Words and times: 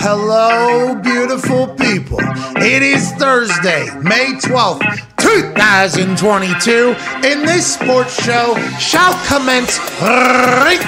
Hello, 0.00 0.94
beautiful 0.94 1.66
people. 1.74 2.18
It 2.56 2.82
is 2.82 3.10
Thursday, 3.14 3.86
May 4.00 4.36
12th, 4.40 4.80
2022, 5.18 6.94
and 7.26 7.46
this 7.46 7.74
sports 7.74 8.14
show 8.24 8.56
shall 8.78 9.12
commence 9.26 9.76
right 10.00 10.78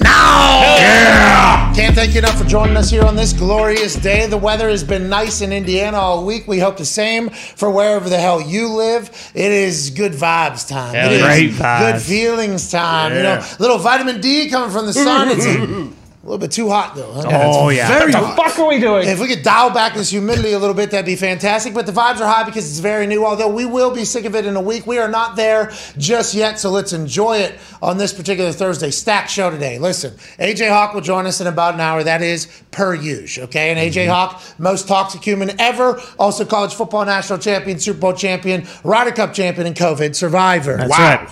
now. 0.00 0.76
Yeah. 0.78 1.72
Can't 1.74 1.96
thank 1.96 2.12
you 2.14 2.20
enough 2.20 2.38
for 2.38 2.44
joining 2.44 2.76
us 2.76 2.90
here 2.90 3.02
on 3.02 3.16
this 3.16 3.32
glorious 3.32 3.96
day. 3.96 4.26
The 4.28 4.38
weather 4.38 4.68
has 4.70 4.84
been 4.84 5.08
nice 5.08 5.40
in 5.40 5.52
Indiana 5.52 5.96
all 5.98 6.24
week. 6.24 6.46
We 6.46 6.60
hope 6.60 6.76
the 6.76 6.84
same 6.86 7.28
for 7.30 7.70
wherever 7.70 8.08
the 8.08 8.18
hell 8.18 8.40
you 8.40 8.68
live. 8.68 9.10
It 9.34 9.50
is 9.50 9.90
good 9.90 10.12
vibes 10.12 10.66
time. 10.68 10.94
Hell 10.94 11.10
it 11.10 11.14
is 11.16 11.20
yeah. 11.20 11.26
Great 11.26 11.50
vibes. 11.50 11.92
good 11.92 12.02
feelings 12.02 12.70
time. 12.70 13.14
You 13.16 13.22
know, 13.24 13.34
Yeah. 13.40 13.56
little 13.58 13.78
vitamin 13.78 14.20
D 14.20 14.48
coming 14.48 14.70
from 14.70 14.86
the 14.86 14.92
sun. 14.92 15.92
It's 16.26 16.30
a 16.30 16.32
little 16.32 16.38
bit 16.48 16.50
too 16.52 16.68
hot 16.70 16.96
though. 16.96 17.12
huh? 17.12 17.22
Oh, 17.28 17.68
yeah. 17.68 17.86
Very 17.86 18.10
What 18.10 18.20
the 18.20 18.26
hot. 18.26 18.36
fuck 18.50 18.58
are 18.58 18.66
we 18.68 18.80
doing? 18.80 19.06
If 19.06 19.20
we 19.20 19.28
could 19.28 19.44
dial 19.44 19.70
back 19.70 19.94
this 19.94 20.10
humidity 20.10 20.52
a 20.54 20.58
little 20.58 20.74
bit, 20.74 20.90
that'd 20.90 21.06
be 21.06 21.14
fantastic. 21.14 21.72
But 21.72 21.86
the 21.86 21.92
vibes 21.92 22.18
are 22.20 22.26
high 22.26 22.42
because 22.42 22.68
it's 22.68 22.80
very 22.80 23.06
new. 23.06 23.24
Although 23.24 23.48
we 23.50 23.64
will 23.64 23.94
be 23.94 24.04
sick 24.04 24.24
of 24.24 24.34
it 24.34 24.44
in 24.44 24.56
a 24.56 24.60
week, 24.60 24.88
we 24.88 24.98
are 24.98 25.08
not 25.08 25.36
there 25.36 25.70
just 25.96 26.34
yet. 26.34 26.58
So 26.58 26.70
let's 26.70 26.92
enjoy 26.92 27.38
it 27.38 27.54
on 27.80 27.96
this 27.98 28.12
particular 28.12 28.50
Thursday 28.50 28.90
stack 28.90 29.28
show 29.28 29.50
today. 29.50 29.78
Listen, 29.78 30.14
AJ 30.40 30.68
Hawk 30.70 30.94
will 30.94 31.00
join 31.00 31.26
us 31.26 31.40
in 31.40 31.46
about 31.46 31.74
an 31.74 31.80
hour. 31.80 32.02
That 32.02 32.22
is 32.22 32.48
per 32.72 32.92
use, 32.92 33.38
Okay, 33.38 33.70
and 33.70 33.78
AJ 33.78 34.06
mm-hmm. 34.06 34.10
Hawk, 34.10 34.42
most 34.58 34.88
toxic 34.88 35.22
human 35.22 35.60
ever. 35.60 36.00
Also, 36.18 36.44
college 36.44 36.74
football 36.74 37.04
national 37.04 37.38
champion, 37.38 37.78
Super 37.78 38.00
Bowl 38.00 38.12
champion, 38.14 38.66
Ryder 38.82 39.12
Cup 39.12 39.32
champion, 39.32 39.68
and 39.68 39.76
COVID 39.76 40.16
survivor. 40.16 40.76
That's 40.76 40.90
Wow. 40.90 40.98
right. 40.98 41.28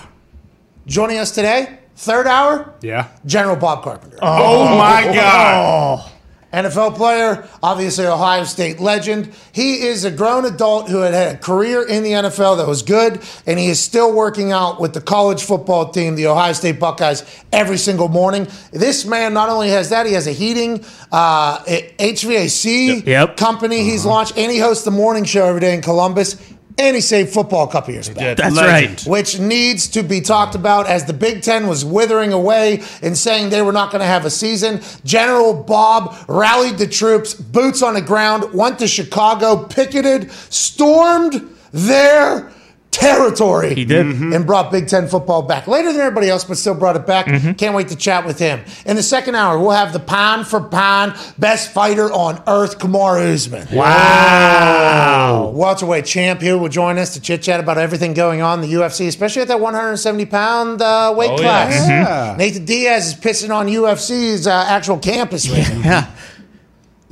Joining 0.87 1.17
us 1.17 1.31
today, 1.31 1.79
third 1.95 2.27
hour, 2.27 2.73
Yeah. 2.81 3.07
General 3.25 3.55
Bob 3.55 3.83
Carpenter. 3.83 4.17
Oh, 4.21 4.77
my 4.77 5.03
God. 5.13 6.11
NFL 6.53 6.95
player, 6.95 7.45
obviously 7.61 8.05
Ohio 8.05 8.45
State 8.45 8.79
legend. 8.79 9.33
He 9.51 9.81
is 9.87 10.05
a 10.05 10.11
grown 10.11 10.45
adult 10.45 10.87
who 10.87 10.99
had 10.99 11.13
had 11.13 11.35
a 11.35 11.37
career 11.37 11.85
in 11.85 12.01
the 12.03 12.11
NFL 12.11 12.55
that 12.57 12.67
was 12.67 12.81
good, 12.81 13.19
and 13.45 13.59
he 13.59 13.67
is 13.67 13.81
still 13.81 14.13
working 14.13 14.53
out 14.53 14.79
with 14.79 14.93
the 14.93 15.01
college 15.01 15.43
football 15.43 15.89
team, 15.89 16.15
the 16.15 16.27
Ohio 16.27 16.53
State 16.53 16.79
Buckeyes, 16.79 17.25
every 17.51 17.75
single 17.77 18.07
morning. 18.07 18.47
This 18.71 19.03
man 19.05 19.33
not 19.33 19.49
only 19.49 19.67
has 19.71 19.89
that, 19.89 20.05
he 20.05 20.13
has 20.13 20.27
a 20.27 20.31
heating 20.31 20.85
uh, 21.11 21.57
HVAC 21.65 23.05
Yep. 23.05 23.35
company 23.35 23.83
he's 23.83 24.05
launched, 24.05 24.37
and 24.37 24.49
he 24.49 24.57
hosts 24.59 24.85
the 24.85 24.91
morning 24.91 25.25
show 25.25 25.45
every 25.47 25.59
day 25.59 25.73
in 25.75 25.81
Columbus, 25.81 26.37
and 26.77 26.95
he 26.95 27.01
saved 27.01 27.29
football 27.29 27.67
a 27.67 27.71
couple 27.71 27.93
years 27.93 28.09
back 28.09 28.37
That's 28.37 28.55
Legend. 28.55 28.99
right. 28.99 29.07
which 29.09 29.39
needs 29.39 29.87
to 29.89 30.03
be 30.03 30.21
talked 30.21 30.55
about 30.55 30.87
as 30.87 31.05
the 31.05 31.13
Big 31.13 31.41
Ten 31.41 31.67
was 31.67 31.85
withering 31.85 32.33
away 32.33 32.83
and 33.01 33.17
saying 33.17 33.49
they 33.49 33.61
were 33.61 33.71
not 33.71 33.91
going 33.91 34.01
to 34.01 34.07
have 34.07 34.25
a 34.25 34.29
season. 34.29 34.81
General 35.03 35.53
Bob 35.63 36.15
rallied 36.27 36.77
the 36.77 36.87
troops, 36.87 37.33
boots 37.33 37.81
on 37.81 37.93
the 37.93 38.01
ground, 38.01 38.53
went 38.53 38.79
to 38.79 38.87
Chicago, 38.87 39.63
picketed, 39.63 40.31
stormed 40.31 41.49
their 41.71 42.51
territory. 42.95 43.75
He 43.75 43.85
did. 43.85 44.05
And 44.05 44.45
brought 44.45 44.71
Big 44.71 44.87
Ten 44.87 45.07
football 45.07 45.41
back. 45.41 45.67
Later 45.67 45.91
than 45.91 46.01
everybody 46.01 46.29
else, 46.29 46.43
but 46.43 46.57
still 46.57 46.75
brought 46.75 46.95
it 46.95 47.05
back. 47.05 47.25
Can't 47.57 47.75
wait 47.75 47.89
to 47.89 47.95
chat 47.95 48.25
with 48.25 48.39
him. 48.39 48.61
In 48.85 48.95
the 48.95 49.03
second 49.03 49.35
hour, 49.35 49.59
we'll 49.59 49.71
have 49.71 49.93
the 49.93 49.99
pound 49.99 50.47
for 50.47 50.61
pound 50.61 51.13
best 51.37 51.71
fighter 51.73 52.11
on 52.11 52.41
earth, 52.47 52.79
Kamaru 52.79 53.33
Usman. 53.33 53.67
Wow. 53.75 55.51
Welterweight 55.53 56.05
champ 56.05 56.41
here 56.41 56.57
will 56.57 56.69
join 56.69 56.97
us 56.97 57.13
to 57.13 57.21
chit 57.21 57.41
chat 57.41 57.59
about 57.59 57.77
everything 57.77 58.13
going 58.13 58.41
on 58.41 58.63
in 58.63 58.69
the 58.69 58.75
UFC, 58.75 59.07
especially 59.07 59.41
at 59.41 59.47
that 59.49 59.59
170 59.59 60.25
pound 60.25 60.81
uh, 60.81 61.13
weight 61.15 61.31
Oh, 61.31 61.37
class. 61.37 61.87
yeah. 61.87 62.33
Mhm. 62.33 62.37
Nathan 62.37 62.65
Diaz 62.65 63.07
is 63.07 63.13
pissing 63.15 63.53
on 63.53 63.67
UFC's 63.67 64.47
uh, 64.47 64.65
actual 64.67 64.97
campus 64.97 65.49
right 65.49 65.67
now. 65.69 65.79
Yeah. 65.79 66.05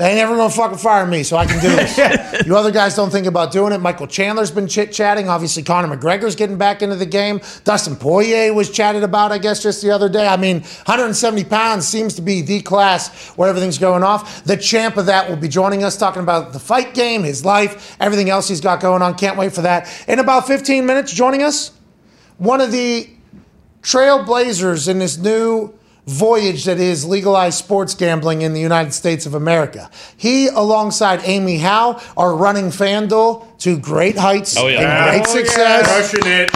They 0.04 0.10
ain't 0.10 0.20
ever 0.20 0.36
gonna 0.36 0.50
fucking 0.50 0.80
fire 0.80 1.06
me, 1.06 1.24
so 1.24 1.38
I 1.38 1.46
can 1.46 1.62
do 1.62 1.70
this. 1.70 2.46
you 2.46 2.58
other 2.58 2.72
guys 2.72 2.94
don't 2.94 3.10
think 3.10 3.26
about 3.26 3.54
doing 3.54 3.72
it. 3.72 3.78
Michael 3.78 4.06
Chandler's 4.06 4.52
been 4.52 4.68
chit 4.68 4.92
chatting. 4.92 5.30
Obviously, 5.30 5.64
Conor 5.64 5.96
McGregor's 5.96 6.36
getting 6.36 6.58
back 6.58 6.82
into 6.82 6.98
the 6.98 7.06
game. 7.06 7.40
Dustin 7.64 7.96
Poirier 7.96 8.54
was 8.54 8.70
chatted 8.70 9.04
about, 9.04 9.32
I 9.32 9.38
guess, 9.38 9.64
just 9.64 9.82
the 9.82 9.92
other 9.92 10.10
day. 10.10 10.28
I 10.28 10.36
mean, 10.36 10.60
170 10.60 11.46
pounds 11.46 11.88
seems 11.88 12.16
to 12.16 12.22
be 12.22 12.42
the 12.42 12.60
class 12.60 13.30
where 13.38 13.48
everything's 13.48 13.78
going 13.78 14.04
off. 14.04 14.44
The 14.44 14.58
champ 14.58 14.98
of 14.98 15.06
that 15.06 15.30
will 15.30 15.38
be 15.38 15.48
joining 15.48 15.86
us, 15.86 15.96
talking 15.96 16.22
about 16.22 16.52
the 16.52 16.60
fight 16.60 16.94
game, 16.94 17.24
his 17.24 17.46
life, 17.46 17.96
everything 18.02 18.30
else 18.30 18.50
he's 18.50 18.60
got 18.60 18.82
going 18.82 19.02
on. 19.02 19.16
Can't 19.16 19.38
wait 19.38 19.54
for 19.54 19.62
that. 19.62 19.90
In 20.10 20.20
about 20.20 20.48
15 20.48 20.86
minutes, 20.86 21.14
joining 21.14 21.44
us, 21.44 21.72
one 22.40 22.60
of 22.60 22.74
the 22.74 23.10
trailblazers 23.82 24.90
in 24.90 25.00
this 25.00 25.18
new 25.18 25.74
voyage 26.06 26.66
that 26.66 26.80
is 26.80 27.06
legalized 27.06 27.58
sports 27.58 27.94
gambling 27.96 28.42
in 28.42 28.54
the 28.54 28.60
United 28.60 28.92
States 28.94 29.26
of 29.26 29.34
America. 29.34 29.90
He, 30.18 30.48
alongside 30.48 31.22
Amy 31.24 31.58
Howe, 31.58 32.02
are 32.18 32.36
running 32.36 32.66
FanDuel 32.66 33.58
to 33.60 33.78
great 33.80 34.18
heights 34.18 34.58
Oh, 34.58 34.68
yeah. 34.68 34.82
and 34.82 34.86
oh, 34.88 35.12
great 35.12 35.28
Oh, 35.28 35.46
success. 35.46 36.12
Crushing 36.12 36.32
it. 36.32 36.52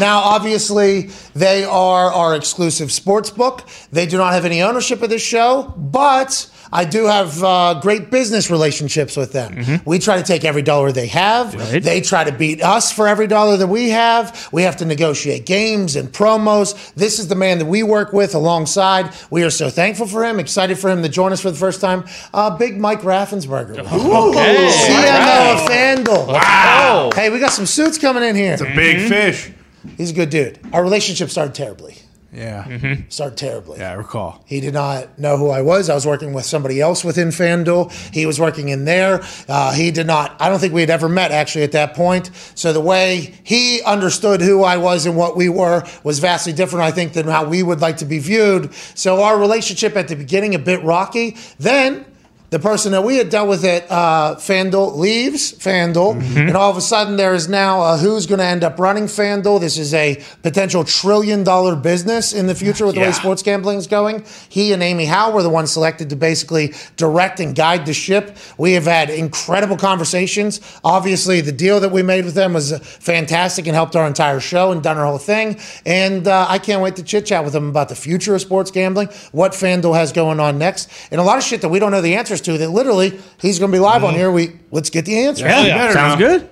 Now, 0.00 0.18
obviously, 0.18 1.10
they 1.34 1.64
are 1.64 2.10
our 2.12 2.34
exclusive 2.34 2.90
sports 2.90 3.30
book. 3.30 3.62
They 3.92 4.06
do 4.06 4.18
not 4.18 4.32
have 4.32 4.44
any 4.44 4.60
ownership 4.60 5.02
of 5.02 5.08
this 5.08 5.22
show, 5.22 5.72
but 5.76 6.50
I 6.74 6.84
do 6.84 7.06
have 7.06 7.42
uh, 7.42 7.78
great 7.80 8.10
business 8.10 8.50
relationships 8.50 9.16
with 9.16 9.32
them. 9.32 9.80
We 9.86 10.00
try 10.00 10.16
to 10.16 10.24
take 10.24 10.44
every 10.44 10.62
dollar 10.62 10.90
they 10.90 11.06
have. 11.06 11.54
Right. 11.54 11.80
They 11.82 12.00
try 12.00 12.24
to 12.24 12.32
beat 12.32 12.60
us 12.62 12.90
for 12.90 13.06
every 13.06 13.28
dollar 13.28 13.56
that 13.56 13.68
we 13.68 13.90
have. 13.90 14.48
We 14.52 14.62
have 14.62 14.76
to 14.78 14.84
negotiate 14.84 15.46
games 15.46 15.94
and 15.94 16.08
promos. 16.10 16.92
This 16.94 17.20
is 17.20 17.28
the 17.28 17.36
man 17.36 17.58
that 17.60 17.66
we 17.66 17.84
work 17.84 18.12
with 18.12 18.34
alongside. 18.34 19.14
We 19.30 19.44
are 19.44 19.50
so 19.50 19.70
thankful 19.70 20.06
for 20.08 20.24
him, 20.24 20.40
excited 20.40 20.76
for 20.76 20.90
him 20.90 21.02
to 21.04 21.08
join 21.08 21.32
us 21.32 21.40
for 21.40 21.50
the 21.52 21.56
first 21.56 21.80
time. 21.80 22.04
Uh, 22.34 22.56
Big 22.56 22.76
Mike 22.78 23.02
Raffensperger. 23.02 23.78
Okay. 23.78 24.68
CMO 24.68 25.54
of 25.54 25.70
FanDuel. 25.70 26.26
Wow. 26.26 27.10
Hey, 27.14 27.30
we 27.30 27.38
got 27.38 27.52
some 27.52 27.66
suits 27.66 27.98
coming 27.98 28.24
in 28.24 28.34
here. 28.34 28.54
It's 28.54 28.62
a 28.62 28.74
big 28.74 29.08
fish. 29.08 29.52
He's 29.96 30.10
a 30.10 30.14
good 30.14 30.30
dude. 30.30 30.58
Our 30.72 30.82
relationship 30.82 31.30
started 31.30 31.54
terribly. 31.54 31.96
Yeah. 32.34 32.96
Started 33.08 33.38
terribly. 33.38 33.78
Yeah, 33.78 33.92
I 33.92 33.94
recall. 33.94 34.42
He 34.46 34.60
did 34.60 34.74
not 34.74 35.18
know 35.18 35.36
who 35.36 35.50
I 35.50 35.62
was. 35.62 35.88
I 35.88 35.94
was 35.94 36.06
working 36.06 36.32
with 36.32 36.44
somebody 36.44 36.80
else 36.80 37.04
within 37.04 37.28
FanDuel. 37.28 37.92
He 38.12 38.26
was 38.26 38.40
working 38.40 38.70
in 38.70 38.84
there. 38.84 39.22
Uh, 39.48 39.72
he 39.72 39.90
did 39.90 40.06
not, 40.06 40.36
I 40.40 40.48
don't 40.48 40.58
think 40.58 40.74
we 40.74 40.80
had 40.80 40.90
ever 40.90 41.08
met 41.08 41.30
actually 41.30 41.62
at 41.62 41.72
that 41.72 41.94
point. 41.94 42.30
So 42.54 42.72
the 42.72 42.80
way 42.80 43.34
he 43.44 43.82
understood 43.82 44.40
who 44.40 44.64
I 44.64 44.76
was 44.76 45.06
and 45.06 45.16
what 45.16 45.36
we 45.36 45.48
were 45.48 45.84
was 46.02 46.18
vastly 46.18 46.52
different, 46.52 46.84
I 46.84 46.90
think, 46.90 47.12
than 47.12 47.26
how 47.26 47.44
we 47.48 47.62
would 47.62 47.80
like 47.80 47.98
to 47.98 48.04
be 48.04 48.18
viewed. 48.18 48.74
So 48.94 49.22
our 49.22 49.38
relationship 49.38 49.96
at 49.96 50.08
the 50.08 50.16
beginning, 50.16 50.54
a 50.54 50.58
bit 50.58 50.82
rocky. 50.82 51.36
Then, 51.58 52.04
the 52.54 52.60
person 52.60 52.92
that 52.92 53.02
we 53.02 53.16
had 53.16 53.30
dealt 53.30 53.48
with 53.48 53.64
at 53.64 53.90
uh, 53.90 54.36
FanDuel 54.36 54.96
leaves 54.96 55.52
FanDuel, 55.54 56.22
and 56.36 56.56
all 56.56 56.70
of 56.70 56.76
a 56.76 56.80
sudden 56.80 57.16
there 57.16 57.34
is 57.34 57.48
now 57.48 57.96
who's 57.96 58.26
going 58.26 58.38
to 58.38 58.44
end 58.44 58.62
up 58.62 58.78
running 58.78 59.06
FanDuel. 59.06 59.58
This 59.58 59.76
is 59.76 59.92
a 59.92 60.22
potential 60.44 60.84
trillion 60.84 61.42
dollar 61.42 61.74
business 61.74 62.32
in 62.32 62.46
the 62.46 62.54
future 62.54 62.86
with 62.86 62.94
the 62.94 63.00
way 63.00 63.10
sports 63.10 63.42
gambling 63.42 63.78
is 63.78 63.88
going. 63.88 64.24
He 64.48 64.72
and 64.72 64.84
Amy 64.84 65.04
Howe 65.04 65.32
were 65.32 65.42
the 65.42 65.48
ones 65.50 65.72
selected 65.72 66.10
to 66.10 66.16
basically 66.16 66.74
direct 66.96 67.40
and 67.40 67.56
guide 67.56 67.86
the 67.86 67.92
ship. 67.92 68.36
We 68.56 68.74
have 68.74 68.84
had 68.84 69.10
incredible 69.10 69.76
conversations. 69.76 70.60
Obviously, 70.84 71.40
the 71.40 71.50
deal 71.50 71.80
that 71.80 71.90
we 71.90 72.04
made 72.04 72.24
with 72.24 72.34
them 72.34 72.52
was 72.52 72.78
fantastic 72.78 73.66
and 73.66 73.74
helped 73.74 73.96
our 73.96 74.06
entire 74.06 74.38
show 74.38 74.70
and 74.70 74.80
done 74.80 74.96
our 74.96 75.06
whole 75.06 75.18
thing. 75.18 75.58
And 75.84 76.28
uh, 76.28 76.46
I 76.48 76.60
can't 76.60 76.80
wait 76.80 76.94
to 76.96 77.02
chit 77.02 77.26
chat 77.26 77.42
with 77.42 77.52
them 77.52 77.68
about 77.68 77.88
the 77.88 77.96
future 77.96 78.32
of 78.36 78.40
sports 78.42 78.70
gambling, 78.70 79.08
what 79.32 79.54
FanDuel 79.54 79.96
has 79.96 80.12
going 80.12 80.38
on 80.38 80.56
next, 80.56 80.88
and 81.10 81.20
a 81.20 81.24
lot 81.24 81.36
of 81.36 81.42
shit 81.42 81.60
that 81.62 81.68
we 81.68 81.80
don't 81.80 81.90
know 81.90 82.00
the 82.00 82.14
answers 82.14 82.43
to. 82.44 82.58
That 82.58 82.70
literally 82.70 83.18
he's 83.40 83.58
going 83.58 83.70
to 83.70 83.76
be 83.76 83.80
live 83.80 84.04
on 84.04 84.14
here. 84.14 84.30
We 84.30 84.52
let's 84.70 84.90
get 84.90 85.04
the 85.04 85.18
answer. 85.24 85.46
Yeah, 85.46 85.64
Yeah. 85.66 85.92
sounds 85.92 86.16
Better 86.20 86.38
good. 86.38 86.50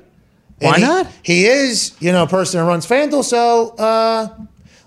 And 0.60 0.70
Why 0.70 0.78
he- 0.78 0.84
not? 0.84 1.06
He 1.22 1.46
is, 1.46 1.92
you 2.00 2.12
know, 2.12 2.22
a 2.24 2.26
person 2.28 2.60
who 2.60 2.66
runs 2.66 2.86
FanDuel. 2.86 3.24
So, 3.24 3.70
uh, 3.78 4.28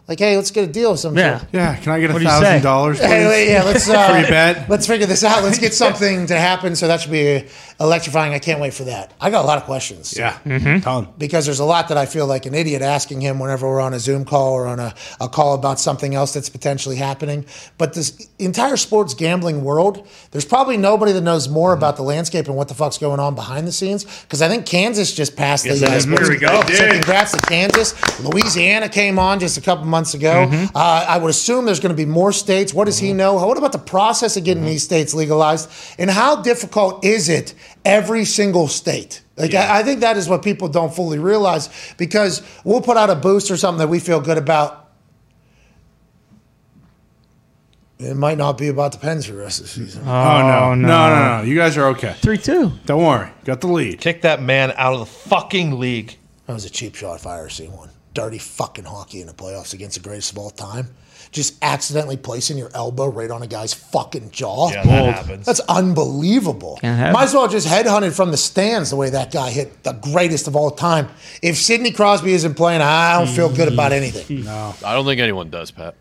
like, 0.07 0.19
hey, 0.19 0.37
let's 0.37 0.51
get 0.51 0.69
a 0.69 0.71
deal 0.71 0.91
of 0.91 0.99
some 0.99 1.17
Yeah. 1.17 1.39
sort. 1.39 1.49
Yeah, 1.51 1.75
can 1.77 1.91
I 1.91 1.99
get 1.99 2.11
a 2.11 2.13
What 2.13 2.19
do 2.19 2.25
you 2.25 2.31
say? 2.31 2.39
thousand 2.41 2.61
dollars? 2.61 2.99
Hey, 2.99 3.27
wait, 3.27 3.49
yeah, 3.49 3.63
let's 3.63 3.89
uh, 3.89 4.09
Free 4.13 4.21
bet. 4.29 4.69
let's 4.69 4.85
figure 4.87 5.07
this 5.07 5.23
out. 5.23 5.43
Let's 5.43 5.57
get 5.59 5.73
something 5.83 6.27
to 6.27 6.37
happen. 6.37 6.75
So 6.75 6.87
that 6.87 7.01
should 7.01 7.11
be 7.11 7.43
electrifying. 7.79 8.33
I 8.33 8.39
can't 8.39 8.59
wait 8.61 8.73
for 8.73 8.85
that. 8.85 9.11
I 9.19 9.29
got 9.29 9.43
a 9.43 9.47
lot 9.47 9.57
of 9.57 9.63
questions. 9.65 10.15
Yeah, 10.17 10.37
Mm-hmm. 10.45 10.79
ton. 10.79 11.07
Because 11.17 11.45
there's 11.45 11.59
a 11.59 11.65
lot 11.65 11.89
that 11.89 11.97
I 11.97 12.05
feel 12.05 12.25
like 12.27 12.45
an 12.45 12.53
idiot 12.53 12.81
asking 12.81 13.21
him 13.21 13.39
whenever 13.39 13.67
we're 13.67 13.81
on 13.81 13.93
a 13.93 13.99
Zoom 13.99 14.25
call 14.25 14.53
or 14.53 14.67
on 14.67 14.79
a, 14.79 14.93
a 15.19 15.27
call 15.27 15.53
about 15.55 15.79
something 15.79 16.15
else 16.15 16.33
that's 16.33 16.49
potentially 16.49 16.95
happening. 16.95 17.45
But 17.77 17.93
this 17.93 18.27
entire 18.39 18.77
sports 18.77 19.13
gambling 19.13 19.63
world, 19.63 20.07
there's 20.31 20.45
probably 20.45 20.77
nobody 20.77 21.11
that 21.11 21.21
knows 21.21 21.49
more 21.49 21.73
about 21.73 21.97
the 21.97 22.03
landscape 22.03 22.47
and 22.47 22.55
what 22.55 22.67
the 22.67 22.73
fuck's 22.75 22.97
going 22.97 23.19
on 23.19 23.35
behind 23.35 23.67
the 23.67 23.71
scenes. 23.71 24.05
Because 24.21 24.41
I 24.41 24.47
think 24.47 24.65
Kansas 24.65 25.13
just 25.13 25.35
passed 25.35 25.65
Yes, 25.65 25.79
the 25.79 25.85
it 25.85 25.89
uh, 25.89 25.93
did. 25.93 26.01
sports- 26.03 26.21
Here 26.21 26.29
we 26.31 26.39
go. 26.39 26.61
So 26.73 26.89
congrats 26.91 27.31
to 27.33 27.39
Kansas. 27.41 28.19
Louisiana 28.23 28.89
came 28.89 29.19
on 29.19 29.39
just 29.39 29.57
a 29.57 29.61
couple 29.61 29.85
months 29.85 30.13
ago. 30.13 30.47
Mm-hmm. 30.49 30.75
Uh, 30.75 31.05
I 31.09 31.17
would 31.17 31.29
assume 31.29 31.65
there's 31.65 31.79
going 31.79 31.95
to 31.95 31.95
be 31.95 32.05
more 32.05 32.31
states. 32.31 32.73
What 32.73 32.85
does 32.85 32.99
he 32.99 33.13
know? 33.13 33.33
What 33.35 33.57
about 33.57 33.71
the 33.71 33.77
process 33.79 34.37
of 34.37 34.43
getting 34.43 34.65
these 34.65 34.83
states 34.83 35.13
legalized? 35.13 35.69
And 35.99 36.09
how 36.09 36.41
difficult 36.41 37.03
is 37.05 37.29
it 37.29 37.53
every 37.85 38.25
single 38.25 38.67
state? 38.67 39.21
Like 39.37 39.53
I, 39.53 39.79
I 39.79 39.83
think 39.83 40.01
that 40.01 40.17
is 40.17 40.27
what 40.27 40.43
people 40.43 40.67
don't 40.67 40.93
fully 40.93 41.19
realize 41.19 41.69
because 41.97 42.41
we'll 42.63 42.81
put 42.81 42.97
out 42.97 43.09
a 43.09 43.15
boost 43.15 43.51
or 43.51 43.57
something 43.57 43.79
that 43.79 43.89
we 43.89 43.99
feel 43.99 44.19
good 44.19 44.37
about. 44.37 44.81
It 47.97 48.15
might 48.17 48.37
not 48.37 48.57
be 48.57 48.67
about 48.67 48.91
the 48.91 48.97
Pens 48.97 49.25
for 49.25 49.31
the 49.31 49.37
rest 49.39 49.59
of 49.61 49.65
the 49.67 49.71
season. 49.71 50.01
Oh, 50.03 50.05
no. 50.05 50.09
Oh, 50.11 50.75
no. 50.75 50.87
No, 50.87 51.37
no, 51.37 51.43
You 51.43 51.55
guys 51.55 51.77
are 51.77 51.87
okay. 51.89 52.13
3 52.17 52.37
2. 52.37 52.71
Don't 52.85 53.03
worry. 53.03 53.31
Got 53.45 53.61
the 53.61 53.67
lead. 53.67 54.01
Kick 54.01 54.21
that 54.23 54.41
man 54.41 54.73
out 54.75 54.93
of 54.93 54.99
the 54.99 55.05
fucking 55.05 55.79
league. 55.79 56.17
That 56.45 56.53
was 56.53 56.65
a 56.65 56.69
cheap 56.69 56.95
shot 56.95 57.15
if 57.15 57.25
I 57.25 57.39
ever 57.39 57.49
seen 57.49 57.71
one. 57.71 57.89
Dirty 58.13 58.37
fucking 58.37 58.83
hockey 58.85 59.21
in 59.21 59.27
the 59.27 59.33
playoffs 59.33 59.73
against 59.73 59.95
the 59.95 60.03
greatest 60.07 60.33
of 60.33 60.37
all 60.37 60.49
time. 60.49 60.89
Just 61.35 61.61
accidentally 61.61 62.15
placing 62.15 62.57
your 62.57 62.69
elbow 62.73 63.07
right 63.09 63.29
on 63.29 63.43
a 63.43 63.47
guy's 63.47 63.73
fucking 63.73 64.31
jaw. 64.31 64.71
Yeah, 64.71 64.83
that 64.85 65.15
happens. 65.15 65.45
That's 65.45 65.59
unbelievable. 65.67 66.77
Can't 66.79 67.11
Might 67.11 67.23
as 67.25 67.33
well 67.33 67.49
just 67.49 67.67
headhunted 67.67 68.15
from 68.15 68.31
the 68.31 68.37
stands 68.37 68.89
the 68.89 68.95
way 68.95 69.09
that 69.09 69.33
guy 69.33 69.49
hit 69.49 69.83
the 69.83 69.91
greatest 69.91 70.47
of 70.47 70.55
all 70.55 70.71
time. 70.71 71.09
If 71.41 71.57
Sidney 71.57 71.91
Crosby 71.91 72.31
isn't 72.31 72.53
playing, 72.53 72.79
I 72.81 73.17
don't 73.17 73.27
feel 73.27 73.53
good 73.53 73.71
about 73.71 73.91
anything. 73.91 74.45
No. 74.45 74.75
I 74.85 74.93
don't 74.93 75.05
think 75.05 75.19
anyone 75.19 75.49
does, 75.49 75.71
Pat. 75.71 75.95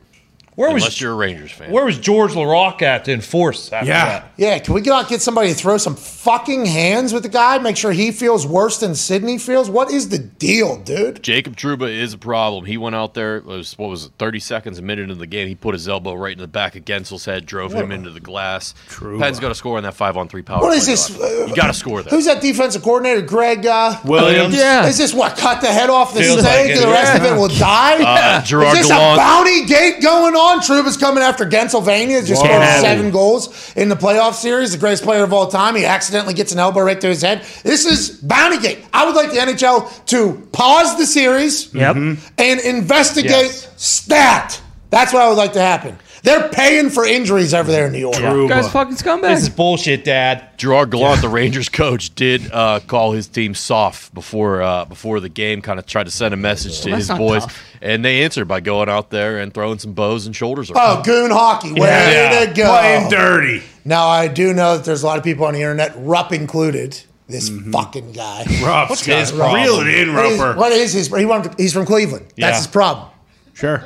Where 0.57 0.69
Unless 0.69 0.85
was 0.85 1.01
you're 1.01 1.13
a 1.13 1.17
Rangers 1.17 1.51
fan. 1.51 1.73
where 1.73 1.85
was 1.85 1.99
Georges 1.99 2.37
Laraque 2.37 2.83
at 2.83 3.05
to 3.07 3.13
enforce 3.13 3.73
after 3.73 3.89
Yeah. 3.89 4.05
that? 4.05 4.33
Yeah, 4.37 4.59
can 4.61 4.75
we 4.75 4.81
not 4.83 5.09
get 5.09 5.21
somebody 5.21 5.49
to 5.49 5.55
throw 5.55 5.79
some 5.79 5.97
fucking 5.97 6.67
hands 6.67 7.13
with 7.13 7.25
the 7.25 7.29
guy? 7.29 7.59
Make 7.59 7.77
sure 7.77 7.91
he 7.93 8.13
feels 8.13 8.47
worse 8.47 8.79
than 8.79 8.95
Sidney 8.95 9.39
feels? 9.39 9.69
What 9.69 9.91
is 9.91 10.11
the 10.11 10.19
deal, 10.19 10.77
dude? 10.77 11.23
Jacob 11.25 11.57
Trouba 11.57 11.89
is 11.91 12.13
a 12.13 12.19
problem. 12.19 12.67
He 12.67 12.77
went 12.77 12.95
out 12.95 13.15
there, 13.15 13.39
it 13.39 13.45
was 13.47 13.77
what 13.79 13.91
was 13.91 14.05
it, 14.05 14.13
30 14.19 14.39
seconds, 14.39 14.79
a 14.79 14.83
minute 14.83 15.03
into 15.05 15.17
the 15.17 15.27
game. 15.27 15.49
He 15.49 15.57
put 15.57 15.75
his 15.75 15.89
elbow 15.89 16.15
right 16.15 16.33
in 16.33 16.39
the 16.39 16.47
back 16.47 16.77
of 16.77 16.85
Guentzel's 16.85 17.25
head, 17.25 17.47
drove 17.47 17.73
him 17.73 17.91
into 17.91 18.11
the 18.11 18.21
glass. 18.21 18.75
Truba. 18.89 19.25
Penn's 19.25 19.41
got 19.41 19.49
to 19.49 19.55
score 19.57 19.77
on 19.77 19.83
that 19.83 19.95
five 19.95 20.17
on 20.17 20.29
three 20.29 20.43
power. 20.43 20.61
What 20.61 20.77
is 20.77 20.87
this? 20.87 21.09
though. 21.09 21.47
You 21.47 21.55
got 21.57 21.67
to 21.67 21.75
score 21.75 22.01
that. 22.03 22.11
Who's 22.11 22.27
that 22.27 22.41
defensive 22.41 22.83
coordinator? 22.83 23.23
Greg 23.23 23.67
uh, 23.67 23.99
Williams. 24.05 24.55
Yeah. 24.55 24.87
Is 24.87 24.99
this 24.99 25.13
what? 25.13 25.37
Cut 25.37 25.61
the 25.63 25.67
head 25.73 25.91
off 25.91 26.15
the 26.15 26.21
Feels 26.21 26.41
snake 26.43 26.67
like 26.69 26.71
and 26.77 26.81
the 26.85 26.89
rest 26.93 27.17
of 27.19 27.25
it 27.25 27.35
will 27.37 27.49
die? 27.49 28.03
Uh, 28.05 28.41
Gerard 28.43 28.69
is 28.79 28.83
this 28.85 28.89
Gallant. 28.89 29.15
a 29.15 29.25
bounty 29.25 29.65
gate 29.67 30.01
going 30.01 30.35
on? 30.37 30.44
Trouba's 30.63 30.97
coming 30.97 31.23
after 31.23 31.49
Pennsylvania. 31.49 32.23
Just 32.23 32.43
scored 32.43 32.63
seven 32.81 33.11
goals 33.11 33.73
in 33.77 33.89
the 33.89 33.95
playoff 33.97 34.35
series. 34.35 34.73
The 34.73 34.79
greatest 34.79 35.03
player 35.03 35.25
of 35.25 35.33
all 35.33 35.49
time. 35.49 35.75
He 35.75 35.85
accidentally 35.85 36.35
gets 36.35 36.53
an 36.53 36.59
elbow 36.59 36.81
right 36.81 37.01
to 37.01 37.09
his 37.09 37.23
head. 37.23 37.45
This 37.63 37.85
is 37.87 38.11
bounty 38.11 38.59
gate. 38.59 38.85
I 38.93 39.07
would 39.07 39.15
like 39.17 39.31
the 39.31 39.39
NHL 39.39 40.05
to 40.07 40.49
pause 40.53 40.97
the 40.99 41.07
series 41.07 41.73
Yep. 41.75 41.97
and 41.97 42.61
investigate 42.61 43.31
Yes. 43.33 43.69
stat. 43.77 44.61
That's 44.91 45.13
what 45.13 45.23
I 45.23 45.29
would 45.29 45.39
like 45.39 45.55
to 45.55 45.61
happen. 45.61 45.99
They're 46.25 46.49
paying 46.49 46.89
for 46.89 47.05
injuries 47.05 47.53
over 47.53 47.71
there 47.71 47.87
in 47.87 47.93
New 47.93 47.99
York. 47.99 48.15
Trouba. 48.15 48.49
Guys, 48.49 48.73
fucking 48.73 49.21
This 49.21 49.43
is 49.43 49.51
bullshit, 49.51 50.05
Dad. 50.05 50.49
Gerard 50.57 50.91
Gallant, 50.91 51.21
the 51.21 51.29
Rangers 51.29 51.69
coach, 51.69 52.15
did 52.15 52.51
uh, 52.51 52.81
call 52.81 53.13
his 53.13 53.27
team 53.29 53.55
soft 53.55 54.15
before 54.15 54.63
uh, 54.63 54.87
before 54.87 55.21
the 55.21 55.29
game. 55.29 55.61
Kind 55.61 55.79
of 55.79 55.85
tried 55.85 56.05
to 56.05 56.11
send 56.11 56.33
a 56.33 56.39
message 56.39 56.81
to 56.81 56.89
Well, 56.89 56.97
his 56.97 57.09
boys, 57.11 57.43
tough. 57.43 57.63
and 57.83 58.03
they 58.03 58.25
answered 58.25 58.47
by 58.47 58.61
going 58.61 58.89
out 58.89 59.11
there 59.11 59.39
and 59.39 59.53
throwing 59.53 59.79
some 59.79 59.93
bows 59.93 60.25
and 60.25 60.35
shoulders 60.35 60.71
Oh, 60.75 60.95
around. 60.95 61.05
goon 61.05 61.31
hockey. 61.31 61.73
Way 61.75 61.89
Yeah. 61.89 62.47
to 62.47 62.55
go. 62.55 62.69
Playing 62.71 63.11
dirty. 63.11 63.63
Now, 63.85 64.07
I 64.09 64.27
do 64.29 64.55
know 64.55 64.77
that 64.79 64.87
there's 64.87 65.03
a 65.03 65.07
lot 65.07 65.19
of 65.19 65.25
people 65.25 65.45
on 65.45 65.53
the 65.53 65.61
internet, 65.61 65.93
Rupp 65.99 66.33
included, 66.33 66.99
this 67.29 67.51
fucking 67.71 68.13
guy. 68.13 68.47
Rough. 68.63 68.89
What's 68.89 69.05
his 69.05 69.31
Reel 69.31 69.81
it 69.81 69.89
in, 69.89 70.15
What 70.15 70.25
is, 70.25 70.39
Roper. 70.41 70.59
what 70.59 70.73
is 70.73 70.95
his? 70.95 71.15
He 71.15 71.27
wanted, 71.27 71.53
he's 71.59 71.75
from 71.75 71.85
Cleveland. 71.85 72.25
That's 72.29 72.39
Yeah. 72.39 72.57
his 72.57 72.67
problem. 72.67 73.09
Sure. 73.53 73.85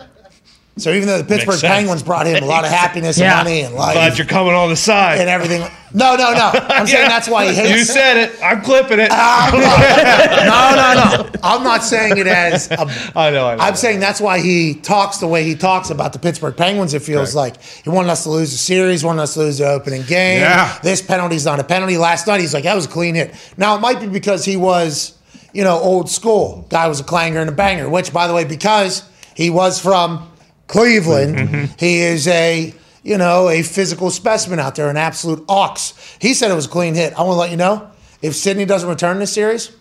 So 0.79 0.93
even 0.93 1.09
though 1.09 1.19
the 1.19 1.25
Pittsburgh. 1.25 1.61
Penguins 1.61 2.03
brought 2.03 2.27
him 2.27 2.43
a 2.43 2.47
lot 2.47 2.65
of 2.65 2.71
happiness 2.71 3.19
Yeah. 3.19 3.39
and 3.39 3.45
money 3.49 3.61
and 3.63 3.75
life, 3.75 3.95
Glad 3.95 4.19
you're 4.19 4.27
coming 4.27 4.55
on 4.55 4.69
the 4.71 4.77
side. 4.77 5.19
and 5.21 5.29
everything. 5.29 5.61
No, 5.93 6.17
no, 6.17 6.33
no. 6.35 6.51
I'm 6.55 6.87
saying 6.87 7.05
Yeah. 7.05 7.09
that's 7.09 7.29
why 7.29 7.47
he 7.49 7.55
hates. 7.55 7.71
You 7.71 7.85
said 7.85 8.17
it. 8.19 8.39
I'm 8.43 8.61
clipping 8.63 8.99
it. 9.01 9.09
Ah, 9.11 9.51
I'm 9.51 9.61
not- 9.61 11.17
no, 11.17 11.23
no, 11.23 11.33
no. 11.33 11.41
I'm 11.43 11.65
not 11.65 11.83
saying 11.85 12.19
it 12.19 12.27
as. 12.27 12.71
A, 12.71 12.81
I 13.17 13.31
know. 13.31 13.49
I 13.49 13.57
know. 13.57 13.63
I'm 13.63 13.75
saying 13.77 14.01
that's 14.01 14.21
why 14.21 14.41
he 14.41 14.75
talks 14.75 15.19
the 15.19 15.27
way 15.27 15.45
he 15.45 15.55
talks 15.55 15.91
about 15.91 16.13
the 16.13 16.19
Pittsburgh 16.19 16.57
Penguins. 16.57 16.95
It 16.95 17.03
feels 17.03 17.35
like 17.35 17.61
he 17.63 17.91
wanted 17.91 18.11
us 18.11 18.23
to 18.25 18.31
lose 18.31 18.53
the 18.53 18.59
series, 18.59 19.03
wanted 19.05 19.23
us 19.23 19.35
to 19.35 19.41
lose 19.41 19.59
the 19.59 19.69
opening 19.69 20.03
game. 20.03 20.41
Yeah. 20.41 20.79
This 20.83 21.01
penalty's 21.03 21.45
not 21.45 21.59
a 21.59 21.65
penalty. 21.65 21.97
Last 21.99 22.27
night 22.27 22.41
he's 22.41 22.55
like, 22.55 22.65
that 22.65 22.75
was 22.77 22.85
a 22.85 22.89
clean 22.89 23.15
hit. 23.15 23.35
Now 23.57 23.75
it 23.77 23.81
might 23.81 24.01
be 24.01 24.07
because 24.09 24.45
he 24.45 24.57
was, 24.57 25.17
you 25.55 25.65
know, 25.65 25.79
old 25.79 26.11
school. 26.11 26.67
Guy 26.69 26.87
was 26.87 27.01
a 27.01 27.05
clanger 27.05 27.41
and 27.41 27.49
a 27.49 27.53
banger, 27.53 27.89
which 27.89 28.13
by 28.13 28.27
the 28.29 28.35
way, 28.35 28.45
because 28.45 29.03
he 29.35 29.49
was 29.51 29.81
from 29.81 30.31
Cleveland, 30.69 31.37
mm-hmm. 31.37 31.65
he 31.79 32.01
is 32.01 32.29
a 32.29 32.73
you 33.03 33.17
know, 33.17 33.49
a 33.49 33.63
physical 33.63 34.11
specimen 34.11 34.59
out 34.59 34.75
there, 34.75 34.91
an 34.91 34.97
absolute 34.97 35.43
ox. 35.49 35.95
He 36.21 36.35
said 36.35 36.51
it 36.51 36.55
was 36.55 36.67
a 36.67 36.69
clean 36.69 36.95
hit. 36.95 37.15
I 37.15 37.23
want 37.23 37.37
to 37.37 37.41
let 37.41 37.51
you 37.51 37.57
know, 37.57 37.91
if 38.21 38.35
Sidney 38.35 38.67
doesn't 38.67 38.89
return 38.89 39.19
this 39.19 39.33
series, 39.33 39.73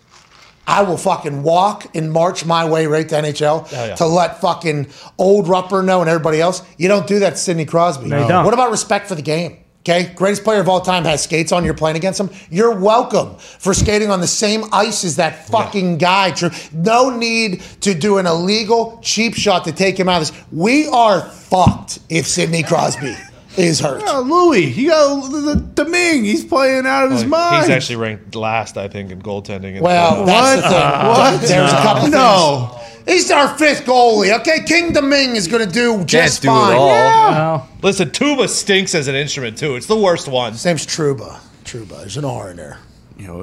I 0.66 0.82
will 0.82 0.96
fucking 0.96 1.42
walk 1.42 1.94
and 1.94 2.12
march 2.12 2.44
my 2.44 2.68
way 2.68 2.86
right 2.86 3.08
to 3.08 3.14
NHL 3.14 3.68
oh, 3.72 3.84
yeah. 3.86 3.94
to 3.96 4.06
let 4.06 4.40
fucking 4.40 4.88
old 5.18 5.46
Rupper 5.46 5.84
know 5.84 6.00
and 6.00 6.08
everybody 6.08 6.40
else. 6.40 6.62
You 6.76 6.88
don't 6.88 7.06
do 7.06 7.18
that 7.20 7.30
to 7.30 7.36
Sidney 7.36 7.64
Crosby. 7.64 8.08
No. 8.08 8.44
What 8.44 8.54
about 8.54 8.70
respect 8.70 9.08
for 9.08 9.14
the 9.14 9.22
game? 9.22 9.58
Okay, 9.88 10.12
greatest 10.14 10.44
player 10.44 10.60
of 10.60 10.68
all 10.68 10.82
time 10.82 11.04
has 11.04 11.22
skates 11.22 11.50
on. 11.50 11.64
You're 11.64 11.72
playing 11.72 11.96
against 11.96 12.20
him. 12.20 12.28
You're 12.50 12.78
welcome 12.78 13.36
for 13.36 13.72
skating 13.72 14.10
on 14.10 14.20
the 14.20 14.26
same 14.26 14.64
ice 14.70 15.02
as 15.02 15.16
that 15.16 15.46
fucking 15.48 15.96
guy. 15.96 16.32
True. 16.32 16.50
No 16.74 17.08
need 17.08 17.62
to 17.80 17.94
do 17.94 18.18
an 18.18 18.26
illegal 18.26 19.00
cheap 19.02 19.34
shot 19.34 19.64
to 19.64 19.72
take 19.72 19.98
him 19.98 20.06
out 20.06 20.20
of 20.20 20.28
this. 20.28 20.42
We 20.52 20.86
are 20.88 21.22
fucked 21.22 22.00
if 22.10 22.26
Sidney 22.26 22.62
Crosby 22.64 23.16
is 23.56 23.80
hurt. 23.80 24.02
Oh, 24.04 24.20
Louis, 24.50 24.66
you 24.66 24.90
got 24.90 25.30
the, 25.30 25.38
the, 25.40 25.54
the 25.84 25.84
Ming. 25.88 26.22
He's 26.22 26.44
playing 26.44 26.84
out 26.84 27.06
of 27.06 27.10
his 27.12 27.24
mind. 27.24 27.62
He's 27.64 27.70
actually 27.74 27.96
ranked 27.96 28.34
last, 28.34 28.76
I 28.76 28.88
think, 28.88 29.10
in 29.10 29.22
goaltending. 29.22 29.76
in 29.76 29.82
Well, 29.82 30.16
playoffs. 30.22 30.26
that's 30.26 30.62
the 30.62 30.68
thing. 30.68 31.08
What? 31.08 31.40
There's 31.48 31.72
a 31.72 31.76
couple 31.76 32.08
No. 32.08 32.68
things. 32.72 32.77
He's 33.08 33.30
our 33.30 33.56
fifth 33.56 33.84
goalie. 33.86 34.38
Okay, 34.40 34.62
King 34.64 34.92
Domingue 34.92 35.34
is 35.34 35.48
going 35.48 35.66
to 35.66 35.72
do 35.72 36.04
just 36.04 36.42
do 36.42 36.48
it 36.48 36.52
fine. 36.52 36.76
all. 36.76 36.88
Well, 36.88 37.68
listen, 37.82 38.10
tuba 38.10 38.46
stinks 38.48 38.94
as 38.94 39.08
an 39.08 39.14
instrument 39.14 39.56
too. 39.58 39.76
It's 39.76 39.86
the 39.86 39.96
worst 39.96 40.28
one. 40.28 40.52
His 40.52 40.64
name's 40.64 40.86
Trouba. 40.86 41.40
Trouba. 41.64 42.00
There's 42.00 42.16
an 42.18 42.24
R 42.24 42.50
in 42.50 42.56
there. 42.58 42.78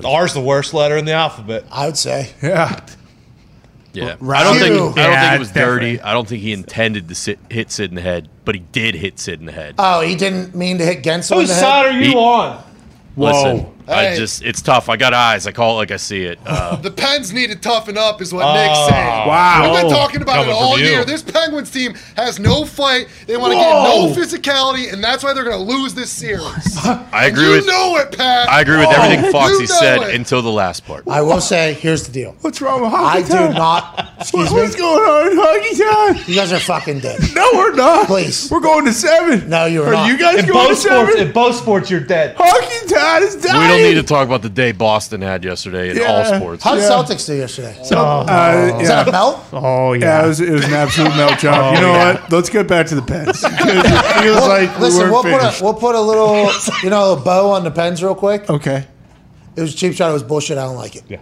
R's 0.06 0.33
the 0.33 0.41
worst 0.41 0.73
letter 0.73 0.95
in 0.97 1.06
the 1.06 1.13
alphabet. 1.13 1.65
I 1.71 1.88
would 1.88 1.97
say. 1.97 2.29
Yeah. 2.41 2.79
Yeah, 3.94 4.15
Right. 4.19 4.41
I 4.41 4.44
don't 4.44 4.59
think 4.59 4.73
I 4.73 4.77
don't 4.77 4.97
Yeah, 4.97 5.21
think 5.21 5.35
it 5.35 5.39
was 5.39 5.51
dirty. 5.51 6.01
I 6.01 6.11
don't 6.13 6.27
think 6.27 6.41
he 6.41 6.51
intended 6.51 7.07
to 7.07 7.15
sit, 7.15 7.39
hit 7.50 7.71
Sid 7.71 7.91
in 7.91 7.95
the 7.95 8.01
head, 8.01 8.27
but 8.44 8.53
he 8.53 8.59
did 8.73 8.94
hit 8.94 9.19
Sid 9.19 9.39
in 9.39 9.45
the 9.45 9.53
head. 9.53 9.75
Oh, 9.79 10.01
he 10.01 10.15
didn't 10.15 10.53
mean 10.53 10.77
to 10.79 10.85
hit 10.85 11.01
Guentzel 11.01 11.31
in 11.35 11.39
Whose 11.39 11.50
the 11.50 11.56
side 11.56 11.85
are 11.88 11.91
you 12.00 12.09
He- 12.09 12.15
on? 12.15 12.61
Listen, 13.15 13.65
Whoa. 13.87 13.93
I 13.95 14.15
just 14.15 14.41
it's 14.43 14.61
tough. 14.61 14.89
I 14.89 14.97
got 14.97 15.13
eyes. 15.13 15.45
I 15.47 15.51
call 15.51 15.73
it 15.73 15.75
like 15.75 15.91
I 15.91 15.97
see 15.97 16.23
it. 16.23 16.39
Uh, 16.55 16.75
The 16.77 16.89
Pens 16.91 17.33
need 17.33 17.49
to 17.51 17.55
toughen 17.55 17.97
up, 17.97 18.21
is 18.21 18.33
what 18.33 18.53
Nick's 18.53 18.79
saying. 18.89 19.27
Wow. 19.27 19.71
We've 19.73 19.81
been 19.81 19.91
talking 19.91 20.21
about 20.21 20.35
Coming 20.45 20.49
it 20.51 20.53
all 20.53 20.73
from 20.75 20.81
you. 20.83 20.89
year. 20.89 21.05
This 21.05 21.21
Penguins 21.21 21.69
team 21.69 21.93
has 22.15 22.39
no 22.39 22.65
fight. 22.65 23.07
They 23.27 23.35
want 23.37 23.51
to 23.53 23.57
get 23.59 23.69
no 23.69 24.13
physicality, 24.15 24.91
and 24.93 25.03
that's 25.03 25.23
why 25.23 25.33
they're 25.33 25.43
going 25.43 25.57
to 25.57 25.71
lose 25.73 25.93
this 25.93 26.09
series. 26.11 26.77
I 26.85 27.25
agree 27.25 27.45
you 27.45 27.51
with 27.51 27.67
know 27.67 27.97
it, 27.97 28.17
Pat. 28.17 28.47
I 28.49 28.61
agree 28.61 28.77
with 28.77 28.87
Oh, 28.89 29.01
everything 29.01 29.31
Foxy 29.31 29.54
you 29.54 29.59
know 29.61 29.65
said 29.75 30.01
it. 30.04 30.15
until 30.15 30.42
the 30.42 30.51
last 30.51 30.85
part. 30.85 31.07
I 31.07 31.21
will 31.21 31.42
say, 31.42 31.73
here's 31.73 32.06
the 32.07 32.11
deal. 32.13 32.35
What's 32.42 32.61
wrong 32.61 32.81
with 32.81 32.92
hockey 32.92 33.19
I 33.19 33.21
hockey 33.37 33.54
do 33.54 33.59
not. 33.59 34.11
Excuse 34.21 34.51
What- 34.51 34.61
What's 34.61 34.73
me. 34.75 34.80
going 34.80 35.09
on 35.09 35.31
in 35.31 35.37
hockey 35.37 36.15
time? 36.15 36.23
You 36.27 36.35
guys 36.35 36.54
are 36.54 36.59
fucking 36.59 36.99
dead. 36.99 37.19
No, 37.35 37.49
we're 37.54 37.73
not. 37.75 38.07
Please. 38.07 38.49
We're 38.49 38.61
going 38.61 38.85
to 38.85 38.94
seven. 38.94 39.49
No, 39.49 39.65
you're 39.65 39.87
Are 39.87 39.92
not. 39.92 40.07
you 40.07 40.18
guys 40.18 40.39
In 40.39 40.45
going 40.47 40.68
to 40.68 40.69
both 40.69 40.77
sports, 40.80 41.09
seven? 41.11 41.27
in 41.27 41.33
both 41.33 41.56
sports, 41.56 41.89
you're 41.92 41.99
dead. 41.99 42.35
hockey 42.39 42.87
time 42.94 43.23
is 43.23 43.35
dying. 43.35 43.74
We 43.75 43.81
don't 43.83 43.94
need 43.95 44.01
to 44.01 44.07
talk 44.07 44.25
about 44.27 44.41
the 44.41 44.49
day 44.49 44.71
Boston 44.71 45.21
had 45.21 45.44
yesterday 45.44 45.91
in 45.91 46.01
all 46.03 46.23
sports. 46.25 46.63
How 46.63 46.75
did 46.75 46.81
Yeah. 46.83 46.89
Celtics 46.89 47.25
do 47.25 47.35
yesterday? 47.35 47.77
Is 47.81 47.91
Uh, 47.91 48.25
yeah. 48.79 48.87
that 48.87 49.07
a 49.07 49.11
melt? 49.11 49.39
oh 49.53 49.94
Yeah, 49.94 50.05
yeah. 50.19 50.23
it 50.25 50.27
was, 50.27 50.39
it 50.39 50.49
was 50.51 50.65
an 50.65 50.73
absolute 50.73 51.15
melt 51.15 51.39
job. 51.39 51.75
you 51.75 51.81
know 51.81 51.91
what? 51.91 52.31
Let's 52.31 52.49
get 52.49 52.67
back 52.67 52.87
to 52.87 52.95
the 52.95 53.01
Pens. 53.01 53.41
'Cause 53.41 53.51
it 53.51 54.21
feels 54.23 54.37
Well, 54.37 54.47
like 54.47 54.75
we 54.77 54.83
listen, 54.85 54.99
weren't 55.01 55.11
we'll 55.13 55.23
put, 55.23 55.39
finished. 55.41 55.61
a, 55.61 55.63
we'll 55.63 55.73
put 55.73 55.95
a 55.95 56.01
little, 56.01 56.49
you 56.83 56.89
know, 56.89 57.13
a 57.13 57.15
bow 57.17 57.51
on 57.51 57.63
the 57.63 57.71
pens 57.71 58.01
real 58.03 58.15
quick. 58.15 58.49
okay. 58.49 58.85
It 59.55 59.61
was 59.61 59.73
a 59.73 59.77
cheap 59.77 59.94
shot. 59.94 60.09
It 60.09 60.13
was 60.13 60.23
bullshit. 60.23 60.57
I 60.57 60.63
don't 60.63 60.75
like 60.75 60.95
it. 60.97 61.03
Yeah. 61.07 61.19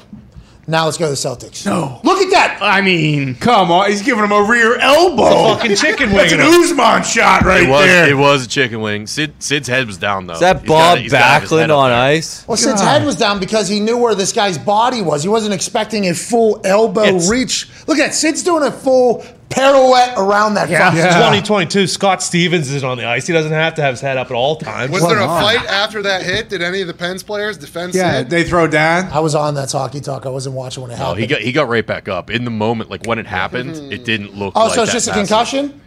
Now 0.66 0.86
let's 0.86 0.98
go 0.98 1.06
to 1.06 1.10
the 1.10 1.16
Celtics. 1.16 1.66
No. 1.66 2.00
Look 2.04 2.20
at 2.22 2.32
that. 2.32 2.60
I 2.62 2.80
mean, 2.82 3.36
Come 3.36 3.70
on. 3.70 3.90
He's 3.90 4.02
giving 4.02 4.24
him 4.24 4.32
a 4.32 4.44
rear 4.44 4.78
elbow. 4.80 5.56
Fucking 5.56 5.76
chicken 5.76 6.08
wing. 6.10 6.18
That's 6.20 6.32
an 6.34 6.40
Usman 6.42 7.04
shot 7.04 7.42
right 7.44 7.64
It 7.64 7.70
was 7.70 7.86
there. 7.86 8.10
it 8.10 8.14
was 8.18 8.46
a 8.46 8.48
chicken 8.48 8.80
wing. 8.80 9.06
Sid 9.06 9.34
Sid's 9.44 9.68
head 9.68 9.88
was 9.88 9.98
down 9.98 10.26
though. 10.28 10.34
Is 10.36 10.40
that 10.40 10.60
He's 10.62 10.68
Bob 10.70 10.80
gotta- 10.96 11.02
he's 11.02 11.12
gotta 11.12 11.42
his 11.42 11.50
head 11.52 11.60
Backlund 11.60 11.70
up 11.72 11.78
on 11.80 11.90
there. 11.90 12.00
ice? 12.00 12.48
Well, 12.48 12.56
Sid's 12.58 12.82
head 12.82 13.06
was 13.06 13.16
down 13.18 13.40
because 13.42 13.68
he 13.68 13.82
knew 13.82 13.98
where 13.98 14.16
this 14.16 14.32
guy's 14.32 14.58
body 14.58 15.02
was. 15.02 15.22
He 15.24 15.30
wasn't 15.30 15.54
expecting 15.54 16.08
a 16.08 16.14
full 16.14 16.62
elbow 16.64 17.04
It's- 17.04 17.30
reach. 17.30 17.68
Look 17.88 17.98
at 18.00 18.08
that. 18.08 18.14
Sid's 18.14 18.42
doing 18.42 18.64
a 18.64 18.72
full 18.72 19.26
pirouette 19.54 20.14
around 20.18 20.56
that 20.56 20.70
Yeah. 20.70 20.94
Yeah. 20.94 21.04
2022. 21.14 21.88
Scott 21.88 22.22
Stevens 22.24 22.70
is 22.72 22.84
on 22.84 22.98
the 22.98 23.06
ice. 23.06 23.28
He 23.28 23.34
doesn't 23.34 23.52
have 23.52 23.76
to 23.76 23.82
have 23.82 23.94
his 23.94 24.02
head 24.02 24.18
up 24.18 24.28
at 24.28 24.34
all 24.34 24.56
times. 24.56 24.92
Was 24.92 25.08
there 25.08 25.20
a 25.20 25.26
on? 25.28 25.42
fight 25.42 25.66
after 25.68 26.02
that 26.04 26.24
hit? 26.24 26.50
Did 26.50 26.62
any 26.62 26.82
of 26.82 26.88
the 26.88 26.94
Pens 26.94 27.24
players 27.24 27.58
defend 27.58 27.94
yeah, 27.94 28.20
Sid? 28.20 28.30
they 28.30 28.44
throw 28.44 28.68
down. 28.68 29.06
I 29.12 29.20
was 29.20 29.36
on 29.36 29.56
that 29.56 29.72
hockey 29.72 30.00
talk. 30.02 30.26
I 30.26 30.30
wasn't 30.30 30.56
watching 30.56 30.84
when 30.84 30.92
it 30.92 30.98
No, 30.98 31.06
happened. 31.06 31.22
he 31.22 31.28
got 31.28 31.42
he 31.42 31.52
got 31.52 31.68
right 31.68 31.86
back 31.86 32.08
up 32.08 32.30
in 32.30 32.46
the 32.46 32.52
moment. 32.52 32.90
Like 32.90 33.06
when 33.06 33.20
it 33.20 33.28
happened, 33.28 33.76
it 33.94 34.06
didn't 34.06 34.36
look. 34.36 34.54
oh, 34.56 34.66
like 34.66 34.76
so 34.76 34.84
it's 34.84 34.92
that 34.92 34.96
just 34.98 35.08
a 35.10 35.14
concussion? 35.14 35.82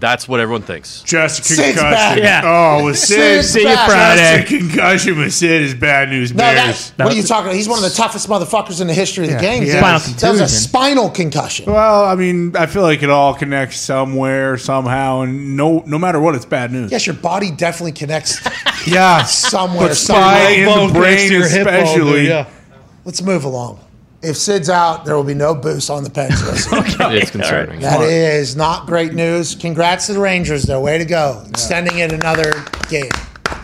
That's 0.00 0.28
what 0.28 0.38
everyone 0.38 0.62
thinks. 0.62 1.02
Just 1.02 1.40
a 1.40 1.44
Sid's 1.44 1.58
concussion. 1.76 1.90
back. 1.90 2.18
Oh, 2.18 2.20
yeah. 2.22 2.78
Oh, 2.80 2.84
with 2.84 2.98
Sid. 2.98 3.18
Sid's 3.42 3.50
See 3.50 3.60
you 3.62 3.66
back. 3.66 3.88
Friday. 3.90 4.40
Just 4.42 4.52
a 4.52 4.58
concussion 4.58 5.18
with 5.18 5.34
Sid 5.34 5.62
is 5.62 5.74
bad 5.74 6.08
news 6.08 6.32
No, 6.32 6.38
bears. 6.38 6.92
that, 6.92 7.04
what 7.04 7.12
are 7.12 7.16
you 7.16 7.24
talking 7.24 7.46
about? 7.46 7.56
He's 7.56 7.68
one 7.68 7.82
of 7.82 7.90
the 7.90 7.96
toughest 7.96 8.28
motherfuckers 8.28 8.80
in 8.80 8.86
the 8.86 8.94
history 8.94 9.24
of 9.24 9.30
the 9.30 9.36
Yeah, 9.36 9.40
game. 9.42 9.62
he 9.64 9.70
dude. 9.70 9.78
Spinal 9.78 9.98
That 9.98 10.06
was 10.06 10.22
a 10.22 10.28
contusion. 10.44 10.48
spinal 10.48 11.10
concussion. 11.10 11.72
well, 11.72 12.04
I 12.04 12.14
mean, 12.14 12.56
I 12.56 12.66
feel 12.66 12.82
like 12.82 13.02
it 13.02 13.10
all 13.10 13.34
connects 13.34 13.80
somewhere, 13.80 14.56
somehow, 14.56 15.22
and 15.22 15.56
no, 15.56 15.82
no 15.84 15.98
matter 15.98 16.20
what, 16.20 16.36
it's 16.36 16.44
bad 16.46 16.70
news. 16.70 16.92
Yes, 16.92 17.04
your 17.04 17.16
body 17.16 17.50
definitely 17.50 17.92
connects 17.92 18.40
Yeah, 18.86 19.24
somewhere. 19.24 19.88
But 19.88 19.96
somewhere. 19.96 20.24
spine 20.30 20.44
Leg 20.44 20.58
and 20.60 20.66
bone 20.66 20.86
the 20.88 20.92
connects 20.94 21.16
brain, 21.16 21.28
to 21.30 21.34
your 21.38 21.48
hip 21.48 21.64
bone, 21.66 21.74
dude, 21.74 21.82
especially. 21.84 22.28
yeah. 22.28 22.46
Let's 23.04 23.20
move 23.22 23.42
along. 23.44 23.80
If 24.20 24.36
Sid's 24.36 24.68
out, 24.68 25.04
there 25.04 25.14
will 25.14 25.22
be 25.24 25.34
no 25.34 25.54
boost 25.54 25.90
on 25.90 26.02
the 26.02 26.10
Pens 26.10 26.44
list. 26.46 26.68
It's 26.72 27.30
concerning. 27.30 27.80
That 27.80 28.00
is 28.02 28.56
not 28.56 28.86
great 28.86 29.14
news. 29.14 29.54
Congrats 29.54 30.06
to 30.06 30.14
the 30.14 30.18
Rangers, 30.18 30.64
though. 30.64 30.80
Way 30.80 30.98
to 30.98 31.04
go. 31.04 31.44
Extending 31.50 31.98
it 31.98 32.12
another 32.12 32.52
game. 32.88 33.10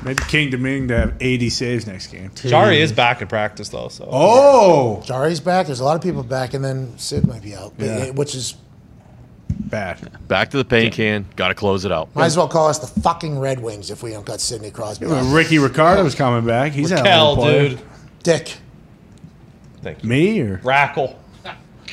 Maybe 0.04 0.22
King 0.28 0.50
Domingue 0.50 0.88
to 0.88 0.98
have 0.98 1.14
80 1.20 1.50
saves 1.50 1.86
next 1.86 2.08
game. 2.08 2.30
Jarry 2.36 2.80
is 2.80 2.92
back 2.92 3.22
in 3.22 3.26
practice 3.28 3.70
though, 3.70 3.88
so 3.88 4.06
Oh, 4.10 5.02
Jarry's 5.04 5.40
back. 5.40 5.66
There's 5.66 5.80
a 5.80 5.84
lot 5.84 5.96
of 5.96 6.02
people 6.02 6.22
back, 6.22 6.52
and 6.52 6.62
then 6.62 6.92
Sid 6.98 7.26
might 7.26 7.42
be 7.42 7.54
out, 7.54 7.72
but- 7.78 7.86
Yeah. 7.86 8.10
which 8.10 8.34
is 8.34 8.54
bad. 9.48 9.98
Back 10.28 10.50
to 10.50 10.58
the 10.58 10.64
paint 10.64 10.92
can. 10.94 11.24
Got 11.36 11.48
to 11.48 11.54
close 11.54 11.84
it 11.86 11.92
out. 11.92 12.14
might 12.14 12.26
as 12.26 12.36
well 12.36 12.48
call 12.48 12.68
us 12.68 12.78
the 12.78 13.00
fucking 13.00 13.38
Red 13.38 13.60
Wings 13.62 13.90
if 13.90 14.02
we 14.02 14.10
don't 14.10 14.26
got 14.26 14.40
Sidney 14.40 14.70
Crosby. 14.70 15.06
Well, 15.06 15.24
Ricky 15.34 15.58
Ricardo's 15.58 16.14
coming 16.14 16.46
back. 16.46 16.72
He's 16.72 16.90
a 16.92 16.96
hell 16.96 17.04
Cal, 17.04 17.32
of 17.32 17.38
a 17.38 17.40
player. 17.40 17.68
dude. 17.70 17.80
Dick. 18.22 18.54
Thank 19.84 20.02
you. 20.02 20.08
Me 20.08 20.40
or? 20.40 20.60
Rackle. 20.64 21.18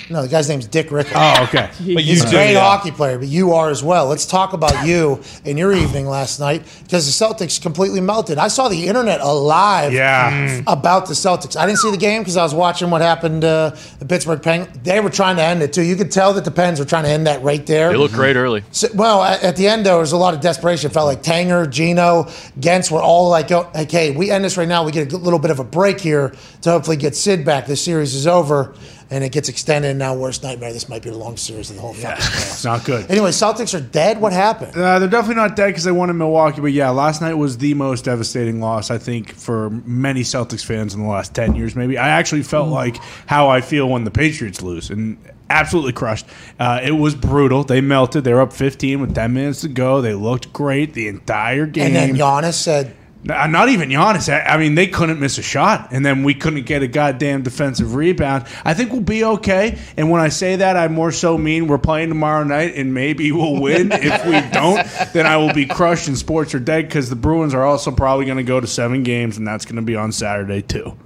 No, 0.10 0.22
the 0.24 0.28
guy's 0.28 0.50
name's 0.50 0.68
Dick 0.68 0.92
Rickle. 0.92 1.14
Oh, 1.16 1.44
okay. 1.44 1.70
But 1.80 2.04
you 2.04 2.12
He's 2.12 2.24
a 2.24 2.30
great 2.30 2.54
yeah. 2.54 2.60
hockey 2.60 2.92
player, 2.92 3.18
but 3.18 3.28
you 3.28 3.54
are 3.54 3.70
as 3.70 3.84
well. 3.84 4.08
Let's 4.08 4.26
talk 4.26 4.54
about 4.54 4.86
you 4.86 5.22
and 5.46 5.58
your 5.58 5.72
evening 5.74 6.06
last 6.08 6.40
night 6.40 6.64
because 6.84 7.06
the 7.06 7.26
Celtics 7.26 7.62
completely 7.62 8.02
melted. 8.02 8.38
I 8.38 8.48
saw 8.50 8.68
the 8.68 8.88
internet 8.88 9.22
alive 9.22 9.94
Yeah. 9.94 10.62
about 10.68 11.08
the 11.08 11.14
Celtics. 11.14 11.56
I 11.56 11.66
didn't 11.66 11.80
see 11.80 11.92
the 11.92 11.98
game 11.98 12.22
because 12.22 12.38
I 12.38 12.44
was 12.44 12.54
watching 12.54 12.90
what 12.90 13.02
happened 13.02 13.44
uh, 13.46 13.76
the 14.00 14.06
Pittsburgh 14.06 14.42
Penguins. 14.42 14.78
They 14.84 15.00
were 15.00 15.10
trying 15.10 15.36
to 15.38 15.44
end 15.44 15.62
it 15.62 15.74
too. 15.74 15.82
You 15.84 15.96
could 15.96 16.12
tell 16.12 16.34
that 16.34 16.46
the 16.46 16.52
Pens 16.52 16.80
were 16.80 16.86
trying 16.86 17.04
to 17.04 17.10
end 17.10 17.28
that 17.28 17.42
right 17.44 17.66
there. 17.66 17.90
They 17.92 17.98
looked 17.98 18.14
great 18.14 18.36
early. 18.36 18.64
So- 18.72 18.90
well, 18.96 19.22
at, 19.24 19.44
at 19.44 19.56
the 19.56 19.68
end, 19.68 19.86
though, 19.86 19.92
there 19.92 20.00
was 20.00 20.12
a 20.12 20.18
lot 20.18 20.34
of 20.34 20.42
desperation. 20.42 20.90
It 20.92 20.94
felt 20.94 21.08
like 21.08 21.24
Tanger, 21.24 21.70
Gino, 21.70 22.30
Gentz 22.60 22.90
were 22.92 23.02
all 23.02 23.30
like, 23.30 23.52
oh, 23.52 23.70
okay, 23.76 24.12
we 24.12 24.32
end 24.32 24.44
this 24.44 24.58
right 24.58 24.68
now. 24.68 24.84
We 24.84 24.92
get 24.92 25.12
a 25.14 25.18
little 25.18 25.40
bit 25.40 25.52
of 25.52 25.60
a 25.60 25.64
break 25.64 26.00
here 26.00 26.34
to 26.62 26.72
hopefully 26.72 26.98
get 26.98 27.16
Sid 27.16 27.46
back. 27.46 27.66
This 27.68 27.84
series 27.84 28.14
is 28.16 28.28
over, 28.28 28.74
and 29.12 29.24
it 29.24 29.32
gets 29.32 29.50
extended. 29.50 29.90
And 29.90 30.00
now, 30.00 30.16
worst 30.16 30.42
nightmare. 30.42 30.74
This 30.74 30.90
might 30.90 31.04
be 31.04 31.10
the 31.10 31.18
long 31.18 31.38
series 31.38 31.70
of 31.70 31.76
the 31.76 31.82
whole 31.82 31.94
fucking 31.94 32.12
It's 32.18 32.26
playoffs. 32.26 32.66
not 32.66 32.86
good. 32.86 33.12
Anyway, 33.12 33.30
Celtics 33.30 33.78
are 33.78 33.82
dead. 33.84 34.20
What 34.20 34.34
happened? 34.34 34.76
Uh, 34.76 34.98
they're 35.00 35.10
definitely 35.10 35.36
not 35.36 35.56
dead 35.56 35.68
because 35.68 35.84
they 35.84 35.92
won 35.92 36.10
in 36.10 36.18
Milwaukee. 36.18 36.62
But 36.62 36.72
yeah, 36.72 36.90
last 36.90 37.22
night 37.22 37.34
was 37.36 37.58
the 37.60 37.74
most 37.76 38.06
devastating 38.06 38.60
loss 38.62 38.90
I 38.90 38.98
think 38.98 39.34
for 39.34 39.70
many 39.70 40.22
Celtics 40.22 40.66
fans 40.66 40.94
in 40.96 41.02
the 41.04 41.08
last 41.10 41.36
ten 41.36 41.56
years. 41.56 41.76
Maybe 41.76 41.98
I 41.98 42.08
actually 42.10 42.44
felt 42.44 42.70
like 42.70 42.98
how 43.28 43.50
I 43.50 43.62
feel 43.62 43.88
when 43.90 44.06
the 44.06 44.12
Patriots 44.12 44.62
lose 44.62 44.90
and 44.90 45.18
absolutely 45.50 45.92
crushed. 45.92 46.26
Uh, 46.60 46.80
it 46.82 46.92
was 46.94 47.14
brutal. 47.14 47.66
They 47.66 47.82
melted. 47.82 48.24
They 48.24 48.34
were 48.34 48.40
up 48.40 48.54
15 48.54 49.02
with 49.02 49.14
10 49.14 49.34
minutes 49.34 49.62
to 49.62 49.68
go. 49.68 50.00
They 50.02 50.14
looked 50.14 50.54
great 50.54 50.94
the 50.94 51.10
entire 51.10 51.66
game. 51.66 51.88
And 51.88 51.96
then 51.96 52.16
Giannis 52.16 52.54
said, 52.54 52.96
Uh, 53.30 53.46
not 53.48 53.70
even 53.70 53.90
Giannis. 53.90 54.34
I 54.34 54.42
I 54.42 54.58
mean, 54.58 54.74
they 54.76 54.88
couldn't 54.88 55.20
miss 55.20 55.38
a 55.38 55.44
shot, 55.44 55.90
and 55.92 56.04
then 56.04 56.24
we 56.24 56.34
couldn't 56.34 56.66
get 56.66 56.82
a 56.82 56.88
goddamn 56.88 57.44
defensive 57.44 57.94
rebound. 57.94 58.46
I 58.66 58.74
think 58.74 58.92
we'll 58.92 59.02
be 59.02 59.24
okay. 59.24 59.78
And 59.96 60.10
when 60.10 60.22
I 60.22 60.30
say 60.30 60.56
that, 60.56 60.76
I 60.76 60.88
more 60.88 61.12
so 61.12 61.38
mean 61.38 61.68
we're 61.68 61.78
playing 61.78 62.10
tomorrow 62.10 62.44
night, 62.44 62.76
and 62.76 62.94
maybe 62.94 63.32
we'll 63.32 63.62
win. 63.62 63.92
if 63.94 64.26
we 64.26 64.40
don't, 64.52 64.88
then 65.14 65.28
I 65.28 65.38
will 65.38 65.54
be 65.54 65.68
crushed 65.68 66.08
and 66.08 66.18
sports 66.18 66.56
are 66.56 66.60
dead 66.60 66.88
because 66.88 67.10
the 67.10 67.16
Bruins 67.16 67.54
are 67.54 67.64
also 67.64 67.92
probably 67.92 68.26
going 68.26 68.38
to 68.38 68.44
go 68.44 68.60
to 68.60 68.68
seven 68.68 69.04
games, 69.04 69.38
and 69.38 69.48
that's 69.48 69.66
going 69.66 69.76
to 69.76 69.82
be 69.84 69.96
on 69.96 70.12
Saturday 70.12 70.64
too. 70.64 70.98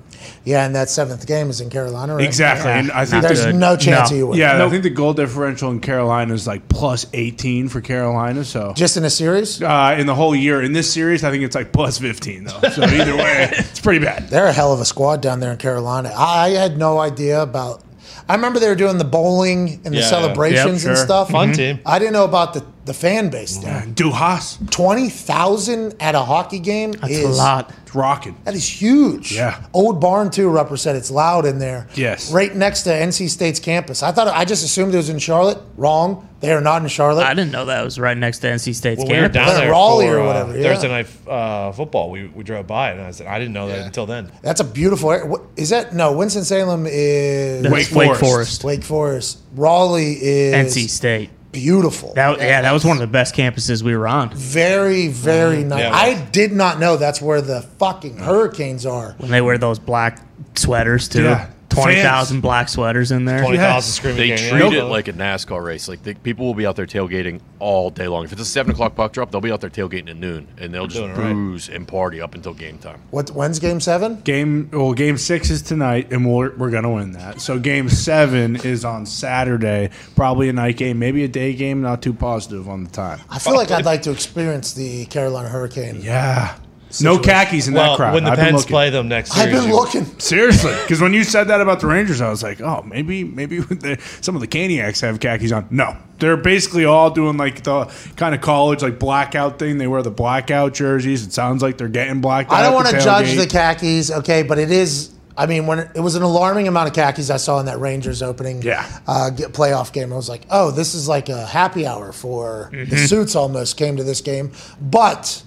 Yeah, 0.44 0.66
and 0.66 0.76
that 0.76 0.90
seventh 0.90 1.26
game 1.28 1.50
is 1.50 1.62
in 1.62 1.70
Carolina, 1.70 2.16
right? 2.16 2.26
Exactly, 2.26 2.72
and 2.72 2.92
I 2.92 3.06
think 3.06 3.24
There's 3.24 3.44
there's 3.44 3.56
no 3.56 3.76
chance 3.78 4.10
No. 4.12 4.16
of 4.16 4.20
you 4.20 4.28
winning. 4.28 4.42
yeah, 4.42 4.64
I 4.66 4.70
think 4.70 4.84
the 4.84 4.90
goal 4.90 5.14
differential 5.14 5.72
in 5.72 5.80
Carolina 5.80 6.34
is 6.34 6.46
like 6.48 6.68
plus 6.70 7.06
18 7.14 7.70
for 7.70 7.82
Carolina. 7.82 8.44
So 8.44 8.74
Just 8.76 8.98
in 8.98 9.04
a 9.06 9.10
series? 9.10 9.62
uh, 9.62 9.96
in 10.00 10.08
the 10.08 10.16
whole 10.16 10.36
year, 10.36 10.62
in 10.62 10.74
this 10.74 10.92
series, 10.92 11.24
I 11.24 11.32
think 11.32 11.44
it's 11.44 11.56
like 11.56 11.72
plus 11.72 11.98
15 11.98 12.46
though. 12.46 12.70
So 12.70 12.84
either 12.84 13.16
way, 13.16 13.50
it's 13.54 13.80
pretty 13.80 14.04
bad. 14.04 14.30
They're 14.30 14.48
a 14.48 14.54
hell 14.54 14.74
of 14.74 14.80
a 14.80 14.86
squad 14.86 15.22
down 15.22 15.40
there 15.40 15.52
in 15.52 15.58
Carolina. 15.58 16.12
I 16.16 16.50
had 16.50 16.78
no 16.78 17.00
idea 17.00 17.42
about. 17.42 17.82
I 18.28 18.36
remember 18.36 18.60
they 18.60 18.70
were 18.70 18.76
doing 18.76 18.98
the 18.98 19.04
bowling 19.06 19.82
and 19.86 19.94
the 19.94 20.00
Yeah. 20.00 20.10
celebrations 20.10 20.84
Yep, 20.84 20.90
and 20.90 20.98
stuff. 20.98 21.30
Fun 21.30 21.54
team. 21.54 21.80
I 21.86 22.00
didn't 22.00 22.14
know 22.14 22.24
about 22.26 22.54
the, 22.56 22.64
the 22.86 22.94
fan 22.94 23.30
base 23.30 23.58
there. 23.58 23.82
Duhas, 23.82 24.58
Twenty 24.72 25.10
thousand 25.10 25.96
at 26.00 26.14
a 26.16 26.20
hockey 26.22 26.60
game 26.60 26.92
That's 26.92 27.14
is 27.14 27.26
a 27.26 27.30
lot. 27.30 27.72
it's 27.82 27.96
rocking. 27.96 28.38
That 28.44 28.54
is 28.54 28.68
huge. 28.68 29.32
Yeah. 29.32 29.66
Old 29.74 30.00
barn 30.00 30.30
too. 30.30 30.48
Rupper 30.50 30.78
said 30.78 30.96
it's 30.96 31.10
loud 31.10 31.46
in 31.46 31.58
there. 31.60 31.88
Yes. 31.96 32.32
Right 32.32 32.56
next 32.56 32.84
to 32.84 32.92
NC 32.92 33.30
State's 33.30 33.60
campus. 33.60 34.04
I 34.04 34.12
thought 34.12 34.28
I 34.28 34.46
just 34.46 34.64
assumed 34.64 34.94
it 34.94 34.98
was 34.98 35.10
in 35.10 35.18
Charlotte. 35.20 35.58
Wrong. 35.78 36.30
They 36.42 36.52
are 36.52 36.62
not 36.62 36.84
in 36.84 36.88
Charlotte. 36.90 37.24
I 37.26 37.34
didn't 37.34 37.52
know 37.52 37.66
that 37.66 37.84
was 37.84 37.98
right 37.98 38.16
next 38.16 38.40
to 38.40 38.48
NC 38.48 38.76
State's 38.76 39.00
Well, 39.00 39.08
we 39.08 39.14
were 39.16 39.30
campus. 39.30 39.36
down 39.54 39.56
there 39.62 39.72
Raleigh 39.72 40.06
for, 40.08 40.18
or 40.18 40.22
uh, 40.22 40.26
whatever, 40.28 40.56
yeah. 40.58 40.64
Thursday 40.76 40.88
night 40.90 41.08
uh, 41.28 41.72
football. 41.72 42.12
We, 42.12 42.28
we 42.28 42.44
drove 42.44 42.68
by 42.68 42.92
and 42.92 43.02
I 43.02 43.10
said 43.12 43.26
I 43.26 43.40
didn't 43.40 43.54
know 43.54 43.68
that 43.70 43.80
until 43.88 44.06
then. 44.06 44.32
That's 44.44 44.60
a 44.60 44.64
beautiful. 44.66 45.12
area. 45.12 45.26
What- 45.26 45.42
Is 45.56 45.70
that 45.72 45.96
no? 45.96 46.12
Winston 46.16 46.44
Salem 46.44 46.86
is 46.88 47.64
That's 47.64 47.74
Wake 47.74 47.92
Wake 47.96 48.08
Forest. 48.20 48.22
Forest. 48.22 48.64
Wake 48.64 48.84
Forest. 48.84 49.40
Raleigh 49.56 50.18
is 50.22 50.76
NC 50.76 50.88
State. 50.90 51.30
Beautiful. 51.56 52.14
That, 52.14 52.38
yeah, 52.40 52.62
that 52.62 52.74
was 52.74 52.84
one 52.84 52.98
of 52.98 53.02
the 53.02 53.08
best 53.08 53.34
campuses 53.34 53.82
we 53.82 53.96
were 53.96 54.08
on. 54.08 54.30
very 54.36 55.08
very 55.08 55.64
mm. 55.64 55.68
nice. 55.68 55.80
Yeah, 55.80 55.92
I 55.94 56.26
did 56.26 56.52
not 56.52 56.80
know 56.80 56.98
that's 56.98 57.22
where 57.22 57.42
the 57.42 57.62
fucking 57.62 58.18
hurricanes 58.18 58.86
are. 58.86 59.16
When 59.18 59.32
they 59.32 59.42
wear 59.42 59.58
those 59.58 59.80
black 59.80 60.22
sweaters 60.56 61.08
too. 61.08 61.24
Yeah. 61.24 61.50
Twenty 61.76 62.02
thousand 62.02 62.42
black 62.42 62.70
sweaters 62.70 63.12
in 63.12 63.26
there. 63.26 63.42
Twenty 63.42 63.58
thousand 63.58 63.88
Yes. 63.88 63.94
screaming. 63.96 64.18
They 64.18 64.28
gang, 64.30 64.50
treat 64.50 64.74
yeah. 64.74 64.82
it 64.82 64.86
like 64.86 65.08
a 65.08 65.14
NASCAR 65.14 65.64
race. 65.64 65.88
Like 65.88 66.04
they, 66.04 66.14
people 66.14 66.46
will 66.46 66.54
be 66.54 66.66
out 66.66 66.76
there 66.76 66.86
tailgating 66.86 67.42
all 67.60 67.90
day 67.90 68.08
long. 68.08 68.24
If 68.26 68.32
it's 68.32 68.42
a 68.42 68.46
seven 68.46 68.72
o'clock 68.72 68.96
puck 68.96 69.12
drop, 69.14 69.32
they'll 69.32 69.42
be 69.42 69.52
out 69.52 69.62
there 69.62 69.70
tailgating 69.70 70.10
at 70.10 70.18
noon, 70.18 70.48
and 70.58 70.74
they'll 70.74 70.88
just 70.88 71.00
Doing 71.00 71.12
it 71.12 71.18
right. 71.18 71.34
booze 71.34 71.70
and 71.70 71.88
party 71.88 72.22
up 72.22 72.34
until 72.36 72.54
game 72.54 72.78
time. 72.78 73.02
What? 73.12 73.30
When's 73.32 73.60
game 73.60 73.80
seven? 73.80 74.22
Game 74.22 74.70
well, 74.72 74.94
game 74.94 75.18
six 75.18 75.50
is 75.50 75.62
tonight, 75.62 76.12
and 76.12 76.26
we're 76.26 76.56
we're 76.56 76.72
gonna 76.72 76.92
win 76.92 77.12
that. 77.14 77.42
So 77.42 77.60
game 77.60 77.90
seven 77.90 78.56
is 78.58 78.86
on 78.86 79.06
Saturday, 79.06 79.90
probably 80.16 80.50
a 80.50 80.54
night 80.54 80.78
game, 80.78 81.00
maybe 81.00 81.24
a 81.24 81.28
day 81.28 81.54
game. 81.54 81.82
Not 81.82 82.02
too 82.02 82.14
positive 82.14 82.70
on 82.70 82.84
the 82.84 82.90
time. 82.92 83.20
I 83.30 83.40
feel 83.40 83.56
like 83.56 83.72
I'd 83.72 83.86
like 83.86 84.02
to 84.04 84.12
experience 84.12 84.74
the 84.74 85.06
Carolina 85.08 85.50
Hurricane. 85.50 86.00
Yeah, 86.02 86.56
no 87.02 87.20
khakis 87.20 87.68
in 87.68 87.74
that 87.76 87.96
crowd. 87.98 88.14
when 88.14 88.24
the 88.24 88.32
I've 88.32 88.38
been 88.38 88.46
Pens 88.46 88.56
looking. 88.62 88.70
play 88.70 88.90
them 88.90 89.08
next 89.08 89.32
I've 89.32 89.50
series, 89.50 89.60
been 89.62 89.70
you- 89.70 89.76
looking. 89.76 90.06
Seriously, 90.20 90.74
because 90.84 91.02
when 91.02 91.14
you 91.14 91.24
said 91.24 91.46
that 91.50 91.62
about 91.62 91.80
the 91.80 91.88
Rangers, 91.88 92.22
I 92.22 92.30
was 92.30 92.44
like, 92.44 92.62
oh, 92.62 92.84
maybe 92.84 93.24
maybe 93.24 93.60
the, 93.60 94.00
some 94.22 94.36
of 94.36 94.42
the 94.42 94.48
Caniacs 94.48 95.02
have 95.02 95.20
khakis 95.20 95.52
on. 95.52 95.68
No, 95.70 95.96
they're 96.20 96.38
basically 96.38 96.86
all 96.86 97.10
doing 97.10 97.38
like 97.38 97.64
the 97.64 97.86
kind 98.16 98.34
of 98.36 98.42
college 98.42 98.82
like 98.82 99.00
blackout 99.00 99.60
thing. 99.60 99.78
They 99.78 99.88
wear 99.88 100.02
the 100.02 100.12
blackout 100.12 100.74
jerseys. 100.74 101.26
It 101.26 101.34
sounds 101.34 101.62
like 101.62 101.78
they're 101.78 101.88
getting 101.88 102.22
blacked. 102.22 102.52
I 102.52 102.62
don't 102.62 102.74
want 102.74 102.88
to 102.90 103.00
judge 103.00 103.36
the 103.36 103.48
khakis, 103.48 104.12
okay, 104.12 104.44
but 104.44 104.58
it 104.58 104.72
is. 104.72 105.12
I 105.38 105.48
mean, 105.48 105.68
when 105.68 105.80
it, 105.80 105.92
it 105.96 106.00
was 106.00 106.16
an 106.16 106.24
alarming 106.24 106.70
amount 106.70 106.88
of 106.88 106.94
khakis 106.96 107.30
I 107.30 107.36
saw 107.36 107.60
in 107.60 107.66
that 107.66 107.78
Rangers 107.80 108.22
opening 108.22 108.62
Yeah. 108.62 108.88
uh, 109.06 109.32
get, 109.32 109.52
playoff 109.52 109.92
game, 109.92 110.14
I 110.14 110.16
was 110.16 110.30
like, 110.30 110.44
oh, 110.50 110.72
this 110.72 110.96
is 110.96 111.10
like 111.10 111.28
a 111.28 111.46
happy 111.46 111.86
hour 111.86 112.14
for 112.14 112.70
the 112.72 112.96
suits. 112.98 113.36
Almost 113.36 113.76
came 113.76 113.98
to 113.98 114.04
this 114.06 114.22
game, 114.22 114.54
but 114.80 115.44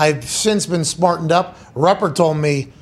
I've 0.00 0.24
since 0.24 0.66
been 0.66 0.84
smartened 0.84 1.30
up. 1.32 1.56
Rupper 1.74 2.14
told 2.14 2.38
me. 2.38 2.72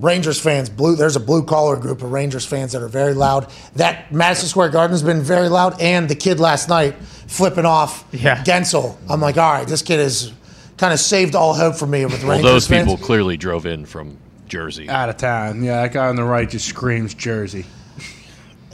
Rangers 0.00 0.40
fans, 0.40 0.68
blue. 0.68 0.96
There's 0.96 1.14
a 1.14 1.20
blue 1.20 1.44
collar 1.44 1.76
group 1.76 2.02
of 2.02 2.10
Rangers 2.10 2.44
fans 2.44 2.72
that 2.72 2.82
are 2.82 2.88
very 2.88 3.14
loud. 3.14 3.48
That 3.76 4.10
Madison 4.10 4.48
Square 4.48 4.70
Garden's 4.70 5.04
been 5.04 5.22
very 5.22 5.48
loud, 5.48 5.80
and 5.80 6.08
the 6.08 6.16
kid 6.16 6.40
last 6.40 6.68
night 6.68 6.96
flipping 7.28 7.64
off 7.64 8.04
Yeah. 8.10 8.42
Guentzel. 8.42 8.96
I'm 9.08 9.20
like, 9.20 9.36
all 9.38 9.52
right, 9.52 9.68
this 9.68 9.82
kid 9.82 10.00
has 10.00 10.32
kind 10.78 10.92
of 10.92 10.98
saved 10.98 11.36
all 11.36 11.54
hope 11.54 11.76
for 11.76 11.86
me 11.86 12.04
with 12.06 12.22
Well, 12.24 12.32
Rangers 12.32 12.50
those 12.50 12.66
fans. 12.66 12.90
people 12.90 13.06
clearly 13.06 13.36
drove 13.36 13.66
in 13.66 13.86
from 13.86 14.16
Jersey. 14.48 14.88
out 14.88 15.08
of 15.10 15.16
town. 15.16 15.62
Yeah, 15.62 15.82
that 15.82 15.92
guy 15.92 16.08
on 16.08 16.16
the 16.16 16.24
right 16.24 16.50
just 16.50 16.66
screams 16.66 17.14
Jersey. 17.14 17.64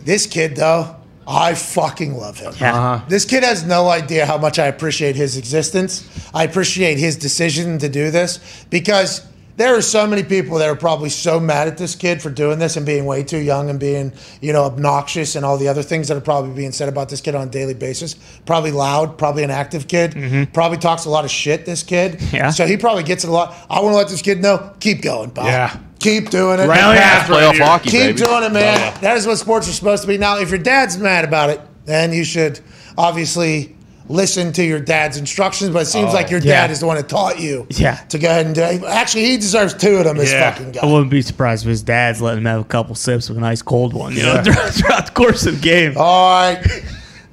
This 0.02 0.24
kid, 0.26 0.56
though, 0.56 0.96
I 1.26 1.54
fucking 1.54 2.14
love 2.14 2.38
him. 2.38 2.52
Yeah. 2.60 2.74
Uh-huh. 2.74 3.04
This 3.08 3.24
kid 3.24 3.42
has 3.42 3.64
no 3.64 3.88
idea 3.88 4.26
how 4.26 4.38
much 4.38 4.58
I 4.58 4.66
appreciate 4.66 5.16
his 5.16 5.36
existence. 5.36 6.08
I 6.34 6.44
appreciate 6.44 6.98
his 6.98 7.16
decision 7.16 7.78
to 7.78 7.88
do 7.88 8.10
this 8.10 8.64
because 8.70 9.26
there 9.56 9.76
are 9.76 9.82
so 9.82 10.06
many 10.06 10.22
people 10.22 10.56
that 10.56 10.70
are 10.70 10.74
probably 10.74 11.10
so 11.10 11.38
mad 11.38 11.68
at 11.68 11.76
this 11.76 11.94
kid 11.94 12.22
for 12.22 12.30
doing 12.30 12.58
this 12.58 12.78
and 12.78 12.86
being 12.86 13.04
way 13.04 13.22
too 13.22 13.38
young 13.38 13.68
and 13.68 13.78
being, 13.78 14.10
you 14.40 14.54
know, 14.54 14.64
obnoxious 14.64 15.36
and 15.36 15.44
all 15.44 15.58
the 15.58 15.68
other 15.68 15.82
things 15.82 16.08
that 16.08 16.16
are 16.16 16.22
probably 16.22 16.54
being 16.54 16.72
said 16.72 16.88
about 16.88 17.10
this 17.10 17.20
kid 17.20 17.34
on 17.34 17.48
a 17.48 17.50
daily 17.50 17.74
basis. 17.74 18.14
Probably 18.46 18.70
loud, 18.70 19.18
probably 19.18 19.42
an 19.42 19.50
active 19.50 19.86
kid, 19.86 20.12
mm-hmm. 20.12 20.52
probably 20.52 20.78
talks 20.78 21.04
a 21.04 21.10
lot 21.10 21.26
of 21.26 21.30
shit, 21.30 21.66
this 21.66 21.82
kid. 21.82 22.22
Yeah. 22.32 22.48
So 22.50 22.66
he 22.66 22.78
probably 22.78 23.02
gets 23.02 23.24
it 23.24 23.28
a 23.28 23.32
lot. 23.32 23.54
I 23.68 23.80
want 23.80 23.92
to 23.92 23.96
let 23.98 24.08
this 24.08 24.22
kid 24.22 24.40
know, 24.40 24.72
keep 24.80 25.02
going, 25.02 25.30
pal. 25.30 25.44
Yeah. 25.44 25.78
Keep 26.00 26.30
doing 26.30 26.58
it. 26.60 26.68
Playoff 26.68 27.58
hockey, 27.58 27.90
Keep 27.90 28.00
baby. 28.00 28.18
doing 28.22 28.42
it, 28.42 28.52
man. 28.52 28.76
Oh, 28.76 28.80
yeah. 28.80 28.98
That 29.00 29.16
is 29.16 29.26
what 29.26 29.36
sports 29.38 29.68
are 29.68 29.72
supposed 29.72 30.02
to 30.02 30.08
be. 30.08 30.18
Now, 30.18 30.38
if 30.38 30.50
your 30.50 30.58
dad's 30.58 30.98
mad 30.98 31.24
about 31.24 31.50
it, 31.50 31.60
then 31.84 32.12
you 32.12 32.24
should 32.24 32.58
obviously 32.98 33.76
listen 34.08 34.52
to 34.54 34.64
your 34.64 34.80
dad's 34.80 35.16
instructions, 35.18 35.70
but 35.70 35.82
it 35.82 35.86
seems 35.86 36.10
oh, 36.10 36.14
like 36.14 36.30
your 36.30 36.40
Yeah. 36.40 36.62
dad 36.62 36.70
is 36.72 36.80
the 36.80 36.86
one 36.86 36.96
that 36.96 37.08
taught 37.08 37.38
you 37.38 37.66
Yeah. 37.70 37.94
to 38.08 38.18
go 38.18 38.28
ahead 38.28 38.46
and 38.46 38.54
do 38.54 38.62
it. 38.62 38.82
Actually, 38.82 39.26
he 39.26 39.36
deserves 39.36 39.72
two 39.72 39.98
of 39.98 40.04
them, 40.04 40.16
this 40.16 40.32
Yeah. 40.32 40.50
fucking 40.50 40.74
I 40.82 40.86
wouldn't 40.86 41.10
be 41.12 41.22
surprised 41.22 41.64
if 41.64 41.68
his 41.68 41.82
dad's 41.82 42.20
letting 42.20 42.38
him 42.40 42.46
have 42.46 42.60
a 42.60 42.64
couple 42.64 42.96
sips 42.96 43.30
of 43.30 43.36
a 43.36 43.40
nice 43.40 43.62
cold 43.62 43.92
one, 43.94 44.16
you 44.16 44.24
know, 44.24 44.42
throughout, 44.42 45.06
the 45.06 45.12
course 45.14 45.46
of 45.46 45.60
the 45.60 45.60
game. 45.60 45.94
All 45.96 46.30
right. 46.30 46.58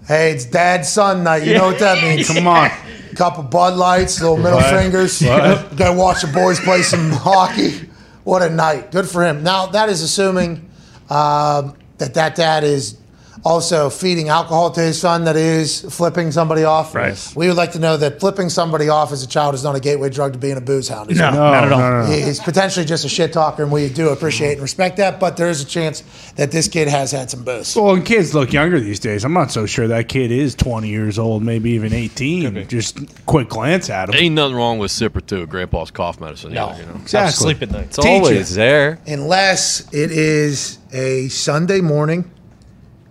Hey, 0.08 0.32
it's 0.32 0.46
dad's 0.46 0.88
son 0.90 1.24
night. 1.24 1.44
You 1.44 1.56
know 1.56 1.66
what 1.66 1.80
that 1.80 2.02
means. 2.04 2.28
Come 2.34 2.48
on. 2.48 2.70
Couple 3.16 3.42
Bud 3.44 3.76
Lights, 3.76 4.22
little 4.22 4.38
middle 4.38 4.60
What? 4.60 4.70
fingers. 4.70 5.20
What? 5.22 5.76
Go 5.76 5.94
watch 5.94 6.22
the 6.22 6.28
boys 6.28 6.60
play 6.60 6.84
some 6.84 7.10
hockey. 7.12 7.90
What 8.28 8.42
a 8.42 8.50
night. 8.50 8.92
Good 8.92 9.08
for 9.08 9.24
him. 9.24 9.42
Now, 9.42 9.68
that 9.68 9.88
is 9.88 10.02
assuming 10.02 10.70
um, 11.10 11.78
that 11.98 12.14
that 12.16 12.36
dad 12.36 12.66
is 12.66 12.98
also 13.44 13.90
feeding 13.90 14.30
alcohol 14.30 14.72
to 14.72 14.82
his 14.82 15.00
son 15.00 15.26
that 15.26 15.36
is 15.36 15.82
flipping 15.96 16.32
somebody 16.32 16.64
off. 16.64 16.94
Right. 16.96 17.34
We 17.36 17.48
would 17.48 17.58
like 17.58 17.72
to 17.74 17.80
know 17.80 17.98
that 17.98 18.20
flipping 18.20 18.50
somebody 18.50 18.90
off 18.90 19.12
as 19.12 19.24
a 19.24 19.28
child 19.28 19.56
is 19.56 19.64
not 19.64 19.76
a 19.76 19.80
gateway 19.80 20.10
drug 20.10 20.34
to 20.34 20.40
being 20.40 20.58
a 20.58 20.62
booze 20.62 20.88
hound. 20.88 21.16
No. 21.16 21.32
No, 21.32 21.52
not 21.52 21.64
at 21.66 21.72
all. 21.72 21.80
no, 21.80 22.04
no, 22.04 22.06
no. 22.06 22.12
He's 22.12 22.40
potentially 22.40 22.86
just 22.86 23.06
a 23.06 23.10
shit 23.10 23.34
talker, 23.34 23.64
and 23.64 23.72
we 23.72 23.90
do 23.90 24.10
appreciate 24.10 24.54
and 24.54 24.62
respect 24.62 24.98
that. 24.98 25.20
But 25.20 25.38
there 25.38 25.50
is 25.50 25.62
a 25.62 25.66
chance 25.66 26.04
that 26.36 26.52
this 26.52 26.68
kid 26.68 26.88
has 26.88 27.12
had 27.12 27.30
some 27.30 27.44
booze. 27.44 27.76
Well, 27.76 27.94
and 27.96 28.06
kids 28.06 28.34
look 28.34 28.54
younger 28.54 28.80
these 28.80 29.00
days. 29.00 29.24
I'm 29.26 29.34
not 29.34 29.52
so 29.52 29.66
sure 29.66 29.88
that 29.88 30.10
kid 30.10 30.32
is 30.32 30.56
20 30.56 30.88
years 30.88 31.20
old, 31.20 31.44
maybe 31.44 31.72
even 31.72 31.94
18. 31.94 32.68
Just 32.68 33.26
quick 33.26 33.50
glance 33.50 33.90
at 33.90 34.10
him. 34.10 34.16
Ain't 34.16 34.36
nothing 34.36 34.56
wrong 34.56 34.80
with 34.80 34.92
sipper 34.92 35.26
two, 35.26 35.46
Grandpa's 35.48 35.92
cough 35.92 36.20
medicine. 36.20 36.54
No. 36.54 36.70
either, 36.70 36.82
you 36.82 36.86
know. 36.88 36.96
Exactly. 36.96 37.32
Sleep 37.34 37.62
at 37.62 37.72
night. 37.72 37.86
It's 37.86 38.00
always 38.00 38.56
there. 38.56 39.00
unless 39.08 39.92
it 39.94 40.12
is 40.12 40.78
a 40.92 41.28
Sunday 41.30 41.82
morning 41.82 42.30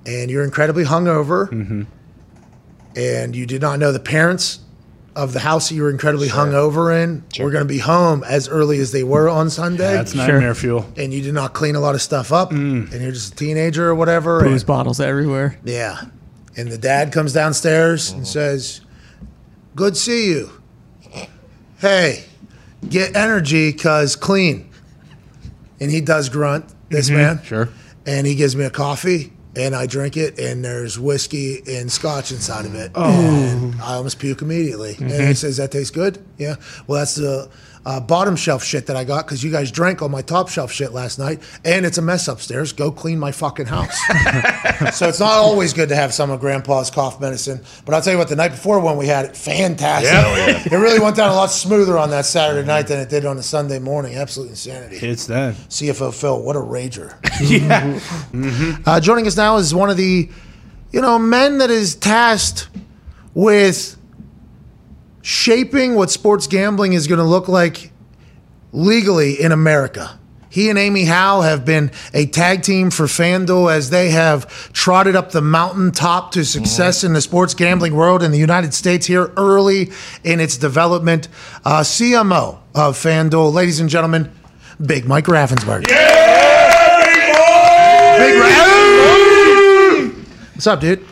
and 0.06 0.30
you're 0.30 0.44
incredibly 0.44 0.84
hungover 0.84 1.50
mm-hmm. 1.50 1.82
and 2.94 3.36
you 3.36 3.44
did 3.44 3.60
not 3.60 3.78
know 3.78 3.92
the 3.92 4.00
parents 4.00 4.60
of 5.16 5.32
the 5.32 5.40
house 5.40 5.70
that 5.70 5.74
you 5.74 5.82
were 5.82 5.90
incredibly 5.90 6.28
hungover 6.28 7.02
in 7.02 7.24
were 7.42 7.50
going 7.50 7.64
to 7.64 7.68
be 7.68 7.78
home 7.78 8.22
as 8.24 8.48
early 8.48 8.78
as 8.78 8.92
they 8.92 9.02
were 9.02 9.30
on 9.30 9.48
Sunday. 9.48 9.94
That's 9.94 10.14
nightmare 10.14 10.54
fuel. 10.54 10.86
and 10.96 11.12
you 11.12 11.22
did 11.22 11.32
not 11.32 11.54
clean 11.54 11.74
a 11.74 11.80
lot 11.80 11.94
of 11.94 12.02
stuff 12.02 12.32
up, 12.32 12.50
mm. 12.50 12.92
and 12.92 13.02
you're 13.02 13.12
just 13.12 13.32
a 13.32 13.36
teenager 13.36 13.88
or 13.88 13.94
whatever. 13.94 14.40
Booze 14.40 14.62
and- 14.62 14.66
bottles 14.66 15.00
everywhere. 15.00 15.58
yeah. 15.64 16.02
And 16.58 16.72
the 16.72 16.78
dad 16.78 17.12
comes 17.12 17.34
downstairs 17.34 18.10
and 18.10 18.22
mm-hmm. 18.22 18.28
says, 18.28 18.80
Good 19.74 19.94
see 19.94 20.30
you. 20.30 20.50
Hey, 21.78 22.24
get 22.88 23.14
energy 23.14 23.72
because 23.72 24.16
clean. 24.16 24.70
And 25.78 25.90
he 25.90 26.00
does 26.00 26.30
grunt, 26.30 26.64
this 26.88 27.08
mm-hmm. 27.08 27.18
man. 27.18 27.42
Sure. 27.42 27.68
And 28.06 28.26
he 28.26 28.34
gives 28.34 28.56
me 28.56 28.64
a 28.64 28.70
coffee 28.70 29.34
and 29.56 29.74
I 29.74 29.86
drink 29.86 30.16
it 30.16 30.38
and 30.38 30.64
there's 30.64 30.98
whiskey 30.98 31.62
and 31.66 31.90
scotch 31.90 32.30
inside 32.30 32.66
of 32.66 32.74
it. 32.74 32.90
Oh. 32.94 33.04
And 33.10 33.74
I 33.80 33.94
almost 33.94 34.18
puke 34.18 34.42
immediately. 34.42 34.96
And 35.00 35.10
Mm-hmm. 35.10 35.26
he 35.28 35.34
says, 35.34 35.56
That 35.56 35.70
tastes 35.72 35.90
good? 35.90 36.18
Yeah. 36.38 36.56
Well, 36.86 36.98
that's 37.00 37.14
the 37.16 37.48
uh, 37.86 38.00
bottom 38.00 38.34
shelf 38.34 38.64
shit 38.64 38.86
that 38.86 38.96
I 38.96 39.04
got 39.04 39.24
because 39.24 39.44
you 39.44 39.50
guys 39.52 39.70
drank 39.70 40.02
all 40.02 40.08
my 40.08 40.20
top 40.20 40.48
shelf 40.48 40.72
shit 40.72 40.92
last 40.92 41.20
night 41.20 41.40
and 41.64 41.86
it's 41.86 41.98
a 41.98 42.02
mess 42.02 42.26
upstairs. 42.26 42.72
Go 42.72 42.90
clean 42.90 43.16
my 43.16 43.30
fucking 43.30 43.66
house. 43.66 43.96
so 44.92 45.08
it's 45.08 45.20
not 45.20 45.30
always 45.30 45.72
good 45.72 45.88
to 45.90 45.94
have 45.94 46.12
some 46.12 46.32
of 46.32 46.40
grandpa's 46.40 46.90
cough 46.90 47.20
medicine. 47.20 47.60
But 47.84 47.94
I'll 47.94 48.02
tell 48.02 48.12
you 48.12 48.18
what, 48.18 48.28
the 48.28 48.34
night 48.34 48.50
before 48.50 48.80
when 48.80 48.96
we 48.96 49.06
had 49.06 49.26
it, 49.26 49.36
fantastic. 49.36 50.72
It 50.72 50.76
really 50.76 50.98
went 50.98 51.14
down 51.14 51.30
a 51.30 51.34
lot 51.34 51.52
smoother 51.52 51.96
on 51.96 52.10
that 52.10 52.26
Saturday 52.26 52.66
night 52.66 52.88
than 52.88 52.98
it 52.98 53.08
did 53.08 53.24
on 53.24 53.38
a 53.38 53.42
Sunday 53.42 53.78
morning. 53.78 54.16
Absolute 54.16 54.50
insanity. 54.50 54.96
It's 54.96 55.26
that. 55.26 55.54
CFO 55.54 56.12
Phil, 56.12 56.42
what 56.42 56.56
a 56.56 56.60
rager. 56.60 57.14
Uh, 58.86 59.00
joining 59.00 59.26
us 59.26 59.36
now 59.36 59.56
is 59.56 59.74
one 59.74 59.90
of 59.90 59.96
the, 59.96 60.28
you 60.92 61.00
know, 61.00 61.18
men 61.18 61.58
that 61.58 61.70
is 61.70 61.94
tasked 61.94 62.68
with 63.34 63.96
shaping 65.26 65.96
what 65.96 66.08
sports 66.08 66.46
gambling 66.46 66.92
is 66.92 67.08
going 67.08 67.18
to 67.18 67.24
look 67.24 67.48
like 67.48 67.90
legally 68.72 69.32
in 69.40 69.50
America. 69.50 70.20
He 70.48 70.70
and 70.70 70.78
Amy 70.78 71.04
Howe 71.04 71.40
have 71.40 71.64
been 71.64 71.90
a 72.14 72.26
tag 72.26 72.62
team 72.62 72.92
for 72.92 73.06
FanDuel 73.06 73.74
as 73.74 73.90
they 73.90 74.10
have 74.10 74.72
trotted 74.72 75.16
up 75.16 75.32
the 75.32 75.40
mountaintop 75.42 76.30
to 76.30 76.44
success 76.44 77.02
in 77.02 77.12
the 77.12 77.20
sports 77.20 77.54
gambling 77.54 77.96
world 77.96 78.22
in 78.22 78.30
the 78.30 78.38
United 78.38 78.72
States 78.72 79.04
here 79.06 79.32
early 79.36 79.90
in 80.22 80.38
its 80.38 80.56
development. 80.56 81.26
Uh, 81.64 81.80
CMO 81.80 82.58
of 82.72 82.96
FanDuel, 82.96 83.52
ladies 83.52 83.80
and 83.80 83.90
gentlemen, 83.90 84.30
Big 84.80 85.06
Mike 85.06 85.24
Raffensberg. 85.24 85.88
Big 85.88 85.94
Raff- 88.40 88.76
What's 90.54 90.66
up, 90.68 90.80
dude? 90.80 91.04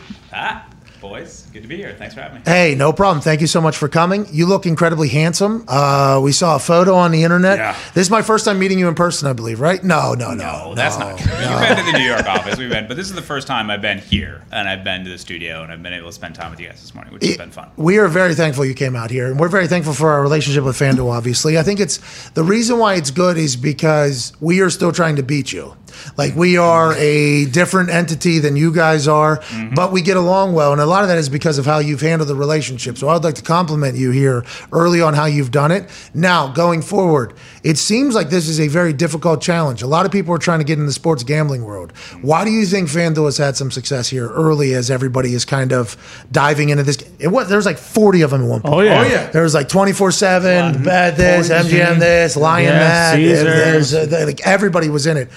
Good 1.55 1.61
to 1.61 1.69
be 1.69 1.77
here. 1.77 1.95
Thanks 1.97 2.13
for 2.13 2.19
having 2.19 2.39
me. 2.39 2.41
Hey, 2.43 2.75
no 2.75 2.91
problem. 2.91 3.21
Thank 3.21 3.39
you 3.39 3.47
so 3.47 3.61
much 3.61 3.77
for 3.77 3.87
coming. 3.87 4.27
You 4.29 4.45
look 4.45 4.65
incredibly 4.65 5.07
handsome. 5.07 5.63
Uh, 5.69 6.19
we 6.21 6.33
saw 6.33 6.57
a 6.57 6.59
photo 6.59 6.95
on 6.95 7.11
the 7.11 7.23
internet. 7.23 7.57
Yeah. 7.57 7.79
This 7.93 8.07
is 8.07 8.11
my 8.11 8.21
first 8.21 8.43
time 8.43 8.59
meeting 8.59 8.77
you 8.77 8.89
in 8.89 8.93
person, 8.95 9.29
I 9.29 9.31
believe, 9.31 9.61
right? 9.61 9.81
No, 9.81 10.15
no, 10.15 10.33
no. 10.33 10.35
No, 10.35 10.75
that's 10.75 10.99
no, 10.99 11.11
not 11.11 11.17
true. 11.17 11.31
You've 11.31 11.59
been 11.61 11.77
to 11.77 11.91
the 11.93 11.97
New 11.97 12.03
York 12.03 12.25
office. 12.27 12.57
We've 12.57 12.69
been, 12.69 12.89
but 12.89 12.97
this 12.97 13.07
is 13.07 13.15
the 13.15 13.21
first 13.21 13.47
time 13.47 13.69
I've 13.69 13.81
been 13.81 13.99
here, 13.99 14.43
and 14.51 14.67
I've 14.67 14.83
been 14.83 15.05
to 15.05 15.09
the 15.09 15.17
studio, 15.17 15.63
and 15.63 15.71
I've 15.71 15.81
been 15.81 15.93
able 15.93 16.09
to 16.09 16.13
spend 16.13 16.35
time 16.35 16.51
with 16.51 16.59
you 16.59 16.67
guys 16.67 16.81
this 16.81 16.93
morning, 16.93 17.13
which 17.13 17.23
has 17.23 17.37
been 17.37 17.51
fun. 17.51 17.71
We 17.77 17.99
are 17.99 18.09
very 18.09 18.35
thankful 18.35 18.65
you 18.65 18.73
came 18.73 18.97
out 18.97 19.09
here, 19.09 19.27
and 19.27 19.39
we're 19.39 19.47
very 19.47 19.69
thankful 19.69 19.93
for 19.93 20.09
our 20.09 20.21
relationship 20.21 20.65
with 20.65 20.75
FanDuel. 20.75 21.09
Obviously, 21.09 21.57
I 21.57 21.63
think 21.63 21.79
it's 21.79 22.29
the 22.31 22.43
reason 22.43 22.79
why 22.79 22.95
it's 22.95 23.11
good 23.11 23.37
is 23.37 23.55
because 23.55 24.33
we 24.41 24.59
are 24.59 24.69
still 24.69 24.91
trying 24.91 25.15
to 25.15 25.23
beat 25.23 25.53
you. 25.53 25.77
Like 26.17 26.35
we 26.35 26.57
are 26.57 26.93
a 26.95 27.45
different 27.45 27.89
entity 27.89 28.39
than 28.39 28.55
you 28.55 28.71
guys 28.73 29.07
are, 29.07 29.41
but 29.75 29.91
we 29.91 30.01
get 30.01 30.17
along 30.17 30.53
well, 30.53 30.71
and 30.71 30.81
a 30.81 30.85
lot 30.85 31.03
of 31.03 31.09
that 31.09 31.17
is 31.17 31.29
because 31.29 31.57
of 31.57 31.65
how 31.65 31.79
you've 31.79 32.01
handled 32.01 32.29
the 32.29 32.35
relationship. 32.35 32.97
So 32.97 33.09
I'd 33.09 33.23
like 33.23 33.35
to 33.35 33.41
compliment 33.41 33.97
you 33.97 34.11
here 34.11 34.43
early 34.71 35.01
on 35.01 35.13
how 35.13 35.25
you've 35.25 35.51
done 35.51 35.71
it. 35.71 35.89
Now 36.13 36.47
going 36.51 36.81
forward, 36.81 37.33
it 37.63 37.77
seems 37.77 38.15
like 38.15 38.29
this 38.29 38.47
is 38.47 38.59
a 38.59 38.67
very 38.67 38.93
difficult 38.93 39.41
challenge. 39.41 39.81
A 39.81 39.87
lot 39.87 40.05
of 40.05 40.11
people 40.11 40.33
are 40.33 40.37
trying 40.39 40.59
to 40.59 40.65
get 40.65 40.79
in 40.79 40.85
the 40.85 40.93
sports 40.93 41.23
gambling 41.23 41.63
world. 41.63 41.91
Why 42.21 42.45
do 42.45 42.51
you 42.51 42.65
think 42.65 42.89
FanDuel 42.89 43.25
has 43.25 43.37
had 43.37 43.55
some 43.55 43.71
success 43.71 44.07
here 44.09 44.27
early 44.29 44.73
as 44.73 44.89
everybody 44.91 45.33
is 45.33 45.45
kind 45.45 45.71
of 45.73 45.97
diving 46.31 46.69
into 46.69 46.83
this? 46.83 46.97
It 47.19 47.27
was 47.27 47.49
there's 47.49 47.65
like 47.65 47.77
40 47.77 48.21
of 48.21 48.31
them 48.31 48.43
at 48.43 48.47
one 48.49 48.61
point. 48.61 48.73
Oh, 48.73 48.81
yeah. 48.81 48.99
Oh, 49.01 49.03
yeah. 49.07 49.29
There 49.31 49.43
was 49.43 49.53
like 49.53 49.67
24 49.69 50.11
seven, 50.11 50.83
bad 50.83 51.15
this, 51.17 51.49
MGM 51.49 51.99
this, 51.99 52.35
Lion 52.35 52.65
Yeah, 52.65 52.79
that. 52.79 53.15
Caesars. 53.15 53.91
There's, 53.91 53.93
uh, 53.93 54.25
like 54.25 54.41
everybody 54.45 54.89
was 54.89 55.07
in 55.07 55.17
it. 55.17 55.29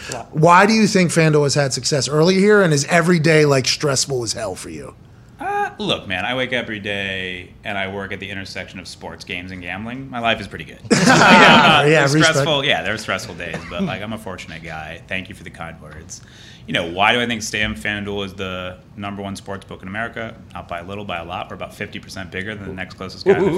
Why 0.49 0.65
do 0.65 0.73
you 0.73 0.87
think 0.87 1.11
FanDuel 1.11 1.43
has 1.43 1.57
had 1.57 1.75
success 1.75 2.09
early 2.09 2.37
here, 2.37 2.63
and 2.63 2.73
is 2.73 2.87
every 2.87 3.19
day 3.19 3.45
like 3.45 3.67
stressful 3.67 4.23
as 4.23 4.33
hell 4.33 4.55
for 4.55 4.71
you? 4.71 4.95
Uh, 5.39 5.73
look, 5.79 6.09
man, 6.09 6.25
I 6.25 6.35
wake 6.35 6.55
up 6.55 6.63
every 6.63 6.81
day 6.81 7.53
and 7.65 7.77
I 7.77 7.93
work 7.93 8.13
at 8.13 8.19
the 8.19 8.31
intersection 8.31 8.81
of 8.81 8.89
sports, 8.89 9.27
games, 9.27 9.53
and 9.53 9.61
gambling. 9.61 10.09
My 10.09 10.21
life 10.21 10.41
is 10.41 10.49
pretty 10.49 10.65
good. 10.65 10.79
yeah, 10.91 11.85
Yeah, 11.85 11.85
there's 11.85 12.15
respect. 12.15 12.37
stressful. 12.39 12.65
Yeah, 12.65 12.83
there 12.83 12.95
are 12.95 12.97
stressful 12.97 13.35
days, 13.35 13.59
but 13.69 13.83
like 13.83 14.01
I'm 14.01 14.15
a 14.15 14.19
fortunate 14.19 14.63
guy. 14.63 15.03
Thank 15.07 15.29
you 15.29 15.35
for 15.35 15.45
the 15.45 15.51
kind 15.51 15.79
words. 15.83 16.23
You 16.67 16.73
know, 16.73 16.93
why 16.93 17.13
do 17.13 17.21
I 17.21 17.27
think 17.27 17.43
Stam 17.43 17.75
FanDuel 17.75 18.25
is 18.25 18.33
the 18.33 18.79
number 18.97 19.21
one 19.21 19.37
sports 19.37 19.67
book 19.67 19.83
in 19.83 19.89
America? 19.89 20.35
Not 20.55 20.67
by 20.67 20.79
a 20.79 20.85
little, 20.85 21.05
by 21.05 21.19
a 21.19 21.25
lot. 21.27 21.51
We're 21.51 21.57
about 21.57 21.73
50% 21.73 22.31
bigger 22.31 22.55
than 22.55 22.69
the 22.69 22.73
next 22.73 22.95
closest 22.95 23.27
guy. 23.27 23.39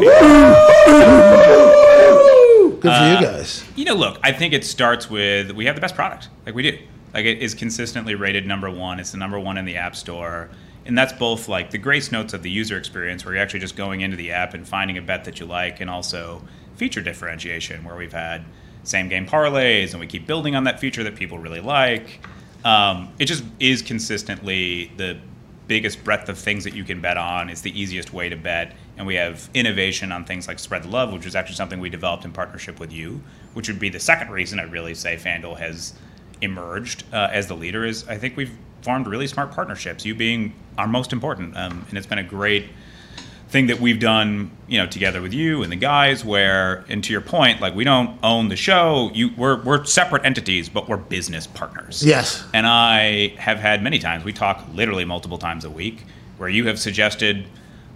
in 2.84 2.90
the 2.90 2.96
field. 2.96 3.18
Good 3.18 3.18
for 3.18 3.26
Uh, 3.26 3.30
you 3.30 3.36
guys. 3.38 3.64
You 3.76 3.84
know, 3.84 3.94
look, 3.94 4.18
I 4.22 4.32
think 4.32 4.52
it 4.52 4.64
starts 4.64 5.08
with 5.10 5.52
we 5.52 5.66
have 5.66 5.74
the 5.74 5.80
best 5.80 5.94
product. 5.94 6.28
Like 6.46 6.54
we 6.54 6.62
do. 6.62 6.78
Like 7.14 7.24
it 7.24 7.38
is 7.38 7.54
consistently 7.54 8.14
rated 8.14 8.46
number 8.46 8.70
one. 8.70 9.00
It's 9.00 9.10
the 9.10 9.18
number 9.18 9.38
one 9.38 9.58
in 9.58 9.64
the 9.64 9.76
App 9.76 9.96
Store. 9.96 10.48
And 10.86 10.96
that's 10.96 11.12
both 11.12 11.48
like 11.48 11.70
the 11.70 11.78
grace 11.78 12.10
notes 12.10 12.32
of 12.32 12.42
the 12.42 12.50
user 12.50 12.76
experience 12.78 13.24
where 13.24 13.34
you're 13.34 13.42
actually 13.42 13.60
just 13.60 13.76
going 13.76 14.00
into 14.00 14.16
the 14.16 14.30
app 14.32 14.54
and 14.54 14.66
finding 14.66 14.96
a 14.98 15.02
bet 15.02 15.24
that 15.24 15.38
you 15.38 15.46
like, 15.46 15.80
and 15.80 15.90
also 15.90 16.42
feature 16.76 17.02
differentiation 17.02 17.84
where 17.84 17.96
we've 17.96 18.12
had 18.12 18.44
same 18.82 19.08
game 19.08 19.26
parlays 19.26 19.90
and 19.90 20.00
we 20.00 20.06
keep 20.06 20.26
building 20.26 20.56
on 20.56 20.64
that 20.64 20.80
feature 20.80 21.04
that 21.04 21.14
people 21.16 21.38
really 21.38 21.60
like. 21.60 22.20
Um, 22.64 23.12
it 23.18 23.26
just 23.26 23.44
is 23.58 23.82
consistently 23.82 24.90
the 24.96 25.18
biggest 25.68 26.02
breadth 26.02 26.28
of 26.28 26.38
things 26.38 26.64
that 26.64 26.74
you 26.74 26.82
can 26.84 27.00
bet 27.00 27.16
on. 27.16 27.50
It's 27.50 27.60
the 27.60 27.78
easiest 27.78 28.12
way 28.12 28.28
to 28.28 28.36
bet. 28.36 28.74
And 29.00 29.06
we 29.06 29.14
have 29.14 29.48
innovation 29.54 30.12
on 30.12 30.26
things 30.26 30.46
like 30.46 30.58
Spread 30.58 30.82
the 30.82 30.88
Love, 30.88 31.10
which 31.10 31.24
is 31.24 31.34
actually 31.34 31.54
something 31.54 31.80
we 31.80 31.88
developed 31.88 32.26
in 32.26 32.32
partnership 32.32 32.78
with 32.78 32.92
you, 32.92 33.22
which 33.54 33.66
would 33.66 33.78
be 33.78 33.88
the 33.88 33.98
second 33.98 34.30
reason 34.30 34.60
I'd 34.60 34.70
really 34.70 34.94
say 34.94 35.16
FanDuel 35.16 35.56
has 35.56 35.94
emerged 36.42 37.04
uh, 37.10 37.30
as 37.32 37.46
the 37.46 37.54
leader 37.54 37.86
is 37.86 38.06
I 38.08 38.18
think 38.18 38.36
we've 38.36 38.52
formed 38.82 39.06
really 39.06 39.26
smart 39.26 39.52
partnerships, 39.52 40.04
you 40.04 40.14
being 40.14 40.52
our 40.76 40.86
most 40.86 41.14
important. 41.14 41.56
Um, 41.56 41.86
and 41.88 41.96
it's 41.96 42.06
been 42.06 42.18
a 42.18 42.22
great 42.22 42.66
thing 43.48 43.68
that 43.68 43.80
we've 43.80 44.00
done, 44.00 44.50
you 44.68 44.76
know, 44.76 44.86
together 44.86 45.22
with 45.22 45.32
you 45.32 45.62
and 45.62 45.72
the 45.72 45.76
guys. 45.76 46.22
Where, 46.22 46.84
and 46.90 47.02
to 47.02 47.10
your 47.10 47.22
point, 47.22 47.62
like 47.62 47.74
we 47.74 47.84
don't 47.84 48.18
own 48.22 48.50
the 48.50 48.56
show. 48.56 49.10
You, 49.14 49.30
we're 49.34 49.62
we're 49.62 49.82
separate 49.86 50.26
entities, 50.26 50.68
but 50.68 50.90
we're 50.90 50.98
business 50.98 51.46
partners. 51.46 52.04
Yes. 52.04 52.44
And 52.52 52.66
I 52.66 53.28
have 53.38 53.60
had 53.60 53.82
many 53.82 53.98
times. 53.98 54.24
We 54.24 54.34
talk 54.34 54.62
literally 54.74 55.06
multiple 55.06 55.38
times 55.38 55.64
a 55.64 55.70
week, 55.70 56.04
where 56.36 56.50
you 56.50 56.66
have 56.66 56.78
suggested 56.78 57.46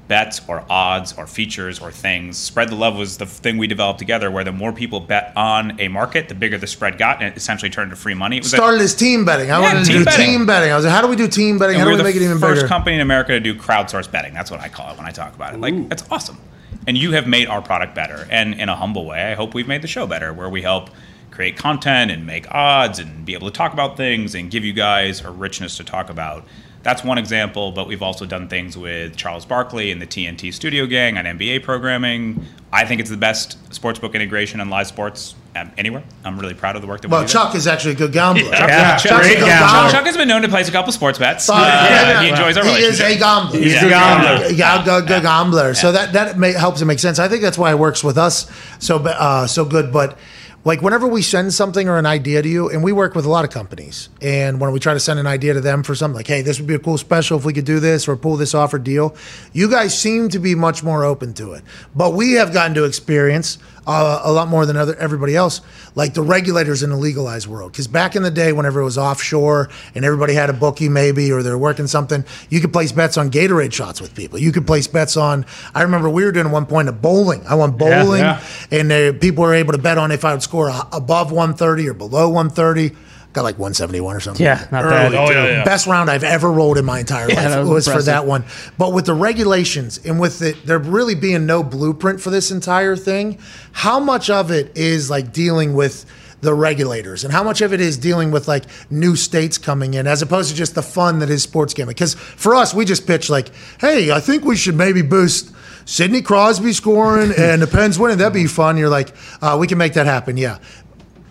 bets 0.08 0.40
or 0.48 0.64
odds 0.68 1.14
or 1.16 1.26
features 1.26 1.78
or 1.80 1.90
things. 1.90 2.36
Spread 2.36 2.68
the 2.68 2.74
love 2.74 2.96
was 2.96 3.16
the 3.16 3.26
thing 3.26 3.56
we 3.56 3.66
developed 3.66 3.98
together, 3.98 4.30
where 4.30 4.44
the 4.44 4.52
more 4.52 4.72
people 4.72 5.00
bet 5.00 5.32
on 5.36 5.80
a 5.80 5.88
market, 5.88 6.28
the 6.28 6.34
bigger 6.34 6.58
the 6.58 6.66
spread 6.66 6.98
got, 6.98 7.18
and 7.22 7.28
it 7.28 7.36
essentially 7.36 7.70
turned 7.70 7.90
to 7.90 7.96
free 7.96 8.14
money. 8.14 8.36
It 8.36 8.42
was 8.42 8.52
a- 8.52 8.56
Started 8.56 8.80
as 8.82 8.94
team 8.94 9.24
betting. 9.24 9.50
I 9.50 9.60
Yeah, 9.60 9.72
wanted 9.72 9.84
to 9.86 9.90
team 9.92 9.98
do 10.00 10.04
betting. 10.04 10.26
team 10.26 10.46
betting. 10.46 10.70
I 10.72 10.76
was 10.76 10.84
like, 10.84 10.94
how 10.94 11.00
do 11.00 11.08
we 11.08 11.16
do 11.16 11.26
team 11.28 11.58
betting? 11.58 11.76
And 11.76 11.80
How 11.80 11.84
do 11.86 11.90
we're 11.90 11.96
we 11.96 11.98
the 11.98 12.04
make 12.04 12.16
it 12.16 12.22
even 12.22 12.38
first 12.38 12.66
company 12.66 12.96
in 12.96 13.00
America 13.00 13.32
to 13.32 13.40
do 13.40 13.54
crowdsourced 13.54 14.10
betting. 14.10 14.34
That's 14.34 14.50
what 14.50 14.60
I 14.60 14.68
call 14.68 14.90
it 14.92 14.98
when 14.98 15.06
I 15.06 15.10
talk 15.10 15.34
about 15.34 15.54
it. 15.54 15.60
Like, 15.60 15.74
it's 15.90 16.04
awesome. 16.10 16.38
And 16.86 16.98
you 16.98 17.12
have 17.12 17.26
made 17.26 17.48
our 17.48 17.62
product 17.62 17.94
better. 17.94 18.26
And 18.30 18.54
in 18.54 18.68
a 18.68 18.76
humble 18.76 19.06
way, 19.06 19.22
I 19.32 19.34
hope 19.34 19.54
we've 19.54 19.68
made 19.68 19.80
the 19.80 19.88
show 19.88 20.06
better, 20.06 20.32
where 20.34 20.50
we 20.50 20.60
help 20.60 20.90
create 21.30 21.56
content 21.56 22.10
and 22.10 22.26
make 22.26 22.46
odds 22.54 22.98
and 22.98 23.24
be 23.24 23.32
able 23.34 23.50
to 23.50 23.56
talk 23.56 23.72
about 23.72 23.96
things 23.96 24.34
and 24.34 24.50
give 24.50 24.64
you 24.64 24.72
guys 24.74 25.22
a 25.22 25.30
richness 25.30 25.78
to 25.78 25.84
talk 25.84 26.10
about. 26.10 26.44
That's 26.84 27.02
one 27.02 27.16
example, 27.18 27.72
but 27.72 27.88
we've 27.88 28.02
also 28.02 28.26
done 28.26 28.46
things 28.46 28.76
with 28.76 29.16
Charles 29.16 29.44
Barkley 29.46 29.90
and 29.90 30.00
the 30.02 30.06
TNT 30.06 30.52
Studio 30.52 30.84
Gang 30.86 31.16
on 31.18 31.24
NBA 31.24 31.62
programming. 31.64 32.44
I 32.72 32.84
think 32.84 33.00
it's 33.00 33.08
the 33.10 33.16
best 33.16 33.58
sportsbook 33.70 34.12
integration 34.14 34.60
in 34.60 34.68
live 34.68 34.86
sports 34.86 35.34
um, 35.56 35.70
anywhere. 35.78 36.02
I'm 36.24 36.38
really 36.38 36.52
proud 36.54 36.76
of 36.76 36.82
the 36.82 36.88
work 36.88 37.00
that 37.00 37.08
we 37.08 37.12
Well, 37.12 37.22
do. 37.22 37.28
Chuck 37.28 37.54
is 37.54 37.66
actually 37.66 37.92
a 37.92 37.96
good 37.96 38.12
gambler. 38.12 38.42
Yeah, 38.50 38.96
Chuck- 38.98 39.20
great 39.22 39.38
Chuck- 39.38 39.46
gambler. 39.46 39.68
Chuck, 39.68 39.90
Chuck 39.92 40.04
has 40.06 40.16
been 40.16 40.28
known 40.28 40.42
to 40.42 40.48
place 40.48 40.68
a 40.68 40.72
couple 40.72 40.92
sports 40.92 41.18
bets. 41.18 41.48
Uh, 41.48 41.54
Uh, 41.54 42.20
he 42.20 42.28
enjoys 42.28 42.56
our 42.58 42.64
He 42.64 42.72
is 42.82 43.00
a 43.00 43.16
gambler. 43.16 43.58
He's 43.58 43.72
Yeah. 43.72 43.86
a 43.86 43.88
gambler. 43.88 44.48
Yeah, 44.50 44.84
good, 44.84 45.06
good 45.06 45.22
gambler. 45.22 45.72
So 45.74 45.90
that 45.92 46.12
that 46.12 46.38
may, 46.38 46.52
helps 46.52 46.82
it 46.82 46.84
make 46.84 46.98
sense. 46.98 47.18
I 47.18 47.28
think 47.28 47.42
that's 47.42 47.56
why 47.56 47.70
it 47.70 47.78
works 47.78 48.04
with 48.04 48.18
us 48.18 48.46
so 48.78 48.98
uh, 48.98 49.46
so 49.46 49.64
good. 49.64 49.90
But 49.92 50.18
like 50.64 50.80
whenever 50.80 51.06
we 51.06 51.20
send 51.20 51.52
something 51.52 51.88
or 51.88 51.98
an 51.98 52.06
idea 52.06 52.40
to 52.40 52.48
you, 52.48 52.70
and 52.70 52.82
we 52.82 52.92
work 52.92 53.14
with 53.14 53.26
a 53.26 53.28
lot 53.28 53.44
of 53.44 53.50
companies, 53.50 54.08
and 54.20 54.60
when 54.60 54.72
we 54.72 54.80
try 54.80 54.94
to 54.94 55.00
send 55.00 55.20
an 55.20 55.26
idea 55.26 55.52
to 55.52 55.60
them 55.60 55.82
for 55.82 55.94
something 55.94 56.16
like, 56.16 56.26
hey, 56.26 56.40
this 56.40 56.58
would 56.58 56.66
be 56.66 56.74
a 56.74 56.78
cool 56.78 56.96
special 56.96 57.38
if 57.38 57.44
we 57.44 57.52
could 57.52 57.66
do 57.66 57.80
this 57.80 58.08
or 58.08 58.16
pull 58.16 58.36
this 58.36 58.54
off 58.54 58.72
or 58.72 58.78
deal, 58.78 59.14
you 59.52 59.70
guys 59.70 59.96
seem 59.96 60.28
to 60.30 60.38
be 60.38 60.54
much 60.54 60.82
more 60.82 61.04
open 61.04 61.34
to 61.34 61.52
it. 61.52 61.62
But 61.94 62.14
we 62.14 62.32
have 62.32 62.52
gotten 62.52 62.74
to 62.74 62.84
experience 62.84 63.58
uh, 63.86 64.22
a 64.24 64.32
lot 64.32 64.48
more 64.48 64.66
than 64.66 64.76
other 64.76 64.94
everybody 64.96 65.36
else, 65.36 65.60
like 65.94 66.14
the 66.14 66.22
regulators 66.22 66.82
in 66.82 66.90
the 66.90 66.96
legalized 66.96 67.46
world. 67.46 67.72
Because 67.72 67.86
back 67.86 68.16
in 68.16 68.22
the 68.22 68.30
day, 68.30 68.52
whenever 68.52 68.80
it 68.80 68.84
was 68.84 68.98
offshore 68.98 69.68
and 69.94 70.04
everybody 70.04 70.34
had 70.34 70.50
a 70.50 70.52
bookie 70.52 70.88
maybe 70.88 71.30
or 71.30 71.42
they're 71.42 71.58
working 71.58 71.86
something, 71.86 72.24
you 72.48 72.60
could 72.60 72.72
place 72.72 72.92
bets 72.92 73.16
on 73.16 73.30
Gatorade 73.30 73.72
shots 73.72 74.00
with 74.00 74.14
people. 74.14 74.38
You 74.38 74.52
could 74.52 74.66
place 74.66 74.86
bets 74.86 75.16
on. 75.16 75.46
I 75.74 75.82
remember 75.82 76.08
we 76.08 76.24
were 76.24 76.32
doing 76.32 76.46
at 76.46 76.52
one 76.52 76.66
point 76.66 76.88
a 76.88 76.92
bowling. 76.92 77.46
I 77.46 77.54
went 77.54 77.78
bowling, 77.78 78.20
yeah. 78.20 78.42
and 78.70 78.92
uh, 78.92 79.12
people 79.14 79.44
were 79.44 79.54
able 79.54 79.72
to 79.72 79.78
bet 79.78 79.98
on 79.98 80.10
if 80.12 80.24
I 80.24 80.32
would 80.32 80.42
score 80.42 80.72
above 80.92 81.30
130 81.30 81.88
or 81.88 81.94
below 81.94 82.28
130. 82.28 82.96
Got 83.34 83.42
like 83.42 83.58
171 83.58 84.14
or 84.14 84.20
something. 84.20 84.46
Yeah, 84.46 84.66
not 84.70 84.84
Early, 84.84 84.92
bad. 84.92 85.14
Oh, 85.14 85.30
yeah, 85.32 85.46
yeah. 85.46 85.64
Best 85.64 85.88
round 85.88 86.08
I've 86.08 86.22
ever 86.22 86.50
rolled 86.50 86.78
in 86.78 86.84
my 86.84 87.00
entire 87.00 87.26
life 87.28 87.58
was 87.66 87.86
was, 87.86 87.88
for 87.88 88.00
that 88.02 88.26
one. 88.26 88.44
But 88.78 88.92
with 88.92 89.06
the 89.06 89.14
regulations 89.14 89.98
and 90.04 90.20
with 90.20 90.40
it, 90.40 90.64
there 90.64 90.78
really 90.78 91.16
being 91.16 91.44
no 91.44 91.64
blueprint 91.64 92.20
for 92.20 92.30
this 92.30 92.52
entire 92.52 92.94
thing, 92.94 93.38
how 93.72 93.98
much 93.98 94.30
of 94.30 94.52
it 94.52 94.76
is 94.78 95.10
like 95.10 95.32
dealing 95.32 95.74
with 95.74 96.06
the 96.42 96.54
regulators 96.54 97.24
and 97.24 97.32
how 97.32 97.42
much 97.42 97.60
of 97.60 97.72
it 97.72 97.80
is 97.80 97.96
dealing 97.96 98.30
with 98.30 98.46
like 98.46 98.64
new 98.90 99.16
states 99.16 99.58
coming 99.58 99.94
in 99.94 100.06
as 100.06 100.22
opposed 100.22 100.50
to 100.50 100.54
just 100.54 100.76
the 100.76 100.82
fun 100.82 101.18
that 101.18 101.28
is 101.28 101.42
sports 101.42 101.74
gambling? 101.74 101.94
Because 101.94 102.14
for 102.14 102.54
us, 102.54 102.72
we 102.72 102.84
just 102.84 103.04
pitch 103.04 103.28
like, 103.28 103.50
hey, 103.80 104.12
I 104.12 104.20
think 104.20 104.44
we 104.44 104.54
should 104.54 104.76
maybe 104.76 105.02
boost. 105.02 105.50
Sidney 105.86 106.22
Crosby 106.22 106.72
scoring 106.72 107.32
and 107.36 107.60
the 107.60 107.66
Pens 107.66 107.98
winning, 107.98 108.16
that'd 108.16 108.32
be 108.32 108.46
fun. 108.46 108.78
You're 108.78 108.88
like, 108.88 109.14
uh, 109.42 109.58
we 109.60 109.66
can 109.66 109.76
make 109.76 109.92
that 109.94 110.06
happen. 110.06 110.38
Yeah. 110.38 110.56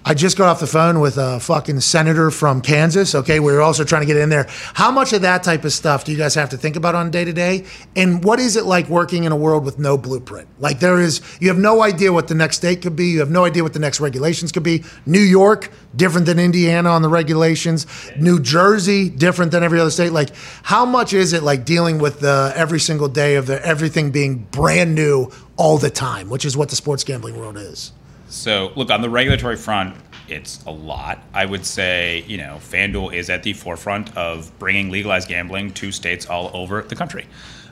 I 0.05 0.13
just 0.13 0.37
got 0.37 0.49
off 0.49 0.59
the 0.59 0.67
phone 0.67 0.99
with 0.99 1.17
a 1.17 1.39
fucking 1.39 1.79
senator 1.79 2.29
from 2.29 2.59
Kansas. 2.61 3.15
Okay, 3.15 3.39
we 3.39 3.53
are 3.53 3.61
also 3.61 3.85
trying 3.85 4.01
to 4.01 4.05
get 4.05 4.17
in 4.17 4.27
there. 4.27 4.47
How 4.73 4.91
much 4.91 5.13
of 5.13 5.21
that 5.21 5.43
type 5.43 5.63
of 5.63 5.71
stuff 5.71 6.03
do 6.03 6.11
you 6.11 6.17
guys 6.17 6.35
have 6.35 6.49
to 6.49 6.57
think 6.57 6.75
about 6.75 6.93
on 6.93 7.09
day 7.09 7.23
to 7.23 7.31
day? 7.31 7.63
And 7.95 8.21
what 8.21 8.37
is 8.41 8.57
it 8.57 8.65
like 8.65 8.89
working 8.89 9.23
in 9.23 9.31
a 9.31 9.35
world 9.37 9.63
with 9.63 9.79
no 9.79 9.97
blueprint? 9.97 10.49
Like 10.59 10.81
there 10.81 10.99
is, 10.99 11.21
you 11.39 11.47
have 11.47 11.57
no 11.57 11.81
idea 11.81 12.11
what 12.11 12.27
the 12.27 12.35
next 12.35 12.57
state 12.57 12.81
could 12.81 12.97
be. 12.97 13.07
You 13.07 13.19
have 13.19 13.31
no 13.31 13.45
idea 13.45 13.63
what 13.63 13.71
the 13.71 13.79
next 13.79 14.01
regulations 14.01 14.51
could 14.51 14.63
be. 14.63 14.83
New 15.05 15.21
York, 15.21 15.71
different 15.95 16.25
than 16.25 16.37
Indiana 16.37 16.89
on 16.89 17.01
the 17.01 17.07
regulations. 17.07 17.87
New 18.17 18.41
Jersey, 18.41 19.09
different 19.09 19.53
than 19.53 19.63
every 19.63 19.79
other 19.79 19.91
state. 19.91 20.11
Like, 20.11 20.31
how 20.63 20.85
much 20.85 21.13
is 21.13 21.31
it 21.31 21.43
like 21.43 21.63
dealing 21.63 21.99
with 21.99 22.19
the 22.19 22.51
every 22.57 22.81
single 22.81 23.07
day 23.07 23.35
of 23.35 23.47
the 23.47 23.65
everything 23.65 24.11
being 24.11 24.39
brand 24.51 24.95
new 24.95 25.31
all 25.55 25.77
the 25.77 25.89
time, 25.89 26.29
which 26.29 26.43
is 26.43 26.57
what 26.57 26.67
the 26.67 26.75
sports 26.75 27.05
gambling 27.05 27.37
world 27.37 27.55
is? 27.55 27.93
So, 28.33 28.71
look, 28.75 28.89
on 28.89 29.01
the 29.01 29.09
regulatory 29.09 29.55
front, 29.55 29.95
it's 30.27 30.63
a 30.65 30.71
lot. 30.71 31.19
I 31.33 31.45
would 31.45 31.65
say, 31.65 32.23
you 32.27 32.37
know, 32.37 32.57
FanDuel 32.59 33.13
is 33.13 33.29
at 33.29 33.43
the 33.43 33.53
forefront 33.53 34.15
of 34.17 34.51
bringing 34.57 34.89
legalized 34.89 35.27
gambling 35.27 35.71
to 35.73 35.91
states 35.91 36.25
all 36.25 36.49
over 36.53 36.81
the 36.81 36.95
country. 36.95 37.27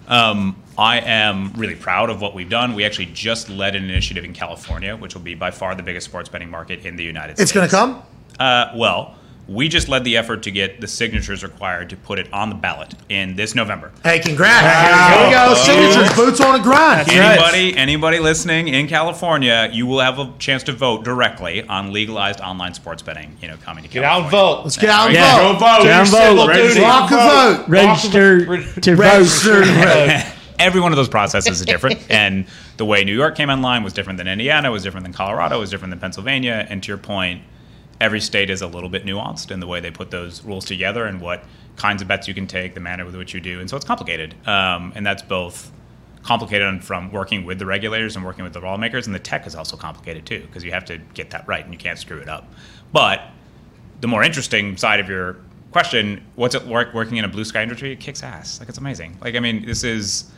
Um, 0.08 0.62
I 0.78 1.00
am 1.00 1.52
really 1.54 1.76
proud 1.76 2.10
of 2.10 2.22
what 2.22 2.36
we've 2.36 2.50
done. 2.50 2.76
We 2.76 2.86
actually 2.86 3.08
just 3.08 3.50
led 3.50 3.76
an 3.76 3.86
initiative 3.86 4.24
in 4.24 4.34
California, 4.34 4.96
which 4.96 5.16
will 5.16 5.22
be 5.22 5.34
by 5.34 5.50
far 5.50 5.74
the 5.74 5.84
biggest 5.84 6.06
sports 6.06 6.30
betting 6.30 6.50
market 6.50 6.86
in 6.86 6.96
the 6.96 7.04
United 7.04 7.38
States. 7.38 7.50
It's 7.50 7.52
going 7.52 7.68
to 7.68 7.76
come? 7.76 8.04
Uh, 8.40 8.72
well, 8.76 9.16
we 9.52 9.68
just 9.68 9.90
led 9.90 10.04
the 10.04 10.16
effort 10.18 10.44
to 10.44 10.52
get 10.52 10.80
the 10.80 10.88
signatures 10.88 11.44
required 11.44 11.90
to 11.90 11.98
put 11.98 12.18
it 12.20 12.32
on 12.32 12.50
the 12.50 12.56
ballot 12.56 12.94
in 13.10 13.36
this 13.36 13.54
November. 13.54 13.92
Hey, 14.04 14.20
congrats. 14.20 15.18
Here 15.18 15.26
we 15.28 15.34
go. 15.34 15.54
Signatures, 15.56 16.16
boots 16.16 16.40
on 16.40 16.54
the 16.58 16.64
grind. 16.64 17.10
Anybody, 17.10 17.76
anybody 17.76 18.20
listening 18.20 18.70
in 18.70 18.88
California, 18.88 19.70
you 19.72 19.86
will 19.86 20.00
have 20.00 20.20
a 20.20 20.32
chance 20.40 20.64
to 20.64 20.72
vote 20.72 21.04
directly 21.04 21.64
on 21.64 21.92
legalized 21.92 22.40
online 22.40 22.74
sports 22.74 23.02
betting. 23.02 23.38
You 23.42 23.50
know, 23.50 23.58
coming 23.58 23.84
to 23.84 23.90
Get 23.90 24.04
out 24.04 24.30
California. 24.32 24.38
and 24.40 24.56
vote. 24.58 24.64
Let's 24.64 24.78
get 24.78 24.90
out 24.90 25.06
and 25.08 25.16
Yeah. 25.16 25.38
vote. 25.38 25.54
Go 25.54 25.60
vote. 25.60 25.84
Down 25.84 26.06
Your 26.06 26.36
vote. 26.36 26.48
Register. 26.48 26.82
Rock 26.82 27.12
a 27.12 27.16
vote. 27.16 27.68
Register 27.68 28.46
to 28.82 28.96
vote. 28.96 30.24
Every 30.60 30.80
one 30.80 30.92
of 30.92 30.96
those 30.96 31.10
processes 31.10 31.60
is 31.60 31.66
different, 31.66 32.00
and 32.10 32.46
the 32.78 32.86
way 32.86 33.04
New 33.04 33.16
York 33.16 33.36
came 33.36 33.50
online 33.50 33.84
was 33.84 33.94
different 33.94 34.18
than 34.18 34.28
Indiana, 34.28 34.70
was 34.72 34.84
different 34.84 35.04
than 35.06 35.14
Colorado, 35.14 35.60
was 35.60 35.72
different 35.72 35.90
than 35.92 36.00
Pennsylvania. 36.00 36.68
And 36.70 36.84
to 36.84 36.88
your 36.88 37.00
point, 37.00 37.42
every 38.02 38.20
state 38.20 38.50
is 38.50 38.62
a 38.62 38.68
little 38.68 38.90
bit 38.90 39.06
nuanced 39.06 39.52
in 39.52 39.60
the 39.60 39.68
way 39.68 39.80
they 39.80 39.92
put 39.92 40.10
those 40.10 40.44
rules 40.44 40.66
together 40.66 41.06
and 41.06 41.22
what 41.22 41.44
kinds 41.78 42.02
of 42.02 42.08
bets 42.08 42.28
you 42.28 42.34
can 42.34 42.48
take, 42.48 42.74
the 42.74 42.80
manner 42.80 43.06
with 43.06 43.16
which 43.16 43.34
you 43.34 43.40
do, 43.40 43.60
and 43.62 43.70
so 43.70 43.78
it's 43.78 43.86
complicated. 43.86 44.36
Um, 44.48 44.92
and 44.96 45.06
that's 45.06 45.22
both 45.22 45.72
complicated 46.24 46.84
from 46.84 47.12
working 47.12 47.46
with 47.46 47.60
the 47.60 47.66
regulators 47.66 48.16
and 48.16 48.26
working 48.26 48.44
with 48.44 48.54
the 48.54 48.60
lawmakers, 48.60 49.06
and 49.06 49.16
the 49.16 49.20
tech 49.20 49.46
is 49.48 49.56
also 49.56 49.78
complicated 49.78 50.26
too 50.26 50.42
because 50.42 50.64
you 50.64 50.72
have 50.72 50.84
to 50.86 50.98
get 51.14 51.30
that 51.30 51.48
right 51.48 51.64
and 51.64 51.74
you 51.74 51.78
can't 51.78 51.98
screw 51.98 52.18
it 52.18 52.28
up. 52.28 52.52
But 52.92 53.22
the 54.02 54.08
more 54.08 54.24
interesting 54.24 54.78
side 54.78 55.00
of 55.00 55.08
your 55.08 55.38
question, 55.72 56.26
what's 56.36 56.56
it 56.56 56.68
like 56.68 56.94
working 56.94 57.18
in 57.18 57.26
a 57.26 57.30
blue 57.30 57.46
sky 57.46 57.62
industry? 57.62 57.92
It 57.92 58.00
kicks 58.00 58.24
ass. 58.24 58.60
Like 58.60 58.68
it's 58.68 58.80
amazing. 58.80 59.18
Like 59.22 59.36
I 59.36 59.40
mean, 59.40 59.66
this 59.66 59.84
is 59.84 60.32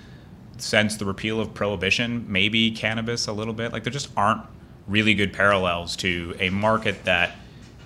since 0.58 0.98
the 0.98 1.06
repeal 1.06 1.40
of 1.40 1.54
prohibition, 1.54 2.26
maybe 2.28 2.72
cannabis 2.72 3.28
a 3.28 3.34
little 3.34 3.54
bit. 3.54 3.72
Like 3.72 3.84
there 3.84 3.92
just 3.92 4.10
aren't 4.18 4.42
really 4.88 5.14
good 5.14 5.32
parallels 5.32 5.96
to 5.96 6.36
a 6.40 6.50
market 6.50 7.06
that 7.06 7.36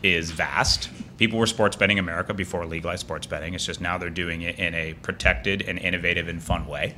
is 0.04 0.32
vast. 0.32 0.90
People 1.18 1.40
were 1.40 1.48
sports 1.48 1.76
betting 1.76 2.00
America 2.00 2.34
before 2.34 2.66
legalized 2.66 3.02
sports 3.02 3.26
betting. 3.26 3.54
It's 3.54 3.66
just 3.66 3.82
now 3.82 3.98
they're 3.98 4.10
doing 4.10 4.42
it 4.42 4.60
in 4.60 4.74
a 4.74 4.94
protected 4.94 5.64
and 5.64 5.80
innovative 5.80 6.28
and 6.28 6.42
fun 6.42 6.68
way. 6.68 6.96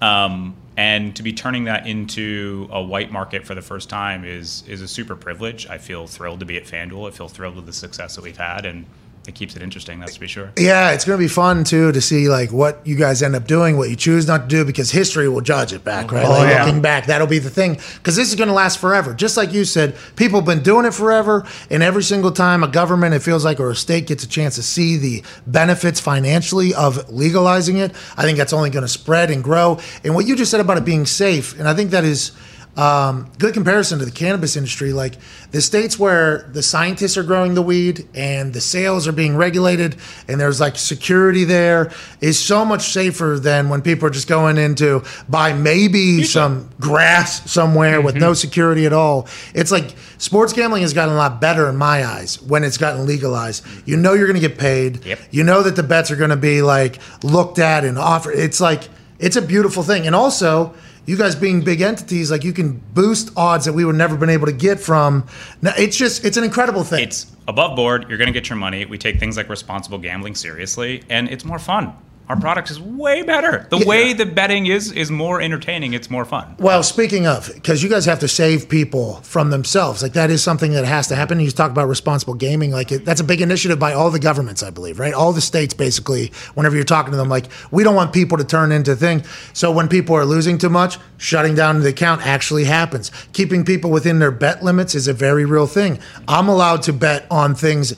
Um, 0.00 0.56
and 0.76 1.14
to 1.16 1.22
be 1.22 1.32
turning 1.32 1.64
that 1.64 1.86
into 1.86 2.68
a 2.72 2.82
white 2.82 3.12
market 3.12 3.46
for 3.46 3.54
the 3.54 3.62
first 3.62 3.88
time 3.88 4.24
is 4.24 4.64
is 4.66 4.80
a 4.80 4.88
super 4.88 5.14
privilege. 5.14 5.66
I 5.68 5.78
feel 5.78 6.06
thrilled 6.06 6.40
to 6.40 6.46
be 6.46 6.56
at 6.56 6.64
FanDuel. 6.64 7.08
I 7.08 7.12
feel 7.12 7.28
thrilled 7.28 7.56
with 7.56 7.66
the 7.66 7.72
success 7.72 8.16
that 8.16 8.22
we've 8.22 8.36
had, 8.36 8.66
and 8.66 8.86
it 9.26 9.34
keeps 9.34 9.54
it 9.54 9.62
interesting. 9.62 10.00
That's 10.00 10.14
to 10.14 10.20
be 10.20 10.26
sure. 10.26 10.50
Yeah, 10.58 10.90
it's 10.90 11.04
going 11.04 11.18
to 11.18 11.22
be 11.22 11.28
fun 11.28 11.62
too 11.64 11.92
to 11.92 12.00
see 12.00 12.28
like 12.28 12.50
what 12.50 12.84
you 12.84 12.96
guys 12.96 13.22
end 13.22 13.36
up 13.36 13.46
doing, 13.46 13.76
what 13.76 13.88
you 13.88 13.96
choose 13.96 14.26
not 14.26 14.42
to 14.42 14.46
do, 14.48 14.64
because 14.64 14.90
history 14.90 15.28
will 15.28 15.40
judge 15.40 15.72
it 15.72 15.84
back, 15.84 16.10
right? 16.10 16.26
Oh, 16.26 16.30
like, 16.30 16.50
yeah. 16.50 16.64
Looking 16.64 16.82
back, 16.82 17.06
that'll 17.06 17.26
be 17.26 17.38
the 17.38 17.50
thing, 17.50 17.74
because 17.98 18.16
this 18.16 18.28
is 18.28 18.34
going 18.34 18.48
to 18.48 18.54
last 18.54 18.78
forever. 18.78 19.14
Just 19.14 19.36
like 19.36 19.52
you 19.52 19.64
said, 19.64 19.96
people 20.16 20.40
have 20.40 20.46
been 20.46 20.62
doing 20.62 20.86
it 20.86 20.94
forever, 20.94 21.46
and 21.70 21.82
every 21.82 22.02
single 22.02 22.32
time 22.32 22.64
a 22.64 22.68
government, 22.68 23.14
it 23.14 23.20
feels 23.20 23.44
like, 23.44 23.60
or 23.60 23.70
a 23.70 23.76
state 23.76 24.06
gets 24.06 24.24
a 24.24 24.28
chance 24.28 24.56
to 24.56 24.62
see 24.62 24.96
the 24.96 25.22
benefits 25.46 26.00
financially 26.00 26.74
of 26.74 27.08
legalizing 27.10 27.76
it, 27.76 27.92
I 28.16 28.22
think 28.22 28.38
that's 28.38 28.52
only 28.52 28.70
going 28.70 28.82
to 28.82 28.88
spread 28.88 29.30
and 29.30 29.44
grow. 29.44 29.78
And 30.02 30.14
what 30.14 30.26
you 30.26 30.34
just 30.34 30.50
said 30.50 30.60
about 30.60 30.78
it 30.78 30.84
being 30.84 31.06
safe, 31.06 31.58
and 31.58 31.68
I 31.68 31.74
think 31.74 31.92
that 31.92 32.04
is 32.04 32.32
um, 32.76 33.30
good 33.38 33.52
comparison 33.52 33.98
to 33.98 34.04
the 34.04 34.10
cannabis 34.10 34.56
industry. 34.56 34.92
Like 34.92 35.16
the 35.50 35.60
states 35.60 35.98
where 35.98 36.48
the 36.52 36.62
scientists 36.62 37.18
are 37.18 37.22
growing 37.22 37.54
the 37.54 37.62
weed 37.62 38.08
and 38.14 38.54
the 38.54 38.60
sales 38.60 39.06
are 39.06 39.12
being 39.12 39.36
regulated 39.36 39.96
and 40.26 40.40
there's 40.40 40.60
like 40.60 40.76
security 40.76 41.44
there 41.44 41.92
is 42.20 42.38
so 42.38 42.64
much 42.64 42.92
safer 42.92 43.38
than 43.38 43.68
when 43.68 43.82
people 43.82 44.06
are 44.08 44.10
just 44.10 44.28
going 44.28 44.56
into 44.56 45.02
buy 45.28 45.52
maybe 45.52 46.22
some 46.22 46.70
grass 46.80 47.50
somewhere 47.50 48.00
with 48.00 48.16
no 48.16 48.32
security 48.32 48.86
at 48.86 48.92
all. 48.92 49.28
It's 49.54 49.70
like 49.70 49.94
sports 50.16 50.54
gambling 50.54 50.82
has 50.82 50.94
gotten 50.94 51.14
a 51.14 51.18
lot 51.18 51.40
better 51.40 51.68
in 51.68 51.76
my 51.76 52.06
eyes 52.06 52.40
when 52.40 52.64
it's 52.64 52.78
gotten 52.78 53.04
legalized. 53.04 53.66
You 53.86 53.98
know 53.98 54.14
you're 54.14 54.26
going 54.26 54.40
to 54.40 54.48
get 54.48 54.58
paid. 54.58 55.04
Yep. 55.04 55.20
You 55.30 55.44
know 55.44 55.62
that 55.62 55.76
the 55.76 55.82
bets 55.82 56.10
are 56.10 56.16
going 56.16 56.30
to 56.30 56.36
be 56.36 56.62
like 56.62 56.98
looked 57.22 57.58
at 57.58 57.84
and 57.84 57.98
offered. 57.98 58.36
It's 58.36 58.60
like 58.60 58.88
it's 59.18 59.36
a 59.36 59.42
beautiful 59.42 59.82
thing. 59.82 60.06
And 60.06 60.14
also, 60.16 60.74
you 61.06 61.16
guys 61.16 61.34
being 61.34 61.62
big 61.62 61.80
entities, 61.80 62.30
like 62.30 62.44
you 62.44 62.52
can 62.52 62.80
boost 62.94 63.30
odds 63.36 63.64
that 63.64 63.72
we 63.72 63.84
would 63.84 63.96
never 63.96 64.16
been 64.16 64.30
able 64.30 64.46
to 64.46 64.52
get 64.52 64.78
from. 64.78 65.26
Now, 65.60 65.72
it's 65.76 65.96
just 65.96 66.24
it's 66.24 66.36
an 66.36 66.44
incredible 66.44 66.84
thing. 66.84 67.02
It's 67.04 67.26
above 67.48 67.76
board. 67.76 68.06
You're 68.08 68.18
going 68.18 68.32
to 68.32 68.32
get 68.32 68.48
your 68.48 68.58
money. 68.58 68.84
We 68.84 68.98
take 68.98 69.18
things 69.18 69.36
like 69.36 69.48
responsible 69.48 69.98
gambling 69.98 70.34
seriously, 70.34 71.02
and 71.08 71.28
it's 71.28 71.44
more 71.44 71.58
fun. 71.58 71.94
Our 72.32 72.40
product 72.40 72.70
is 72.70 72.80
way 72.80 73.20
better. 73.20 73.66
The 73.68 73.84
way 73.84 74.14
the 74.14 74.24
betting 74.24 74.64
is 74.64 74.90
is 74.90 75.10
more 75.10 75.42
entertaining. 75.42 75.92
It's 75.92 76.08
more 76.08 76.24
fun. 76.24 76.56
Well, 76.58 76.82
speaking 76.82 77.26
of, 77.26 77.50
because 77.52 77.82
you 77.82 77.90
guys 77.90 78.06
have 78.06 78.20
to 78.20 78.28
save 78.28 78.70
people 78.70 79.16
from 79.16 79.50
themselves, 79.50 80.02
like 80.02 80.14
that 80.14 80.30
is 80.30 80.42
something 80.42 80.72
that 80.72 80.86
has 80.86 81.08
to 81.08 81.14
happen. 81.14 81.40
You 81.40 81.50
talk 81.50 81.70
about 81.70 81.88
responsible 81.88 82.32
gaming, 82.32 82.70
like 82.70 82.90
it, 82.90 83.04
that's 83.04 83.20
a 83.20 83.24
big 83.24 83.42
initiative 83.42 83.78
by 83.78 83.92
all 83.92 84.10
the 84.10 84.18
governments, 84.18 84.62
I 84.62 84.70
believe, 84.70 84.98
right? 84.98 85.12
All 85.12 85.34
the 85.34 85.42
states, 85.42 85.74
basically. 85.74 86.32
Whenever 86.54 86.74
you're 86.74 86.86
talking 86.86 87.10
to 87.10 87.18
them, 87.18 87.28
like 87.28 87.48
we 87.70 87.84
don't 87.84 87.94
want 87.94 88.14
people 88.14 88.38
to 88.38 88.44
turn 88.44 88.72
into 88.72 88.96
things. 88.96 89.28
So 89.52 89.70
when 89.70 89.88
people 89.88 90.16
are 90.16 90.24
losing 90.24 90.56
too 90.56 90.70
much, 90.70 90.96
shutting 91.18 91.54
down 91.54 91.80
the 91.80 91.90
account 91.90 92.26
actually 92.26 92.64
happens. 92.64 93.10
Keeping 93.34 93.62
people 93.62 93.90
within 93.90 94.20
their 94.20 94.30
bet 94.30 94.64
limits 94.64 94.94
is 94.94 95.06
a 95.06 95.12
very 95.12 95.44
real 95.44 95.66
thing. 95.66 95.98
I'm 96.26 96.48
allowed 96.48 96.80
to 96.84 96.94
bet 96.94 97.26
on 97.30 97.54
things 97.54 97.94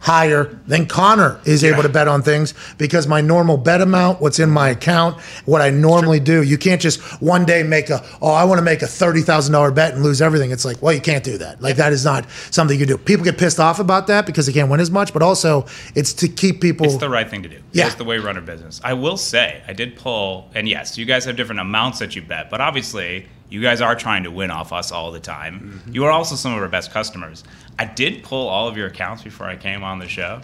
higher 0.00 0.58
than 0.66 0.86
Connor 0.86 1.40
is 1.44 1.62
able 1.62 1.82
to 1.82 1.88
bet 1.88 2.08
on 2.08 2.22
things 2.22 2.54
because 2.78 3.06
my 3.06 3.20
normal 3.20 3.56
bet 3.56 3.80
amount, 3.80 4.20
what's 4.20 4.38
in 4.38 4.50
my 4.50 4.70
account, 4.70 5.20
what 5.44 5.60
I 5.60 5.70
normally 5.70 6.20
do. 6.20 6.42
You 6.42 6.58
can't 6.58 6.80
just 6.80 7.00
one 7.20 7.44
day 7.44 7.62
make 7.62 7.90
a, 7.90 8.04
oh, 8.20 8.32
I 8.32 8.44
want 8.44 8.58
to 8.58 8.64
make 8.64 8.82
a 8.82 8.86
$30,000 8.86 9.74
bet 9.74 9.94
and 9.94 10.02
lose 10.02 10.20
everything. 10.20 10.50
It's 10.50 10.64
like, 10.64 10.80
well, 10.82 10.92
you 10.92 11.00
can't 11.00 11.22
do 11.22 11.38
that. 11.38 11.60
Like, 11.60 11.76
that 11.76 11.92
is 11.92 12.04
not 12.04 12.28
something 12.50 12.78
you 12.78 12.86
do. 12.86 12.98
People 12.98 13.24
get 13.24 13.38
pissed 13.38 13.60
off 13.60 13.78
about 13.78 14.06
that 14.08 14.26
because 14.26 14.46
they 14.46 14.52
can't 14.52 14.70
win 14.70 14.80
as 14.80 14.90
much, 14.90 15.12
but 15.12 15.22
also 15.22 15.66
it's 15.94 16.12
to 16.14 16.28
keep 16.28 16.60
people. 16.60 16.86
It's 16.86 16.96
the 16.96 17.10
right 17.10 17.28
thing 17.28 17.42
to 17.42 17.48
do. 17.48 17.60
Yeah. 17.72 17.86
It's 17.86 17.94
the 17.94 18.04
way 18.04 18.18
we 18.18 18.24
run 18.24 18.40
business. 18.44 18.80
I 18.82 18.94
will 18.94 19.16
say, 19.16 19.62
I 19.68 19.72
did 19.72 19.96
pull, 19.96 20.50
and 20.54 20.68
yes, 20.68 20.96
you 20.96 21.04
guys 21.04 21.24
have 21.26 21.36
different 21.36 21.60
amounts 21.60 21.98
that 21.98 22.16
you 22.16 22.22
bet, 22.22 22.48
but 22.50 22.60
obviously, 22.60 23.26
you 23.50 23.60
guys 23.60 23.80
are 23.80 23.94
trying 23.94 24.22
to 24.22 24.30
win 24.30 24.50
off 24.50 24.72
us 24.72 24.92
all 24.92 25.12
the 25.12 25.20
time. 25.20 25.60
Mm-hmm. 25.60 25.92
You 25.94 26.04
are 26.04 26.10
also 26.10 26.36
some 26.36 26.54
of 26.54 26.62
our 26.62 26.68
best 26.68 26.92
customers. 26.92 27.44
I 27.78 27.84
did 27.84 28.22
pull 28.22 28.48
all 28.48 28.68
of 28.68 28.76
your 28.76 28.86
accounts 28.86 29.22
before 29.22 29.46
I 29.46 29.56
came 29.56 29.82
on 29.82 29.98
the 29.98 30.08
show. 30.08 30.40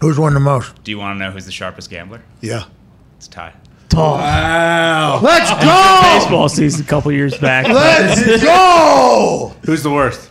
Who's 0.00 0.18
won 0.18 0.34
the 0.34 0.40
most? 0.40 0.82
Do 0.84 0.90
you 0.90 0.98
want 0.98 1.18
to 1.18 1.24
know 1.24 1.30
who's 1.30 1.46
the 1.46 1.52
sharpest 1.52 1.88
gambler? 1.88 2.20
Yeah. 2.40 2.64
It's 3.16 3.28
Ty. 3.28 3.54
Tall. 3.88 4.18
Wow. 4.18 5.20
Let's 5.22 5.50
go! 5.50 6.18
Baseball 6.18 6.48
season 6.48 6.84
a 6.84 6.88
couple 6.88 7.12
years 7.12 7.38
back. 7.38 7.66
Let's 7.68 8.42
go! 8.42 9.54
Who's 9.64 9.82
the 9.82 9.90
worst? 9.90 10.30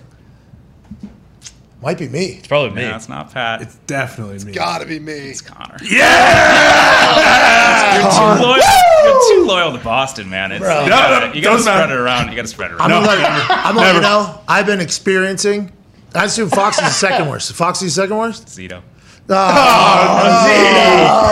Might 1.84 1.98
be 2.00 2.08
me. 2.08 2.26
It's 2.38 2.48
probably 2.48 2.70
me. 2.72 2.84
No, 2.90 2.96
it's 2.96 3.10
not 3.10 3.32
Pat. 3.34 3.62
It's 3.62 3.76
definitely 3.88 4.36
me. 4.40 4.52
It's 4.52 4.58
gotta 4.58 4.86
be 4.86 5.00
me. 5.00 5.12
It's 5.14 5.42
Connor. 5.42 5.78
Yeah! 5.84 8.02
you're, 8.02 8.12
too 8.12 8.44
loyal, 8.44 8.58
you're 9.04 9.38
too 9.38 9.46
loyal 9.46 9.78
to 9.78 9.84
Boston, 9.84 10.30
man. 10.30 10.52
It's, 10.52 10.62
Bro. 10.62 10.84
you 10.84 10.90
No, 10.90 10.96
gotta, 10.96 11.28
no, 11.28 11.34
you 11.34 11.42
gotta 11.42 11.58
doesn't 11.58 11.72
spread 11.72 11.90
matter. 11.90 11.94
it 11.94 12.00
around. 12.02 12.30
You 12.30 12.36
gotta 12.36 12.48
spread 12.48 12.72
it 12.72 12.76
around. 12.76 12.92
I'm 12.92 13.04
around. 13.04 13.06
gonna 13.06 13.22
let, 13.22 13.52
I'm 13.52 13.76
gonna 13.76 13.80
let 13.80 13.88
you 13.96 14.02
Never. 14.02 14.02
know, 14.02 14.42
I've 14.48 14.66
been 14.66 14.82
experiencing. 14.82 15.72
I 16.16 16.26
assume 16.26 16.50
Fox 16.50 16.78
is 16.78 16.84
the 16.84 16.90
second 16.90 17.30
worst. 17.30 17.54
Fox 17.54 17.82
is 17.82 17.96
the 17.96 18.02
second 18.02 18.18
worst? 18.18 18.48
Zito. 18.48 18.82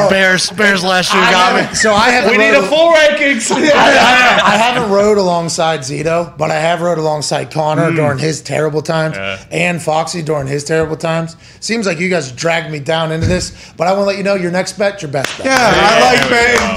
Bears, 0.09 0.49
Bears 0.51 0.83
last 0.83 1.13
year 1.13 1.21
I 1.23 1.31
got 1.31 1.69
me. 1.69 1.75
so 1.75 1.93
I 1.93 2.09
haven't 2.09 2.31
We 2.31 2.37
need 2.37 2.53
a 2.53 2.63
full 2.63 2.93
rankings. 2.93 3.51
I, 3.51 4.41
I 4.43 4.57
haven't 4.57 4.89
rode 4.91 5.17
alongside 5.17 5.81
Zito, 5.81 6.37
but 6.37 6.51
I 6.51 6.55
have 6.59 6.81
rode 6.81 6.97
alongside 6.97 7.51
Connor 7.51 7.91
during 7.91 8.17
his 8.17 8.41
terrible 8.41 8.81
times 8.81 9.15
Yeah. 9.17 9.43
and 9.51 9.81
Foxy 9.81 10.21
during 10.21 10.47
his 10.47 10.63
terrible 10.63 10.95
times. 10.97 11.35
Seems 11.59 11.85
like 11.85 11.99
you 11.99 12.09
guys 12.09 12.31
dragged 12.31 12.71
me 12.71 12.79
down 12.79 13.11
into 13.11 13.27
this, 13.27 13.73
but 13.77 13.87
I 13.87 13.91
want 13.93 14.01
to 14.03 14.05
let 14.07 14.17
you 14.17 14.23
know 14.23 14.35
your 14.35 14.51
next 14.51 14.77
bet, 14.77 15.01
your 15.01 15.11
best 15.11 15.37
bet. 15.37 15.47
Yeah, 15.47 15.57
I 15.59 15.99
like 16.01 16.23
we 16.23 16.29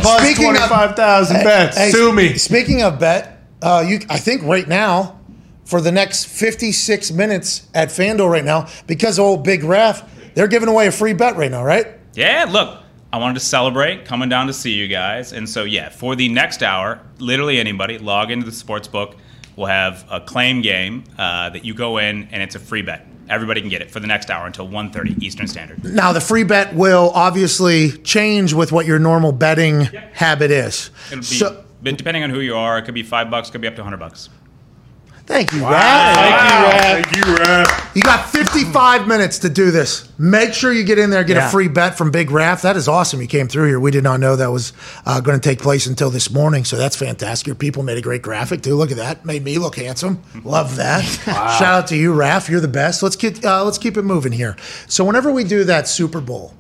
betting 0.03 0.35
Speaking 0.35 0.51
of- 0.57 0.69
25,000 0.69 1.37
bets. 1.45 1.77
Hey, 1.77 1.91
Sue 1.91 2.13
me. 2.13 2.35
Speaking 2.39 2.83
of 2.83 2.99
bet, 2.99 3.41
uh, 3.63 3.85
you 3.87 4.01
I 4.11 4.19
think 4.19 4.43
right 4.43 4.67
now 4.69 5.19
for 5.65 5.81
the 5.81 5.91
next 5.93 6.27
56 6.27 7.11
minutes 7.13 7.67
at 7.75 7.89
FanDuel 7.89 8.31
right 8.31 8.45
now 8.45 8.69
because 8.87 9.19
of 9.19 9.25
old 9.25 9.45
Big 9.45 9.65
Raff, 9.65 10.03
they're 10.35 10.49
giving 10.49 10.69
away 10.69 10.87
a 10.87 10.93
free 10.93 11.13
bet 11.13 11.37
right 11.37 11.51
now, 11.51 11.65
right? 11.65 11.87
Yeah, 12.15 12.47
look, 12.49 12.81
I 13.13 13.19
wanted 13.19 13.35
to 13.35 13.41
celebrate 13.41 14.05
coming 14.05 14.29
down 14.29 14.47
to 14.49 14.53
see 14.53 14.73
you 14.73 14.89
guys. 14.89 15.33
And 15.33 15.49
so, 15.49 15.65
yeah, 15.65 15.89
for 15.89 16.17
the 16.17 16.29
next 16.29 16.63
hour, 16.63 17.01
literally 17.19 17.59
anybody, 17.59 17.99
log 17.99 18.31
into 18.31 18.47
the 18.47 18.53
sports 18.53 18.89
book. 18.89 19.17
We'll 19.57 19.67
have 19.69 20.05
a 20.11 20.21
claim 20.21 20.63
game 20.63 21.05
uh, 21.17 21.51
that 21.51 21.65
you 21.65 21.75
go 21.75 21.99
in, 21.99 22.29
and 22.33 22.43
it's 22.43 22.57
a 22.57 22.59
free 22.59 22.83
bet. 22.83 23.07
Everybody 23.31 23.61
can 23.61 23.71
get 23.71 23.81
it 23.83 23.91
for 23.91 24.01
the 24.01 24.07
next 24.07 24.31
hour 24.31 24.47
until 24.47 24.69
1.30 24.69 25.23
Eastern 25.23 25.47
Standard. 25.47 25.83
Now 25.85 26.13
the 26.13 26.21
free 26.21 26.43
bet 26.45 26.75
will 26.75 27.11
obviously 27.15 27.93
change 27.99 28.53
with 28.53 28.71
what 28.73 28.85
your 28.85 28.99
normal 28.99 29.33
betting 29.33 29.83
habit 30.13 30.51
is. 30.51 30.91
It'll 31.07 31.21
be, 31.21 31.25
So, 31.25 31.65
depending 31.83 32.23
on 32.25 32.31
who 32.31 32.41
you 32.41 32.55
are, 32.57 32.79
it 32.79 32.83
could 32.83 32.95
be 32.95 33.03
five 33.03 33.31
bucks, 33.31 33.49
could 33.49 33.61
be 33.63 33.69
up 33.69 33.77
to 33.77 33.83
100 33.83 33.97
bucks. 33.97 34.29
Thank 35.27 35.53
you, 35.55 35.63
Raff. 35.63 37.05
Thank 37.07 37.17
you, 37.17 37.35
Raff. 37.37 37.93
You 37.95 38.03
got 38.03 38.29
55 38.29 39.09
minutes 39.09 39.39
to 39.39 39.49
do 39.49 39.71
this. 39.71 40.07
Make 40.19 40.53
sure 40.53 40.71
you 40.71 40.85
get 40.85 40.99
in 40.99 41.09
there, 41.09 41.25
get 41.25 41.37
Yeah. 41.37 41.49
a 41.49 41.51
free 41.51 41.69
bet 41.69 41.97
from 41.97 42.11
Big 42.11 42.31
Raff. 42.31 42.61
That 42.63 42.77
is 42.77 42.89
awesome. 42.89 43.23
You 43.23 43.27
came 43.27 43.49
through 43.49 43.69
here. 43.69 43.81
We 43.81 43.91
did 43.91 44.05
not 44.05 44.21
know 44.21 44.37
that 44.37 44.53
was 44.53 44.75
uh, 45.07 45.21
going 45.21 45.41
to 45.41 45.49
take 45.49 45.61
place 45.61 45.87
until 45.87 46.11
this 46.11 46.31
morning, 46.31 46.65
so 46.67 46.77
that's 46.77 46.95
fantastic. 46.97 47.47
Your 47.47 47.57
people 47.57 47.83
made 47.83 47.97
a 47.97 48.03
great 48.03 48.21
graphic 48.21 48.63
too. 48.63 48.75
Look 48.77 48.91
at 48.91 48.99
that. 48.99 49.25
Made 49.25 49.43
me 49.45 49.57
look 49.59 49.77
handsome. 49.77 50.23
Love 50.45 50.77
that. 50.77 51.03
Shout 51.25 51.63
out 51.63 51.87
to 51.89 51.97
you, 51.97 52.13
Raff. 52.13 52.51
You're 52.51 52.61
the 52.61 52.69
best. 52.69 53.03
Let's 53.03 53.17
get 53.17 53.43
uh, 53.45 53.65
let's 53.65 53.79
keep 53.79 53.97
it 53.97 54.03
moving 54.03 54.33
here. 54.33 54.57
So 54.89 55.05
whenever 55.05 55.33
we 55.33 55.45
do 55.45 55.65
that 55.65 55.89
Super 55.89 56.21
Bowl, 56.21 56.53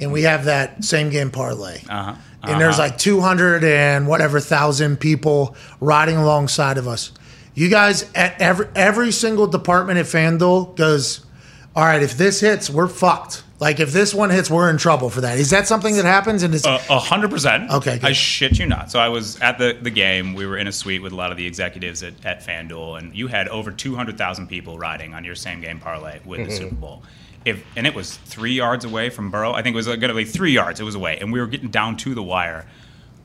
and 0.00 0.12
we 0.12 0.22
have 0.22 0.44
that 0.44 0.84
same 0.84 1.10
game 1.10 1.30
parlay, 1.32 1.80
Uh-huh. 1.88 2.14
and 2.44 2.60
there's 2.60 2.78
like 2.78 2.96
200 2.98 3.64
and 3.64 4.06
whatever 4.06 4.38
thousand 4.38 4.98
people 5.00 5.56
riding 5.80 6.16
alongside 6.16 6.78
of 6.78 6.86
us. 6.86 7.10
You 7.54 7.68
guys 7.68 8.10
at 8.14 8.40
every 8.40 8.66
every 8.74 9.12
single 9.12 9.46
department 9.46 9.98
at 9.98 10.06
FanDuel 10.06 10.76
goes, 10.76 11.24
all 11.76 11.84
right, 11.84 12.02
if 12.02 12.16
this 12.18 12.40
hits, 12.40 12.68
we're 12.68 12.88
fucked. 12.88 13.42
Like 13.60 13.78
if 13.78 13.92
this 13.92 14.12
one 14.12 14.30
hits, 14.30 14.50
we're 14.50 14.68
in 14.68 14.76
trouble 14.76 15.08
for 15.08 15.20
that. 15.22 15.38
Is 15.38 15.50
that 15.50 15.68
something 15.68 15.94
that 15.96 16.04
happens? 16.04 16.42
And 16.42 16.52
is 16.52 16.66
A 16.66 16.80
a 16.90 16.98
hundred 16.98 17.30
percent. 17.30 17.70
Okay, 17.70 17.94
good. 17.98 18.04
I 18.04 18.12
shit 18.12 18.58
you 18.58 18.66
not. 18.66 18.90
So 18.90 18.98
I 18.98 19.08
was 19.08 19.40
at 19.40 19.58
the, 19.58 19.78
the 19.80 19.90
game. 19.90 20.34
We 20.34 20.44
were 20.46 20.56
in 20.58 20.66
a 20.66 20.72
suite 20.72 21.00
with 21.02 21.12
a 21.12 21.16
lot 21.16 21.30
of 21.30 21.36
the 21.36 21.46
executives 21.46 22.02
at, 22.02 22.12
at 22.26 22.44
FanDuel, 22.44 22.98
and 22.98 23.14
you 23.14 23.28
had 23.28 23.46
over 23.48 23.70
two 23.70 23.94
hundred 23.94 24.18
thousand 24.18 24.48
people 24.48 24.76
riding 24.76 25.14
on 25.14 25.24
your 25.24 25.36
same 25.36 25.60
game 25.60 25.78
parlay 25.78 26.18
with 26.24 26.40
Mm-hmm. 26.40 26.48
the 26.50 26.56
Super 26.56 26.74
Bowl. 26.74 27.02
If 27.44 27.64
and 27.76 27.86
it 27.86 27.94
was 27.94 28.16
three 28.16 28.54
yards 28.54 28.84
away 28.84 29.10
from 29.10 29.30
Burrow. 29.30 29.52
I 29.52 29.62
think 29.62 29.74
it 29.74 29.76
was 29.76 29.86
going 29.86 30.00
to 30.00 30.14
be 30.14 30.24
three 30.24 30.52
yards. 30.52 30.80
It 30.80 30.84
was 30.84 30.96
away, 30.96 31.18
and 31.20 31.32
we 31.32 31.40
were 31.40 31.46
getting 31.46 31.68
down 31.70 31.96
to 31.98 32.14
the 32.14 32.22
wire. 32.22 32.66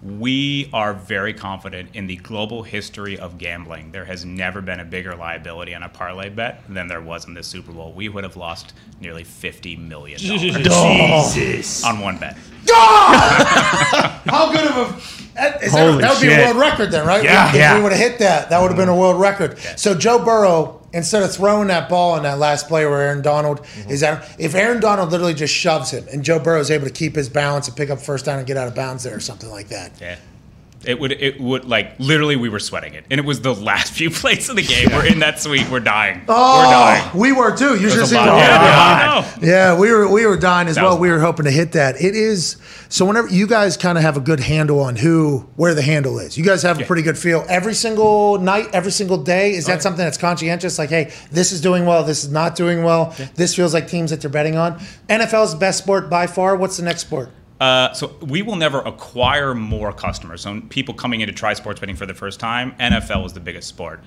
We 0.01 0.69
are 0.71 0.93
very 0.93 1.33
confident 1.33 1.89
in 1.93 2.07
the 2.07 2.15
global 2.15 2.63
history 2.63 3.19
of 3.19 3.37
gambling. 3.37 3.91
There 3.91 4.05
has 4.05 4.23
never 4.23 4.61
been 4.61 4.79
a 4.79 4.85
bigger 4.85 5.13
liability 5.13 5.75
on 5.75 5.83
a 5.83 5.89
parlay 5.89 6.29
bet 6.29 6.63
than 6.69 6.87
there 6.87 7.01
was 7.01 7.27
in 7.27 7.33
this 7.33 7.47
Super 7.47 7.73
Bowl. 7.73 7.91
We 7.91 8.07
would 8.07 8.23
have 8.23 8.37
lost 8.37 8.73
nearly 9.01 9.25
fifty 9.25 9.75
million 9.75 10.17
dollars 10.63 11.33
Jesus. 11.33 11.83
on 11.83 11.99
one 11.99 12.17
bet. 12.17 12.37
how 12.71 14.51
good 14.53 14.65
of 14.71 14.77
a 14.77 15.19
that, 15.35 15.63
is 15.63 15.71
that, 15.73 15.99
that 16.01 16.11
would 16.13 16.21
be 16.21 16.33
a 16.33 16.45
world 16.45 16.57
record 16.57 16.91
then, 16.91 17.05
right? 17.05 17.23
Yeah. 17.23 17.49
if 17.49 17.55
Yeah. 17.55 17.77
we 17.77 17.83
would 17.83 17.91
have 17.91 18.01
hit 18.01 18.19
that, 18.19 18.49
that 18.49 18.61
would 18.61 18.67
have 18.69 18.77
been 18.77 18.89
a 18.89 18.95
world 18.95 19.19
record. 19.19 19.57
So 19.77 19.95
Joe 19.95 20.23
Burrow, 20.23 20.78
instead 20.93 21.23
of 21.23 21.33
throwing 21.33 21.67
that 21.67 21.89
ball 21.89 22.17
in 22.17 22.23
that 22.23 22.39
last 22.39 22.67
play 22.67 22.85
where 22.85 23.01
Aaron 23.01 23.21
Donald 23.21 23.61
mm-hmm. 23.61 23.89
is 23.89 24.03
out, 24.03 24.23
if 24.37 24.55
Aaron 24.55 24.79
Donald 24.79 25.11
literally 25.11 25.33
just 25.33 25.53
shoves 25.53 25.91
him 25.91 26.05
and 26.11 26.23
Joe 26.23 26.39
Burrow 26.39 26.59
is 26.59 26.71
able 26.71 26.85
to 26.85 26.93
keep 26.93 27.15
his 27.15 27.29
balance 27.29 27.67
and 27.67 27.77
pick 27.77 27.89
up 27.89 27.99
first 27.99 28.25
down 28.25 28.39
and 28.39 28.47
get 28.47 28.57
out 28.57 28.67
of 28.67 28.75
bounds 28.75 29.03
there 29.03 29.15
or 29.15 29.19
something 29.19 29.49
like 29.49 29.69
that. 29.69 29.91
Yeah. 29.99 30.17
It 30.85 30.97
would, 30.99 31.11
it 31.11 31.39
would, 31.41 31.65
like, 31.65 31.99
literally, 31.99 32.37
we 32.37 32.47
were 32.47 32.59
sweating 32.59 32.93
it. 32.93 33.03
And 33.11 33.19
it 33.19 33.25
was 33.25 33.41
the 33.41 33.53
last 33.53 33.91
few 33.91 34.09
plays 34.11 34.47
of 34.49 34.55
the 34.55 34.61
game. 34.63 34.87
We're 34.91 35.05
in 35.07 35.19
that 35.19 35.39
suite. 35.41 35.69
We're 35.69 35.81
dying. 35.81 36.21
Oh, 36.27 36.59
we're 36.59 36.71
dying. 36.71 37.17
we 37.19 37.31
were 37.33 37.55
too. 37.55 37.75
You 37.79 37.89
should 37.89 38.07
see 38.07 38.15
a 38.15 38.19
the 38.19 38.25
lot. 38.25 38.37
Yeah, 38.37 39.23
oh, 39.25 39.39
know. 39.41 39.47
Yeah, 39.47 39.77
we 39.77 39.91
were 39.91 40.07
we 40.09 40.25
were 40.25 40.37
dying 40.37 40.67
as 40.69 40.75
That 40.75 40.83
well. 40.83 40.91
was 40.93 40.99
We 41.01 41.09
were 41.09 41.19
hoping 41.19 41.45
to 41.45 41.51
hit 41.51 41.73
that. 41.73 41.95
It 42.01 42.15
is 42.15 42.55
so. 42.87 43.05
Whenever 43.05 43.27
you 43.27 43.45
guys 43.45 43.75
kind 43.75 43.97
of 43.97 44.03
have 44.03 44.15
a 44.15 44.21
good 44.21 44.39
handle 44.39 44.79
on 44.79 44.95
who 44.95 45.39
where 45.57 45.73
the 45.75 45.81
handle 45.81 46.17
is, 46.19 46.37
you 46.37 46.45
guys 46.45 46.61
have 46.63 46.79
a 46.79 46.85
pretty 46.85 47.01
good 47.01 47.17
feel 47.17 47.45
every 47.49 47.73
single 47.73 48.37
night, 48.39 48.67
every 48.73 48.91
single 48.91 49.17
day. 49.17 49.51
Is 49.51 49.65
that 49.65 49.71
Oh, 49.71 49.75
yeah. 49.75 49.79
something 49.81 50.05
that's 50.05 50.17
conscientious? 50.17 50.79
Like, 50.79 50.89
hey, 50.89 51.11
this 51.31 51.51
is 51.51 51.59
doing 51.61 51.85
well. 51.85 52.03
This 52.05 52.23
is 52.23 52.31
not 52.31 52.55
doing 52.55 52.83
well. 52.83 53.13
This 53.35 53.53
feels 53.55 53.73
like 53.73 53.87
teams 53.89 54.11
that 54.11 54.21
they're 54.21 54.29
betting 54.29 54.55
on. 54.55 54.79
NFL 55.09 55.43
is 55.45 55.55
best 55.55 55.79
sport 55.79 56.09
by 56.09 56.25
far. 56.25 56.55
What's 56.55 56.77
the 56.77 56.83
next 56.83 57.01
sport? 57.01 57.31
Uh, 57.59 57.91
so 57.93 58.15
we 58.21 58.41
will 58.41 58.55
never 58.55 58.79
acquire 58.79 59.53
more 59.53 59.91
customers. 59.91 60.41
So 60.41 60.61
people 60.69 60.93
coming 60.93 61.21
in 61.21 61.27
to 61.27 61.33
try 61.33 61.53
sports 61.53 61.79
betting 61.79 61.95
for 61.95 62.05
the 62.05 62.13
first 62.13 62.39
time, 62.39 62.71
NFL 62.79 63.25
is 63.25 63.33
the 63.33 63.39
biggest 63.39 63.67
sport. 63.67 64.01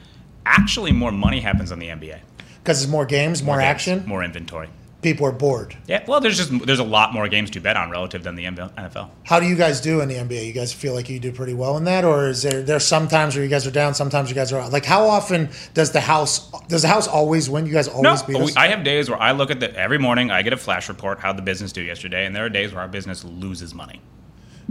Actually, 0.47 0.93
more 0.93 1.13
money 1.13 1.41
happens 1.41 1.71
on 1.71 1.79
the 1.79 1.89
NBA. 1.89 2.21
Because 2.63 2.83
it's 2.83 2.91
more 2.91 3.05
games, 3.05 3.43
more, 3.43 3.57
games, 3.57 3.65
action. 3.65 4.05
more 4.07 4.23
inventory. 4.25 4.69
People 5.03 5.27
are 5.27 5.33
bored. 5.33 5.77
Yeah, 5.89 6.05
well, 6.07 6.21
there's 6.21 6.37
just 6.39 6.65
there's 6.65 6.79
a 6.79 6.85
lot 6.85 7.13
more 7.13 7.27
games 7.27 7.51
to 7.51 7.61
bet 7.61 7.77
on 7.77 7.91
relative 7.91 8.23
than 8.23 8.37
the 8.37 8.45
NFL. 8.45 9.11
How 9.25 9.41
do 9.41 9.47
you 9.47 9.57
guys 9.57 9.81
do 9.81 10.01
in 10.01 10.09
the 10.09 10.15
NBA? 10.15 10.47
You 10.47 10.53
guys 10.53 10.73
feel 10.73 10.95
like 10.95 11.09
you 11.11 11.19
do 11.19 11.33
pretty 11.33 11.55
well 11.55 11.77
in 11.77 11.83
that, 11.85 12.05
or 12.05 12.29
is 12.29 12.43
there 12.43 12.63
there's 12.63 12.87
some 12.87 13.09
times 13.09 13.35
where 13.35 13.43
you 13.43 13.51
guys 13.51 13.67
are 13.67 13.73
down, 13.73 13.95
sometimes 13.95 14.29
you 14.29 14.37
guys 14.37 14.53
are 14.53 14.61
out? 14.61 14.71
Like 14.73 14.85
how 14.85 15.07
often 15.09 15.49
does 15.75 15.91
the 15.91 16.01
house 16.01 16.49
does 16.69 16.83
the 16.83 16.89
house 16.89 17.09
always 17.09 17.51
win? 17.51 17.67
You 17.67 17.73
guys 17.73 17.89
No, 17.89 17.95
always 17.95 18.23
beat 18.23 18.37
we, 18.39 18.45
us. 18.45 18.57
I 18.57 18.69
have 18.69 18.85
days 18.85 19.11
where 19.11 19.21
I 19.21 19.33
look 19.33 19.51
at 19.51 19.59
the 19.59 19.75
every 19.77 19.99
morning. 19.99 20.31
I 20.31 20.43
get 20.43 20.53
a 20.53 20.57
flash 20.57 20.89
report 20.89 21.19
how 21.19 21.33
the 21.33 21.43
business 21.43 21.73
do 21.73 21.83
yesterday, 21.83 22.25
and 22.25 22.35
there 22.35 22.45
are 22.45 22.49
days 22.49 22.73
where 22.73 22.81
our 22.83 22.89
business 22.89 23.25
loses 23.25 23.75
money. 23.75 24.01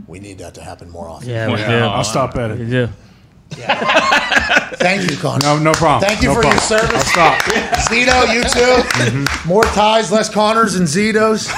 we 0.07 0.19
need 0.19 0.37
that 0.37 0.53
to 0.53 0.61
happen 0.63 0.89
more 0.89 1.09
often. 1.09 1.27
Yeah, 1.29 1.47
we 1.53 1.59
Yeah. 1.59 1.87
I'll 1.87 2.03
do. 2.03 2.09
stop 2.09 2.33
We 2.35 2.39
betting. 2.41 2.69
do. 2.69 2.87
Thank 4.77 5.09
you, 5.09 5.17
Con. 5.17 5.39
No, 5.43 5.57
no 5.59 5.73
problem. 5.73 6.07
Thank 6.09 6.21
you 6.21 6.29
No 6.29 6.35
for 6.35 6.41
problem. 6.41 6.59
your 6.59 6.79
service. 6.79 6.93
I'll 6.93 7.37
stop. 7.37 7.41
Zito, 7.89 8.33
you 8.33 8.41
too. 8.43 8.81
Mm-hmm. 9.21 9.47
More 9.47 9.63
ties, 9.63 10.11
less 10.11 10.29
Connors 10.29 10.75
and 10.75 10.87
Zitos. 10.87 11.49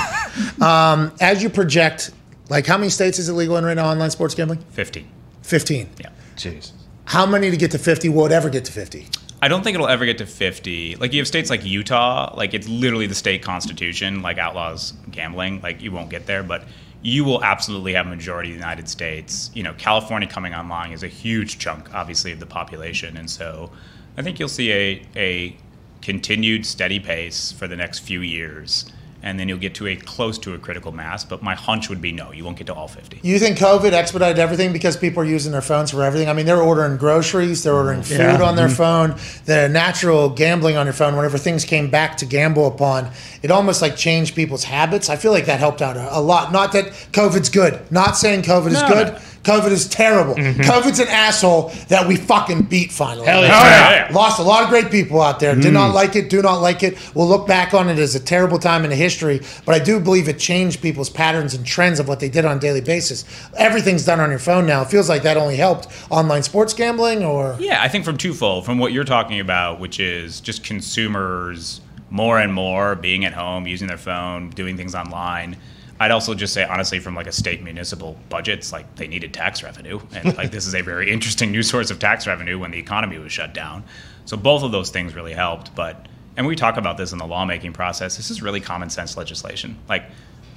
Um, 0.61 1.13
as 1.21 1.41
you 1.43 1.49
project 1.49 2.11
Like, 2.49 2.65
how 2.65 2.77
many 2.77 2.89
states 2.89 3.19
is 3.19 3.29
it 3.29 3.33
legal 3.33 3.57
in 3.57 3.65
right 3.65 3.75
now, 3.75 3.87
online 3.89 4.11
sports 4.11 4.35
gambling? 4.35 4.59
15. 4.71 5.07
15. 5.43 5.89
Yeah. 5.99 6.09
Jesus. 6.35 6.73
How 7.05 7.25
many 7.25 7.51
to 7.51 7.57
get 7.57 7.71
to 7.71 7.77
50 7.79 8.09
will 8.09 8.25
it 8.25 8.31
ever 8.31 8.49
get 8.49 8.65
to 8.65 8.71
50? 8.71 9.07
I 9.41 9.47
don't 9.49 9.61
think 9.63 9.75
it'll 9.75 9.87
ever 9.89 10.05
get 10.05 10.17
to 10.19 10.25
50. 10.25 10.95
Like 10.95 11.11
you 11.13 11.19
have 11.19 11.27
states 11.27 11.49
like 11.49 11.65
Utah, 11.65 12.33
like 12.35 12.53
it's 12.53 12.67
literally 12.67 13.07
the 13.07 13.15
state 13.15 13.41
constitution, 13.43 14.21
like 14.21 14.37
outlaws 14.37 14.93
gambling. 15.11 15.61
Like 15.61 15.81
you 15.81 15.91
won't 15.91 16.09
get 16.09 16.25
there, 16.25 16.43
but 16.43 16.63
you 17.03 17.25
will 17.25 17.43
absolutely 17.43 17.93
have 17.93 18.07
a 18.07 18.09
majority 18.09 18.49
of 18.49 18.55
the 18.55 18.59
United 18.59 18.87
States. 18.87 19.51
You 19.53 19.61
know, 19.61 19.73
California 19.73 20.27
coming 20.27 20.55
online 20.55 20.93
is 20.93 21.03
a 21.03 21.07
huge 21.07 21.59
chunk, 21.59 21.93
obviously, 21.93 22.31
of 22.31 22.39
the 22.39 22.45
population, 22.45 23.17
and 23.17 23.29
so 23.29 23.69
I 24.17 24.21
think 24.21 24.39
you'll 24.39 24.49
see 24.49 24.71
a 24.71 25.05
a 25.15 25.57
continued 26.01 26.65
steady 26.65 26.99
pace 26.99 27.51
for 27.51 27.67
the 27.67 27.75
next 27.75 27.99
few 27.99 28.21
years, 28.21 28.85
and 29.23 29.39
then 29.39 29.47
you'll 29.47 29.57
get 29.57 29.73
to 29.75 29.87
a 29.87 29.95
close 29.95 30.37
to 30.39 30.53
a 30.53 30.59
critical 30.59 30.91
mass. 30.91 31.23
But 31.23 31.41
my 31.41 31.55
hunch 31.55 31.89
would 31.89 32.01
be 32.01 32.11
no, 32.11 32.31
you 32.31 32.43
won't 32.43 32.57
get 32.57 32.67
to 32.67 32.73
all 32.73 32.89
50. 32.89 33.21
You 33.23 33.39
think 33.39 33.57
COVID 33.57 33.93
expedited 33.93 34.37
everything 34.37 34.73
because 34.73 34.97
people 34.97 35.23
are 35.23 35.25
using 35.25 35.53
their 35.53 35.61
phones 35.61 35.91
for 35.91 36.03
everything? 36.03 36.27
I 36.27 36.33
mean, 36.33 36.45
they're 36.45 36.61
ordering 36.61 36.97
groceries, 36.97 37.63
they're 37.63 37.73
ordering 37.73 38.01
mm, 38.01 38.05
food 38.05 38.17
Yeah. 38.19 38.43
on 38.43 38.55
their 38.57 38.67
mm-hmm. 38.67 38.75
phone, 38.75 39.15
the 39.45 39.69
natural 39.69 40.29
gambling 40.29 40.75
on 40.75 40.85
your 40.85 40.93
phone. 40.93 41.15
Whenever 41.15 41.37
things 41.37 41.63
came 41.63 41.89
back 41.89 42.17
to 42.17 42.25
gamble 42.25 42.67
upon, 42.67 43.09
it 43.41 43.49
almost 43.49 43.81
like 43.81 43.95
changed 43.95 44.35
people's 44.35 44.65
habits. 44.65 45.09
I 45.09 45.15
feel 45.15 45.31
like 45.31 45.45
that 45.45 45.59
helped 45.59 45.81
out 45.81 45.95
a, 45.95 46.17
a 46.17 46.21
lot. 46.21 46.51
Not 46.51 46.73
that 46.73 46.87
COVID's 47.13 47.49
good. 47.49 47.79
Not 47.91 48.17
saying 48.17 48.43
COVID 48.43 48.71
is 48.71 48.83
good. 48.83 49.13
no. 49.13 49.19
COVID 49.43 49.71
is 49.71 49.87
terrible. 49.87 50.35
Mm-hmm. 50.35 50.61
COVID's 50.61 50.99
an 50.99 51.09
asshole 51.09 51.69
that 51.89 52.07
we 52.07 52.15
fucking 52.15 52.63
beat 52.63 52.91
finally. 52.91 53.25
Hell 53.25 53.41
yeah. 53.41 53.47
Oh, 53.47 53.65
yeah, 53.65 54.07
yeah. 54.07 54.15
Lost 54.15 54.39
a 54.39 54.43
lot 54.43 54.63
of 54.63 54.69
great 54.69 54.89
people 54.89 55.21
out 55.21 55.39
there. 55.41 55.53
Did 55.53 55.65
mm. 55.65 55.73
not 55.73 55.93
like 55.93 56.15
it, 56.15 56.29
do 56.29 56.41
not 56.41 56.61
like 56.61 56.81
it. 56.81 56.97
We'll 57.13 57.27
look 57.27 57.45
back 57.45 57.73
on 57.73 57.89
it 57.89 57.99
as 57.99 58.15
a 58.15 58.19
terrible 58.21 58.57
time 58.57 58.85
in 58.85 58.89
the 58.89 58.95
history, 58.95 59.41
but 59.65 59.75
I 59.75 59.83
do 59.83 59.99
believe 59.99 60.29
it 60.29 60.39
changed 60.39 60.81
people's 60.81 61.09
patterns 61.09 61.53
and 61.53 61.65
trends 61.65 61.99
of 61.99 62.07
what 62.07 62.21
they 62.21 62.29
did 62.29 62.45
on 62.45 62.57
a 62.57 62.59
daily 62.59 62.81
basis. 62.81 63.25
Everything's 63.57 64.05
done 64.05 64.21
on 64.21 64.29
your 64.29 64.39
phone 64.39 64.65
now. 64.65 64.81
It 64.81 64.87
feels 64.87 65.09
like 65.09 65.23
that 65.23 65.35
only 65.35 65.57
helped 65.57 65.87
online 66.09 66.43
sports 66.43 66.73
gambling 66.73 67.23
or 67.23 67.57
Yeah, 67.59 67.81
I 67.81 67.89
think 67.89 68.05
from 68.05 68.17
twofold, 68.17 68.65
from 68.65 68.79
what 68.79 68.93
you're 68.93 69.03
talking 69.03 69.41
about, 69.41 69.79
which 69.79 69.99
is 69.99 70.39
just 70.39 70.63
consumers 70.63 71.81
more 72.09 72.39
and 72.39 72.53
more 72.53 72.95
being 72.95 73.25
at 73.25 73.33
home, 73.33 73.67
using 73.67 73.87
their 73.87 73.97
phone, 73.97 74.51
doing 74.51 74.77
things 74.77 74.95
online. 74.95 75.57
I'd 76.03 76.11
also 76.11 76.33
just 76.33 76.53
say, 76.53 76.65
honestly, 76.65 76.99
from 76.99 77.15
like 77.15 77.27
a 77.27 77.31
state 77.31 77.63
municipal 77.63 78.17
budgets, 78.27 78.73
like 78.73 78.93
they 78.97 79.07
needed 79.07 79.33
tax 79.33 79.63
revenue, 79.63 80.01
and 80.11 80.35
like 80.35 80.51
this 80.51 80.67
is 80.67 80.75
a 80.75 80.81
very 80.81 81.09
interesting 81.09 81.49
new 81.49 81.63
source 81.63 81.91
of 81.91 81.99
tax 81.99 82.27
revenue 82.27 82.59
when 82.59 82.71
the 82.71 82.77
economy 82.77 83.17
was 83.19 83.31
shut 83.31 83.53
down. 83.53 83.85
So 84.25 84.35
both 84.35 84.63
of 84.63 84.73
those 84.73 84.89
things 84.89 85.15
really 85.15 85.31
helped. 85.31 85.73
But 85.75 86.09
and 86.35 86.45
we 86.45 86.57
talk 86.57 86.75
about 86.75 86.97
this 86.97 87.13
in 87.13 87.19
the 87.19 87.25
lawmaking 87.25 87.71
process. 87.71 88.17
This 88.17 88.29
is 88.29 88.41
really 88.41 88.59
common 88.59 88.89
sense 88.89 89.15
legislation. 89.15 89.77
Like 89.87 90.03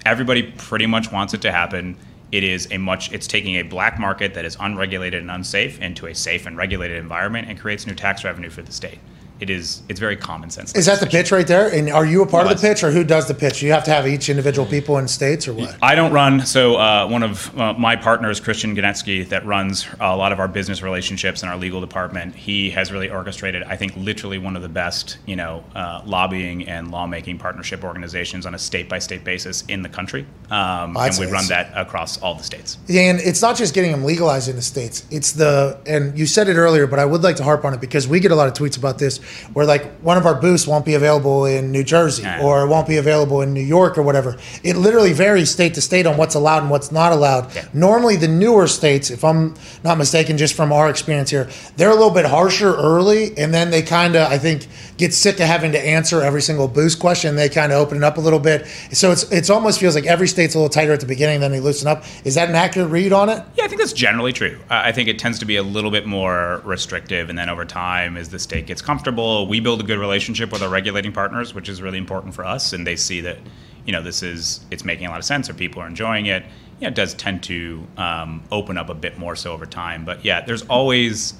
everybody 0.05 0.51
pretty 0.59 0.87
much 0.87 1.13
wants 1.13 1.33
it 1.33 1.43
to 1.43 1.53
happen. 1.53 1.97
It 2.33 2.43
is 2.43 2.67
a 2.73 2.79
much. 2.79 3.13
It's 3.13 3.29
taking 3.29 3.55
a 3.55 3.63
black 3.63 4.01
market 4.01 4.35
that 4.35 4.45
is 4.45 4.57
unregulated 4.59 5.21
and 5.21 5.31
unsafe 5.31 5.81
into 5.81 6.07
a 6.07 6.15
safe 6.17 6.47
and 6.47 6.57
regulated 6.57 6.97
environment 6.97 7.49
and 7.49 7.57
creates 7.57 7.87
new 7.87 7.95
tax 7.95 8.25
revenue 8.25 8.51
for 8.51 8.63
the 8.63 8.73
state. 8.73 8.99
It 9.40 9.51
is. 9.51 9.83
It's 9.88 10.01
very 10.01 10.16
common 10.16 10.51
sense. 10.51 10.75
is 10.75 10.87
that 10.87 11.01
the 11.01 11.07
pitch 11.07 11.31
right 11.31 11.46
there? 11.46 11.68
And 11.72 11.90
are 11.90 12.07
you 12.07 12.22
a 12.22 12.27
part 12.27 12.46
of 12.46 12.61
the 12.61 12.66
pitch 12.68 12.83
or 12.83 12.90
who 12.90 13.05
does 13.05 13.29
the 13.29 13.35
pitch? 13.35 13.62
You 13.62 13.72
have 13.72 13.85
to 13.85 13.90
have 13.90 14.07
each 14.07 14.29
individual 14.29 14.66
people 14.66 14.99
in 14.99 15.09
states 15.09 15.46
or 15.46 15.55
what? 15.55 15.77
I 15.83 15.94
don't 15.94 16.12
run. 16.12 16.44
So 16.46 16.77
uh, 16.77 17.07
one 17.07 17.22
of 17.22 17.57
uh, 17.59 17.75
my 17.75 17.96
partners, 17.96 18.40
Christian 18.40 18.75
Genetski, 18.75 19.29
that 19.29 19.44
runs 19.44 19.87
a 20.01 20.16
lot 20.16 20.33
of 20.33 20.40
our 20.40 20.49
business 20.49 20.83
relationships 20.83 21.42
in 21.42 21.49
our 21.49 21.57
legal 21.57 21.81
department. 21.81 22.35
He 22.35 22.70
has 22.70 22.92
really 22.92 23.11
orchestrated, 23.11 23.62
I 23.64 23.77
think, 23.77 23.94
literally 23.96 24.38
one 24.38 24.57
of 24.57 24.62
the 24.62 24.68
best, 24.68 25.18
you 25.27 25.37
know, 25.37 25.64
uh, 25.75 26.03
lobbying 26.05 26.66
and 26.68 26.90
lawmaking 26.90 27.38
partnership 27.38 27.85
organizations 27.85 28.46
on 28.46 28.55
a 28.55 28.59
state 28.59 28.88
by 28.88 28.99
state 28.99 29.25
basis 29.25 29.64
in 29.68 29.83
the 29.83 29.88
country. 29.88 30.27
Um, 30.51 30.96
and 30.96 31.18
we 31.18 31.27
run 31.27 31.46
that 31.49 31.72
across 31.77 32.20
all 32.22 32.35
the 32.35 32.42
states. 32.42 32.79
And 32.88 33.20
it's 33.20 33.42
not 33.42 33.57
just 33.57 33.75
getting 33.75 33.92
them 33.92 34.05
legalized 34.05 34.49
in 34.49 34.57
the 34.57 34.62
states. 34.62 35.05
It's 35.11 35.33
the 35.33 35.79
and 35.87 36.18
you 36.18 36.27
said 36.27 36.49
it 36.49 36.57
earlier, 36.57 36.87
but 36.87 36.99
I 36.99 37.05
would 37.05 37.22
like 37.22 37.37
to 37.37 37.44
harp 37.44 37.64
on 37.64 37.75
it 37.75 37.81
because 37.81 38.09
we 38.09 38.20
get 38.20 38.31
a 38.31 38.35
lot 38.35 38.49
of 38.49 38.55
tweets 38.55 38.79
about 38.79 38.99
this, 38.99 39.20
where 39.53 39.67
like 39.67 39.85
one 40.01 40.17
of 40.17 40.27
our 40.27 40.35
boosts 40.35 40.67
won't 40.67 40.85
be 40.85 40.95
available 40.95 41.45
in 41.47 41.71
New 41.73 41.85
Jersey 41.85 42.23
Yeah. 42.23 42.43
or 42.43 42.67
won't 42.67 42.87
be 42.89 42.97
available 42.97 43.43
in 43.43 43.53
New 43.53 43.61
York 43.62 43.97
or 43.99 44.03
whatever. 44.03 44.37
It 44.62 44.77
literally 44.77 45.12
varies 45.12 45.51
state 45.51 45.75
to 45.75 45.81
state 45.81 46.07
on 46.07 46.17
what's 46.17 46.35
allowed 46.35 46.62
and 46.62 46.71
what's 46.71 46.91
not 46.93 47.12
allowed. 47.12 47.55
Yeah. 47.55 47.65
Normally, 47.73 48.17
the 48.17 48.29
newer 48.29 48.67
states, 48.67 49.11
if 49.11 49.25
I'm 49.25 49.55
not 49.85 49.99
mistaken, 49.99 50.37
just 50.39 50.55
from 50.55 50.73
our 50.73 50.89
experience 50.91 51.31
here, 51.31 51.49
they're 51.77 51.91
a 51.91 51.95
little 51.95 52.11
bit 52.11 52.25
harsher 52.27 52.75
early, 52.75 53.37
and 53.39 53.53
then 53.53 53.71
they 53.71 53.83
kind 53.83 54.17
of, 54.17 54.31
I 54.31 54.39
think, 54.39 54.67
get 54.97 55.13
sick 55.13 55.41
of 55.41 55.47
having 55.47 55.73
to 55.73 55.79
answer 55.79 56.23
every 56.23 56.43
single 56.43 56.69
boost 56.69 56.99
question. 56.99 57.37
They 57.37 57.49
kind 57.49 57.73
of 57.73 57.79
open 57.79 57.99
it 57.99 58.05
up 58.05 58.17
a 58.17 58.21
little 58.21 58.39
bit. 58.39 58.67
So 58.93 59.13
it's 59.13 59.31
it's 59.31 59.51
almost 59.51 59.79
feels 59.79 59.95
like 59.95 60.07
every 60.07 60.29
state's 60.29 60.55
a 60.55 60.59
little 60.59 60.71
tighter 60.71 60.93
at 60.93 61.01
the 61.01 61.07
beginning, 61.07 61.41
then 61.41 61.51
they 61.51 61.61
loosen 61.61 61.89
up. 61.89 62.05
Is 62.25 62.35
that 62.35 62.49
an 62.49 62.55
accurate 62.55 62.91
read 62.91 63.13
on 63.13 63.29
it? 63.29 63.43
Yeah, 63.57 63.65
I 63.65 63.69
think 63.69 63.81
that's 63.81 63.93
generally 63.93 64.33
true. 64.33 64.59
I 64.71 64.93
think 64.93 65.09
it 65.09 65.19
tends 65.19 65.39
to 65.41 65.45
be 65.45 65.57
a 65.57 65.63
little 65.63 65.91
bit 65.91 66.07
more 66.07 66.61
restrictive, 66.65 67.29
and 67.31 67.39
then 67.39 67.49
over 67.49 67.65
time, 67.65 68.17
as 68.17 68.29
the 68.29 68.39
state 68.39 68.67
gets 68.67 68.83
comfortable, 68.83 69.47
we 69.47 69.61
build 69.61 69.81
a 69.81 69.85
good 69.85 69.99
relationship 69.99 70.53
with 70.53 70.63
our 70.63 70.69
regulating 70.69 71.13
partners, 71.13 71.55
which 71.55 71.69
is 71.69 71.83
really 71.83 71.99
important 71.99 72.35
for 72.35 72.45
us, 72.45 72.73
and 72.73 72.87
they 72.87 72.97
see 72.97 73.21
that, 73.23 73.39
you 73.85 73.93
know, 73.93 74.03
this 74.03 74.23
is 74.23 74.61
it's 74.71 74.85
making 74.85 75.07
a 75.07 75.11
lot 75.11 75.19
of 75.19 75.25
sense, 75.25 75.49
or 75.49 75.55
people 75.55 75.81
are 75.83 75.87
enjoying 75.87 76.27
it. 76.27 76.45
Yeah, 76.81 76.89
it 76.89 76.95
does 76.95 77.15
tend 77.15 77.43
to 77.45 77.87
um, 77.97 78.43
open 78.53 78.77
up 78.77 78.91
a 78.91 78.95
bit 78.95 79.19
more 79.19 79.35
so 79.35 79.53
over 79.53 79.65
time, 79.65 80.05
but 80.05 80.25
yeah, 80.25 80.43
there's 80.43 80.63
always 80.67 81.33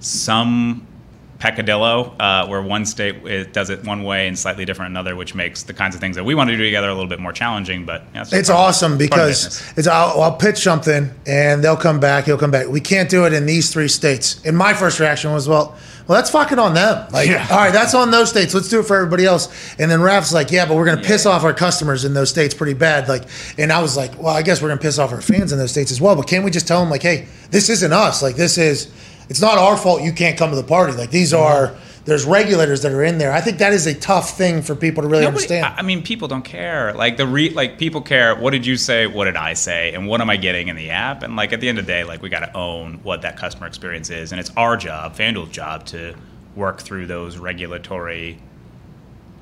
some 0.00 0.87
peccadillo 1.38 2.14
uh, 2.18 2.46
where 2.48 2.60
one 2.62 2.84
state 2.84 3.14
it 3.26 3.52
does 3.52 3.70
it 3.70 3.84
one 3.84 4.02
way 4.02 4.26
and 4.26 4.38
slightly 4.38 4.64
different 4.64 4.90
another, 4.90 5.14
which 5.14 5.34
makes 5.34 5.62
the 5.62 5.72
kinds 5.74 5.94
of 5.94 6.00
things 6.00 6.16
that 6.16 6.24
we 6.24 6.34
want 6.34 6.50
to 6.50 6.56
do 6.56 6.64
together 6.64 6.88
a 6.88 6.94
little 6.94 7.08
bit 7.08 7.20
more 7.20 7.32
challenging. 7.32 7.84
But 7.84 8.04
yeah, 8.14 8.24
It's 8.32 8.48
part 8.48 8.60
awesome 8.60 8.92
of 8.94 8.98
because 8.98 9.62
it's 9.76 9.86
I'll, 9.86 10.20
I'll 10.20 10.36
pitch 10.36 10.58
something 10.58 11.10
and 11.26 11.62
they'll 11.62 11.76
come 11.76 12.00
back. 12.00 12.24
He'll 12.24 12.38
come 12.38 12.50
back. 12.50 12.68
We 12.68 12.80
can't 12.80 13.08
do 13.08 13.24
it 13.26 13.32
in 13.32 13.46
these 13.46 13.72
three 13.72 13.88
states. 13.88 14.40
And 14.44 14.56
my 14.56 14.74
first 14.74 14.98
reaction 15.00 15.32
was, 15.32 15.48
well, 15.48 15.76
well, 16.08 16.16
that's 16.16 16.30
fucking 16.30 16.58
on 16.58 16.72
them. 16.74 17.06
Like, 17.12 17.28
Yeah. 17.28 17.46
all 17.50 17.58
right, 17.58 17.72
that's 17.72 17.94
on 17.94 18.10
those 18.10 18.30
states. 18.30 18.54
Let's 18.54 18.68
do 18.70 18.80
it 18.80 18.86
for 18.86 18.96
everybody 18.96 19.26
else. 19.26 19.48
And 19.78 19.90
then 19.90 20.00
Raff's 20.00 20.32
like, 20.32 20.50
yeah, 20.50 20.64
but 20.66 20.74
we're 20.76 20.86
gonna 20.86 21.02
piss 21.02 21.26
off 21.26 21.44
our 21.44 21.52
customers 21.52 22.04
in 22.06 22.14
those 22.14 22.30
states 22.30 22.54
pretty 22.54 22.72
bad. 22.74 23.08
Like, 23.08 23.24
and 23.58 23.70
I 23.70 23.80
was 23.82 23.96
like, 23.96 24.18
well, 24.18 24.34
I 24.34 24.42
guess 24.42 24.62
we're 24.62 24.68
gonna 24.68 24.80
piss 24.80 24.98
off 24.98 25.12
our 25.12 25.20
fans 25.20 25.52
in 25.52 25.58
those 25.58 25.70
states 25.70 25.90
as 25.92 26.00
well. 26.00 26.16
But 26.16 26.26
can't 26.26 26.44
we 26.44 26.50
just 26.50 26.66
tell 26.66 26.80
them 26.80 26.88
like, 26.90 27.02
hey, 27.02 27.28
this 27.50 27.68
isn't 27.68 27.92
us. 27.92 28.22
Like, 28.22 28.36
this 28.36 28.58
is. 28.58 28.90
It's 29.28 29.40
not 29.40 29.58
our 29.58 29.76
fault. 29.76 30.02
You 30.02 30.12
can't 30.12 30.38
come 30.38 30.50
to 30.50 30.56
the 30.56 30.62
party. 30.62 30.92
Like 30.94 31.10
these 31.10 31.32
are. 31.34 31.74
There's 32.04 32.24
regulators 32.24 32.80
that 32.82 32.92
are 32.92 33.04
in 33.04 33.18
there. 33.18 33.32
I 33.32 33.42
think 33.42 33.58
that 33.58 33.74
is 33.74 33.86
a 33.86 33.92
tough 33.92 34.38
thing 34.38 34.62
for 34.62 34.74
people 34.74 35.02
to 35.02 35.08
really 35.10 35.24
Nobody- 35.24 35.42
understand. 35.44 35.74
I 35.76 35.82
mean, 35.82 36.02
people 36.02 36.26
don't 36.26 36.44
care. 36.44 36.94
Like 36.94 37.18
the 37.18 37.26
re, 37.26 37.50
like 37.50 37.76
people 37.76 38.00
care. 38.00 38.34
What 38.34 38.52
did 38.52 38.64
you 38.64 38.78
say? 38.78 39.06
What 39.06 39.26
did 39.26 39.36
I 39.36 39.52
say? 39.52 39.92
And 39.92 40.06
what 40.08 40.22
am 40.22 40.30
I 40.30 40.38
getting 40.38 40.68
in 40.68 40.76
the 40.76 40.88
app? 40.88 41.22
And 41.22 41.36
like 41.36 41.52
at 41.52 41.60
the 41.60 41.68
end 41.68 41.78
of 41.78 41.84
the 41.84 41.92
day, 41.92 42.04
like 42.04 42.22
we 42.22 42.30
got 42.30 42.40
to 42.40 42.56
own 42.56 43.00
what 43.02 43.20
that 43.22 43.36
customer 43.36 43.66
experience 43.66 44.08
is, 44.08 44.32
and 44.32 44.40
it's 44.40 44.50
our 44.56 44.74
job, 44.78 45.16
FanDuel's 45.16 45.50
job, 45.50 45.84
to 45.86 46.14
work 46.56 46.80
through 46.80 47.08
those 47.08 47.36
regulatory 47.36 48.38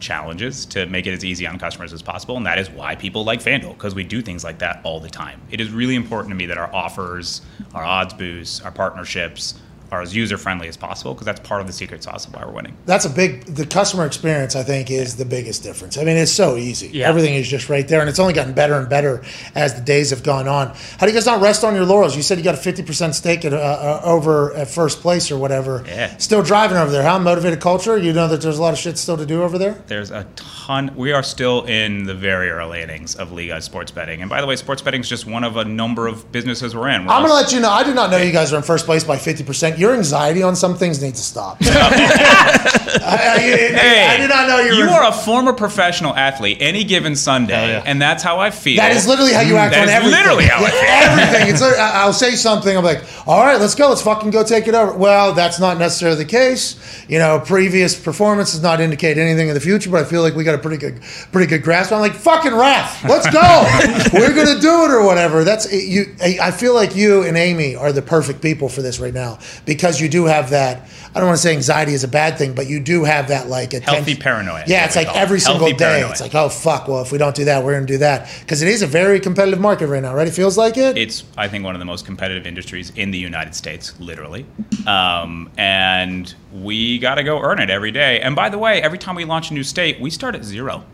challenges 0.01 0.67
to 0.67 0.87
make 0.87 1.07
it 1.07 1.13
as 1.13 1.25
easy 1.25 1.47
on 1.47 1.59
customers 1.61 1.93
as 1.93 2.03
possible. 2.03 2.37
And 2.37 2.47
that 2.47 2.59
is 2.59 2.69
why 2.69 2.97
people 2.97 3.25
like 3.25 3.41
FanDuel 3.41 3.75
because 3.75 3.95
we 3.95 4.03
do 4.03 4.21
things 4.21 4.43
like 4.45 4.59
that 4.59 4.81
all 4.83 4.99
the 4.99 5.09
time. 5.09 5.41
It 5.51 5.61
is 5.61 5.71
really 5.71 5.95
important 5.95 6.33
to 6.33 6.37
me 6.37 6.47
that 6.47 6.59
our 6.59 6.75
offers, 6.75 7.43
our 7.75 7.85
odds 7.85 8.13
boosts, 8.13 8.61
our 8.61 8.73
partnerships 8.73 9.55
are 9.91 10.03
as 10.03 10.15
user 10.15 10.37
friendly 10.39 10.69
as 10.69 10.77
possible 10.77 11.15
because 11.15 11.27
that's 11.27 11.41
part 11.41 11.61
of 11.61 11.67
the 11.67 11.73
secret 11.73 12.03
sauce 12.03 12.27
of 12.27 12.35
why 12.35 12.45
we're 12.45 12.53
winning. 12.53 12.77
That's 12.87 13.05
a 13.05 13.11
big. 13.11 13.45
The 13.45 13.67
customer 13.67 14.07
experience, 14.07 14.57
I 14.57 14.63
think, 14.63 14.91
is 14.91 15.17
the 15.17 15.25
biggest 15.25 15.63
difference. 15.63 15.99
I 15.99 16.05
mean, 16.05 16.17
it's 16.17 16.33
so 16.33 16.57
easy. 16.57 16.89
Yeah. 16.89 17.09
Everything 17.09 17.35
is 17.35 17.49
just 17.49 17.69
right 17.69 17.87
there, 17.87 18.01
and 18.01 18.09
it's 18.09 18.19
only 18.19 18.33
gotten 18.33 18.55
better 18.55 18.75
and 18.75 18.89
better 18.89 19.23
as 19.55 19.75
the 19.75 19.81
days 19.81 20.11
have 20.11 20.23
gone 20.23 20.49
on. 20.49 20.69
How 20.69 21.07
do 21.07 21.07
you 21.07 21.13
guys 21.13 21.27
not 21.27 21.41
rest 21.41 21.65
on 21.65 21.75
your 21.75 21.85
laurels? 21.85 22.17
You 22.17 22.23
said 22.23 22.39
you 22.39 22.45
got 22.45 22.55
a 22.55 22.59
fifty 22.59 22.83
percent 22.83 23.15
stake 23.15 23.45
at, 23.45 23.53
uh, 23.53 23.57
uh, 23.57 24.01
over 24.05 24.55
at 24.55 24.69
first 24.69 25.01
place 25.01 25.31
or 25.31 25.39
whatever. 25.39 25.85
Yeah. 25.87 26.17
Still 26.19 26.43
driving 26.43 26.77
over 26.77 26.91
there. 26.91 27.03
How 27.03 27.19
motivated 27.19 27.61
culture? 27.61 27.97
You 27.97 28.13
know 28.13 28.29
that 28.29 28.41
there's 28.41 28.59
a 28.59 28.63
lot 28.63 28.73
of 28.73 28.79
shit 28.79 28.99
still 28.99 29.17
to 29.17 29.27
do 29.27 29.43
over 29.43 29.59
there. 29.59 29.73
There's 29.87 30.11
a 30.11 30.27
ton. 30.37 30.95
We 30.97 31.13
are 31.13 31.23
still 31.23 31.65
in 31.65 32.05
the 32.05 32.15
very 32.15 32.51
early 32.51 32.83
innings 32.83 33.15
of 33.15 33.33
legal 33.33 33.61
sports 33.61 33.91
betting. 33.91 34.21
And 34.21 34.29
by 34.31 34.41
the 34.41 34.47
way, 34.47 34.57
sports 34.57 34.83
betting 34.83 35.01
is 35.01 35.09
just 35.09 35.27
one 35.27 35.45
of 35.45 35.57
a 35.57 35.65
number 35.65 36.07
of 36.07 36.31
businesses 36.33 36.75
we're 36.75 36.89
in. 36.89 37.05
We're 37.05 37.13
I'm 37.13 37.23
gonna 37.23 37.35
let 37.35 37.53
you 37.53 37.61
know. 37.61 37.71
I 37.71 37.85
did 37.85 37.95
not 37.95 38.11
know 38.11 38.17
you 38.17 38.33
guys 38.33 38.53
are 38.53 38.57
in 38.57 38.63
first 38.63 38.87
place 38.87 39.05
by 39.05 39.17
fifty 39.17 39.45
percent. 39.45 39.79
Your 39.87 39.95
anxiety 39.95 40.43
on 40.43 40.57
some 40.57 40.75
things 40.77 41.01
needs 41.01 41.21
to 41.21 41.25
stop. 41.25 41.59
I, 41.63 43.37
I- 43.37 43.39
Hey, 43.77 44.09
I 44.09 44.17
did 44.17 44.29
not 44.29 44.49
know 44.49 44.59
you. 44.61 44.73
You 44.75 44.87
were, 44.87 44.91
are 44.91 45.11
a 45.11 45.13
former 45.13 45.53
professional 45.53 46.13
athlete 46.15 46.59
any 46.61 46.83
given 46.83 47.15
Sunday, 47.15 47.69
yeah. 47.69 47.83
and 47.87 48.01
that's 48.03 48.23
how 48.23 48.41
I 48.41 48.51
feel. 48.51 48.79
That 48.79 48.93
is 48.97 49.07
literally 49.07 49.33
how 49.33 49.43
you 49.43 49.55
mm, 49.55 49.59
act 49.59 49.75
That 49.75 49.83
on 49.83 49.89
is 49.89 49.95
everything. 49.95 50.19
literally 50.19 50.45
how 50.47 50.65
I 50.65 50.71
feel. 50.71 50.81
everything. 50.83 51.47
It's 51.57 51.61
like, 51.63 51.79
I- 51.79 52.03
I'll 52.03 52.13
say 52.13 52.35
something. 52.35 52.77
I'm 52.77 52.83
like, 52.85 53.05
all 53.29 53.45
right, 53.45 53.61
let's 53.61 53.75
go. 53.77 53.89
Let's 53.89 54.03
fucking 54.03 54.31
go 54.31 54.43
take 54.43 54.67
it 54.67 54.75
over. 54.75 54.93
Well, 54.97 55.35
that's 55.35 55.61
not 55.61 55.79
necessarily 55.79 56.19
the 56.19 56.25
case. 56.29 56.77
You 57.09 57.19
know, 57.21 57.39
previous 57.45 57.99
performance 57.99 58.53
does 58.53 58.63
not 58.63 58.81
indicate 58.81 59.19
anything 59.19 59.49
in 59.49 59.55
the 59.55 59.61
future, 59.61 59.91
but 59.91 60.01
I 60.01 60.05
feel 60.05 60.23
like 60.23 60.35
we 60.35 60.43
got 60.43 60.55
a 60.57 60.59
pretty 60.59 60.79
good, 60.79 61.01
pretty 61.31 61.47
good 61.49 61.63
grasp. 61.63 61.93
I'm 61.93 62.01
like, 62.01 62.15
fucking 62.15 62.55
Raff, 62.55 63.05
let's 63.05 63.29
go. 63.31 64.19
We're 64.19 64.35
gonna 64.35 64.61
do 64.61 64.85
it 64.85 64.91
or 64.91 65.05
whatever. 65.05 65.45
That's 65.45 65.73
you. 65.73 66.17
I 66.21 66.39
I 66.43 66.51
feel 66.51 66.75
like 66.75 66.97
you 66.97 67.23
and 67.23 67.37
Amy 67.37 67.77
are 67.77 67.93
the 67.93 68.03
perfect 68.03 68.41
people 68.43 68.69
for 68.69 68.83
this 68.83 68.99
right 68.99 69.15
now 69.15 69.39
because 69.67 70.01
you 70.01 70.09
do 70.09 70.25
have 70.25 70.51
that. 70.51 70.89
I 71.15 71.19
don't 71.19 71.27
want 71.29 71.37
to 71.39 71.43
say 71.43 71.53
anxiety 71.55 71.93
is 71.93 72.05
a 72.05 72.09
bad 72.09 72.39
thing, 72.39 72.55
but 72.55 72.67
you 72.69 72.79
do 72.81 73.05
have 73.05 73.29
that 73.29 73.49
like 73.49 73.73
a 73.75 73.81
Healthy 73.81 74.01
attention- 74.13 74.23
paranoia 74.23 74.63
is 74.65 74.71
Yeah, 74.71 74.85
it's 74.85 74.97
like 74.97 75.09
call 75.09 75.17
it. 75.17 75.21
every 75.21 75.41
single 75.41 75.61
Healthy 75.67 75.73
day. 75.77 75.85
paranoia. 75.85 76.11
It's 76.13 76.21
like, 76.21 76.35
oh 76.35 76.49
fuck. 76.49 76.89
Well, 76.89 77.03
if 77.03 77.11
we 77.13 77.19
don't 77.19 77.35
do 77.35 77.45
that, 77.47 77.65
we're 77.65 77.75
gonna 77.75 77.87
do 77.87 77.99
that 77.99 78.31
because 78.41 78.63
it 78.63 78.69
is 78.69 78.83
a 78.83 78.87
very 78.87 79.19
competitive 79.21 79.61
market 79.61 79.89
right 79.89 80.03
now, 80.03 80.15
right? 80.15 80.29
It 80.29 80.33
feels 80.35 80.57
like 80.57 80.77
it. 80.77 80.97
It's, 80.97 81.25
I 81.37 81.49
think, 81.49 81.65
one 81.65 81.75
of 81.75 81.79
the 81.81 81.85
most 81.85 82.07
competitive 82.07 82.47
industries 82.47 82.93
in 82.97 83.11
the 83.11 83.19
United 83.19 83.55
States, 83.55 83.95
literally. 83.99 84.47
Um, 84.87 85.51
and 85.59 86.33
we 86.53 86.99
got 86.99 87.17
to 87.17 87.23
go 87.25 87.41
earn 87.41 87.59
it 87.61 87.71
every 87.71 87.91
day. 87.91 88.21
And 88.21 88.37
by 88.37 88.49
the 88.49 88.59
way, 88.59 88.81
every 88.83 88.99
time 88.99 89.15
we 89.17 89.25
launch 89.25 89.51
a 89.51 89.55
new 89.55 89.65
state, 89.65 90.01
we 90.01 90.11
start 90.11 90.35
at 90.35 90.45
zero. 90.45 90.85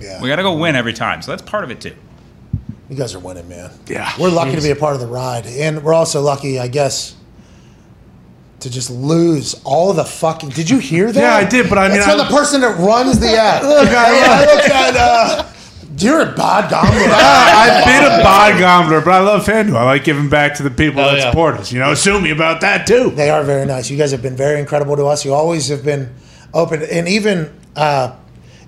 yeah. 0.00 0.20
We 0.22 0.28
got 0.28 0.36
to 0.36 0.42
go 0.42 0.56
win 0.56 0.76
every 0.76 0.92
time. 0.92 1.22
So 1.22 1.32
that's 1.32 1.42
part 1.42 1.64
of 1.64 1.70
it, 1.70 1.80
too. 1.80 1.94
You 2.88 2.96
guys 2.96 3.14
are 3.14 3.18
winning, 3.20 3.48
man. 3.48 3.70
Yeah. 3.86 4.12
We're 4.20 4.28
lucky 4.30 4.54
to 4.54 4.60
be 4.62 4.70
a 4.70 4.76
part 4.76 4.94
of 4.94 5.00
the 5.00 5.06
ride. 5.06 5.46
And 5.46 5.82
we're 5.82 5.94
also 5.94 6.20
lucky, 6.20 6.58
I 6.60 6.68
guess, 6.68 7.14
to 8.62 8.70
just 8.70 8.90
lose 8.90 9.54
all 9.64 9.92
the 9.92 10.04
fucking. 10.04 10.50
Did 10.50 10.68
you 10.70 10.78
hear 10.78 11.12
that? 11.12 11.20
Yeah, 11.20 11.34
I 11.34 11.44
did, 11.48 11.68
but 11.68 11.78
I 11.78 11.88
mean, 11.88 11.98
That's 11.98 12.08
I- 12.08 12.16
from 12.16 12.18
the 12.26 12.34
person 12.36 12.60
that 12.62 12.78
runs 12.78 13.18
the 13.18 13.36
app. 13.36 13.62
Look, 13.62 13.88
I- 13.88 14.14
Hey, 14.14 14.22
I 14.24 14.40
look 14.54 14.70
at. 14.70 14.96
Uh, 14.96 15.48
you're 15.98 16.22
a 16.22 16.32
bad 16.34 16.70
gambler. 16.70 16.90
I've 17.14 17.84
been 17.84 18.04
a 18.20 18.22
bod 18.24 18.58
gambler, 18.58 19.00
but 19.02 19.10
I 19.12 19.20
love 19.20 19.44
FanDuel. 19.44 19.76
I 19.76 19.84
like 19.84 20.04
giving 20.04 20.28
back 20.28 20.54
to 20.54 20.62
the 20.62 20.70
people 20.70 21.00
Oh, 21.02 21.10
that 21.12 21.18
yeah. 21.18 21.30
support 21.30 21.56
us. 21.56 21.70
You 21.70 21.78
know, 21.80 21.92
sue 21.94 22.18
me 22.20 22.30
about 22.30 22.62
that 22.62 22.86
too. 22.86 23.10
They 23.10 23.30
are 23.30 23.44
very 23.44 23.66
nice. 23.66 23.90
You 23.90 23.98
guys 23.98 24.10
have 24.10 24.22
been 24.22 24.34
very 24.34 24.58
incredible 24.58 24.96
to 24.96 25.04
us. 25.06 25.24
You 25.24 25.34
always 25.34 25.68
have 25.68 25.84
been 25.84 26.12
open, 26.54 26.82
and 26.82 27.06
even 27.08 27.52
uh, 27.76 28.16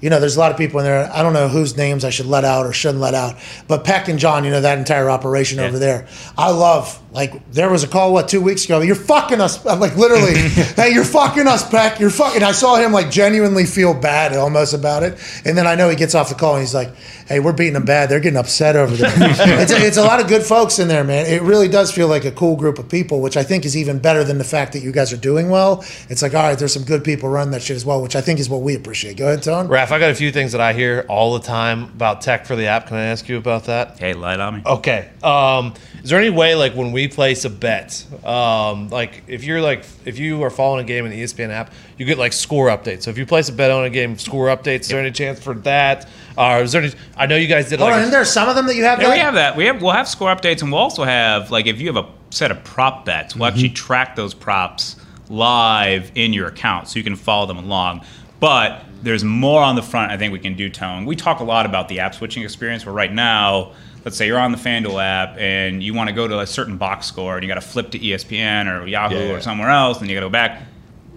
you 0.00 0.10
know, 0.10 0.20
there's 0.20 0.36
a 0.36 0.40
lot 0.40 0.52
of 0.52 0.58
people 0.58 0.80
in 0.80 0.84
there. 0.86 1.10
I 1.12 1.22
don't 1.22 1.32
know 1.32 1.48
whose 1.48 1.76
names 1.78 2.04
I 2.04 2.10
should 2.10 2.26
let 2.26 2.44
out 2.44 2.66
or 2.66 2.72
shouldn't 2.74 3.00
let 3.00 3.14
out, 3.14 3.36
but 3.68 3.84
Peck 3.84 4.08
and 4.08 4.18
John, 4.18 4.44
you 4.44 4.50
know, 4.50 4.60
that 4.60 4.76
entire 4.78 5.08
operation 5.08 5.58
over 5.60 5.78
there. 5.78 6.06
I 6.36 6.50
love. 6.50 7.00
Like 7.14 7.48
there 7.52 7.70
was 7.70 7.84
a 7.84 7.88
call 7.88 8.12
what 8.12 8.28
two 8.28 8.40
weeks 8.40 8.64
ago. 8.64 8.80
You're 8.80 8.96
fucking 8.96 9.40
us. 9.40 9.64
I'm 9.64 9.78
like 9.78 9.96
literally, 9.96 10.34
hey, 10.76 10.92
you're 10.92 11.04
fucking 11.04 11.46
us, 11.46 11.68
Peck. 11.68 12.00
You're 12.00 12.10
fucking. 12.10 12.42
I 12.42 12.50
saw 12.50 12.74
him 12.74 12.92
like 12.92 13.10
genuinely 13.10 13.66
feel 13.66 13.94
bad 13.94 14.36
almost 14.36 14.74
about 14.74 15.04
it, 15.04 15.16
and 15.44 15.56
then 15.56 15.66
I 15.66 15.76
know 15.76 15.88
he 15.88 15.94
gets 15.94 16.16
off 16.16 16.28
the 16.28 16.34
call 16.34 16.54
and 16.54 16.62
he's 16.62 16.74
like, 16.74 16.90
hey, 17.26 17.40
we're 17.40 17.52
beating 17.52 17.74
them 17.74 17.84
bad. 17.84 18.08
They're 18.08 18.20
getting 18.20 18.38
upset 18.38 18.76
over 18.76 18.94
there. 18.94 19.12
it's, 19.16 19.72
a, 19.72 19.86
it's 19.86 19.96
a 19.96 20.02
lot 20.02 20.20
of 20.20 20.28
good 20.28 20.42
folks 20.42 20.78
in 20.78 20.88
there, 20.88 21.04
man. 21.04 21.26
It 21.26 21.42
really 21.42 21.68
does 21.68 21.90
feel 21.90 22.08
like 22.08 22.24
a 22.24 22.30
cool 22.30 22.56
group 22.56 22.78
of 22.78 22.88
people, 22.88 23.20
which 23.20 23.36
I 23.36 23.42
think 23.42 23.64
is 23.64 23.76
even 23.76 23.98
better 23.98 24.24
than 24.24 24.38
the 24.38 24.44
fact 24.44 24.72
that 24.72 24.80
you 24.80 24.92
guys 24.92 25.12
are 25.12 25.18
doing 25.18 25.50
well. 25.50 25.84
It's 26.08 26.22
like, 26.22 26.34
all 26.34 26.42
right, 26.42 26.58
there's 26.58 26.72
some 26.72 26.84
good 26.84 27.04
people 27.04 27.28
running 27.28 27.52
that 27.52 27.62
shit 27.62 27.76
as 27.76 27.84
well, 27.84 28.02
which 28.02 28.16
I 28.16 28.20
think 28.20 28.40
is 28.40 28.48
what 28.48 28.62
we 28.62 28.74
appreciate. 28.74 29.16
Go 29.16 29.26
ahead, 29.26 29.42
Tone. 29.42 29.68
Raff, 29.68 29.92
I 29.92 29.98
got 29.98 30.10
a 30.10 30.14
few 30.14 30.32
things 30.32 30.52
that 30.52 30.60
I 30.60 30.72
hear 30.72 31.06
all 31.08 31.34
the 31.34 31.44
time 31.44 31.84
about 31.84 32.20
tech 32.20 32.46
for 32.46 32.56
the 32.56 32.66
app. 32.66 32.88
Can 32.88 32.96
I 32.96 33.06
ask 33.06 33.28
you 33.28 33.36
about 33.36 33.64
that? 33.64 33.98
Hey, 33.98 34.14
light 34.14 34.40
on 34.40 34.56
me. 34.56 34.62
Okay. 34.66 35.10
Um, 35.22 35.74
is 36.02 36.10
there 36.10 36.18
any 36.18 36.30
way, 36.30 36.54
like, 36.54 36.74
when 36.74 36.92
we 36.92 37.03
place 37.08 37.44
a 37.44 37.50
bet, 37.50 38.04
um, 38.24 38.88
like, 38.90 39.22
if 39.26 39.44
you're 39.44 39.60
like, 39.60 39.84
if 40.04 40.18
you 40.18 40.42
are 40.42 40.50
following 40.50 40.84
a 40.84 40.86
game 40.86 41.04
in 41.04 41.10
the 41.10 41.22
ESPN 41.22 41.50
app, 41.50 41.72
you 41.98 42.06
get 42.06 42.18
like 42.18 42.32
score 42.32 42.68
updates. 42.68 43.02
So 43.02 43.10
if 43.10 43.18
you 43.18 43.26
place 43.26 43.48
a 43.48 43.52
bet 43.52 43.70
on 43.70 43.84
a 43.84 43.90
game, 43.90 44.18
score 44.18 44.46
updates. 44.48 44.80
Is 44.80 44.88
there 44.88 45.00
any 45.00 45.10
chance 45.10 45.40
for 45.42 45.54
that? 45.54 46.08
Or 46.36 46.62
is 46.62 46.72
there 46.72 46.82
any? 46.82 46.92
I 47.16 47.26
know 47.26 47.36
you 47.36 47.46
guys 47.46 47.68
did 47.68 47.78
Hold 47.78 47.90
like. 47.90 47.94
on, 47.94 47.98
a- 47.98 48.02
isn't 48.02 48.12
there 48.12 48.24
some 48.24 48.48
of 48.48 48.56
them 48.56 48.66
that 48.66 48.76
you 48.76 48.84
have? 48.84 49.00
Yeah, 49.00 49.08
that? 49.08 49.14
we 49.14 49.18
have 49.20 49.34
that. 49.34 49.56
We 49.56 49.64
have 49.66 49.80
we'll 49.82 49.92
have 49.92 50.08
score 50.08 50.34
updates, 50.34 50.62
and 50.62 50.70
we'll 50.72 50.80
also 50.80 51.04
have 51.04 51.50
like 51.50 51.66
if 51.66 51.80
you 51.80 51.86
have 51.92 51.96
a 52.04 52.08
set 52.30 52.50
of 52.50 52.62
prop 52.64 53.04
bets, 53.04 53.36
we'll 53.36 53.46
actually 53.46 53.70
track 53.70 54.16
those 54.16 54.34
props 54.34 54.96
live 55.30 56.10
in 56.14 56.32
your 56.32 56.48
account, 56.48 56.88
so 56.88 56.98
you 56.98 57.04
can 57.04 57.16
follow 57.16 57.46
them 57.46 57.58
along. 57.58 58.04
But 58.40 58.84
there's 59.02 59.24
more 59.24 59.62
on 59.62 59.76
the 59.76 59.82
front. 59.82 60.10
I 60.12 60.16
think 60.16 60.32
we 60.32 60.38
can 60.38 60.54
do. 60.56 60.68
Tone. 60.68 61.04
We 61.06 61.14
talk 61.16 61.40
a 61.40 61.44
lot 61.44 61.66
about 61.66 61.88
the 61.88 62.00
app 62.00 62.14
switching 62.14 62.42
experience. 62.42 62.84
Where 62.84 62.94
right 62.94 63.12
now, 63.12 63.72
let's 64.04 64.16
say 64.16 64.26
you're 64.26 64.38
on 64.38 64.52
the 64.52 64.58
FanDuel 64.58 65.02
app 65.02 65.38
and 65.38 65.82
you 65.82 65.94
want 65.94 66.08
to 66.08 66.14
go 66.14 66.28
to 66.28 66.40
a 66.40 66.46
certain 66.46 66.76
box 66.76 67.06
score, 67.06 67.34
and 67.34 67.42
you 67.42 67.48
got 67.48 67.54
to 67.54 67.60
flip 67.60 67.90
to 67.92 67.98
ESPN 67.98 68.66
or 68.72 68.86
Yahoo 68.86 69.14
Yeah, 69.16 69.24
yeah. 69.26 69.32
or 69.34 69.40
somewhere 69.40 69.70
else, 69.70 70.00
and 70.00 70.08
you 70.08 70.14
got 70.16 70.20
to 70.20 70.26
go 70.26 70.30
back. 70.30 70.62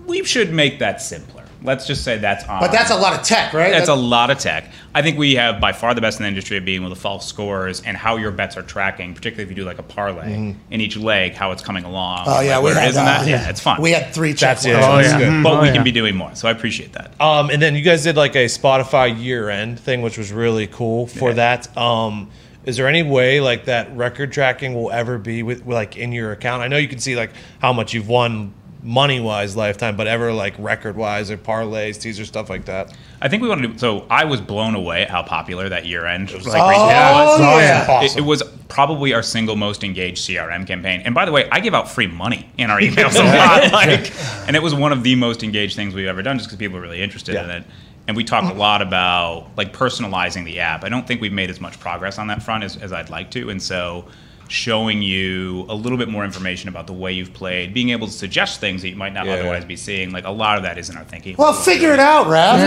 We 0.05 0.23
should 0.23 0.53
make 0.53 0.79
that 0.79 1.01
simpler. 1.01 1.43
Let's 1.63 1.87
just 1.87 2.03
say 2.03 2.19
that's 2.19 2.45
on. 2.45 2.61
But 2.61 2.71
that's 2.71 2.91
a 2.91 2.95
lot 2.95 3.19
of 3.19 3.25
tech, 3.25 3.51
right? 3.51 3.71
That's 3.71 3.89
a 3.89 3.95
lot 3.95 4.29
of 4.29 4.37
tech. 4.37 4.71
I 4.93 5.01
think 5.01 5.17
we 5.17 5.33
have 5.35 5.59
by 5.59 5.73
far 5.73 5.95
the 5.95 6.01
best 6.01 6.19
in 6.19 6.23
the 6.23 6.27
industry 6.29 6.55
of 6.55 6.63
being 6.65 6.81
able 6.81 6.93
to 6.93 6.99
follow 7.01 7.17
scores 7.17 7.81
and 7.81 7.97
how 7.97 8.15
your 8.17 8.29
bets 8.31 8.55
are 8.57 8.61
tracking, 8.61 9.15
particularly 9.15 9.43
if 9.43 9.49
you 9.49 9.55
do 9.63 9.67
like 9.67 9.79
a 9.79 9.83
parlay 9.83 10.53
in 10.69 10.81
each 10.81 10.97
leg, 10.97 11.33
how 11.33 11.51
it's 11.51 11.63
coming 11.63 11.83
along. 11.83 12.25
Oh 12.27 12.41
yeah, 12.41 12.57
Like, 12.57 12.63
we 12.63 12.63
where 12.71 12.79
had 12.79 12.89
isn't 12.91 13.03
that. 13.03 13.25
that? 13.25 13.27
Yeah, 13.29 13.49
it's 13.49 13.59
fun. 13.59 13.81
We 13.81 13.91
had 13.91 14.13
three 14.13 14.33
checks. 14.35 14.63
That's 14.63 14.65
yeah. 14.67 14.87
Oh, 14.87 14.99
yeah. 14.99 15.17
good. 15.17 15.27
Mhm. 15.29 15.43
but 15.43 15.53
Oh, 15.57 15.61
we 15.61 15.67
yeah. 15.69 15.73
can 15.73 15.83
be 15.83 15.91
doing 15.91 16.15
more. 16.15 16.33
So 16.35 16.47
I 16.47 16.51
appreciate 16.51 16.93
that. 16.93 17.19
Um, 17.19 17.49
and 17.49 17.59
then 17.59 17.73
you 17.75 17.81
guys 17.81 18.03
did 18.03 18.15
like 18.15 18.35
a 18.35 18.45
Spotify 18.45 19.19
year 19.21 19.49
end 19.49 19.79
thing, 19.79 20.03
which 20.03 20.17
was 20.17 20.31
really 20.31 20.67
cool 20.67 21.07
for 21.07 21.33
that. 21.33 21.75
Um, 21.75 22.29
is 22.67 22.75
there 22.75 22.87
any 22.87 23.01
way 23.01 23.39
like 23.39 23.65
that 23.65 23.95
record 23.95 24.31
tracking 24.31 24.75
will 24.75 24.91
ever 24.91 25.17
be 25.17 25.41
with, 25.41 25.65
with, 25.65 25.73
like 25.73 25.95
in 25.95 26.11
your 26.11 26.33
account? 26.33 26.61
I 26.61 26.67
know 26.67 26.75
you 26.77 26.89
can 26.89 26.99
see 26.99 27.15
like 27.15 27.31
how 27.61 27.71
much 27.71 27.93
you've 27.93 28.09
won 28.09 28.53
money 28.83 29.21
wise 29.21 29.55
lifetime, 29.55 29.95
but 29.95 30.05
ever 30.05 30.33
like 30.33 30.53
record 30.59 30.97
wise 30.97 31.31
or 31.31 31.37
parlays, 31.37 31.99
teaser 31.99 32.25
stuff 32.25 32.49
like 32.49 32.65
that. 32.65 32.95
I 33.21 33.29
think 33.29 33.41
we 33.41 33.47
want 33.49 33.61
to 33.61 33.69
do. 33.69 33.77
So 33.77 34.05
I 34.09 34.25
was 34.25 34.41
blown 34.41 34.75
away 34.75 35.03
at 35.03 35.09
how 35.09 35.23
popular 35.23 35.69
that 35.69 35.85
year 35.85 36.05
end 36.05 36.29
like, 36.31 36.43
Oh, 36.45 36.49
recap 36.49 37.39
was. 37.39 37.39
yeah. 37.61 38.01
It, 38.01 38.11
oh, 38.15 38.17
it 38.17 38.25
was 38.25 38.43
probably 38.67 39.13
our 39.13 39.23
single 39.23 39.55
most 39.55 39.85
engaged 39.85 40.27
CRM 40.27 40.67
campaign. 40.67 41.01
And 41.05 41.15
by 41.15 41.25
the 41.25 41.31
way, 41.31 41.49
I 41.49 41.61
give 41.61 41.73
out 41.73 41.89
free 41.89 42.07
money 42.07 42.49
in 42.57 42.69
our 42.69 42.79
emails 42.79 43.15
a 43.15 43.23
lot. 43.23 43.71
Like, 43.77 44.11
and 44.47 44.55
it 44.55 44.61
was 44.63 44.73
one 44.75 44.91
of 44.91 45.03
the 45.03 45.15
most 45.15 45.43
engaged 45.43 45.75
things 45.75 45.93
we've 45.93 46.07
ever 46.07 46.21
done 46.21 46.37
just 46.37 46.49
because 46.49 46.59
people 46.59 46.77
are 46.77 46.81
really 46.81 47.01
interested 47.01 47.35
in 47.35 47.49
it. 47.49 47.63
And 48.07 48.15
we 48.15 48.23
talk 48.23 48.43
a 48.43 48.47
mm-hmm. 48.47 48.57
lot 48.57 48.81
about 48.81 49.47
like 49.57 49.73
personalizing 49.73 50.45
the 50.45 50.59
app. 50.59 50.83
I 50.83 50.89
don't 50.89 51.05
think 51.05 51.21
we've 51.21 51.33
made 51.33 51.49
as 51.49 51.59
much 51.59 51.79
progress 51.79 52.17
on 52.17 52.27
that 52.27 52.41
front 52.41 52.63
as, 52.63 52.77
as 52.77 52.93
I'd 52.93 53.09
like 53.09 53.31
to. 53.31 53.49
And 53.49 53.61
so 53.61 54.05
showing 54.49 55.01
you 55.01 55.65
a 55.69 55.75
little 55.75 55.97
bit 55.97 56.07
more 56.07 56.23
information 56.23 56.69
about 56.69 56.87
the 56.87 56.93
way 56.93 57.11
you've 57.11 57.33
played, 57.33 57.73
being 57.73 57.89
able 57.89 58.07
to 58.07 58.13
suggest 58.13 58.59
things 58.59 58.81
that 58.81 58.89
you 58.89 58.95
might 58.95 59.13
not 59.13 59.25
Yeah. 59.25 59.33
otherwise 59.33 59.65
be 59.65 59.75
seeing, 59.75 60.11
like 60.11 60.25
a 60.25 60.31
lot 60.31 60.57
of 60.57 60.63
that 60.63 60.77
is 60.77 60.89
in 60.89 60.97
our 60.97 61.03
thinking. 61.03 61.35
Well, 61.37 61.53
figure 61.53 61.91
it 61.91 61.99
out, 61.99 62.27
Raff. 62.27 62.59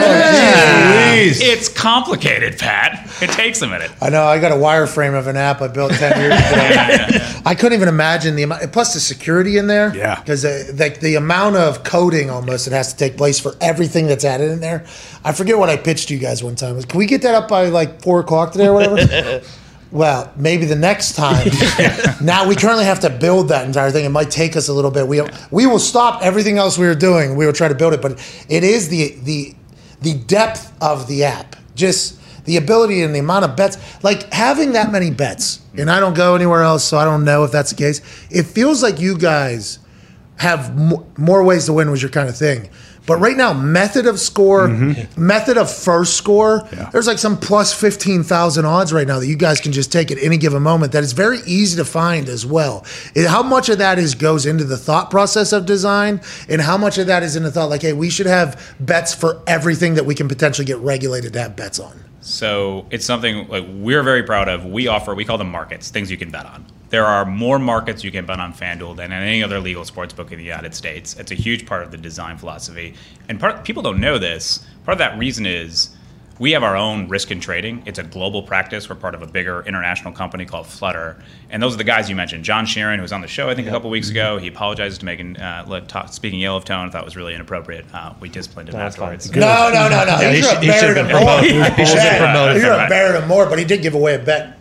Please. 1.13 1.41
It's 1.41 1.69
complicated, 1.69 2.59
Pat. 2.59 3.11
It 3.23 3.31
takes 3.31 3.63
a 3.63 3.67
minute. 3.67 3.91
I 4.01 4.11
know. 4.11 4.25
I 4.25 4.39
got 4.39 4.53
a 4.53 4.57
wireframe 4.57 5.19
of 5.19 5.27
an 5.27 5.37
app 5.37 5.63
I 5.63 5.69
built 5.69 5.93
ten 5.93 6.19
years 6.21 6.35
ago. 6.35 7.27
I 7.45 7.55
couldn't 7.55 7.75
even 7.75 7.89
imagine 7.89 8.37
the 8.37 8.43
amount. 8.43 8.73
Plus 8.73 8.95
the 8.95 9.01
security 9.01 9.57
in 9.57 9.67
there. 9.67 9.95
Yeah. 9.95 10.21
Because 10.21 10.43
the, 10.43 10.73
the 10.73 10.99
the 11.01 11.15
amount 11.17 11.57
of 11.57 11.85
coding 11.85 12.31
almost 12.31 12.67
that 12.67 12.75
has 12.75 12.93
to 12.93 12.99
take 12.99 13.17
place 13.17 13.41
for 13.41 13.55
everything 13.61 14.07
that's 14.07 14.25
added 14.25 14.51
in 14.51 14.61
there. 14.61 14.87
I 15.25 15.33
forget 15.33 15.59
what 15.59 15.69
I 15.69 15.77
pitched 15.77 16.09
to 16.09 16.15
you 16.15 16.21
guys 16.21 16.43
one 16.43 16.55
time. 16.55 16.81
Can 16.83 16.99
we 16.99 17.07
get 17.07 17.23
that 17.23 17.35
up 17.35 17.49
by 17.49 17.67
like 17.67 18.03
four 18.03 18.21
o'clock 18.21 18.53
today 18.53 18.69
or 18.69 18.75
whatever? 18.75 19.45
Well, 19.93 20.33
maybe 20.37 20.67
the 20.67 20.77
next 20.77 21.17
time. 21.17 21.49
now 22.23 22.47
we 22.47 22.55
currently 22.55 22.85
have 22.85 23.01
to 23.01 23.11
build 23.11 23.49
that 23.49 23.67
entire 23.67 23.91
thing. 23.91 24.05
It 24.05 24.11
might 24.11 24.31
take 24.31 24.57
us 24.57 24.69
a 24.69 24.73
little 24.73 24.91
bit. 24.93 25.09
We 25.09 25.21
we 25.51 25.67
will 25.67 25.81
stop 25.81 26.23
everything 26.23 26.59
else 26.59 26.79
we 26.79 26.87
were 26.87 26.95
doing. 26.95 27.35
We 27.35 27.45
will 27.45 27.53
try 27.53 27.67
to 27.67 27.75
build 27.75 27.95
it, 27.95 28.01
but 28.01 28.13
it 28.49 28.63
is 28.63 28.89
the 28.89 29.17
the 29.25 29.55
the 30.01 30.15
depth 30.15 30.73
of 30.81 31.09
the 31.09 31.25
app. 31.25 31.57
Just 31.75 32.20
the 32.51 32.57
ability 32.57 33.03
and 33.03 33.15
the 33.15 33.21
amount 33.21 33.45
of 33.45 33.57
bets. 33.57 33.79
Like 34.03 34.33
having 34.33 34.73
that 34.73 34.91
many 34.91 35.11
bets, 35.11 35.61
and 35.79 35.89
I 35.89 36.01
don't 36.01 36.15
go 36.15 36.35
anywhere 36.35 36.63
else, 36.63 36.83
so 36.83 36.99
I 36.99 37.05
don't 37.05 37.25
know 37.25 37.45
if 37.45 37.53
that's 37.53 37.71
the 37.71 37.77
case. 37.77 38.01
It 38.31 38.45
feels 38.45 38.83
like 38.83 38.99
you 38.99 39.17
guys 39.17 39.79
have 40.39 40.77
mo- 40.77 41.07
more 41.17 41.45
ways 41.45 41.67
to 41.67 41.73
win 41.73 41.91
was 41.91 42.03
your 42.03 42.11
kind 42.11 42.29
of 42.29 42.37
thing. 42.37 42.71
But 43.07 43.19
right 43.19 43.37
now, 43.37 43.53
method 43.53 44.07
of 44.07 44.21
score, 44.21 44.69
mm-hmm. 44.69 45.27
method 45.27 45.57
of 45.57 45.73
first 45.73 46.17
score, 46.17 46.69
there's 46.93 47.07
like 47.07 47.19
some 47.19 47.37
plus 47.37 47.73
15,000 47.73 48.65
odds 48.65 48.93
right 48.93 49.07
now 49.07 49.19
that 49.19 49.27
you 49.27 49.37
guys 49.37 49.61
can 49.61 49.73
just 49.73 49.91
take 49.91 50.11
at 50.11 50.19
any 50.19 50.37
given 50.37 50.63
moment 50.63 50.93
that 50.93 51.03
is 51.03 51.13
very 51.13 51.39
easy 51.47 51.77
to 51.77 51.85
find 51.85 52.29
as 52.29 52.45
well. 52.47 52.85
It- 53.15 53.27
how 53.27 53.43
much 53.43 53.69
of 53.69 53.79
that 53.79 53.99
is 53.99 54.15
goes 54.15 54.47
into 54.47 54.65
the 54.65 54.77
thought 54.77 55.11
process 55.11 55.53
of 55.53 55.67
design 55.67 56.21
and 56.49 56.61
how 56.61 56.77
much 56.77 56.99
of 56.99 57.07
that 57.09 57.23
is 57.23 57.37
in 57.37 57.43
the 57.43 57.51
thought 57.51 57.71
like, 57.71 57.83
hey, 57.83 57.95
we 57.95 58.11
should 58.11 58.27
have 58.27 58.75
bets 58.79 59.15
for 59.15 59.43
everything 59.47 59.95
that 59.95 60.05
we 60.07 60.15
can 60.15 60.29
potentially 60.29 60.67
get 60.67 60.79
regulated 60.79 61.33
to 61.33 61.41
have 61.41 61.57
bets 61.57 61.81
on? 61.81 62.05
So 62.31 62.87
it's 62.91 63.05
something 63.05 63.49
like 63.49 63.65
we're 63.69 64.03
very 64.03 64.23
proud 64.23 64.49
of. 64.49 64.65
We 64.65 64.87
offer 64.87 65.15
we 65.15 65.25
call 65.25 65.39
them 65.39 65.51
markets, 65.51 65.91
things 65.91 66.11
you 66.11 66.17
can 66.17 66.31
bet 66.31 66.47
on. 66.47 66.65
There 66.91 67.05
are 67.07 67.25
more 67.25 67.59
markets 67.59 68.03
you 68.03 68.11
can 68.11 68.27
bet 68.27 68.41
on 68.41 68.53
FanDuel 68.53 68.97
than 68.97 69.13
in 69.13 69.23
any 69.23 69.43
other 69.43 69.61
legal 69.61 69.85
sports 69.85 70.13
book 70.13 70.33
in 70.33 70.39
the 70.39 70.45
United 70.45 70.75
States. 70.75 71.17
It's 71.19 71.31
a 71.31 71.37
huge 71.37 71.67
part 71.67 71.83
of 71.83 71.91
the 71.91 71.97
design 71.97 72.37
philosophy, 72.39 72.95
and 73.29 73.39
part 73.39 73.65
people 73.65 73.83
don't 73.83 74.01
know 74.01 74.19
this. 74.19 74.65
Part 74.85 74.95
of 74.95 74.99
that 74.99 75.19
reason 75.19 75.47
is 75.47 75.91
we 76.41 76.53
have 76.53 76.63
our 76.65 76.75
own 76.75 77.07
risk 77.09 77.31
and 77.31 77.41
trading. 77.41 77.83
It's 77.87 77.99
a 77.99 78.03
global 78.03 78.43
practice. 78.43 78.89
We're 78.89 78.97
part 78.97 79.15
of 79.15 79.21
a 79.23 79.27
bigger 79.27 79.63
international 79.67 80.13
company 80.15 80.47
called 80.47 80.67
Flutter, 80.67 81.23
and 81.51 81.63
those 81.63 81.75
are 81.75 81.77
the 81.77 81.85
guys 81.85 82.09
you 82.09 82.17
mentioned. 82.17 82.45
John 82.45 82.65
Sheeran, 82.65 82.97
who 82.97 83.03
was 83.03 83.13
on 83.13 83.21
the 83.21 83.29
show 83.29 83.51
I 83.51 83.55
think 83.55 83.69
a 83.69 83.71
couple 83.71 83.91
weeks 83.91 84.09
ago, 84.11 84.39
he 84.39 84.49
apologized 84.49 85.01
to 85.01 85.07
Megan, 85.07 85.37
uh, 85.37 85.81
talk, 85.87 86.13
speaking 86.13 86.41
ill 86.41 86.57
of 86.57 86.65
tone. 86.65 86.89
I 86.89 86.91
thought 86.91 87.03
it 87.03 87.05
was 87.05 87.17
really 87.17 87.35
inappropriate. 87.35 87.85
Uh, 87.93 88.15
we 88.21 88.31
disciplined 88.31 88.71
him 88.71 88.75
That's 88.77 88.97
fine. 88.97 89.15
afterwards. 89.15 89.37
No, 89.37 89.71
no, 89.73 89.89
no, 89.91 90.05
no. 90.07 90.21
Yeah, 90.21 90.31
he 90.31 90.37
he 90.37 90.43
should 90.43 90.55
have 90.55 90.55
should- 90.55 90.65
he 90.65 90.73
should 90.73 90.81
buried 90.81 90.97
have 90.97 91.07
him 91.07 91.13
been 91.17 91.27
more. 91.27 91.39
promoted. 91.39 91.73
He 91.79 91.85
should 91.87 91.99
have 91.99 92.11
been 92.11 92.19
promoted 92.19 92.55
He 92.57 92.61
should 92.63 92.69
from 92.71 92.79
have 92.81 92.89
that. 92.89 92.89
buried 92.89 93.23
him 93.23 93.29
more, 93.29 93.47
but 93.47 93.59
he 93.59 93.65
did 93.67 93.83
give 93.83 93.95
away 93.95 94.15
a 94.15 94.19
bet. 94.19 94.57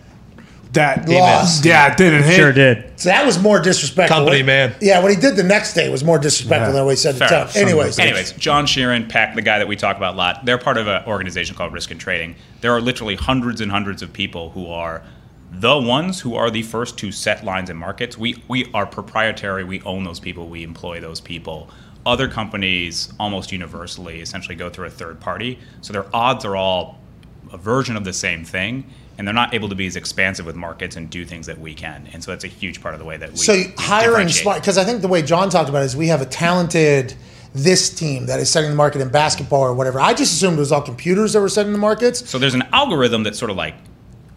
That 0.73 1.09
Lost. 1.09 1.65
Yeah, 1.65 1.91
it 1.91 1.97
didn't 1.97 2.23
hit. 2.23 2.35
Sure 2.35 2.51
did. 2.53 2.91
So 2.99 3.09
that 3.09 3.25
was 3.25 3.39
more 3.41 3.59
disrespectful. 3.59 4.17
Company 4.17 4.41
What- 4.41 4.45
man. 4.45 4.75
Yeah, 4.81 5.01
what 5.01 5.09
he 5.11 5.17
did 5.17 5.35
the 5.35 5.43
next 5.43 5.73
day 5.73 5.89
was 5.89 6.03
more 6.03 6.19
disrespectful 6.19 6.73
than 6.73 6.85
what 6.85 6.91
he 6.91 6.95
said 6.97 7.15
at 7.15 7.19
the 7.19 7.19
Fair 7.19 7.29
time. 7.29 7.39
enough. 7.41 7.55
Anyways, 7.55 7.99
Anyways, 7.99 8.31
John 8.33 8.65
Sheeran, 8.67 9.09
Peck, 9.09 9.33
the 9.35 9.41
guy 9.41 9.57
that 9.57 9.67
we 9.67 9.75
talk 9.75 9.97
about 9.97 10.13
a 10.13 10.17
lot, 10.17 10.45
they're 10.45 10.57
part 10.59 10.77
of 10.77 10.87
an 10.87 11.03
organization 11.07 11.55
called 11.55 11.73
Risk 11.73 11.89
and 11.91 11.99
Trading. 11.99 12.35
There 12.61 12.71
are 12.71 12.81
literally 12.81 13.15
hundreds 13.15 13.61
and 13.61 13.71
hundreds 13.71 14.01
of 14.03 14.13
people 14.13 14.51
who 14.51 14.67
are 14.71 15.01
the 15.51 15.75
ones 15.79 16.19
who 16.19 16.35
are 16.35 16.51
the 16.51 16.61
first 16.61 16.97
to 16.99 17.11
set 17.11 17.43
lines 17.43 17.71
in 17.71 17.77
markets. 17.77 18.15
We 18.17 18.43
we 18.47 18.67
are 18.75 18.85
proprietary. 18.85 19.63
We 19.63 19.81
own 19.81 20.03
those 20.03 20.19
people. 20.19 20.47
We 20.47 20.61
employ 20.63 20.99
those 20.99 21.19
people. 21.19 21.71
Other 22.05 22.27
companies 22.27 23.11
almost 23.19 23.51
universally 23.51 24.21
essentially 24.21 24.55
go 24.55 24.69
through 24.69 24.85
a 24.85 24.91
third 24.91 25.19
party. 25.19 25.57
So 25.81 25.91
their 25.93 26.05
odds 26.15 26.45
are 26.45 26.55
all 26.55 26.99
a 27.51 27.57
version 27.57 27.97
of 27.97 28.03
the 28.03 28.13
same 28.13 28.45
thing. 28.45 28.85
And 29.19 29.27
they're 29.27 29.35
not 29.35 29.53
able 29.53 29.67
to 29.67 29.75
be 29.75 29.85
as 29.85 29.97
expansive 29.97 30.45
with 30.45 30.55
markets 30.55 30.95
and 30.95 31.09
do 31.09 31.25
things 31.25 31.45
that 31.45 31.59
we 31.59 31.75
can, 31.75 32.07
and 32.13 32.23
so 32.23 32.31
that's 32.31 32.45
a 32.45 32.47
huge 32.47 32.81
part 32.81 32.93
of 32.93 33.01
the 33.01 33.05
way 33.05 33.17
that 33.17 33.31
we. 33.31 33.37
So 33.37 33.61
hiring 33.77 34.29
smart 34.29 34.61
because 34.61 34.77
I 34.77 34.85
think 34.85 35.01
the 35.01 35.09
way 35.09 35.21
John 35.21 35.49
talked 35.49 35.67
about 35.67 35.81
it 35.81 35.85
is 35.87 35.95
we 35.95 36.07
have 36.07 36.21
a 36.21 36.25
talented 36.25 37.13
this 37.53 37.89
team 37.89 38.27
that 38.27 38.39
is 38.39 38.49
setting 38.49 38.69
the 38.69 38.75
market 38.77 39.01
in 39.01 39.09
basketball 39.09 39.61
or 39.61 39.73
whatever. 39.73 39.99
I 39.99 40.13
just 40.13 40.33
assumed 40.33 40.55
it 40.55 40.59
was 40.59 40.71
all 40.71 40.81
computers 40.81 41.33
that 41.33 41.41
were 41.41 41.49
setting 41.49 41.73
the 41.73 41.79
markets. 41.79 42.29
So 42.29 42.39
there's 42.39 42.53
an 42.53 42.63
algorithm 42.71 43.23
that 43.23 43.35
sort 43.35 43.51
of 43.51 43.57
like 43.57 43.75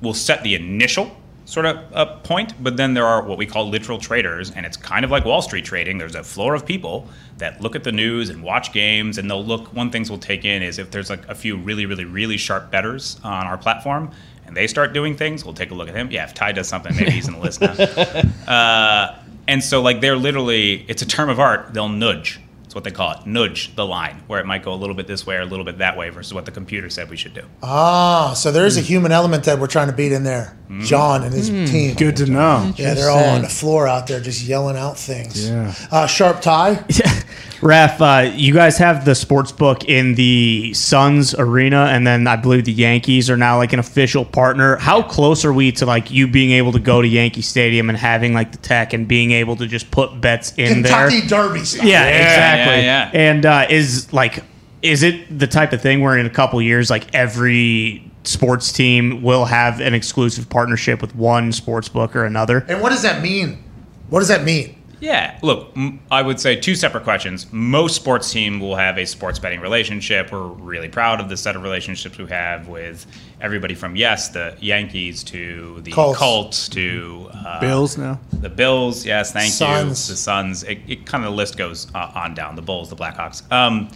will 0.00 0.14
set 0.14 0.42
the 0.42 0.56
initial 0.56 1.16
sort 1.52 1.66
of 1.66 1.78
a 1.92 2.06
point, 2.06 2.54
but 2.62 2.78
then 2.78 2.94
there 2.94 3.04
are 3.04 3.22
what 3.22 3.36
we 3.36 3.44
call 3.44 3.68
literal 3.68 3.98
traders, 3.98 4.50
and 4.50 4.64
it's 4.64 4.76
kind 4.76 5.04
of 5.04 5.10
like 5.10 5.26
Wall 5.26 5.42
Street 5.42 5.66
trading. 5.66 5.98
There's 5.98 6.14
a 6.14 6.24
floor 6.24 6.54
of 6.54 6.64
people 6.64 7.06
that 7.36 7.60
look 7.60 7.76
at 7.76 7.84
the 7.84 7.92
news 7.92 8.30
and 8.30 8.42
watch 8.42 8.72
games, 8.72 9.18
and 9.18 9.30
they'll 9.30 9.44
look. 9.44 9.72
One 9.74 9.90
things 9.90 10.08
we'll 10.08 10.18
take 10.18 10.46
in 10.46 10.62
is 10.62 10.78
if 10.78 10.90
there's 10.90 11.10
like 11.10 11.28
a 11.28 11.34
few 11.34 11.58
really, 11.58 11.84
really, 11.84 12.06
really 12.06 12.38
sharp 12.38 12.70
betters 12.70 13.20
on 13.22 13.46
our 13.46 13.58
platform. 13.58 14.10
And 14.46 14.56
they 14.56 14.66
start 14.66 14.92
doing 14.92 15.16
things. 15.16 15.44
We'll 15.44 15.54
take 15.54 15.70
a 15.70 15.74
look 15.74 15.88
at 15.88 15.94
him. 15.94 16.10
Yeah, 16.10 16.24
if 16.24 16.34
Ty 16.34 16.52
does 16.52 16.68
something, 16.68 16.94
maybe 16.96 17.10
he's 17.10 17.26
in 17.28 17.34
the 17.34 17.40
list 17.40 17.60
now. 17.60 17.74
Uh, 18.52 19.16
and 19.48 19.62
so, 19.62 19.80
like, 19.80 20.00
they're 20.00 20.16
literally, 20.16 20.84
it's 20.88 21.00
a 21.00 21.06
term 21.06 21.30
of 21.30 21.40
art. 21.40 21.72
They'll 21.72 21.88
nudge. 21.88 22.38
That's 22.72 22.76
what 22.76 22.84
they 22.84 22.90
call 22.90 23.12
it. 23.12 23.26
Nudge 23.26 23.76
the 23.76 23.84
line, 23.84 24.22
where 24.28 24.40
it 24.40 24.46
might 24.46 24.62
go 24.62 24.72
a 24.72 24.80
little 24.80 24.94
bit 24.94 25.06
this 25.06 25.26
way 25.26 25.36
or 25.36 25.42
a 25.42 25.44
little 25.44 25.66
bit 25.66 25.76
that 25.76 25.94
way 25.94 26.08
versus 26.08 26.32
what 26.32 26.46
the 26.46 26.50
computer 26.50 26.88
said 26.88 27.10
we 27.10 27.18
should 27.18 27.34
do. 27.34 27.42
Ah, 27.62 28.32
so 28.34 28.50
there 28.50 28.64
is 28.64 28.78
a 28.78 28.80
human 28.80 29.12
element 29.12 29.44
that 29.44 29.58
we're 29.58 29.66
trying 29.66 29.88
to 29.88 29.92
beat 29.92 30.10
in 30.10 30.24
there. 30.24 30.56
John 30.80 31.22
and 31.22 31.34
his 31.34 31.50
team. 31.70 31.94
Good 31.96 32.16
to 32.16 32.24
know. 32.24 32.72
Yeah, 32.76 32.94
they're 32.94 33.10
all 33.10 33.24
on 33.28 33.42
the 33.42 33.48
floor 33.50 33.86
out 33.86 34.06
there 34.06 34.20
just 34.20 34.42
yelling 34.42 34.78
out 34.78 34.96
things. 34.98 35.50
Yeah. 35.50 35.74
Uh, 35.90 36.06
sharp 36.06 36.40
tie. 36.40 36.82
Raff, 37.62 38.00
uh, 38.00 38.32
you 38.34 38.52
guys 38.52 38.76
have 38.78 39.04
the 39.04 39.14
sports 39.14 39.52
book 39.52 39.84
in 39.84 40.16
the 40.16 40.74
Suns 40.74 41.32
arena, 41.34 41.86
and 41.90 42.04
then 42.04 42.26
I 42.26 42.34
believe 42.34 42.64
the 42.64 42.72
Yankees 42.72 43.30
are 43.30 43.36
now 43.36 43.56
like 43.56 43.72
an 43.72 43.78
official 43.78 44.24
partner. 44.24 44.76
How 44.76 45.00
close 45.00 45.44
are 45.44 45.52
we 45.52 45.70
to 45.72 45.86
like 45.86 46.10
you 46.10 46.26
being 46.26 46.50
able 46.50 46.72
to 46.72 46.80
go 46.80 47.00
to 47.00 47.06
Yankee 47.06 47.40
Stadium 47.40 47.88
and 47.88 47.96
having 47.96 48.34
like 48.34 48.50
the 48.50 48.58
tech 48.58 48.92
and 48.92 49.06
being 49.06 49.30
able 49.30 49.54
to 49.56 49.68
just 49.68 49.92
put 49.92 50.20
bets 50.20 50.52
in 50.56 50.82
there? 50.82 51.08
Kentucky 51.08 51.28
Derby 51.28 51.64
style. 51.64 51.86
Yeah, 51.86 52.06
exactly. 52.06 52.84
yeah, 52.84 53.10
yeah. 53.12 53.30
And 53.30 53.46
uh, 53.46 53.66
is 53.70 54.12
like, 54.12 54.42
is 54.82 55.04
it 55.04 55.38
the 55.38 55.46
type 55.46 55.72
of 55.72 55.80
thing 55.80 56.00
where 56.00 56.18
in 56.18 56.26
a 56.26 56.30
couple 56.30 56.60
years, 56.60 56.90
like 56.90 57.14
every 57.14 58.10
sports 58.24 58.72
team 58.72 59.22
will 59.22 59.44
have 59.44 59.80
an 59.80 59.94
exclusive 59.94 60.48
partnership 60.48 61.00
with 61.00 61.14
one 61.14 61.52
sports 61.52 61.88
book 61.88 62.16
or 62.16 62.24
another? 62.24 62.64
And 62.68 62.80
what 62.80 62.90
does 62.90 63.02
that 63.02 63.22
mean? 63.22 63.62
What 64.08 64.18
does 64.18 64.28
that 64.28 64.42
mean? 64.42 64.81
Yeah, 65.02 65.36
look, 65.42 65.76
I 66.12 66.22
would 66.22 66.38
say 66.38 66.54
two 66.54 66.76
separate 66.76 67.02
questions. 67.02 67.52
Most 67.52 67.96
sports 67.96 68.30
team 68.30 68.60
will 68.60 68.76
have 68.76 68.98
a 68.98 69.04
sports 69.04 69.40
betting 69.40 69.58
relationship. 69.58 70.30
We're 70.30 70.46
really 70.46 70.88
proud 70.88 71.20
of 71.20 71.28
the 71.28 71.36
set 71.36 71.56
of 71.56 71.64
relationships 71.64 72.18
we 72.18 72.26
have 72.26 72.68
with 72.68 73.04
everybody 73.40 73.74
from 73.74 73.96
yes, 73.96 74.28
the 74.28 74.56
Yankees 74.60 75.24
to 75.24 75.80
the 75.80 75.90
Colts. 75.90 76.18
Colts, 76.20 76.68
to 76.68 77.28
uh, 77.34 77.58
Bills 77.58 77.98
now. 77.98 78.20
the 78.32 78.48
Bills. 78.48 79.04
Yes, 79.04 79.32
thank 79.32 79.52
Suns. 79.52 80.08
you. 80.08 80.12
The 80.12 80.18
Suns. 80.18 80.62
It, 80.62 80.78
it 80.86 81.04
kind 81.04 81.24
of 81.24 81.32
the 81.32 81.36
list 81.36 81.58
goes 81.58 81.92
uh, 81.96 82.12
on 82.14 82.34
down. 82.34 82.54
The 82.54 82.62
Bulls, 82.62 82.88
the 82.88 82.94
Blackhawks. 82.94 83.50
Um, 83.50 83.90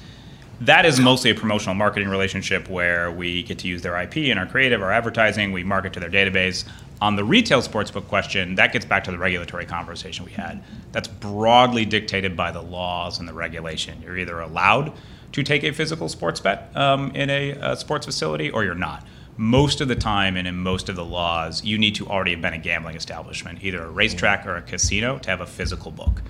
that 0.62 0.84
is 0.86 0.98
mostly 0.98 1.30
a 1.30 1.36
promotional 1.36 1.76
marketing 1.76 2.08
relationship 2.08 2.68
where 2.68 3.12
we 3.12 3.44
get 3.44 3.60
to 3.60 3.68
use 3.68 3.82
their 3.82 3.96
IP 4.00 4.16
and 4.16 4.40
our 4.40 4.46
creative, 4.46 4.82
our 4.82 4.90
advertising. 4.90 5.52
We 5.52 5.62
market 5.62 5.92
to 5.92 6.00
their 6.00 6.10
database. 6.10 6.64
On 7.00 7.16
the 7.16 7.24
retail 7.24 7.60
sportsbook 7.60 8.08
question, 8.08 8.54
that 8.54 8.72
gets 8.72 8.86
back 8.86 9.04
to 9.04 9.10
the 9.10 9.18
regulatory 9.18 9.66
conversation 9.66 10.24
we 10.24 10.32
had. 10.32 10.62
That's 10.92 11.08
broadly 11.08 11.84
dictated 11.84 12.36
by 12.36 12.52
the 12.52 12.62
laws 12.62 13.18
and 13.18 13.28
the 13.28 13.34
regulation. 13.34 14.00
You're 14.02 14.16
either 14.16 14.40
allowed 14.40 14.92
to 15.32 15.42
take 15.42 15.62
a 15.62 15.72
physical 15.72 16.08
sports 16.08 16.40
bet 16.40 16.74
um, 16.74 17.10
in 17.14 17.28
a, 17.28 17.52
uh 17.52 17.74
sports 17.74 18.06
facility 18.06 18.50
or 18.50 18.64
you're 18.64 18.74
not. 18.74 19.06
Most 19.36 19.82
of 19.82 19.88
the 19.88 19.96
time 19.96 20.38
and 20.38 20.48
in 20.48 20.56
most 20.56 20.88
of 20.88 20.96
the 20.96 21.04
laws, 21.04 21.62
you 21.62 21.76
need 21.76 21.94
to 21.96 22.06
already 22.06 22.30
have 22.30 22.40
been 22.40 22.54
a 22.54 22.58
gambling 22.58 22.96
establishment, 22.96 23.58
either 23.62 23.82
a 23.82 23.90
racetrack 23.90 24.46
or 24.46 24.56
a 24.56 24.62
casino, 24.62 25.18
to 25.18 25.28
have 25.28 25.42
a 25.42 25.46
physical 25.46 25.90
book. 25.90 26.22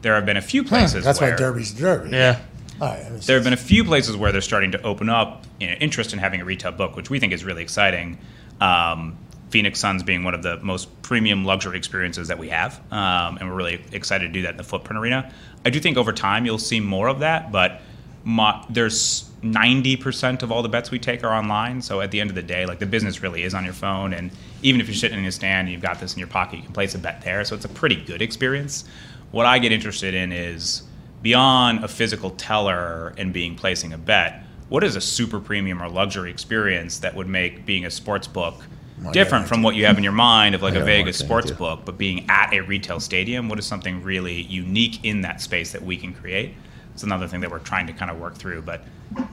There 0.00 0.14
have 0.14 0.24
been 0.24 0.38
a 0.38 0.42
few 0.42 0.64
places 0.64 1.04
That's 1.04 1.20
where 1.20 1.32
why 1.32 1.36
Derby's 1.36 1.72
Derby. 1.72 2.10
Yeah. 2.10 2.40
All 2.80 2.88
right. 2.88 3.02
that 3.02 3.12
makes 3.12 3.26
there 3.26 3.36
have 3.36 3.44
been 3.44 3.52
a 3.52 3.58
few 3.58 3.84
places 3.84 4.16
where 4.16 4.32
they're 4.32 4.40
starting 4.40 4.72
to 4.72 4.82
open 4.82 5.10
up 5.10 5.44
you 5.60 5.66
know, 5.66 5.74
interest 5.74 6.14
in 6.14 6.18
having 6.18 6.40
a 6.40 6.44
retail 6.44 6.72
book, 6.72 6.96
which 6.96 7.10
we 7.10 7.20
think 7.20 7.34
is 7.34 7.44
really 7.44 7.62
exciting. 7.62 8.18
Um, 8.60 9.18
Phoenix 9.54 9.78
Suns 9.78 10.02
being 10.02 10.24
one 10.24 10.34
of 10.34 10.42
the 10.42 10.58
most 10.64 11.00
premium 11.02 11.44
luxury 11.44 11.78
experiences 11.78 12.26
that 12.26 12.36
we 12.36 12.48
have, 12.48 12.80
um, 12.90 13.38
and 13.38 13.48
we're 13.48 13.54
really 13.54 13.80
excited 13.92 14.26
to 14.26 14.32
do 14.32 14.42
that 14.42 14.50
in 14.50 14.56
the 14.56 14.64
Footprint 14.64 14.98
Arena. 14.98 15.32
I 15.64 15.70
do 15.70 15.78
think 15.78 15.96
over 15.96 16.12
time 16.12 16.44
you'll 16.44 16.58
see 16.58 16.80
more 16.80 17.06
of 17.06 17.20
that, 17.20 17.52
but 17.52 17.80
my, 18.24 18.64
there's 18.68 19.30
90% 19.44 20.42
of 20.42 20.50
all 20.50 20.60
the 20.60 20.68
bets 20.68 20.90
we 20.90 20.98
take 20.98 21.22
are 21.22 21.32
online. 21.32 21.80
So 21.82 22.00
at 22.00 22.10
the 22.10 22.20
end 22.20 22.30
of 22.30 22.34
the 22.34 22.42
day, 22.42 22.66
like 22.66 22.80
the 22.80 22.86
business 22.86 23.22
really 23.22 23.44
is 23.44 23.54
on 23.54 23.64
your 23.64 23.74
phone, 23.74 24.12
and 24.12 24.32
even 24.64 24.80
if 24.80 24.88
you're 24.88 24.96
sitting 24.96 25.20
in 25.20 25.24
a 25.24 25.30
stand 25.30 25.68
and 25.68 25.72
you've 25.72 25.82
got 25.82 26.00
this 26.00 26.14
in 26.14 26.18
your 26.18 26.26
pocket, 26.26 26.56
you 26.56 26.64
can 26.64 26.72
place 26.72 26.96
a 26.96 26.98
bet 26.98 27.22
there. 27.22 27.44
So 27.44 27.54
it's 27.54 27.64
a 27.64 27.68
pretty 27.68 28.02
good 28.02 28.22
experience. 28.22 28.84
What 29.30 29.46
I 29.46 29.60
get 29.60 29.70
interested 29.70 30.14
in 30.14 30.32
is 30.32 30.82
beyond 31.22 31.84
a 31.84 31.86
physical 31.86 32.30
teller 32.30 33.14
and 33.18 33.32
being 33.32 33.54
placing 33.54 33.92
a 33.92 33.98
bet, 33.98 34.42
what 34.68 34.82
is 34.82 34.96
a 34.96 35.00
super 35.00 35.38
premium 35.38 35.80
or 35.80 35.88
luxury 35.88 36.32
experience 36.32 36.98
that 36.98 37.14
would 37.14 37.28
make 37.28 37.64
being 37.64 37.84
a 37.84 37.90
sports 37.92 38.26
book 38.26 38.64
different 39.12 39.48
from 39.48 39.62
what 39.62 39.74
you 39.74 39.86
have 39.86 39.98
in 39.98 40.04
your 40.04 40.12
mind 40.12 40.54
of 40.54 40.62
like 40.62 40.74
a 40.74 40.84
Vegas 40.84 41.18
sports 41.18 41.50
book, 41.50 41.80
but 41.84 41.98
being 41.98 42.24
at 42.28 42.52
a 42.52 42.60
retail 42.60 43.00
stadium? 43.00 43.48
What 43.48 43.58
is 43.58 43.66
something 43.66 44.02
really 44.02 44.42
unique 44.42 45.04
in 45.04 45.22
that 45.22 45.40
space 45.40 45.72
that 45.72 45.82
we 45.82 45.96
can 45.96 46.14
create? 46.14 46.54
It's 46.94 47.02
another 47.02 47.28
thing 47.28 47.40
that 47.40 47.50
we're 47.50 47.58
trying 47.58 47.86
to 47.88 47.92
kind 47.92 48.10
of 48.10 48.18
work 48.18 48.36
through, 48.36 48.62
but 48.62 48.82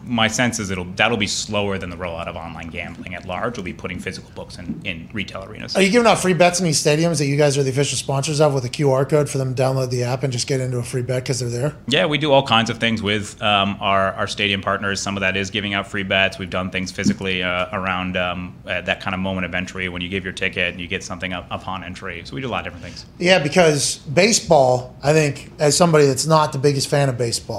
my 0.04 0.28
sense 0.28 0.60
is 0.60 0.70
it'll 0.70 0.86
that'll 0.96 1.18
be 1.18 1.28
slower 1.28 1.78
than 1.78 1.90
the 1.90 1.96
rollout 1.96 2.28
of 2.28 2.36
online 2.36 2.68
gambling 2.68 3.16
at 3.16 3.26
large. 3.26 3.58
We'll 3.58 3.64
be 3.64 3.74
putting 3.74 4.00
physical 4.00 4.30
books 4.36 4.58
in, 4.58 4.82
in 4.84 5.10
retail 5.14 5.44
arenas. 5.44 5.76
Are 5.76 5.82
you 5.82 5.92
giving 5.92 6.08
out 6.08 6.20
free 6.20 6.34
bets 6.34 6.60
in 6.60 6.66
these 6.66 6.84
stadiums 6.84 7.20
that 7.20 7.26
you 7.26 7.38
guys 7.38 7.58
are 7.58 7.64
the 7.64 7.70
official 7.70 7.98
sponsors 7.98 8.42
of 8.42 8.54
with 8.54 8.66
a 8.66 8.70
QR 8.70 9.08
code 9.08 9.30
for 9.30 9.38
them 9.38 9.56
to 9.56 9.62
download 9.62 9.90
the 9.90 10.04
app 10.04 10.24
and 10.24 10.34
just 10.34 10.48
get 10.48 10.60
into 10.60 10.78
a 10.78 10.84
free 10.84 11.02
bet 11.02 11.24
because 11.24 11.40
they're 11.40 11.50
there? 11.50 11.76
Yeah, 11.88 12.06
we 12.06 12.18
do 12.18 12.32
all 12.32 12.46
kinds 12.46 12.70
of 12.70 12.80
things 12.80 13.02
with 13.02 13.42
um, 13.42 13.78
our, 13.80 14.14
our 14.14 14.28
stadium 14.28 14.62
partners. 14.62 15.02
Some 15.02 15.16
of 15.18 15.22
that 15.22 15.38
is 15.38 15.50
giving 15.50 15.74
out 15.74 15.88
free 15.88 16.04
bets. 16.04 16.38
We've 16.38 16.50
done 16.50 16.72
things 16.72 16.92
physically 16.92 17.44
uh, 17.44 17.68
around 17.72 18.18
um, 18.18 18.56
uh, 18.66 18.82
that 18.82 19.02
kind 19.02 19.14
of 19.14 19.20
moment 19.20 19.46
of 19.46 19.56
entry 19.56 19.90
when 19.90 20.02
you 20.02 20.10
give 20.10 20.24
your 20.24 20.34
ticket 20.34 20.72
and 20.72 20.82
you 20.82 20.88
get 20.88 21.04
something 21.04 21.34
up, 21.34 21.48
upon 21.52 21.84
entry. 21.84 22.22
So 22.26 22.36
we 22.36 22.42
do 22.42 22.48
a 22.48 22.50
lot 22.50 22.68
of 22.68 22.74
different 22.74 22.86
things. 22.86 23.06
Yeah, 23.20 23.40
because 23.40 23.98
baseball, 23.98 24.96
I 25.04 25.14
think, 25.14 25.52
as 25.60 25.78
somebody 25.78 26.06
that's 26.06 26.26
not 26.26 26.54
the 26.54 26.60
biggest 26.60 26.88
fan 26.88 27.10
of 27.10 27.18
baseball, 27.18 27.51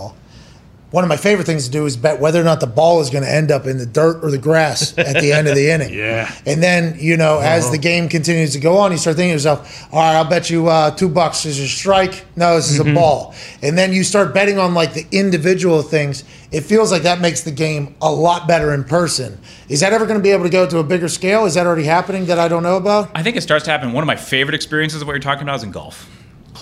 one 0.93 1.05
of 1.05 1.09
my 1.09 1.17
favorite 1.17 1.47
things 1.47 1.65
to 1.65 1.71
do 1.71 1.87
is 1.87 1.97
bet 1.97 2.21
whether 2.21 2.39
or 2.39 2.45
not 2.45 2.61
the 2.61 2.67
ball 2.67 3.01
is 3.01 3.09
going 3.09 3.25
to 3.25 3.31
end 3.31 3.51
up 3.51 3.67
in 3.67 3.79
the 3.79 3.87
dirt 3.87 4.23
or 4.23 4.31
the 4.31 4.37
grass 4.37 4.97
at 4.99 5.23
the 5.23 5.33
end 5.33 5.49
of 5.49 5.55
the 5.55 5.71
inning. 5.75 5.93
Yeah. 5.93 6.31
And 6.45 6.63
then, 6.63 6.97
you 6.99 7.17
know, 7.17 7.39
as 7.39 7.71
the 7.71 7.79
game 7.79 8.11
continues 8.11 8.53
to 8.53 8.61
go 8.61 8.77
on, 8.77 8.93
you 8.93 8.99
start 8.99 9.17
thinking 9.17 9.31
to 9.31 9.35
yourself, 9.37 9.89
all 9.91 10.01
right, 10.01 10.17
I'll 10.17 10.29
bet 10.29 10.51
you 10.51 10.69
uh, 10.69 10.91
two 10.91 11.09
bucks. 11.09 11.47
Is 11.47 11.59
a 11.59 11.67
strike? 11.67 12.27
No, 12.37 12.57
this 12.57 12.71
is 12.71 12.79
a 12.79 12.85
ball. 12.85 13.35
And 13.63 13.77
then 13.77 13.95
you 13.95 14.05
start 14.05 14.35
betting 14.35 14.59
on 14.59 14.75
like 14.75 14.93
the 14.93 15.07
individual 15.13 15.81
things. 15.81 16.25
It 16.51 16.61
feels 16.61 16.93
like 16.93 17.03
that 17.05 17.23
makes 17.23 17.41
the 17.41 17.53
game 17.53 17.95
a 18.03 18.13
lot 18.13 18.47
better 18.47 18.75
in 18.75 18.85
person. 18.85 19.39
Is 19.71 19.81
that 19.81 19.95
ever 19.95 20.05
going 20.05 20.19
to 20.19 20.23
be 20.23 20.31
able 20.31 20.45
to 20.45 20.51
go 20.51 20.69
to 20.69 20.79
a 20.79 20.85
bigger 20.85 21.09
scale? 21.09 21.47
Is 21.47 21.55
that 21.55 21.67
already 21.67 21.85
happening 21.85 22.27
that 22.27 22.39
I 22.39 22.49
don't 22.49 22.63
know 22.63 22.77
about? 22.77 23.11
I 23.15 23.23
think 23.23 23.37
it 23.37 23.41
starts 23.41 23.65
to 23.65 23.71
happen. 23.71 23.95
One 23.95 24.03
of 24.03 24.07
my 24.07 24.17
favorite 24.17 24.55
experiences 24.55 25.01
of 25.01 25.09
what 25.09 25.15
you're 25.15 25.21
talking 25.21 25.45
about 25.45 25.57
is 25.57 25.63
in 25.63 25.71
golf, 25.71 26.11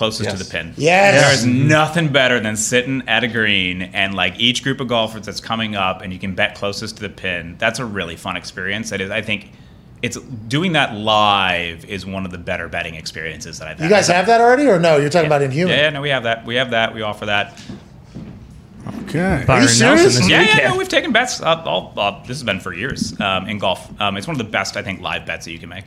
closest 0.01 0.31
to 0.31 0.35
the 0.43 0.49
pin. 0.49 0.73
Yes. 0.77 1.21
There 1.21 1.31
is 1.31 1.45
nothing 1.45 2.11
better 2.11 2.39
than 2.39 2.55
sitting 2.55 3.03
at 3.07 3.23
a 3.23 3.27
green 3.27 3.83
and 3.83 4.15
like 4.15 4.39
each 4.39 4.63
group 4.63 4.79
of 4.79 4.87
golfers 4.87 5.27
that's 5.27 5.39
coming 5.39 5.75
up 5.75 6.01
and 6.01 6.11
you 6.11 6.17
can 6.17 6.33
bet 6.33 6.55
closest 6.55 6.95
to 6.95 7.03
the 7.03 7.09
pin. 7.09 7.55
That's 7.59 7.77
a 7.77 7.85
really 7.85 8.15
fun 8.15 8.35
experience. 8.35 8.89
That 8.89 8.99
is, 8.99 9.11
I 9.11 9.21
think, 9.21 9.51
it's 10.01 10.17
doing 10.17 10.71
that 10.71 10.95
live 10.95 11.85
is 11.85 12.03
one 12.03 12.25
of 12.25 12.31
the 12.31 12.39
better 12.39 12.67
betting 12.67 12.95
experiences 12.95 13.59
that 13.59 13.67
I've 13.67 13.77
had. 13.77 13.83
You 13.83 13.91
guys 13.91 14.07
have 14.07 14.25
that 14.25 14.41
already 14.41 14.65
or 14.67 14.79
no? 14.79 14.97
You're 14.97 15.11
talking 15.11 15.27
about 15.27 15.43
Inhuman. 15.43 15.69
Yeah, 15.77 15.83
yeah, 15.83 15.89
no, 15.91 16.01
we 16.01 16.09
have 16.09 16.23
that. 16.23 16.47
We 16.47 16.55
have 16.55 16.71
that. 16.71 16.95
We 16.95 17.03
offer 17.03 17.27
that. 17.27 17.61
Okay. 19.03 19.43
Byron 19.45 19.67
serious? 19.67 19.79
Nelson 19.79 20.03
this 20.05 20.29
Yeah, 20.29 20.39
weekend. 20.39 20.59
yeah, 20.59 20.69
no, 20.69 20.77
we've 20.77 20.89
taken 20.89 21.11
bets. 21.11 21.39
Uh, 21.43 21.61
all, 21.65 21.93
uh, 21.95 22.19
this 22.21 22.29
has 22.29 22.43
been 22.43 22.59
for 22.59 22.73
years 22.73 23.19
um, 23.21 23.47
in 23.47 23.59
golf. 23.59 24.01
Um, 24.01 24.17
it's 24.17 24.25
one 24.25 24.33
of 24.33 24.39
the 24.43 24.51
best, 24.51 24.77
I 24.77 24.81
think, 24.81 24.99
live 25.01 25.27
bets 25.27 25.45
that 25.45 25.51
you 25.51 25.59
can 25.59 25.69
make. 25.69 25.85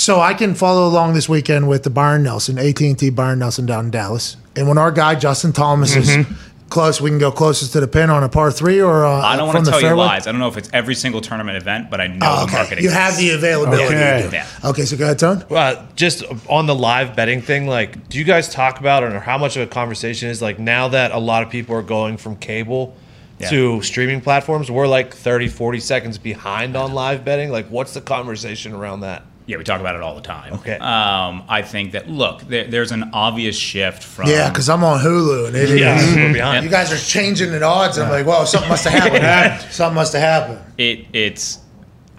So 0.00 0.18
I 0.18 0.32
can 0.32 0.54
follow 0.54 0.86
along 0.88 1.12
this 1.12 1.28
weekend 1.28 1.68
with 1.68 1.82
the 1.82 1.90
Byron 1.90 2.22
Nelson, 2.22 2.58
AT&T 2.58 3.10
Byron 3.10 3.38
Nelson 3.40 3.66
down 3.66 3.86
in 3.86 3.90
Dallas. 3.90 4.38
And 4.56 4.66
when 4.66 4.78
our 4.78 4.90
guy 4.90 5.14
Justin 5.14 5.52
Thomas 5.52 5.94
is 5.94 6.26
close. 6.70 7.00
We 7.00 7.10
can 7.10 7.18
go 7.18 7.30
closest 7.30 7.72
to 7.74 7.80
the 7.80 7.88
pin 7.88 8.08
on 8.10 8.22
a 8.22 8.28
par 8.28 8.50
three, 8.50 8.80
or 8.80 9.04
uh, 9.04 9.20
I 9.20 9.36
don't 9.36 9.48
want 9.48 9.64
to 9.64 9.70
tell 9.70 9.80
fairway? 9.80 10.02
you 10.02 10.06
lies. 10.08 10.26
I 10.26 10.32
don't 10.32 10.40
know 10.40 10.48
if 10.48 10.56
it's 10.56 10.70
every 10.72 10.94
single 10.94 11.20
tournament 11.20 11.56
event, 11.56 11.90
but 11.90 12.00
I 12.00 12.06
know 12.06 12.18
Oh, 12.22 12.36
the 12.36 12.42
okay. 12.44 12.52
market 12.54 12.80
You 12.80 12.90
have 12.90 13.16
the 13.16 13.30
availability. 13.30 13.94
Okay. 13.96 14.28
Do. 14.30 14.36
Yeah. 14.36 14.46
Okay, 14.64 14.84
so 14.84 14.96
go 14.96 15.04
ahead, 15.04 15.18
Tone. 15.18 15.44
Uh, 15.50 15.84
just 15.96 16.22
on 16.48 16.66
the 16.66 16.74
live 16.74 17.14
betting 17.16 17.42
thing, 17.42 17.66
like, 17.66 18.08
do 18.08 18.18
you 18.18 18.24
guys 18.24 18.48
talk 18.48 18.78
about 18.80 19.02
it 19.02 19.12
or 19.12 19.20
how 19.20 19.36
much 19.36 19.56
of 19.56 19.62
a 19.62 19.66
conversation 19.66 20.28
is 20.30 20.40
like 20.40 20.58
now 20.58 20.88
that 20.88 21.10
a 21.10 21.18
lot 21.18 21.42
of 21.42 21.50
people 21.50 21.74
are 21.74 21.82
going 21.82 22.16
from 22.16 22.36
cable 22.36 22.94
Yeah. 23.40 23.50
to 23.50 23.82
streaming 23.82 24.20
platforms, 24.20 24.70
we're 24.70 24.86
like 24.86 25.12
30, 25.12 25.48
40 25.48 25.80
seconds 25.80 26.18
behind 26.18 26.76
on 26.76 26.92
live 26.92 27.24
betting? 27.24 27.50
Like, 27.50 27.66
what's 27.68 27.94
the 27.94 28.00
conversation 28.00 28.72
around 28.72 29.00
that? 29.00 29.24
Yeah, 29.50 29.56
we 29.56 29.64
talk 29.64 29.80
about 29.80 29.96
it 29.96 30.02
all 30.02 30.14
the 30.14 30.20
time. 30.20 30.54
Okay. 30.54 30.76
Um, 30.78 31.42
I 31.48 31.62
think 31.62 31.92
that 31.92 32.08
look, 32.08 32.40
there, 32.42 32.64
there's 32.64 32.92
an 32.92 33.10
obvious 33.12 33.56
shift 33.56 34.02
from 34.04 34.28
Yeah, 34.28 34.48
because 34.48 34.68
I'm 34.68 34.84
on 34.84 35.00
Hulu 35.00 35.48
and 35.48 35.56
it 35.56 35.70
is. 35.70 35.80
Yeah, 35.80 36.14
we're 36.16 36.32
behind. 36.32 36.64
You 36.64 36.70
guys 36.70 36.92
are 36.92 36.98
changing 36.98 37.50
the 37.50 37.62
odds. 37.62 37.96
And 37.98 38.06
I'm 38.06 38.12
like, 38.12 38.24
whoa, 38.26 38.44
something 38.44 38.68
must 38.70 38.84
have 38.86 38.92
happened. 38.92 39.70
something 39.72 39.94
must 39.96 40.12
have 40.12 40.22
happened. 40.22 40.60
it, 40.78 41.06
it's 41.12 41.58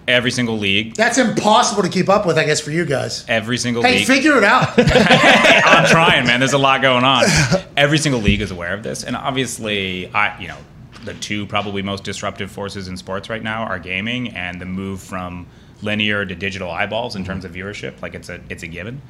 every 0.08 0.30
single 0.32 0.58
league, 0.58 0.94
That's 0.96 1.16
impossible 1.16 1.82
to 1.84 1.88
keep 1.88 2.08
up 2.08 2.26
with, 2.26 2.36
I 2.36 2.44
guess, 2.44 2.60
for 2.60 2.70
you 2.72 2.84
guys. 2.84 3.24
every 3.28 3.56
single 3.56 3.82
Hey, 3.82 3.98
league. 3.98 4.06
figure 4.06 4.36
it 4.36 4.44
out. 4.44 4.74
I'm 4.76 5.86
trying, 5.88 6.26
man. 6.26 6.40
There's 6.40 6.52
a 6.52 6.58
lot 6.58 6.82
going 6.82 7.04
on. 7.04 7.24
Every 7.76 7.98
single 7.98 8.20
league 8.20 8.40
is 8.40 8.50
aware 8.50 8.74
of 8.74 8.82
this, 8.82 9.04
and 9.04 9.14
obviously, 9.16 10.08
I 10.12 10.38
you 10.40 10.48
know 10.48 10.58
the 11.04 11.14
two 11.14 11.46
probably 11.46 11.82
most 11.82 12.04
disruptive 12.04 12.50
forces 12.50 12.88
in 12.88 12.96
sports 12.96 13.28
right 13.30 13.42
now 13.42 13.62
are 13.64 13.78
gaming 13.78 14.28
and 14.30 14.60
the 14.60 14.66
move 14.66 15.00
from 15.00 15.46
linear 15.82 16.24
to 16.24 16.34
digital 16.34 16.70
eyeballs 16.70 17.16
in 17.16 17.24
terms 17.24 17.44
of 17.44 17.52
viewership. 17.52 18.00
Like 18.02 18.14
it's 18.14 18.28
a 18.28 18.40
it's 18.48 18.62
a 18.62 18.68
given, 18.68 19.02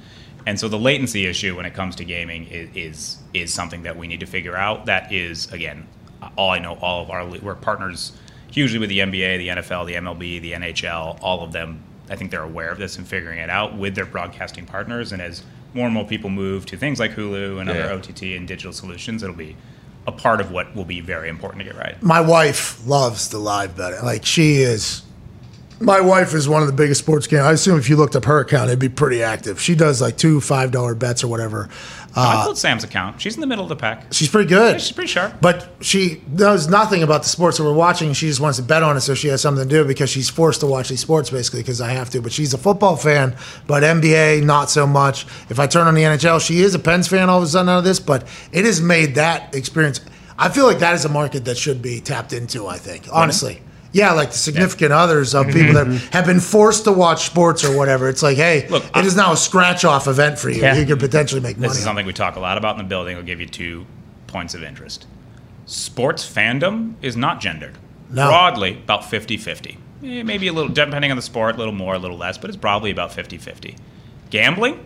and 0.46 0.58
so 0.58 0.68
the 0.68 0.78
latency 0.78 1.26
issue 1.26 1.56
when 1.56 1.66
it 1.66 1.74
comes 1.74 1.94
to 1.96 2.04
gaming 2.04 2.46
is 2.48 2.68
is, 2.74 3.18
is 3.34 3.54
something 3.54 3.82
that 3.82 3.96
we 3.96 4.06
need 4.08 4.20
to 4.20 4.26
figure 4.26 4.56
out. 4.56 4.86
That 4.86 5.12
is 5.12 5.50
again, 5.52 5.86
all 6.36 6.50
I 6.50 6.58
know. 6.58 6.74
All 6.80 7.02
of 7.02 7.10
our 7.10 7.26
we're 7.26 7.54
partners 7.54 8.12
hugely 8.50 8.78
with 8.78 8.88
the 8.90 8.98
NBA, 8.98 9.38
the 9.38 9.48
NFL, 9.48 9.86
the 9.86 9.94
MLB, 9.94 10.40
the 10.42 10.52
NHL. 10.52 11.18
All 11.22 11.42
of 11.42 11.52
them, 11.52 11.82
I 12.10 12.16
think 12.16 12.30
they're 12.30 12.42
aware 12.42 12.70
of 12.70 12.78
this 12.78 12.98
and 12.98 13.06
figuring 13.06 13.38
it 13.38 13.48
out 13.48 13.76
with 13.76 13.94
their 13.94 14.04
broadcasting 14.04 14.66
partners. 14.66 15.12
And 15.12 15.22
as 15.22 15.42
more 15.72 15.86
and 15.86 15.94
more 15.94 16.04
people 16.06 16.28
move 16.28 16.66
to 16.66 16.76
things 16.76 17.00
like 17.00 17.12
Hulu 17.12 17.60
and 17.60 17.70
Yeah. 17.70 17.76
other 17.76 17.94
OTT 17.94 18.36
and 18.36 18.46
digital 18.46 18.72
solutions, 18.74 19.22
it'll 19.22 19.34
be 19.34 19.56
a 20.06 20.12
part 20.12 20.40
of 20.40 20.50
what 20.50 20.74
will 20.76 20.84
be 20.84 21.00
very 21.00 21.30
important 21.30 21.64
to 21.64 21.64
get 21.72 21.78
right. 21.78 22.02
My 22.02 22.20
wife 22.20 22.86
loves 22.86 23.28
the 23.28 23.38
live 23.38 23.74
betting. 23.76 24.04
Like, 24.04 24.26
she 24.26 24.56
is. 24.56 25.02
My 25.82 26.00
wife 26.00 26.32
is 26.34 26.48
one 26.48 26.62
of 26.62 26.68
the 26.68 26.72
biggest 26.74 27.00
sports 27.00 27.26
gamers. 27.26 27.42
I 27.44 27.52
assume 27.52 27.78
if 27.78 27.88
you 27.88 27.96
looked 27.96 28.14
up 28.14 28.24
her 28.26 28.38
account, 28.40 28.68
it'd 28.68 28.78
be 28.78 28.88
pretty 28.88 29.22
active. 29.22 29.60
She 29.60 29.74
does 29.74 30.00
like 30.00 30.16
two 30.16 30.38
$5 30.38 30.98
bets 30.98 31.24
or 31.24 31.28
whatever. 31.28 31.68
I 32.14 32.40
Uh, 32.40 32.44
pulled 32.44 32.58
Sam's 32.58 32.84
account. 32.84 33.20
She's 33.20 33.34
in 33.34 33.40
the 33.40 33.46
middle 33.46 33.64
of 33.64 33.68
the 33.68 33.76
pack. 33.76 34.04
she's 34.12 34.28
pretty 34.28 34.48
good. 34.48 34.80
She's 34.80 34.92
pretty 34.92 35.08
sharp. 35.08 35.34
But 35.40 35.66
she 35.80 36.22
knows 36.30 36.68
nothing 36.68 37.02
about 37.02 37.22
the 37.22 37.28
sports 37.28 37.56
that 37.58 37.64
we're 37.64 37.72
watching. 37.72 38.12
She 38.12 38.28
just 38.28 38.38
wants 38.38 38.58
to 38.58 38.62
bet 38.64 38.82
on 38.82 38.96
it 38.96 39.00
so 39.00 39.14
she 39.14 39.28
has 39.28 39.40
something 39.40 39.66
to 39.66 39.74
do 39.74 39.84
because 39.84 40.10
she's 40.10 40.28
forced 40.28 40.60
to 40.60 40.66
watch 40.66 40.88
these 40.88 41.00
sports 41.00 41.30
basically 41.30 41.60
because 41.62 41.80
I 41.80 41.90
have 41.92 42.10
to. 42.10 42.20
But 42.22 42.32
she's 42.32 42.52
a 42.54 42.58
football 42.58 42.96
fan, 42.96 43.34
but 43.66 43.82
NBA, 43.82 44.42
not 44.44 44.70
so 44.70 44.86
much. 44.86 45.26
If 45.48 45.58
I 45.58 45.66
turn 45.66 45.86
on 45.86 45.94
the 45.94 46.02
NHL, 46.02 46.40
she 46.40 46.60
is 46.60 46.74
a 46.74 46.78
Pens 46.78 47.08
fan 47.08 47.28
all 47.30 47.38
of 47.38 47.44
a 47.44 47.46
sudden 47.48 47.68
out 47.70 47.78
of 47.78 47.84
this, 47.84 47.98
but 47.98 48.26
it 48.52 48.64
has 48.66 48.80
made 48.80 49.14
that 49.16 49.54
experience. 49.54 50.00
I 50.38 50.48
feel 50.50 50.66
like 50.66 50.78
that 50.80 50.94
is 50.94 51.04
a 51.04 51.08
market 51.08 51.44
that 51.46 51.56
should 51.56 51.80
be 51.82 52.00
tapped 52.00 52.32
into, 52.32 52.66
I 52.66 52.76
think, 52.78 53.08
honestly. 53.10 53.62
Yeah, 53.92 54.12
like 54.12 54.30
the 54.30 54.38
significant 54.38 54.92
others 54.92 55.34
of 55.34 55.46
people 55.46 55.74
that 55.74 55.86
mm-hmm. 55.86 56.12
have 56.12 56.24
been 56.24 56.40
forced 56.40 56.84
to 56.84 56.92
watch 56.92 57.26
sports 57.26 57.62
or 57.62 57.76
whatever. 57.76 58.08
It's 58.08 58.22
like, 58.22 58.38
hey, 58.38 58.66
Look, 58.68 58.84
it 58.96 59.04
is 59.04 59.14
now 59.14 59.32
a 59.32 59.36
scratch 59.36 59.84
off 59.84 60.08
event 60.08 60.38
for 60.38 60.48
you. 60.48 60.62
Yeah. 60.62 60.76
You 60.76 60.86
could 60.86 60.98
potentially 60.98 61.42
make 61.42 61.58
money. 61.58 61.68
This 61.68 61.78
is 61.78 61.84
something 61.84 62.06
we 62.06 62.14
talk 62.14 62.36
a 62.36 62.40
lot 62.40 62.56
about 62.56 62.76
in 62.76 62.78
the 62.78 62.88
building. 62.88 63.16
I'll 63.16 63.22
give 63.22 63.40
you 63.40 63.46
two 63.46 63.86
points 64.26 64.54
of 64.54 64.62
interest. 64.62 65.06
Sports 65.66 66.28
fandom 66.28 66.94
is 67.02 67.16
not 67.16 67.40
gendered. 67.40 67.76
No. 68.10 68.28
Broadly, 68.28 68.78
about 68.78 69.08
50 69.08 69.36
50. 69.36 69.78
Eh, 70.04 70.22
maybe 70.22 70.48
a 70.48 70.52
little, 70.52 70.72
depending 70.72 71.10
on 71.10 71.16
the 71.16 71.22
sport, 71.22 71.54
a 71.54 71.58
little 71.58 71.74
more, 71.74 71.94
a 71.94 71.98
little 71.98 72.16
less, 72.16 72.38
but 72.38 72.50
it's 72.50 72.56
probably 72.56 72.90
about 72.90 73.12
50 73.12 73.38
50. 73.38 73.76
Gambling 74.30 74.84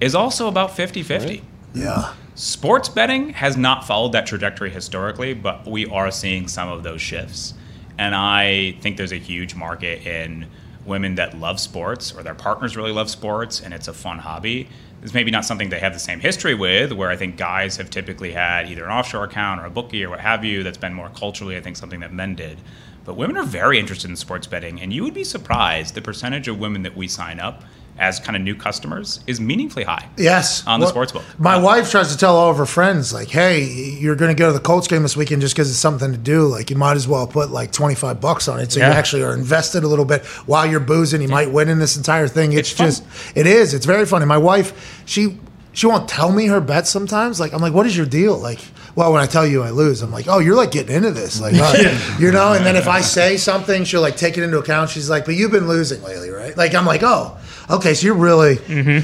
is 0.00 0.14
also 0.14 0.48
about 0.48 0.74
50 0.74 1.02
50. 1.02 1.42
Yeah. 1.74 2.12
Sports 2.34 2.88
betting 2.88 3.30
has 3.30 3.56
not 3.56 3.84
followed 3.86 4.12
that 4.12 4.26
trajectory 4.26 4.70
historically, 4.70 5.34
but 5.34 5.66
we 5.66 5.86
are 5.86 6.10
seeing 6.10 6.46
some 6.46 6.68
of 6.68 6.82
those 6.82 7.00
shifts. 7.00 7.54
And 7.98 8.14
I 8.14 8.76
think 8.80 8.96
there's 8.96 9.12
a 9.12 9.18
huge 9.18 9.54
market 9.54 10.06
in 10.06 10.46
women 10.86 11.16
that 11.16 11.38
love 11.38 11.60
sports 11.60 12.14
or 12.14 12.22
their 12.22 12.34
partners 12.34 12.76
really 12.76 12.92
love 12.92 13.10
sports 13.10 13.60
and 13.60 13.74
it's 13.74 13.88
a 13.88 13.92
fun 13.92 14.18
hobby. 14.18 14.68
It's 15.02 15.14
maybe 15.14 15.30
not 15.30 15.44
something 15.44 15.68
they 15.68 15.78
have 15.78 15.92
the 15.92 16.00
same 16.00 16.18
history 16.18 16.54
with, 16.54 16.92
where 16.92 17.08
I 17.08 17.16
think 17.16 17.36
guys 17.36 17.76
have 17.76 17.90
typically 17.90 18.32
had 18.32 18.68
either 18.68 18.84
an 18.84 18.90
offshore 18.90 19.24
account 19.24 19.60
or 19.60 19.66
a 19.66 19.70
bookie 19.70 20.04
or 20.04 20.10
what 20.10 20.20
have 20.20 20.44
you 20.44 20.62
that's 20.62 20.78
been 20.78 20.94
more 20.94 21.10
culturally, 21.10 21.56
I 21.56 21.60
think, 21.60 21.76
something 21.76 22.00
that 22.00 22.12
men 22.12 22.34
did. 22.34 22.58
But 23.04 23.14
women 23.14 23.36
are 23.36 23.44
very 23.44 23.78
interested 23.78 24.10
in 24.10 24.16
sports 24.16 24.48
betting, 24.48 24.80
and 24.80 24.92
you 24.92 25.04
would 25.04 25.14
be 25.14 25.24
surprised 25.24 25.94
the 25.94 26.02
percentage 26.02 26.48
of 26.48 26.58
women 26.58 26.82
that 26.82 26.96
we 26.96 27.06
sign 27.06 27.38
up 27.38 27.62
as 27.98 28.20
kind 28.20 28.36
of 28.36 28.42
new 28.42 28.54
customers 28.54 29.20
is 29.26 29.40
meaningfully 29.40 29.84
high. 29.84 30.08
Yes. 30.16 30.66
On 30.66 30.78
the 30.80 30.84
Well, 30.84 30.90
sports 30.90 31.12
book. 31.12 31.24
My 31.38 31.56
wife 31.58 31.90
tries 31.90 32.12
to 32.12 32.16
tell 32.18 32.36
all 32.36 32.50
of 32.50 32.56
her 32.58 32.66
friends, 32.66 33.12
like, 33.12 33.28
hey, 33.28 33.64
you're 33.64 34.14
going 34.16 34.34
to 34.34 34.38
go 34.38 34.46
to 34.48 34.52
the 34.52 34.62
Colts 34.62 34.86
game 34.86 35.02
this 35.02 35.16
weekend 35.16 35.40
just 35.42 35.54
because 35.54 35.68
it's 35.70 35.78
something 35.78 36.12
to 36.12 36.18
do. 36.18 36.46
Like, 36.46 36.70
you 36.70 36.76
might 36.76 36.96
as 36.96 37.08
well 37.08 37.26
put 37.26 37.50
like 37.50 37.72
25 37.72 38.20
bucks 38.20 38.46
on 38.48 38.60
it. 38.60 38.72
So 38.72 38.80
Yeah. 38.80 38.88
you 38.88 38.94
actually 38.94 39.22
are 39.24 39.34
invested 39.34 39.84
a 39.84 39.88
little 39.88 40.04
bit 40.04 40.24
while 40.46 40.66
you're 40.66 40.80
boozing. 40.80 41.22
You 41.22 41.28
might 41.28 41.50
win 41.50 41.68
in 41.68 41.78
this 41.78 41.96
entire 41.96 42.28
thing. 42.28 42.52
It's, 42.52 42.70
It's 42.70 42.78
fun. 42.78 42.86
just, 42.86 43.04
it 43.36 43.46
is. 43.46 43.74
It's 43.74 43.86
very 43.86 44.06
funny. 44.06 44.26
My 44.26 44.38
wife, 44.38 45.02
she, 45.04 45.36
she 45.72 45.86
won't 45.86 46.08
tell 46.08 46.30
me 46.32 46.46
her 46.46 46.60
bets 46.60 46.90
sometimes. 46.90 47.40
Like, 47.40 47.52
I'm 47.52 47.60
like, 47.60 47.72
what 47.74 47.86
is 47.86 47.96
your 47.96 48.06
deal? 48.06 48.36
Like, 48.38 48.60
well, 48.94 49.12
when 49.12 49.22
I 49.22 49.26
tell 49.26 49.46
you 49.46 49.62
I 49.62 49.70
lose, 49.70 50.02
I'm 50.02 50.10
like, 50.10 50.26
oh, 50.28 50.38
you're 50.40 50.56
like 50.56 50.72
getting 50.72 50.94
into 50.96 51.12
this. 51.12 51.40
Like, 51.40 51.54
oh, 51.58 52.16
you 52.18 52.32
know? 52.32 52.52
And 52.52 52.66
then 52.66 52.74
if 52.76 52.88
I 52.88 53.00
say 53.00 53.36
something, 53.36 53.84
she'll 53.84 54.00
like 54.00 54.16
take 54.16 54.36
it 54.38 54.42
into 54.42 54.58
account. 54.58 54.90
She's 54.90 55.08
like, 55.08 55.24
but 55.24 55.34
you've 55.36 55.52
been 55.52 55.68
losing 55.68 56.02
lately, 56.02 56.30
right? 56.30 56.56
Like, 56.56 56.74
I'm 56.74 56.86
like, 56.86 57.02
oh, 57.04 57.36
okay, 57.70 57.94
so 57.94 58.06
you're 58.06 58.14
really, 58.16 58.58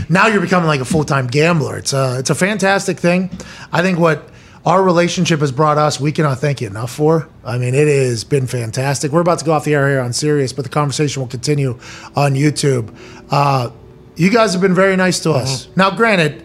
now 0.09 0.27
you're 0.29 0.41
becoming 0.41 0.67
like 0.67 0.81
a 0.81 0.85
full 0.85 1.05
time 1.05 1.27
gambler. 1.27 1.77
It's 1.79 1.93
a, 1.93 2.19
it's 2.19 2.31
a 2.31 2.35
fantastic 2.35 2.99
thing. 2.99 3.31
I 3.73 3.83
think 3.83 3.99
what 3.99 4.29
our 4.67 4.83
relationship 4.83 5.41
has 5.41 5.53
brought 5.53 5.77
us, 5.77 6.01
we 6.01 6.11
cannot 6.11 6.39
thank 6.39 6.61
you 6.63 6.67
enough 6.69 6.91
for. 6.91 7.29
I 7.45 7.59
mean, 7.59 7.75
it 7.75 7.87
has 7.87 8.25
been 8.25 8.47
fantastic. 8.47 9.13
We're 9.13 9.21
about 9.21 9.39
to 9.41 9.45
go 9.45 9.53
off 9.53 9.65
the 9.65 9.75
air 9.75 9.89
here 9.91 10.01
on 10.01 10.13
Sirius, 10.13 10.53
but 10.55 10.65
the 10.65 10.71
conversation 10.71 11.21
will 11.21 11.29
continue 11.29 11.79
on 12.17 12.35
YouTube. 12.35 12.95
Uh, 13.31 13.71
you 14.17 14.31
guys 14.31 14.53
have 14.53 14.63
been 14.63 14.75
very 14.75 14.97
nice 14.97 15.21
to 15.21 15.33
us. 15.33 15.69
Now, 15.77 15.91
granted, 15.91 16.43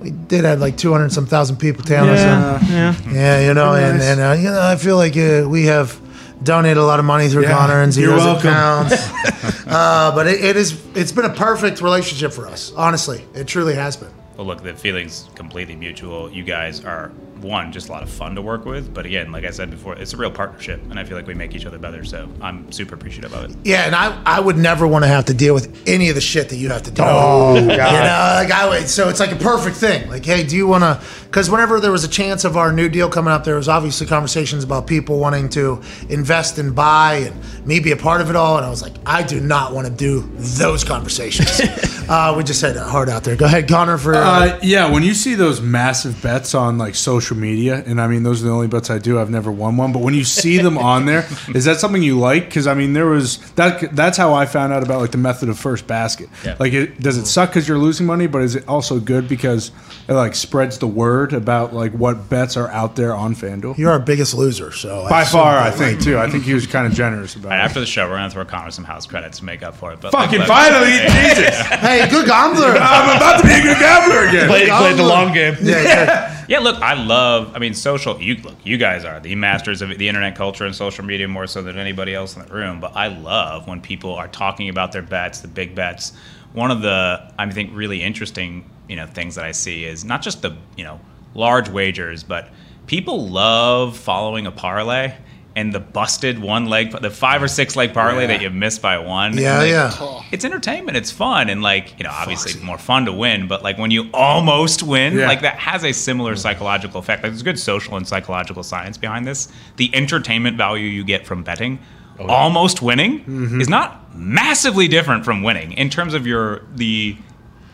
we 0.00 0.10
did 0.10 0.44
have 0.44 0.60
like 0.60 0.76
200 0.76 1.10
some 1.10 1.26
thousand 1.26 1.56
people 1.56 1.82
telling 1.82 2.10
us. 2.10 2.20
and- 2.20 2.68
yeah. 2.68 2.94
yeah, 3.12 3.46
you 3.48 3.54
know, 3.54 3.74
and, 3.74 3.98
nice. 3.98 4.06
and 4.06 4.20
uh, 4.20 4.32
you 4.38 4.50
know, 4.50 4.60
I 4.60 4.76
feel 4.76 4.96
like 4.96 5.16
uh, 5.16 5.48
we 5.48 5.64
have 5.64 5.98
donated 6.42 6.76
a 6.78 6.84
lot 6.84 6.98
of 6.98 7.04
money 7.04 7.28
through 7.28 7.42
Yeah, 7.42 7.56
Connor 7.56 7.82
and 7.82 7.94
you're 7.96 8.08
Zero's 8.18 8.24
welcome. 8.24 8.50
accounts. 8.50 8.92
uh, 9.66 10.12
but 10.14 10.26
it, 10.26 10.44
it 10.44 10.56
is 10.56 10.80
it's 10.94 11.12
been 11.12 11.24
a 11.24 11.32
perfect 11.34 11.80
relationship 11.80 12.32
for 12.32 12.46
us. 12.46 12.72
Honestly, 12.76 13.24
it 13.34 13.46
truly 13.46 13.74
has 13.74 13.96
been. 13.96 14.12
Well, 14.36 14.46
look, 14.46 14.62
the 14.62 14.74
feeling's 14.74 15.28
completely 15.34 15.76
mutual. 15.76 16.30
You 16.30 16.44
guys 16.44 16.84
are 16.84 17.10
one, 17.40 17.72
just 17.72 17.88
a 17.88 17.92
lot 17.92 18.02
of 18.02 18.08
fun 18.10 18.34
to 18.34 18.42
work 18.42 18.64
with. 18.64 18.92
But 18.94 19.06
again, 19.06 19.30
like 19.32 19.44
I 19.44 19.50
said 19.50 19.70
before, 19.70 19.94
it's 19.96 20.12
a 20.12 20.16
real 20.16 20.30
partnership, 20.30 20.80
and 20.90 20.98
I 20.98 21.04
feel 21.04 21.16
like 21.16 21.26
we 21.26 21.34
make 21.34 21.54
each 21.54 21.66
other 21.66 21.78
better. 21.78 22.04
So 22.04 22.28
I'm 22.40 22.70
super 22.72 22.94
appreciative 22.94 23.32
of 23.34 23.50
it. 23.50 23.56
Yeah, 23.64 23.84
and 23.86 23.94
I, 23.94 24.20
I 24.24 24.40
would 24.40 24.56
never 24.56 24.86
want 24.86 25.04
to 25.04 25.08
have 25.08 25.26
to 25.26 25.34
deal 25.34 25.54
with 25.54 25.82
any 25.86 26.08
of 26.08 26.14
the 26.14 26.20
shit 26.20 26.48
that 26.50 26.56
you 26.56 26.68
have 26.70 26.82
to 26.84 26.90
deal 26.90 27.04
Oh, 27.08 27.54
with. 27.54 27.62
You 27.70 27.76
God. 27.76 27.92
know, 27.92 28.42
like 28.44 28.50
I 28.52 28.68
would, 28.68 28.88
so 28.88 29.08
it's 29.08 29.20
like 29.20 29.32
a 29.32 29.36
perfect 29.36 29.76
thing. 29.76 30.08
Like, 30.08 30.24
hey, 30.24 30.44
do 30.44 30.56
you 30.56 30.66
want 30.66 30.82
to? 30.84 31.00
Because 31.24 31.50
whenever 31.50 31.80
there 31.80 31.92
was 31.92 32.04
a 32.04 32.08
chance 32.08 32.44
of 32.44 32.56
our 32.56 32.72
new 32.72 32.88
deal 32.88 33.10
coming 33.10 33.32
up, 33.32 33.44
there 33.44 33.56
was 33.56 33.68
obviously 33.68 34.06
conversations 34.06 34.64
about 34.64 34.86
people 34.86 35.18
wanting 35.18 35.48
to 35.50 35.82
invest 36.08 36.58
and 36.58 36.74
buy 36.74 37.16
and 37.30 37.66
me 37.66 37.80
be 37.80 37.90
a 37.92 37.96
part 37.96 38.20
of 38.20 38.30
it 38.30 38.36
all. 38.36 38.56
And 38.56 38.64
I 38.64 38.70
was 38.70 38.80
like, 38.82 38.94
I 39.04 39.22
do 39.22 39.40
not 39.40 39.72
want 39.74 39.86
to 39.86 39.92
do 39.92 40.20
those 40.36 40.84
conversations. 40.84 41.60
uh, 42.08 42.32
we 42.36 42.44
just 42.44 42.62
had 42.62 42.76
a 42.76 42.84
heart 42.84 43.08
out 43.08 43.24
there. 43.24 43.36
Go 43.36 43.44
ahead, 43.46 43.68
Connor. 43.68 43.98
For 43.98 44.14
Uh, 44.14 44.58
yeah, 44.62 44.90
when 44.90 45.02
you 45.02 45.12
see 45.14 45.34
those 45.34 45.60
massive 45.60 46.22
bets 46.22 46.54
on 46.54 46.78
like 46.78 46.94
social 46.94 47.25
media, 47.34 47.82
and 47.86 48.00
I 48.00 48.06
mean 48.06 48.22
those 48.22 48.42
are 48.42 48.46
the 48.46 48.52
only 48.52 48.68
bets 48.68 48.90
I 48.90 48.98
do. 48.98 49.18
I've 49.18 49.30
never 49.30 49.50
won 49.50 49.76
one, 49.76 49.92
but 49.92 50.02
when 50.02 50.14
you 50.14 50.24
see 50.24 50.58
them 50.58 50.78
on 50.78 51.06
there, 51.06 51.26
is 51.54 51.64
that 51.64 51.80
something 51.80 52.02
you 52.02 52.18
like? 52.18 52.44
Because 52.46 52.66
I 52.66 52.74
mean, 52.74 52.92
there 52.92 53.06
was 53.06 53.38
that. 53.52 53.94
That's 53.94 54.16
how 54.16 54.34
I 54.34 54.46
found 54.46 54.72
out 54.72 54.82
about 54.82 55.00
like 55.00 55.10
the 55.10 55.18
method 55.18 55.48
of 55.48 55.58
first 55.58 55.86
basket. 55.86 56.28
Yeah. 56.44 56.56
Like, 56.58 56.72
it, 56.72 57.00
does 57.00 57.16
it 57.16 57.26
suck 57.26 57.50
because 57.50 57.66
you're 57.66 57.78
losing 57.78 58.06
money, 58.06 58.26
but 58.26 58.42
is 58.42 58.54
it 58.54 58.68
also 58.68 59.00
good 59.00 59.28
because 59.28 59.70
it 60.08 60.14
like 60.14 60.34
spreads 60.34 60.78
the 60.78 60.86
word 60.86 61.32
about 61.32 61.74
like 61.74 61.92
what 61.92 62.28
bets 62.28 62.56
are 62.56 62.68
out 62.68 62.96
there 62.96 63.14
on 63.14 63.34
FanDuel? 63.34 63.76
you're 63.78 63.90
our 63.90 63.98
biggest 63.98 64.34
loser, 64.34 64.72
so 64.72 65.06
By 65.08 65.22
assume 65.22 65.40
far, 65.40 65.58
I 65.58 65.70
think 65.70 66.00
too. 66.00 66.18
I 66.18 66.30
think 66.30 66.44
he 66.44 66.54
was 66.54 66.66
kind 66.66 66.86
of 66.86 66.92
generous 66.92 67.34
about 67.34 67.46
All 67.52 67.58
right, 67.58 67.62
it. 67.62 67.64
after 67.64 67.80
the 67.80 67.86
show, 67.86 68.08
we're 68.08 68.16
gonna 68.16 68.30
throw 68.30 68.44
Connor 68.44 68.70
some 68.70 68.84
house 68.84 69.06
credits 69.06 69.38
to 69.38 69.44
make 69.44 69.62
up 69.62 69.74
for 69.76 69.92
it. 69.92 70.00
But 70.00 70.12
Fucking 70.12 70.38
look, 70.40 70.48
finally, 70.48 70.90
yeah, 70.90 71.34
Jesus! 71.34 71.56
Hey, 71.86 72.08
good 72.08 72.26
gambler. 72.26 72.76
I'm 72.78 73.16
about 73.16 73.40
to 73.40 73.46
be 73.46 73.52
a 73.54 73.62
good 73.62 73.78
gambler 73.78 74.28
again. 74.28 74.48
Play, 74.48 74.66
play 74.66 74.92
the 74.94 75.02
long 75.02 75.32
game. 75.32 75.56
Yeah, 75.62 75.82
yeah. 75.82 76.32
Yeah, 76.48 76.60
look, 76.60 76.80
I 76.80 76.94
love. 76.94 77.15
I 77.54 77.58
mean, 77.58 77.74
social. 77.74 78.20
You 78.20 78.36
look, 78.36 78.56
you 78.64 78.76
guys 78.76 79.04
are 79.04 79.20
the 79.20 79.34
masters 79.34 79.82
of 79.82 79.96
the 79.96 80.08
internet 80.08 80.36
culture 80.36 80.64
and 80.64 80.74
social 80.74 81.04
media 81.04 81.28
more 81.28 81.46
so 81.46 81.62
than 81.62 81.78
anybody 81.78 82.14
else 82.14 82.36
in 82.36 82.46
the 82.46 82.52
room. 82.52 82.80
But 82.80 82.96
I 82.96 83.08
love 83.08 83.66
when 83.66 83.80
people 83.80 84.14
are 84.14 84.28
talking 84.28 84.68
about 84.68 84.92
their 84.92 85.02
bets, 85.02 85.40
the 85.40 85.48
big 85.48 85.74
bets. 85.74 86.12
One 86.52 86.70
of 86.70 86.82
the 86.82 87.32
I 87.38 87.50
think 87.50 87.70
really 87.74 88.02
interesting, 88.02 88.68
you 88.88 88.96
know, 88.96 89.06
things 89.06 89.34
that 89.34 89.44
I 89.44 89.52
see 89.52 89.84
is 89.84 90.04
not 90.04 90.22
just 90.22 90.42
the 90.42 90.56
you 90.76 90.84
know 90.84 91.00
large 91.34 91.68
wagers, 91.68 92.22
but 92.22 92.48
people 92.86 93.28
love 93.28 93.96
following 93.96 94.46
a 94.46 94.52
parlay 94.52 95.14
and 95.56 95.72
the 95.72 95.80
busted 95.80 96.38
one 96.38 96.66
leg, 96.66 96.90
the 97.00 97.10
five 97.10 97.42
or 97.42 97.48
six 97.48 97.74
leg 97.74 97.94
parlay 97.94 98.26
that 98.26 98.42
you 98.42 98.50
missed 98.50 98.82
by 98.82 98.98
one. 98.98 99.36
Yeah, 99.38 99.62
and, 99.62 99.70
yeah. 99.70 99.90
Oh. 99.94 100.22
It's 100.30 100.44
entertainment. 100.44 100.98
It's 100.98 101.10
fun, 101.10 101.48
and 101.48 101.62
like 101.62 101.98
you 101.98 102.04
know, 102.04 102.10
obviously 102.12 102.62
more 102.62 102.76
fun 102.76 103.06
to 103.06 103.12
win. 103.12 103.48
But 103.48 103.62
like 103.62 103.78
when 103.78 103.90
you 103.90 104.10
almost 104.12 104.82
win, 104.82 105.16
Yeah. 105.16 105.26
like 105.26 105.40
that 105.40 105.58
has 105.58 105.82
a 105.82 105.92
similar 105.92 106.36
psychological 106.36 107.00
effect. 107.00 107.22
Like 107.22 107.32
there's 107.32 107.42
good 107.42 107.58
social 107.58 107.96
and 107.96 108.06
psychological 108.06 108.62
science 108.62 108.98
behind 108.98 109.26
this. 109.26 109.48
The 109.76 109.90
entertainment 109.94 110.58
value 110.58 110.86
you 110.86 111.02
get 111.02 111.26
from 111.26 111.42
betting, 111.42 111.78
oh, 112.18 112.26
almost 112.26 112.82
winning, 112.82 113.20
mm-hmm. 113.20 113.60
is 113.60 113.68
not 113.68 114.14
massively 114.14 114.88
different 114.88 115.24
from 115.24 115.42
winning 115.42 115.72
in 115.72 115.88
terms 115.88 116.12
of 116.12 116.26
your 116.26 116.62
the 116.74 117.16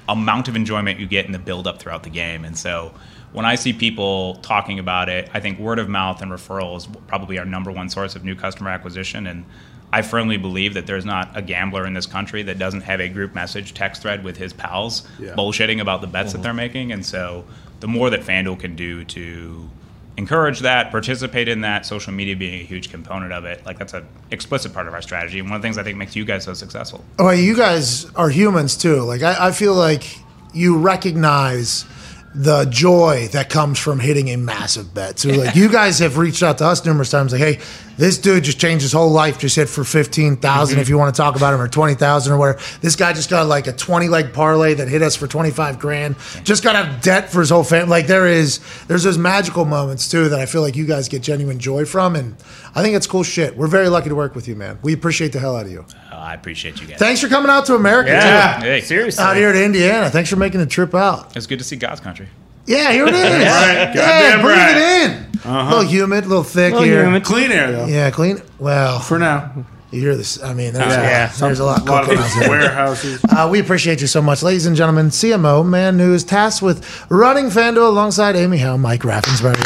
amount 0.08 0.46
of 0.46 0.54
enjoyment 0.54 1.00
you 1.00 1.06
get 1.06 1.26
in 1.26 1.32
the 1.32 1.38
build 1.38 1.66
up 1.66 1.80
throughout 1.80 2.04
the 2.04 2.10
game. 2.10 2.44
And 2.44 2.56
so 2.56 2.94
when 3.32 3.44
I 3.44 3.54
see 3.54 3.72
people 3.72 4.36
talking 4.36 4.78
about 4.78 5.08
it, 5.08 5.30
I 5.32 5.40
think 5.40 5.58
word 5.58 5.78
of 5.78 5.88
mouth 5.88 6.20
and 6.22 6.30
referral 6.30 6.76
is 6.76 6.86
probably 7.06 7.38
our 7.38 7.44
number 7.44 7.70
one 7.70 7.88
source 7.88 8.14
of 8.14 8.24
new 8.24 8.34
customer 8.34 8.70
acquisition. 8.70 9.26
And 9.26 9.44
I 9.92 10.02
firmly 10.02 10.36
believe 10.36 10.74
that 10.74 10.86
there's 10.86 11.04
not 11.04 11.36
a 11.36 11.42
gambler 11.42 11.86
in 11.86 11.94
this 11.94 12.06
country 12.06 12.42
that 12.44 12.58
doesn't 12.58 12.82
have 12.82 13.00
a 13.00 13.08
group 13.08 13.34
message 13.34 13.74
text 13.74 14.02
thread 14.02 14.24
with 14.24 14.36
his 14.36 14.52
pals 14.52 15.06
bullshitting 15.18 15.80
about 15.80 16.00
the 16.00 16.06
bets 16.06 16.32
that 16.32 16.38
mm-hmm. 16.38 16.44
they're 16.44 16.54
making. 16.54 16.92
And 16.92 17.04
so 17.04 17.44
the 17.80 17.88
more 17.88 18.10
that 18.10 18.20
FanDuel 18.20 18.60
can 18.60 18.76
do 18.76 19.04
to 19.04 19.68
encourage 20.16 20.60
that, 20.60 20.90
participate 20.90 21.48
in 21.48 21.62
that, 21.62 21.86
social 21.86 22.12
media 22.12 22.36
being 22.36 22.60
a 22.60 22.64
huge 22.64 22.90
component 22.90 23.32
of 23.32 23.44
it, 23.44 23.64
like 23.64 23.78
that's 23.78 23.94
an 23.94 24.06
explicit 24.30 24.72
part 24.72 24.86
of 24.86 24.94
our 24.94 25.02
strategy. 25.02 25.38
And 25.38 25.48
one 25.48 25.56
of 25.56 25.62
the 25.62 25.66
things 25.66 25.78
I 25.78 25.82
think 25.82 25.96
makes 25.96 26.14
you 26.14 26.24
guys 26.24 26.44
so 26.44 26.54
successful. 26.54 27.02
Well, 27.18 27.34
you 27.34 27.56
guys 27.56 28.10
are 28.14 28.28
humans 28.28 28.76
too. 28.76 29.00
Like 29.00 29.22
I, 29.22 29.48
I 29.48 29.52
feel 29.52 29.74
like 29.74 30.18
you 30.52 30.78
recognize 30.78 31.86
the 32.34 32.64
joy 32.66 33.28
that 33.32 33.50
comes 33.50 33.78
from 33.78 34.00
hitting 34.00 34.28
a 34.30 34.36
massive 34.36 34.94
bet. 34.94 35.18
So 35.18 35.30
like 35.30 35.54
you 35.54 35.70
guys 35.70 35.98
have 35.98 36.16
reached 36.16 36.42
out 36.42 36.58
to 36.58 36.66
us 36.66 36.84
numerous 36.84 37.10
times, 37.10 37.32
like, 37.32 37.40
hey, 37.40 37.60
this 37.98 38.18
dude 38.18 38.44
just 38.44 38.58
changed 38.58 38.82
his 38.82 38.92
whole 38.92 39.10
life. 39.10 39.38
Just 39.38 39.56
hit 39.56 39.68
for 39.68 39.84
fifteen 39.84 40.38
if 40.42 40.88
you 40.88 40.98
want 40.98 41.14
to 41.14 41.20
talk 41.20 41.36
about 41.36 41.54
him, 41.54 41.60
or 41.60 41.68
twenty 41.68 41.94
thousand 41.94 42.32
or 42.32 42.38
whatever. 42.38 42.60
This 42.80 42.96
guy 42.96 43.12
just 43.12 43.30
got 43.30 43.46
like 43.46 43.66
a 43.66 43.72
twenty 43.72 44.08
leg 44.08 44.32
parlay 44.32 44.74
that 44.74 44.88
hit 44.88 45.02
us 45.02 45.16
for 45.16 45.26
twenty 45.26 45.50
five 45.50 45.78
grand. 45.78 46.16
Just 46.44 46.62
got 46.62 46.74
out 46.76 46.88
of 46.88 47.00
debt 47.02 47.30
for 47.30 47.40
his 47.40 47.50
whole 47.50 47.64
family. 47.64 47.88
Like 47.90 48.06
there 48.06 48.26
is, 48.26 48.60
there's 48.86 49.02
those 49.02 49.18
magical 49.18 49.64
moments 49.64 50.08
too 50.08 50.28
that 50.28 50.40
I 50.40 50.46
feel 50.46 50.62
like 50.62 50.76
you 50.76 50.86
guys 50.86 51.08
get 51.08 51.22
genuine 51.22 51.58
joy 51.58 51.84
from, 51.84 52.16
and 52.16 52.36
I 52.74 52.82
think 52.82 52.96
it's 52.96 53.06
cool 53.06 53.22
shit. 53.22 53.56
We're 53.56 53.66
very 53.68 53.88
lucky 53.88 54.08
to 54.08 54.14
work 54.14 54.34
with 54.34 54.48
you, 54.48 54.56
man. 54.56 54.78
We 54.82 54.92
appreciate 54.92 55.32
the 55.32 55.38
hell 55.38 55.56
out 55.56 55.66
of 55.66 55.72
you. 55.72 55.84
Uh, 56.10 56.16
I 56.16 56.34
appreciate 56.34 56.80
you 56.80 56.86
guys. 56.86 56.98
Thanks 56.98 57.20
for 57.20 57.28
coming 57.28 57.50
out 57.50 57.66
to 57.66 57.74
America 57.74 58.10
too. 58.10 58.16
Yeah, 58.16 58.60
Hey. 58.60 58.80
seriously. 58.80 59.22
Out 59.24 59.36
here 59.36 59.52
to 59.52 59.64
Indiana. 59.64 60.10
Thanks 60.10 60.30
for 60.30 60.36
making 60.36 60.60
the 60.60 60.66
trip 60.66 60.94
out. 60.94 61.36
It's 61.36 61.46
good 61.46 61.58
to 61.58 61.64
see 61.64 61.76
God's 61.76 62.00
country. 62.00 62.28
Yeah, 62.66 62.92
here 62.92 63.06
it 63.06 63.14
is. 63.14 63.22
Right. 63.22 63.40
Yeah, 63.42 63.94
Goddamn 63.94 64.40
breathe 64.42 64.56
right. 64.56 64.76
it 64.76 65.10
in. 65.10 65.50
A 65.50 65.64
little 65.68 65.84
humid, 65.84 66.24
a 66.24 66.28
little 66.28 66.44
thick 66.44 66.72
Little 66.72 66.86
here. 66.86 67.04
humid. 67.04 67.24
Clean 67.24 67.50
air 67.50 67.72
though. 67.72 67.86
Yeah, 67.86 68.10
clean. 68.10 68.40
Well, 68.60 69.00
For 69.00 69.18
now. 69.18 69.52
you 69.90 70.00
hear 70.00 70.14
this. 70.16 70.40
I 70.40 70.54
mean, 70.54 70.72
there's, 70.72 70.86
Yeah. 70.92 71.32
a, 71.34 71.38
there's 71.40 71.58
a 71.58 71.64
lot 71.64 71.80
A 71.80 71.84
lot 71.90 72.02
of 72.04 72.08
cooking 72.10 72.22
out 72.22 72.30
these 72.30 72.38
there. 72.40 72.48
warehouses. 72.50 73.24
Uh, 73.28 73.48
we 73.50 73.58
appreciate 73.58 74.00
you 74.00 74.06
so 74.06 74.22
much. 74.22 74.42
Ladies 74.44 74.66
and 74.66 74.76
gentlemen, 74.76 75.08
CMO, 75.10 75.66
man 75.66 75.98
who 75.98 76.14
is 76.14 76.22
tasked 76.22 76.62
with 76.62 76.84
running 77.10 77.46
FanDuel 77.46 77.88
alongside 77.88 78.36
Amy 78.36 78.58
Howe, 78.58 78.76
Mike 78.76 79.02
Raffensperger. 79.02 79.58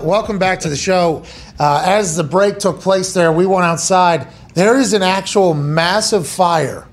Welcome 0.00 0.38
back 0.38 0.60
to 0.60 0.68
the 0.68 0.76
show. 0.76 1.22
Uh, 1.58 1.82
as 1.86 2.16
the 2.16 2.24
break 2.24 2.58
took 2.58 2.80
place 2.80 3.12
there, 3.14 3.30
we 3.32 3.46
went 3.46 3.64
outside. 3.64 4.28
There 4.54 4.78
is 4.78 4.92
an 4.92 5.02
actual 5.02 5.54
massive 5.54 6.26
fire 6.26 6.86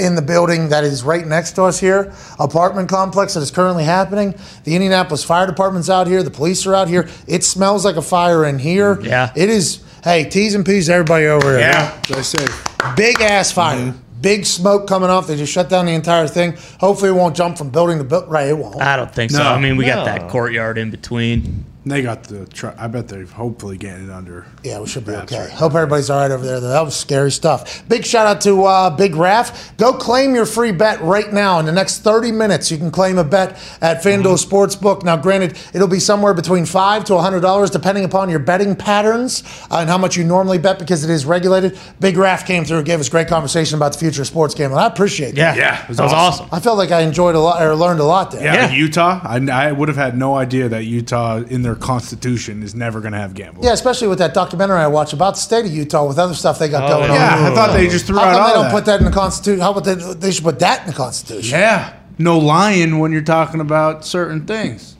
in 0.00 0.14
the 0.14 0.22
building 0.22 0.70
that 0.70 0.84
is 0.84 1.02
right 1.02 1.26
next 1.26 1.52
to 1.52 1.64
us 1.64 1.78
here, 1.78 2.12
apartment 2.38 2.88
complex 2.88 3.34
that 3.34 3.40
is 3.40 3.50
currently 3.50 3.84
happening. 3.84 4.34
The 4.64 4.74
Indianapolis 4.74 5.22
Fire 5.22 5.46
Department's 5.46 5.90
out 5.90 6.06
here. 6.06 6.22
The 6.22 6.30
police 6.30 6.66
are 6.66 6.74
out 6.74 6.88
here. 6.88 7.08
It 7.26 7.44
smells 7.44 7.84
like 7.84 7.96
a 7.96 8.02
fire 8.02 8.44
in 8.44 8.58
here. 8.58 8.96
Mm, 8.96 9.04
yeah. 9.04 9.32
It 9.36 9.48
is, 9.48 9.84
hey, 10.02 10.28
T's 10.28 10.54
and 10.54 10.64
P's, 10.64 10.86
to 10.86 10.94
everybody 10.94 11.26
over 11.26 11.58
here. 11.58 11.60
Yeah. 11.60 12.00
I 12.10 12.22
said. 12.22 12.48
Big 12.96 13.20
ass 13.20 13.52
fire. 13.52 13.78
Mm-hmm. 13.78 14.20
Big 14.20 14.44
smoke 14.44 14.86
coming 14.86 15.08
off. 15.08 15.26
They 15.26 15.36
just 15.36 15.52
shut 15.52 15.70
down 15.70 15.86
the 15.86 15.92
entire 15.92 16.26
thing. 16.26 16.58
Hopefully, 16.78 17.10
it 17.10 17.14
won't 17.14 17.34
jump 17.34 17.56
from 17.56 17.70
building 17.70 17.96
to 17.98 18.04
building. 18.04 18.28
Right, 18.28 18.48
it 18.48 18.58
won't. 18.58 18.82
I 18.82 18.96
don't 18.96 19.10
think 19.10 19.30
so. 19.30 19.38
No. 19.38 19.44
I 19.44 19.58
mean, 19.58 19.78
we 19.78 19.86
got 19.86 20.04
that 20.04 20.28
courtyard 20.28 20.76
in 20.76 20.90
between. 20.90 21.64
They 21.86 22.02
got 22.02 22.24
the 22.24 22.44
truck. 22.46 22.74
I 22.78 22.88
bet 22.88 23.08
they're 23.08 23.24
hopefully 23.24 23.78
getting 23.78 24.04
it 24.08 24.10
under. 24.10 24.44
Yeah, 24.62 24.80
we 24.80 24.86
should 24.86 25.06
be 25.06 25.12
okay. 25.12 25.40
right. 25.40 25.50
Hope 25.50 25.74
everybody's 25.74 26.10
all 26.10 26.20
right 26.20 26.30
over 26.30 26.44
there. 26.44 26.60
though. 26.60 26.68
That 26.68 26.84
was 26.84 26.94
scary 26.94 27.30
stuff. 27.32 27.88
Big 27.88 28.04
shout 28.04 28.26
out 28.26 28.42
to 28.42 28.64
uh, 28.64 28.90
Big 28.90 29.16
Raff. 29.16 29.74
Go 29.78 29.94
claim 29.94 30.34
your 30.34 30.44
free 30.44 30.72
bet 30.72 31.00
right 31.00 31.32
now. 31.32 31.58
In 31.58 31.64
the 31.64 31.72
next 31.72 32.00
30 32.00 32.32
minutes, 32.32 32.70
you 32.70 32.76
can 32.76 32.90
claim 32.90 33.16
a 33.16 33.24
bet 33.24 33.52
at 33.80 34.02
FanDuel 34.02 34.44
Sportsbook. 34.44 35.04
Now, 35.04 35.16
granted, 35.16 35.56
it'll 35.72 35.88
be 35.88 36.00
somewhere 36.00 36.34
between 36.34 36.66
five 36.66 37.04
to 37.04 37.14
$100 37.14 37.70
depending 37.72 38.04
upon 38.04 38.28
your 38.28 38.40
betting 38.40 38.76
patterns 38.76 39.42
uh, 39.70 39.78
and 39.78 39.88
how 39.88 39.96
much 39.96 40.18
you 40.18 40.24
normally 40.24 40.58
bet 40.58 40.78
because 40.78 41.02
it 41.02 41.08
is 41.08 41.24
regulated. 41.24 41.78
Big 41.98 42.18
Raff 42.18 42.46
came 42.46 42.66
through 42.66 42.78
and 42.78 42.86
gave 42.86 43.00
us 43.00 43.08
great 43.08 43.26
conversation 43.28 43.76
about 43.76 43.92
the 43.94 43.98
future 43.98 44.20
of 44.20 44.26
sports 44.28 44.54
gambling. 44.54 44.82
I 44.82 44.86
appreciate 44.86 45.34
that. 45.36 45.56
Yeah, 45.56 45.62
Yeah, 45.78 45.82
it 45.84 45.88
was 45.88 45.96
that 45.96 46.02
was 46.04 46.12
awesome. 46.12 46.44
awesome. 46.44 46.54
I 46.54 46.60
felt 46.60 46.76
like 46.76 46.90
I 46.90 47.00
enjoyed 47.00 47.36
a 47.36 47.40
lot 47.40 47.62
or 47.62 47.74
learned 47.74 48.00
a 48.00 48.04
lot 48.04 48.32
there. 48.32 48.42
Yeah, 48.44 48.68
Yeah. 48.68 48.72
Utah. 48.72 49.20
I, 49.24 49.38
I 49.50 49.72
would 49.72 49.88
have 49.88 49.96
had 49.96 50.18
no 50.18 50.34
idea 50.34 50.68
that 50.68 50.84
Utah, 50.84 51.38
in 51.38 51.62
their 51.62 51.69
constitution, 51.76 52.62
is 52.62 52.74
never 52.74 53.00
going 53.00 53.12
to 53.12 53.18
have 53.18 53.34
gambling. 53.34 53.64
Yeah, 53.64 53.72
especially 53.72 54.08
with 54.08 54.18
that 54.18 54.34
documentary 54.34 54.78
I 54.78 54.86
watched 54.86 55.12
about 55.12 55.34
the 55.34 55.40
state 55.40 55.64
of 55.64 55.72
Utah 55.72 56.06
with 56.06 56.18
other 56.18 56.34
stuff 56.34 56.58
they 56.58 56.68
got 56.68 56.84
oh, 56.84 56.98
going 56.98 57.10
on. 57.10 57.16
Yeah, 57.16 57.50
I 57.50 57.54
thought 57.54 57.72
they 57.72 57.88
just 57.88 58.06
threw 58.06 58.16
How 58.18 58.24
out 58.24 58.32
come 58.32 58.42
all 58.42 58.48
they 58.48 58.54
don't 58.54 58.64
that. 58.64 58.72
put 58.72 58.84
that 58.86 59.00
in 59.00 59.06
the 59.06 59.12
Constitution? 59.12 59.60
How 59.60 59.72
about 59.72 59.84
they, 59.84 59.94
they 59.94 60.30
should 60.32 60.44
put 60.44 60.58
that 60.60 60.82
in 60.82 60.86
the 60.88 60.92
Constitution? 60.92 61.58
Yeah, 61.58 61.96
no 62.18 62.38
lying 62.38 62.98
when 62.98 63.12
you're 63.12 63.22
talking 63.22 63.60
about 63.60 64.04
certain 64.04 64.46
things. 64.46 64.96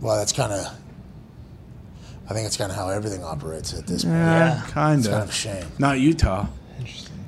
Well, 0.00 0.16
that's 0.16 0.32
kind 0.32 0.52
of. 0.52 0.66
I 2.28 2.32
think 2.32 2.46
it's 2.46 2.56
kind 2.56 2.70
of 2.70 2.76
how 2.76 2.88
everything 2.88 3.24
operates 3.24 3.74
at 3.74 3.86
this 3.86 4.04
point. 4.04 4.14
Yeah, 4.16 4.62
kind 4.68 5.00
It's 5.00 5.08
kind 5.08 5.22
of 5.22 5.28
a 5.28 5.30
of. 5.30 5.34
shame. 5.34 5.66
Not 5.78 5.98
Utah. 5.98 6.46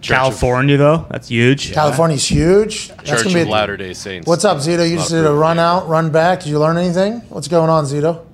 California, 0.02 0.76
though, 0.76 1.06
that's 1.10 1.28
huge. 1.28 1.72
California's 1.72 2.26
huge. 2.26 2.88
That's 2.88 3.08
Church 3.08 3.22
gonna 3.24 3.34
be 3.34 3.40
of 3.42 3.48
Latter 3.48 3.76
Day 3.76 3.92
Saints. 3.92 4.26
What's 4.26 4.44
up, 4.44 4.58
Zito? 4.58 4.88
You 4.88 4.96
just 4.96 5.10
did 5.10 5.24
a 5.24 5.32
run 5.32 5.58
out, 5.58 5.88
run 5.88 6.10
back. 6.10 6.40
Did 6.40 6.48
you 6.48 6.58
learn 6.58 6.76
anything? 6.76 7.20
What's 7.28 7.48
going 7.48 7.70
on, 7.70 7.84
Zito? 7.84 8.24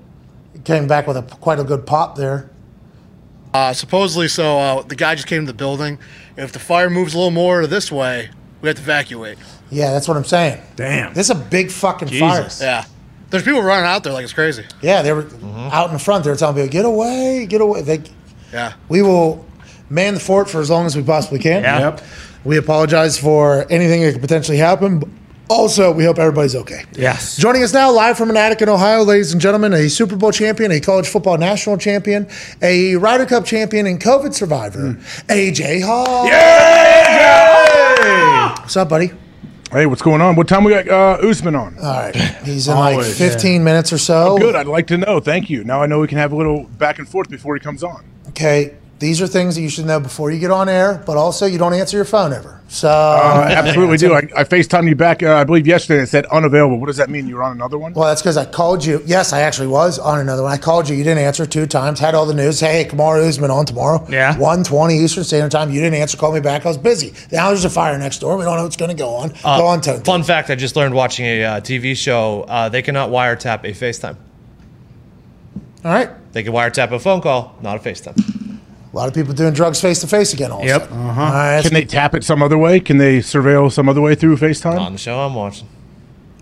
You 0.55 0.61
came 0.61 0.87
back 0.89 1.07
with 1.07 1.17
a 1.17 1.23
quite 1.23 1.59
a 1.61 1.65
good 1.65 1.87
pop 1.87 2.17
there. 2.17 2.51
Uh, 3.53 3.73
supposedly, 3.73 4.29
so 4.29 4.59
uh, 4.59 4.83
the 4.83 4.97
guy 4.97 5.15
just 5.15 5.27
came 5.27 5.43
to 5.43 5.47
the 5.53 5.57
building. 5.57 5.99
If 6.37 6.53
the 6.53 6.59
fire 6.59 6.91
moves 6.91 7.15
a 7.15 7.19
little 7.19 7.31
more 7.31 7.67
this 7.67 7.91
way, 7.91 8.31
we 8.61 8.69
have 8.69 8.77
to 8.77 8.83
evacuate. 8.83 9.39
Yeah, 9.71 9.93
that's 9.93 10.09
what 10.09 10.17
I'm 10.17 10.25
saying. 10.25 10.61
Damn. 10.77 11.15
This 11.15 11.27
is 11.31 11.37
a 11.37 11.41
big 11.41 11.71
fucking 11.71 12.09
Jesus. 12.09 12.59
fire. 12.61 12.67
Yeah. 12.69 12.85
There's 13.31 13.43
people 13.43 13.63
running 13.63 13.87
out 13.87 14.05
there 14.05 14.13
like 14.13 14.25
it's 14.25 14.33
crazy. 14.33 14.65
Yeah, 14.81 15.03
they 15.03 15.13
were 15.13 15.27
out 15.71 15.89
in 15.89 15.93
the 15.93 15.99
front. 15.99 16.25
They 16.25 16.31
were 16.31 16.37
telling 16.37 16.57
people, 16.57 16.71
"Get 16.71 16.87
away, 16.87 17.47
get 17.47 17.61
away." 17.61 17.83
They, 17.83 18.03
Yeah. 18.53 18.73
we 18.89 19.03
will 19.03 19.45
man 19.91 20.15
the 20.15 20.21
fort 20.21 20.49
for 20.51 20.61
as 20.61 20.71
long 20.71 20.87
as 20.87 20.97
we 20.97 21.03
possibly 21.03 21.39
can. 21.39 21.63
Yeah. 21.63 21.79
Yep. 21.81 22.03
We 22.45 22.57
apologize 22.57 23.19
for 23.19 23.67
anything 23.71 24.03
that 24.03 24.13
could 24.13 24.21
potentially 24.23 24.59
happen. 24.59 25.01
but 25.01 25.09
Also, 25.51 25.91
we 25.93 26.05
hope 26.05 26.19
everybody's 26.19 26.55
okay. 26.55 26.85
Yes. 26.93 27.37
Joining 27.37 27.63
us 27.63 27.73
now, 27.73 27.91
live 27.91 28.17
from 28.19 28.31
an 28.31 28.37
attic 28.37 28.61
in 28.63 28.69
Ohio, 28.69 29.03
ladies 29.03 29.33
and 29.33 29.41
gentlemen, 29.41 29.73
a 29.73 29.89
Super 29.89 30.15
Bowl 30.17 30.31
champion, 30.31 30.71
a 30.71 30.79
college 30.81 31.09
football 31.09 31.39
national 31.39 31.79
champion, 31.79 32.29
a 32.63 32.97
Ryder 32.97 33.27
Cup 33.27 33.45
champion, 33.45 33.87
and 33.87 34.01
COVID 34.01 34.35
survivor, 34.35 34.95
AJ 35.29 35.83
Hawk. 35.85 36.29
What's 38.61 38.77
up, 38.77 38.89
buddy? 38.89 39.11
Hey, 39.71 39.85
what's 39.87 40.01
going 40.03 40.21
on? 40.23 40.35
What 40.37 40.49
time 40.49 40.65
we 40.65 40.73
got 40.73 40.89
uh, 40.89 41.27
Usman 41.29 41.55
on? 41.55 41.77
All 41.79 41.85
right. 41.85 42.15
He's 42.45 42.69
in 42.69 42.75
like 42.75 42.95
Always, 42.95 43.19
15 43.19 43.63
minutes 43.63 43.93
or 43.93 43.99
so. 43.99 44.39
Good. 44.39 44.55
I'd 44.55 44.67
like 44.67 44.87
to 44.87 44.97
know. 44.97 45.21
Thank 45.21 45.51
you. 45.51 45.63
Now 45.65 45.83
I 45.83 45.87
know 45.87 45.99
we 46.01 46.09
can 46.09 46.17
have 46.17 46.33
a 46.33 46.37
little 46.37 46.65
back 46.65 46.99
and 46.99 47.07
forth 47.07 47.29
before 47.29 47.55
he 47.55 47.61
comes 47.61 47.83
on. 47.83 48.03
Okay. 48.29 48.78
These 48.99 49.23
are 49.23 49.29
things 49.29 49.55
that 49.55 49.61
you 49.61 49.69
should 49.69 49.87
know 49.87 50.01
before 50.01 50.33
you 50.33 50.41
get 50.41 50.51
on 50.51 50.69
air, 50.69 51.01
but 51.07 51.17
also 51.17 51.47
you 51.47 51.57
don't 51.57 51.73
answer 51.73 51.97
your 51.97 52.05
phone 52.05 52.33
ever. 52.33 52.61
So, 52.67 52.89
Uh, 52.89 53.47
I 53.49 53.53
absolutely 53.55 53.97
do. 53.97 54.13
I, 54.13 54.19
I 54.37 54.43
FaceTimed 54.43 54.89
you 54.89 54.97
back, 54.97 55.23
uh, 55.23 55.37
I 55.37 55.45
believe, 55.45 55.69
yesterday. 55.69 56.03
It 56.03 56.09
said 56.09 56.27
unavailable. 56.27 56.79
What 56.81 56.89
does 56.89 56.97
that 56.97 57.09
mean? 57.09 57.29
You 57.29 57.37
were 57.37 57.45
on 57.45 57.53
another 57.53 57.79
one? 57.79 57.93
well, 57.93 58.09
that's 58.09 58.21
because 58.21 58.37
I 58.37 58.45
called 58.45 58.85
you. 58.85 59.01
Yes, 59.07 59.33
I 59.33 59.43
actually 59.43 59.69
was 59.69 60.01
on 60.01 60.19
another 60.19 60.43
one. 60.43 60.51
I 60.53 60.57
called 60.59 60.89
you. 60.89 60.97
You 60.97 61.05
didn't 61.05 61.23
answer 61.23 61.47
two 61.47 61.67
times. 61.67 62.01
Had 62.01 62.17
all 62.17 62.27
the 62.27 62.35
news. 62.35 62.59
Hey, 62.59 62.85
Kamaru 62.91 63.29
Usman 63.29 63.53
on 63.53 63.67
tomorrow. 63.67 64.05
Yeah. 64.11 64.33
120 64.33 64.99
Eastern 64.99 65.23
Standard 65.23 65.53
Time. 65.53 65.71
You 65.71 65.81
didn't 65.81 66.01
answer. 66.01 66.17
Call 66.17 66.33
me 66.33 66.41
back. 66.41 66.67
I 66.67 66.69
was 66.69 66.77
busy. 66.77 67.15
Now 67.31 67.49
there's 67.49 67.65
a 67.65 67.71
fire 67.71 67.97
next 67.99 68.19
door. 68.19 68.37
We 68.37 68.43
don't 68.45 68.57
know 68.57 68.65
what's 68.65 68.77
going 68.77 68.91
to 68.91 69.01
go 69.01 69.11
on. 69.11 69.29
go 69.45 69.67
on, 69.67 69.81
Tone. 69.81 70.03
Fun 70.03 70.25
fact: 70.25 70.51
I 70.51 70.57
just 70.57 70.75
learned 70.75 70.95
watching 70.95 71.25
a 71.25 71.45
uh, 71.45 71.61
TV 71.61 71.97
show. 71.97 72.43
Uh, 72.49 72.69
they 72.69 72.83
cannot 72.83 73.11
wiretap 73.11 73.63
a 73.63 73.73
FaceTime. 73.73 74.17
All 75.85 75.93
right. 75.93 76.11
They 76.33 76.43
can 76.43 76.53
wiretap 76.53 76.91
a 76.91 76.99
phone 76.99 77.21
call, 77.21 77.57
not 77.63 77.77
a 77.77 77.81
FaceTime. 77.81 78.47
A 78.99 79.03
lot 79.03 79.07
of 79.07 79.15
people 79.15 79.33
doing 79.33 79.55
drugs 79.55 79.81
face 79.81 80.01
to 80.01 80.09
face 80.09 80.33
again. 80.33 80.51
Also. 80.51 80.67
Yep. 80.67 80.91
All 80.91 80.97
right. 80.99 81.61
Can 81.63 81.73
they 81.73 81.85
tap 81.85 82.17
it 82.17 82.25
some 82.25 82.43
other 82.43 82.59
way? 82.59 82.81
Can 82.81 82.99
they 82.99 83.19
surveil 83.19 83.71
some 83.71 83.89
other 83.89 84.01
way 84.01 84.17
through 84.17 84.37
FaceTime? 84.37 84.81
On 84.81 84.91
the 84.93 84.99
show 84.99 85.21
I'm 85.21 85.37
watching, 85.37 85.69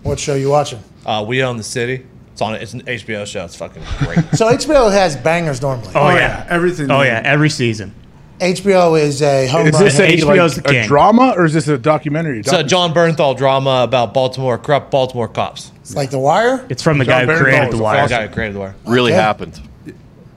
What 0.01 0.19
show 0.19 0.33
you 0.33 0.49
watching? 0.49 0.79
uh, 1.05 1.23
We 1.27 1.43
Own 1.43 1.57
the 1.57 1.63
City. 1.63 2.03
It's 2.31 2.41
on. 2.41 2.55
It's 2.55 2.73
an 2.73 2.81
HBO 2.81 3.27
show. 3.27 3.45
It's 3.45 3.55
fucking 3.55 3.83
great. 3.99 4.17
So 4.33 4.47
HBO 4.51 4.91
has 4.91 5.15
bangers 5.15 5.61
normally. 5.61 5.91
Oh, 5.93 6.07
Oh, 6.07 6.09
yeah. 6.09 6.15
yeah. 6.17 6.47
Everything. 6.49 6.89
Oh, 6.89 7.03
yeah. 7.03 7.21
Every 7.23 7.51
season. 7.51 7.93
HBO 8.39 8.99
is 8.99 9.21
a 9.21 9.45
home 9.45 9.67
Is 9.67 9.73
run. 9.75 9.83
this 9.83 9.99
a, 9.99 10.07
HBO's 10.07 10.55
like, 10.57 10.63
the 10.65 10.69
a 10.69 10.73
king. 10.73 10.87
drama 10.87 11.35
or 11.37 11.45
is 11.45 11.53
this 11.53 11.67
a 11.67 11.77
documentary? 11.77 12.39
It's 12.39 12.51
a 12.51 12.63
Jon 12.63 12.91
Bernthal 12.91 13.37
drama 13.37 13.81
about 13.83 14.15
Baltimore 14.15 14.57
corrupt 14.57 14.89
Baltimore 14.89 15.27
cops. 15.27 15.71
It's 15.81 15.95
like 15.95 16.09
The 16.09 16.17
Wire. 16.17 16.65
It's 16.69 16.81
from 16.81 16.97
the 16.97 17.05
John 17.05 17.27
guy 17.27 17.33
who 17.35 17.39
Bernthal 17.39 17.43
created 17.43 17.67
is 17.69 17.73
the 17.75 17.79
a 17.79 17.83
wire. 17.83 18.03
The 18.07 18.09
guy 18.09 18.27
who 18.27 18.33
created 18.33 18.55
the 18.55 18.59
wire. 18.61 18.75
Really 18.87 19.11
Okay. 19.13 19.21
happened. 19.21 19.59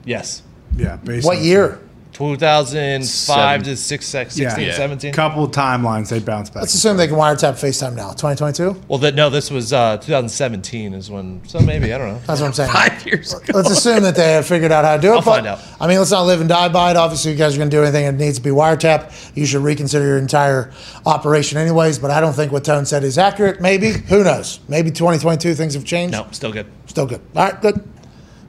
Yes. 0.05 0.43
Yeah, 0.77 0.97
based 0.97 1.25
What 1.25 1.37
on- 1.39 1.43
year? 1.43 1.79
2005 2.21 3.63
to 3.63 3.75
6, 3.75 4.05
16, 4.05 4.43
Yeah. 4.43 4.73
17. 4.73 5.13
Couple 5.13 5.43
of 5.43 5.51
timelines 5.51 6.09
they 6.09 6.19
bounce 6.19 6.49
back. 6.49 6.61
Let's 6.61 6.73
assume 6.73 6.97
they 6.97 7.07
can 7.07 7.17
wiretap 7.17 7.53
FaceTime 7.53 7.95
now. 7.95 8.09
2022. 8.09 8.81
Well, 8.87 8.99
that 8.99 9.15
no, 9.15 9.29
this 9.29 9.49
was 9.49 9.73
uh, 9.73 9.97
2017 9.97 10.93
is 10.93 11.09
when. 11.09 11.41
So 11.47 11.59
maybe 11.59 11.93
I 11.93 11.97
don't 11.97 12.09
know. 12.09 12.21
That's 12.27 12.39
what 12.41 12.47
I'm 12.47 12.53
saying. 12.53 12.71
Five 12.71 13.05
years 13.05 13.33
ago. 13.33 13.53
Let's 13.53 13.71
assume 13.71 14.03
that 14.03 14.15
they 14.15 14.33
have 14.33 14.45
figured 14.45 14.71
out 14.71 14.85
how 14.85 14.95
to 14.95 15.01
do 15.01 15.09
it. 15.09 15.15
I'll 15.15 15.17
but, 15.21 15.31
find 15.31 15.47
out. 15.47 15.59
I 15.79 15.87
mean, 15.87 15.97
let's 15.97 16.11
not 16.11 16.23
live 16.23 16.39
and 16.39 16.49
die 16.49 16.69
by 16.69 16.91
it. 16.91 16.97
Obviously, 16.97 17.31
you 17.31 17.37
guys 17.37 17.55
are 17.55 17.57
going 17.57 17.69
to 17.69 17.75
do 17.75 17.81
anything 17.81 18.05
that 18.05 18.23
needs 18.23 18.37
to 18.37 18.43
be 18.43 18.51
wiretap. 18.51 19.35
You 19.35 19.45
should 19.45 19.63
reconsider 19.63 20.05
your 20.05 20.17
entire 20.17 20.71
operation, 21.05 21.57
anyways. 21.57 21.99
But 21.99 22.11
I 22.11 22.21
don't 22.21 22.33
think 22.33 22.51
what 22.51 22.63
Tone 22.63 22.85
said 22.85 23.03
is 23.03 23.17
accurate. 23.17 23.61
Maybe. 23.61 23.91
Who 23.91 24.23
knows? 24.23 24.59
Maybe 24.67 24.91
2022 24.91 25.55
things 25.55 25.73
have 25.73 25.85
changed. 25.85 26.13
No, 26.13 26.27
still 26.31 26.51
good. 26.51 26.67
Still 26.85 27.05
good. 27.05 27.21
All 27.35 27.45
right, 27.45 27.61
good. 27.61 27.83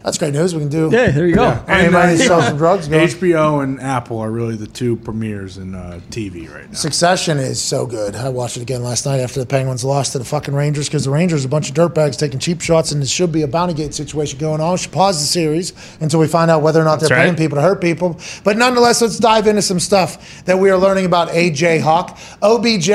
That's 0.04 0.18
great 0.18 0.32
news. 0.34 0.54
We 0.54 0.60
can 0.60 0.68
do. 0.68 0.90
Yeah, 0.92 1.10
there 1.10 1.26
you 1.26 1.34
go. 1.36 1.44
All 1.44 1.50
right, 1.50 1.68
anybody 1.68 2.08
needs 2.08 2.22
to 2.22 2.26
sell 2.26 2.42
some 2.42 2.56
drugs? 2.56 2.88
Go. 2.88 2.98
HBO 2.98 3.62
and 3.62 3.80
Apple 3.80 4.18
are 4.18 4.30
really 4.30 4.56
the 4.56 4.66
two 4.66 4.96
premieres 4.96 5.58
in 5.58 5.74
uh, 5.74 6.00
TV 6.10 6.52
right 6.52 6.66
now. 6.66 6.74
Succession 6.74 7.38
is 7.38 7.60
so 7.60 7.86
good. 7.86 8.16
I 8.16 8.28
watched 8.28 8.56
it 8.56 8.62
again 8.62 8.82
last 8.82 9.06
night 9.06 9.20
after 9.20 9.38
the 9.38 9.46
Penguins 9.46 9.84
lost 9.84 10.12
to 10.12 10.18
the 10.18 10.24
fucking 10.24 10.54
Rangers 10.54 10.88
because 10.88 11.04
the 11.04 11.10
Rangers 11.10 11.44
are 11.44 11.48
a 11.48 11.50
bunch 11.50 11.68
of 11.68 11.74
dirtbags 11.76 12.18
taking 12.18 12.40
cheap 12.40 12.60
shots, 12.60 12.90
and 12.90 13.00
there 13.00 13.06
should 13.06 13.30
be 13.30 13.42
a 13.42 13.48
bounty 13.48 13.74
gate 13.74 13.94
situation 13.94 14.38
going 14.38 14.60
on. 14.60 14.72
We 14.72 14.78
should 14.78 14.92
pause 14.92 15.20
the 15.20 15.26
series 15.26 15.72
until 16.00 16.18
we 16.18 16.26
find 16.26 16.50
out 16.50 16.62
whether 16.62 16.80
or 16.80 16.84
not 16.84 16.98
they're 16.98 17.08
That's 17.08 17.18
right. 17.18 17.24
paying 17.24 17.36
people 17.36 17.56
to 17.56 17.62
hurt 17.62 17.80
people. 17.80 18.18
But 18.42 18.56
nonetheless, 18.56 19.00
let's 19.02 19.18
dive 19.18 19.46
into 19.46 19.62
some 19.62 19.78
stuff 19.80 20.44
that 20.44 20.58
we 20.58 20.70
are 20.70 20.78
learning 20.78 21.04
about 21.06 21.28
AJ 21.28 21.80
Hawk. 21.80 22.18
OBJ 22.42 22.90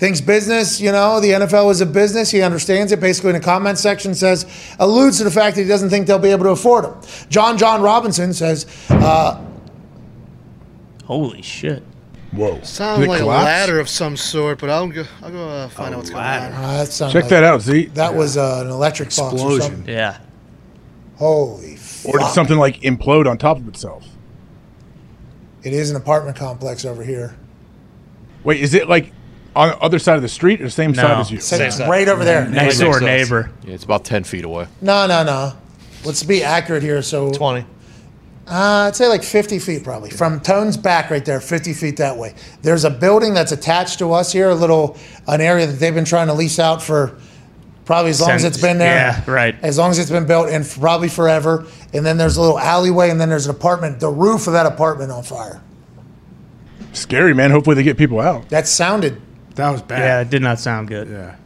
thinks 0.00 0.20
business, 0.20 0.80
you 0.80 0.90
know, 0.90 1.20
the 1.20 1.28
NFL 1.28 1.70
is 1.70 1.80
a 1.82 1.86
business. 1.86 2.30
He 2.30 2.40
understands 2.42 2.90
it. 2.90 3.00
Basically, 3.00 3.30
in 3.30 3.34
the 3.34 3.40
comment 3.40 3.78
section, 3.78 4.14
says, 4.14 4.46
alludes 4.80 5.18
to 5.18 5.24
the 5.24 5.30
fact 5.30 5.56
that 5.56 5.62
he 5.62 5.68
doesn't 5.68 5.90
think 5.90 6.06
they'll 6.06 6.18
be 6.18 6.30
able 6.30 6.44
to 6.44 6.50
afford 6.50 6.86
him. 6.86 6.94
John 7.28 7.58
John 7.58 7.82
Robinson 7.82 8.32
says, 8.32 8.66
uh, 8.88 9.44
Holy 11.04 11.42
shit. 11.42 11.82
Whoa. 12.32 12.60
Sounds 12.62 13.06
like 13.06 13.20
collapse? 13.20 13.42
a 13.42 13.44
ladder 13.44 13.80
of 13.80 13.88
some 13.88 14.16
sort, 14.16 14.60
but 14.60 14.70
I'll 14.70 14.88
go. 14.88 15.04
I'll 15.22 15.30
go 15.32 15.48
uh, 15.48 15.68
find 15.68 15.92
out 15.94 15.98
what's 15.98 16.10
going 16.10 16.22
on. 16.22 16.52
uh, 16.52 16.84
that 16.84 17.10
Check 17.12 17.22
like- 17.22 17.28
that 17.30 17.42
out, 17.44 17.60
Z. 17.60 17.86
That 17.94 18.14
was 18.14 18.36
uh, 18.36 18.62
an 18.64 18.70
electric 18.70 19.08
box 19.08 19.20
or 19.20 19.34
Explosion. 19.56 19.84
Yeah. 19.86 20.18
Holy 21.16 21.76
Or 22.06 22.18
did 22.18 22.28
something 22.28 22.56
like 22.56 22.80
implode 22.80 23.28
on 23.28 23.36
top 23.36 23.58
of 23.58 23.68
itself? 23.68 24.06
It 25.62 25.74
is 25.74 25.90
an 25.90 25.96
apartment 25.96 26.36
complex 26.36 26.84
over 26.86 27.04
here. 27.04 27.36
Wait, 28.44 28.60
is 28.60 28.72
it 28.72 28.88
like 28.88 29.12
on 29.56 29.68
the 29.70 29.78
other 29.78 29.98
side 29.98 30.16
of 30.16 30.22
the 30.22 30.28
street 30.28 30.60
or 30.60 30.64
the 30.64 30.70
same 30.70 30.92
No. 30.92 31.02
side 31.02 31.20
as 31.20 31.30
you? 31.30 31.40
Same- 31.40 31.58
Same 31.58 31.70
side. 31.70 31.88
right 31.90 32.08
over 32.08 32.24
there. 32.24 32.44
Next 32.44 32.54
Next 32.54 32.78
door 32.78 32.90
to 32.92 32.96
us. 32.98 33.02
neighbor. 33.02 33.50
Yeah, 33.66 33.74
it's 33.74 33.84
about 33.84 34.04
10 34.04 34.24
feet 34.24 34.44
away. 34.44 34.66
No, 34.80 35.06
no, 35.06 35.22
no. 35.24 35.52
Let's 36.04 36.22
be 36.22 36.42
accurate 36.44 36.82
here. 36.82 37.02
So, 37.02 37.30
20. 37.32 37.60
uh, 38.48 38.86
I'd 38.88 38.96
say 38.96 39.06
like 39.08 39.22
50 39.22 39.58
feet 39.58 39.84
probably. 39.84 40.10
From 40.10 40.40
Tone's 40.40 40.76
back 40.76 41.10
right 41.10 41.24
there, 41.24 41.40
50 41.40 41.72
feet 41.72 41.96
that 41.98 42.16
way. 42.16 42.34
There's 42.62 42.84
a 42.84 42.90
building 42.90 43.34
that's 43.34 43.52
attached 43.52 43.98
to 43.98 44.12
us 44.12 44.32
here, 44.32 44.50
a 44.50 44.54
little, 44.54 44.96
an 45.26 45.40
area 45.40 45.66
that 45.66 45.74
they've 45.80 45.94
been 45.94 46.04
trying 46.04 46.28
to 46.28 46.34
lease 46.34 46.58
out 46.58 46.82
for 46.82 47.12
probably 47.84 48.10
as 48.10 48.20
long 48.20 48.30
as 48.30 48.42
Since- 48.42 48.54
it's 48.56 48.62
been 48.62 48.78
there. 48.78 48.94
yeah, 48.94 49.20
right. 49.30 49.56
As 49.62 49.76
long 49.78 49.90
as 49.90 49.98
it's 49.98 50.10
been 50.10 50.26
built 50.26 50.48
and 50.48 50.64
probably 50.68 51.08
forever. 51.08 51.64
And 51.92 52.06
then 52.06 52.16
there's 52.18 52.36
a 52.36 52.40
little 52.40 52.58
alleyway 52.58 53.10
and 53.10 53.20
then 53.20 53.28
there's 53.28 53.46
an 53.46 53.50
apartment, 53.50 53.98
the 54.00 54.08
roof 54.10 54.46
of 54.46 54.52
that 54.52 54.64
apartment 54.66 55.10
on 55.10 55.22
fire. 55.24 55.60
Scary, 56.92 57.34
man. 57.34 57.50
Hopefully 57.50 57.76
they 57.76 57.82
get 57.82 57.96
people 57.98 58.20
out. 58.20 58.48
That 58.48 58.66
sounded, 58.68 59.20
That 59.56 59.70
was 59.70 59.82
bad. 59.82 59.98
Yeah, 60.00 60.20
it 60.20 60.30
did 60.30 60.42
not 60.42 60.58
sound 60.60 60.88
good. 60.88 61.08
Yeah. 61.08 61.36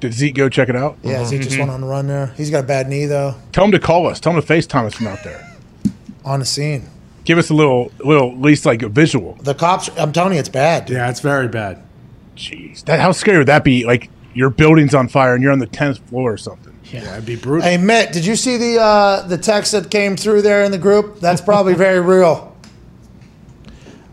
Did 0.00 0.14
Zeke 0.14 0.34
go 0.34 0.48
check 0.48 0.68
it 0.68 0.76
out? 0.76 0.96
yeah, 1.02 1.28
he 1.28 1.38
just 1.38 1.58
went 1.58 1.70
on 1.70 1.80
the 1.82 1.86
run 1.86 2.06
there. 2.06 2.28
He's 2.36 2.50
got 2.50 2.64
a 2.64 2.66
bad 2.66 2.88
knee 2.88 3.04
though, 3.06 3.34
Tell 3.52 3.64
him 3.64 3.72
to 3.72 3.78
call 3.78 4.06
us. 4.06 4.18
Tell 4.20 4.34
him 4.34 4.40
to 4.40 4.46
FaceTime 4.46 4.84
us 4.86 4.94
from 4.94 5.06
out 5.08 5.22
there. 5.24 5.46
on 6.24 6.40
the 6.40 6.46
scene. 6.46 6.88
Give 7.24 7.36
us 7.36 7.50
a 7.50 7.54
little, 7.54 7.92
little, 7.98 8.30
at 8.32 8.38
least 8.40 8.64
like 8.64 8.82
a 8.82 8.88
visual. 8.88 9.34
The 9.42 9.54
cops, 9.54 9.90
I'm 9.98 10.12
telling 10.12 10.32
you, 10.32 10.38
it's 10.40 10.48
bad. 10.48 10.86
dude. 10.86 10.96
Yeah, 10.96 11.10
it's 11.10 11.20
very 11.20 11.48
bad. 11.48 11.82
Jeez, 12.34 12.82
that 12.86 12.98
how 13.00 13.12
scary 13.12 13.38
would 13.38 13.48
that 13.48 13.62
be? 13.62 13.84
Like 13.84 14.08
your 14.32 14.48
building's 14.48 14.94
on 14.94 15.08
fire 15.08 15.34
and 15.34 15.42
you're 15.42 15.52
on 15.52 15.58
the 15.58 15.66
tenth 15.66 15.98
floor 16.08 16.32
or 16.32 16.36
something. 16.38 16.74
Yeah, 16.84 17.12
it'd 17.12 17.26
be 17.26 17.36
brutal. 17.36 17.68
Hey, 17.68 17.76
Mitt, 17.76 18.12
did 18.12 18.24
you 18.24 18.36
see 18.36 18.56
the 18.56 18.80
uh, 18.80 19.26
the 19.28 19.36
text 19.36 19.72
that 19.72 19.90
came 19.90 20.16
through 20.16 20.42
there 20.42 20.64
in 20.64 20.72
the 20.72 20.78
group? 20.78 21.20
That's 21.20 21.42
probably 21.42 21.74
very 21.74 22.00
real. 22.16 22.56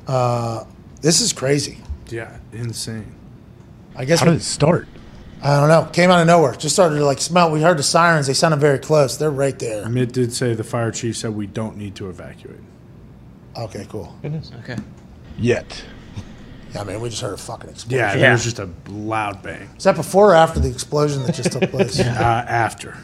Uh, 0.05 0.65
this 1.01 1.21
is 1.21 1.31
crazy. 1.33 1.77
Yeah, 2.09 2.37
insane. 2.53 3.13
I 3.95 4.05
guess 4.05 4.19
How 4.19 4.27
we, 4.27 4.33
did 4.33 4.41
it 4.41 4.45
start? 4.45 4.87
I 5.41 5.59
don't 5.59 5.69
know. 5.69 5.89
Came 5.91 6.09
out 6.09 6.19
of 6.21 6.27
nowhere. 6.27 6.53
Just 6.53 6.75
started 6.75 6.95
to 6.97 7.05
like 7.05 7.19
smell. 7.19 7.51
We 7.51 7.61
heard 7.61 7.77
the 7.77 7.83
sirens. 7.83 8.27
They 8.27 8.33
sounded 8.33 8.59
very 8.59 8.79
close. 8.79 9.17
They're 9.17 9.29
right 9.31 9.57
there. 9.59 9.87
Mitt 9.89 10.11
did 10.13 10.33
say 10.33 10.53
the 10.55 10.63
fire 10.63 10.91
chief 10.91 11.17
said 11.17 11.35
we 11.35 11.47
don't 11.47 11.77
need 11.77 11.95
to 11.95 12.09
evacuate. 12.09 12.59
Okay, 13.55 13.85
cool. 13.89 14.15
Goodness. 14.21 14.51
Okay. 14.63 14.77
Yet. 15.37 15.83
Yeah, 16.73 16.81
I 16.81 16.83
mean, 16.83 16.99
we 17.01 17.09
just 17.09 17.21
heard 17.21 17.33
a 17.33 17.37
fucking 17.37 17.69
explosion. 17.69 17.97
Yeah, 17.99 18.13
Yeah. 18.13 18.19
there 18.19 18.31
was 18.33 18.43
just 18.43 18.59
a 18.59 18.69
loud 18.89 19.41
bang 19.41 19.69
Is 19.77 19.83
that 19.85 19.95
before 19.95 20.31
or 20.31 20.35
after 20.35 20.59
the 20.59 20.69
explosion 20.69 21.23
that 21.23 21.33
just 21.35 21.51
took 21.53 21.69
place? 21.71 21.99
uh, 21.99 22.03
after. 22.03 22.97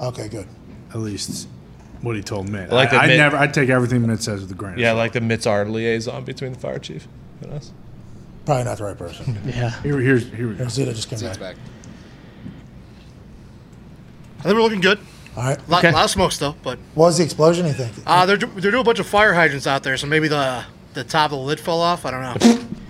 Okay, 0.00 0.28
good. 0.28 0.46
At 0.90 0.98
least 0.98 1.48
what 2.02 2.16
he 2.16 2.22
told 2.22 2.48
Mitt. 2.48 2.70
I 2.70 2.74
like 2.74 2.90
I, 2.90 2.92
that 2.92 3.00
I 3.04 3.06
Mitt- 3.08 3.16
never. 3.18 3.36
I 3.36 3.46
take 3.48 3.70
everything 3.70 4.06
Mitt 4.06 4.22
says 4.22 4.42
with 4.42 4.50
a 4.50 4.54
grain. 4.54 4.74
of 4.74 4.78
Yeah, 4.78 4.90
salt. 4.90 4.98
like 4.98 5.12
the 5.14 5.20
Mitts 5.20 5.46
our 5.46 5.64
liaison 5.66 6.24
between 6.24 6.52
the 6.52 6.58
fire 6.58 6.78
chief 6.78 7.08
and 7.42 7.52
us. 7.54 7.72
Probably 8.46 8.64
not 8.64 8.78
the 8.78 8.84
right 8.84 8.96
person. 8.96 9.38
Yeah. 9.46 9.70
Here, 9.82 9.98
here's 10.00 10.28
here 10.30 10.48
we 10.48 10.54
go. 10.54 10.66
Zeta 10.68 10.94
just 10.94 11.08
came 11.10 11.18
Seats 11.18 11.36
back. 11.36 11.56
back. 11.56 11.64
I 14.38 14.42
think 14.44 14.54
we're 14.54 14.62
looking 14.62 14.80
good. 14.80 14.98
All 15.36 15.42
right. 15.44 15.68
Lot, 15.68 15.84
Okay. 15.84 15.92
lot 15.92 16.04
of 16.04 16.10
smoke 16.10 16.32
still, 16.32 16.56
but 16.62 16.78
What 16.94 17.06
was 17.06 17.18
the 17.18 17.24
explosion? 17.24 17.66
You 17.66 17.72
think? 17.74 17.92
uh, 18.06 18.24
they're 18.24 18.36
do- 18.38 18.50
they're 18.56 18.70
doing 18.70 18.80
a 18.80 18.84
bunch 18.84 19.00
of 19.00 19.06
fire 19.06 19.34
hydrants 19.34 19.66
out 19.66 19.82
there, 19.82 19.96
so 19.96 20.06
maybe 20.06 20.28
the 20.28 20.64
the 20.94 21.04
top 21.04 21.26
of 21.32 21.38
the 21.38 21.44
lid 21.44 21.60
fell 21.60 21.80
off. 21.80 22.06
I 22.06 22.10
don't 22.10 22.22
know. 22.22 22.36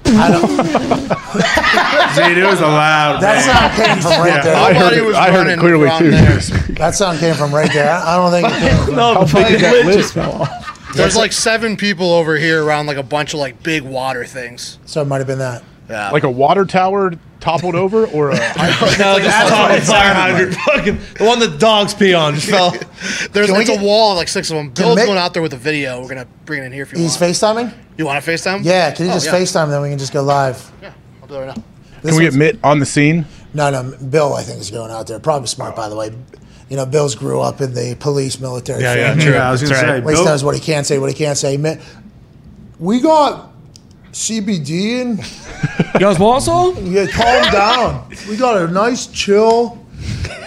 I 0.19 0.31
don't. 0.31 0.47
Dude, 2.29 2.39
it 2.39 2.47
was 2.47 2.61
a 2.61 2.67
loud. 2.69 3.21
That 3.21 3.43
sound 3.43 3.75
came 3.75 4.01
from 4.01 4.21
right 4.23 4.39
I 4.41 4.43
there. 4.43 4.75
heard 4.75 4.93
it, 4.93 5.03
was 5.05 5.17
I 5.17 5.31
heard 5.33 5.47
it 5.49 5.59
clearly 5.59 5.91
too. 5.99 6.11
there. 6.13 6.39
That 6.79 6.95
sound 6.95 7.19
came 7.19 7.35
from 7.35 7.53
right 7.53 7.73
there. 7.73 7.91
I 7.93 8.15
don't 8.17 8.31
think 8.31 8.47
it 8.49 8.71
came 8.71 8.85
from. 8.87 8.95
No, 8.95 9.25
the 9.25 9.35
big 9.35 9.53
is 9.55 9.61
that 9.63 9.73
lid 9.73 9.87
lid? 9.87 9.99
just 9.99 10.15
fell 10.15 10.43
off. 10.43 10.66
There's 10.97 11.16
like 11.16 11.32
seven 11.32 11.76
people 11.76 12.12
over 12.12 12.36
here 12.36 12.64
around 12.64 12.86
like 12.86 12.97
a 12.97 13.03
bunch 13.03 13.34
of 13.34 13.40
like 13.40 13.62
big 13.62 13.82
water 13.82 14.24
things. 14.24 14.78
So 14.86 15.01
it 15.03 15.07
might 15.07 15.18
have 15.18 15.26
been 15.26 15.38
that. 15.38 15.62
Yeah. 15.88 16.11
Like 16.11 16.24
a 16.24 16.30
water 16.30 16.64
tower 16.64 17.12
toppled 17.38 17.76
over 17.76 18.07
or 18.07 18.30
a 18.30 18.34
No, 18.36 18.38
just 18.49 18.97
the 18.99 19.82
fire 19.86 20.12
hydrant. 20.14 20.55
Fucking 20.74 20.99
the 21.18 21.24
one 21.24 21.38
that 21.38 21.61
dogs 21.61 21.94
pee 21.94 22.12
on 22.12 22.34
just 22.34 22.49
fell. 22.49 22.70
There's 23.30 23.47
Can 23.47 23.55
we 23.57 23.61
it's 23.62 23.70
get- 23.70 23.80
a 23.80 23.84
wall 23.84 24.11
of 24.12 24.16
like 24.16 24.26
six 24.28 24.51
of 24.51 24.57
them. 24.57 24.70
Bill's 24.70 24.99
Mick- 24.99 25.07
going 25.07 25.18
out 25.18 25.32
there 25.32 25.42
with 25.42 25.53
a 25.53 25.57
video. 25.59 26.01
We're 26.03 26.09
gonna 26.09 26.26
bring 26.44 26.62
it 26.62 26.66
in 26.66 26.72
here 26.72 26.82
if 26.82 26.92
you 26.92 26.99
He's 26.99 27.20
want. 27.20 27.32
FaceTiming? 27.34 27.74
you 27.99 28.05
want 28.07 28.22
to 28.22 28.30
FaceTime? 28.30 28.64
Yeah, 28.64 28.90
can 28.90 29.07
you 29.07 29.12
Oh, 29.12 29.14
just 29.14 29.26
yeah. 29.26 29.34
FaceTime 29.34 29.68
then 29.70 29.80
we 29.80 29.88
can 29.90 29.99
just 29.99 30.12
go 30.12 30.22
live? 30.22 30.72
Yeah, 30.82 30.92
I'll 31.22 31.28
do 31.28 31.34
it 31.36 31.38
right 31.47 31.57
now. 31.57 31.62
This 32.03 32.11
Can 32.11 32.18
we 32.18 32.24
get 32.24 32.32
one's- 32.32 32.36
Mitt 32.36 32.59
on 32.64 32.78
the 32.80 32.86
scene? 32.86 33.24
No, 33.55 33.70
no, 33.70 33.97
Bill 34.11 34.34
I 34.34 34.42
think 34.42 34.61
is 34.61 34.70
going 34.72 34.90
out 34.90 35.07
there. 35.07 35.18
Probably 35.20 35.47
smart 35.47 35.76
by 35.76 35.88
the 35.88 35.94
way. 35.97 36.11
You 36.69 36.77
know, 36.77 36.85
Bill's 36.87 37.14
grew 37.14 37.41
up 37.41 37.61
in 37.61 37.75
the 37.75 37.97
police 38.01 38.41
military 38.41 38.83
Yeah, 38.83 38.95
yeah, 38.95 39.14
true. 39.14 39.33
Yeah, 39.35 39.49
I 39.49 39.53
was 39.53 39.62
gonna 39.62 39.75
say. 39.77 39.87
right. 39.87 39.97
At 39.99 40.07
least 40.07 40.19
Bill- 40.19 40.25
knows 40.27 40.43
what 40.45 40.55
he 40.55 40.61
can 40.61 40.83
say, 40.85 40.99
what 40.99 41.09
he 41.11 41.14
can't 41.17 41.39
say. 41.39 41.57
Man, 41.57 41.81
we 42.81 43.01
got 43.01 43.53
CBD 44.12 45.01
and 45.03 45.19
You 45.95 46.01
guys 46.01 46.19
want 46.19 46.43
some? 46.43 46.75
yeah, 46.87 47.07
calm 47.07 47.53
down. 47.53 48.09
We 48.29 48.37
got 48.37 48.57
a 48.61 48.67
nice 48.73 49.07
chill 49.07 49.79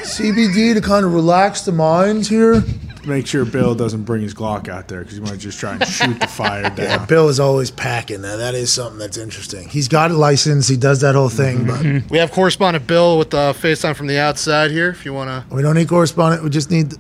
CBD 0.03 0.73
to 0.73 0.81
kind 0.81 1.05
of 1.05 1.13
relax 1.13 1.61
the 1.61 1.71
minds 1.71 2.27
here. 2.27 2.63
Make 3.05 3.27
sure 3.27 3.45
Bill 3.45 3.75
doesn't 3.75 4.03
bring 4.03 4.21
his 4.21 4.33
Glock 4.33 4.67
out 4.67 4.89
there 4.89 4.99
because 4.99 5.15
he 5.15 5.21
might 5.21 5.39
just 5.39 5.59
try 5.59 5.73
and 5.73 5.87
shoot 5.87 6.19
the 6.19 6.27
fire 6.27 6.73
Yeah. 6.77 7.05
Bill 7.05 7.29
is 7.29 7.39
always 7.39 7.71
packing. 7.71 8.21
Now 8.21 8.37
that 8.37 8.55
is 8.55 8.73
something 8.73 8.99
that's 8.99 9.17
interesting. 9.17 9.69
He's 9.69 9.87
got 9.87 10.11
a 10.11 10.15
license. 10.15 10.67
He 10.67 10.75
does 10.75 11.01
that 11.01 11.15
whole 11.15 11.29
thing, 11.29 11.65
but 11.65 11.79
mm-hmm. 11.79 12.07
We 12.09 12.17
have 12.17 12.31
correspondent 12.31 12.87
Bill 12.87 13.17
with 13.17 13.29
the 13.29 13.53
FaceTime 13.53 13.95
from 13.95 14.07
the 14.07 14.19
outside 14.19 14.71
here. 14.71 14.89
If 14.89 15.05
you 15.05 15.13
want 15.13 15.29
to, 15.29 15.55
we 15.55 15.61
don't 15.61 15.75
need 15.75 15.87
correspondent. 15.87 16.43
We 16.43 16.49
just 16.49 16.71
need 16.71 16.93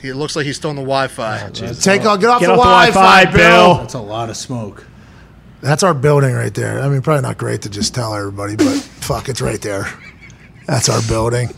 he 0.00 0.12
looks 0.12 0.34
like 0.34 0.46
he's 0.46 0.56
still 0.56 0.70
on 0.70 0.76
the 0.76 0.82
Wi-Fi. 0.82 1.40
Ah, 1.42 1.48
take. 1.50 2.02
I'll 2.02 2.16
get 2.16 2.30
off 2.30 2.40
Get 2.40 2.46
the 2.46 2.52
off 2.54 2.58
the 2.58 2.92
Wi-Fi, 2.92 3.24
Wi-Fi, 3.24 3.36
Bill. 3.36 3.74
That's 3.76 3.94
a 3.94 4.00
lot 4.00 4.30
of 4.30 4.36
smoke. 4.36 4.86
That's 5.60 5.82
our 5.82 5.92
building 5.92 6.32
right 6.32 6.54
there. 6.54 6.80
I 6.80 6.88
mean, 6.88 7.02
probably 7.02 7.22
not 7.22 7.36
great 7.36 7.62
to 7.62 7.70
just 7.70 7.94
tell 7.94 8.14
everybody, 8.14 8.56
but 8.56 8.76
fuck, 8.78 9.28
it's 9.28 9.42
right 9.42 9.60
there. 9.60 9.86
That's 10.66 10.88
our 10.88 11.02
building. 11.06 11.50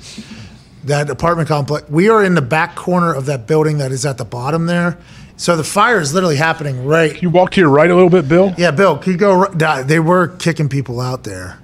That 0.84 1.10
apartment 1.10 1.48
complex. 1.48 1.88
We 1.88 2.08
are 2.08 2.24
in 2.24 2.34
the 2.34 2.42
back 2.42 2.74
corner 2.74 3.12
of 3.14 3.26
that 3.26 3.46
building 3.46 3.78
that 3.78 3.92
is 3.92 4.04
at 4.04 4.18
the 4.18 4.24
bottom 4.24 4.66
there. 4.66 4.98
So 5.36 5.56
the 5.56 5.64
fire 5.64 6.00
is 6.00 6.12
literally 6.12 6.36
happening 6.36 6.84
right. 6.84 7.20
You 7.22 7.30
walk 7.30 7.52
to 7.52 7.60
your 7.60 7.70
right 7.70 7.90
a 7.90 7.94
little 7.94 8.10
bit, 8.10 8.28
Bill. 8.28 8.54
Yeah, 8.58 8.70
Bill, 8.72 8.98
can 8.98 9.12
you 9.12 9.18
go? 9.18 9.42
ri- 9.42 9.54
nah, 9.56 9.82
They 9.82 9.98
were 10.00 10.28
kicking 10.28 10.68
people 10.68 11.00
out 11.00 11.24
there. 11.24 11.58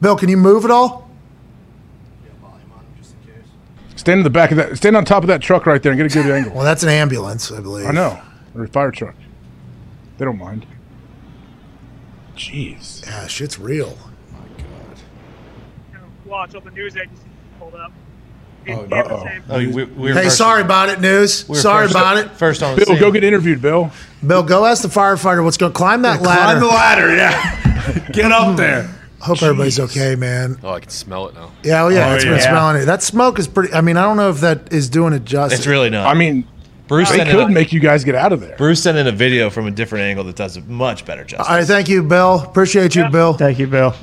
Bill, 0.00 0.16
can 0.16 0.28
you 0.28 0.36
move 0.36 0.64
at 0.64 0.70
all? 0.70 1.08
Stand 3.96 4.20
in 4.20 4.24
the 4.24 4.30
back 4.30 4.50
of 4.50 4.56
that. 4.56 4.76
Stand 4.78 4.96
on 4.96 5.04
top 5.04 5.22
of 5.22 5.26
that 5.26 5.42
truck 5.42 5.66
right 5.66 5.82
there 5.82 5.92
and 5.92 5.98
get 6.00 6.10
a 6.10 6.22
good 6.22 6.30
angle. 6.32 6.52
Well, 6.54 6.64
that's 6.64 6.82
an 6.82 6.88
ambulance, 6.88 7.52
I 7.52 7.60
believe. 7.60 7.86
I 7.86 7.90
know, 7.90 8.18
or 8.54 8.64
a 8.64 8.68
fire 8.68 8.90
truck. 8.90 9.14
They 10.16 10.24
don't 10.24 10.38
mind. 10.38 10.64
Jeez. 12.34 13.04
Yeah, 13.04 13.26
shit's 13.26 13.58
real. 13.58 13.98
Oh 13.98 14.10
my 14.32 14.62
God. 14.62 14.98
Watch 16.24 16.54
all 16.54 16.62
the 16.62 16.70
news 16.70 16.96
agencies 16.96 17.24
pulled 17.58 17.74
up. 17.74 17.92
Oh, 18.68 18.72
uh-oh. 18.90 19.24
same- 19.24 19.42
Oh, 19.48 19.58
we, 19.58 19.84
we 19.84 20.12
Hey, 20.12 20.24
first- 20.24 20.36
sorry 20.38 20.62
about 20.62 20.88
it, 20.90 21.00
news. 21.00 21.48
we 21.48 21.54
were 21.54 21.60
Sorry 21.60 21.84
first- 21.86 21.94
about 21.96 22.16
it. 22.18 22.30
First 22.32 22.62
on 22.62 22.74
the 22.74 22.84
Bill, 22.84 22.86
scene. 22.94 22.98
go 23.00 23.10
get 23.10 23.24
interviewed, 23.24 23.60
Bill. 23.62 23.90
Bill, 24.26 24.42
go 24.42 24.64
ask 24.66 24.82
the 24.82 24.88
firefighter 24.88 25.42
what's 25.42 25.56
going. 25.56 25.72
To 25.72 25.76
Climb 25.76 26.02
that 26.02 26.20
ladder. 26.22 26.58
Climb 26.58 26.60
the 26.60 26.66
ladder, 26.66 27.16
yeah. 27.16 28.08
Get 28.12 28.30
up 28.32 28.56
there. 28.56 28.90
Hope 29.20 29.42
everybody's 29.42 29.78
okay, 29.80 30.14
man. 30.14 30.58
Oh, 30.62 30.70
I 30.72 30.80
can 30.80 30.90
smell 30.90 31.28
it 31.28 31.34
now. 31.34 31.50
Yeah, 31.62 31.84
oh 31.84 31.88
yeah, 31.88 32.10
Oh, 32.10 32.14
it's 32.14 32.24
been 32.24 32.40
smelling 32.40 32.82
it. 32.82 32.84
That 32.86 33.02
smoke 33.02 33.38
is 33.38 33.46
pretty. 33.48 33.72
I 33.74 33.80
mean, 33.80 33.96
I 33.96 34.02
don't 34.02 34.16
know 34.16 34.30
if 34.30 34.40
that 34.40 34.72
is 34.72 34.88
doing 34.88 35.12
it 35.12 35.24
justice. 35.24 35.58
It's 35.60 35.66
really 35.66 35.90
not. 35.90 36.06
I 36.06 36.14
mean, 36.18 36.46
Bruce 36.88 37.10
they 37.10 37.18
could 37.24 37.34
a, 37.34 37.48
make 37.48 37.72
you 37.72 37.80
guys 37.80 38.02
get 38.04 38.14
out 38.14 38.32
of 38.32 38.40
there. 38.40 38.56
Bruce 38.56 38.82
sent 38.82 38.96
in 38.98 39.06
a 39.06 39.12
video 39.12 39.48
from 39.50 39.66
a 39.66 39.70
different 39.70 40.04
angle 40.04 40.24
that 40.24 40.36
does 40.36 40.56
a 40.56 40.60
much 40.62 41.04
better 41.04 41.24
justice. 41.24 41.48
All 41.48 41.54
right, 41.56 41.66
thank 41.66 41.88
you, 41.88 42.02
Bill. 42.02 42.40
Appreciate 42.40 42.94
you, 42.94 43.08
Bill. 43.08 43.32
Thank 43.34 43.58
you, 43.58 43.66
Bill. 43.66 43.94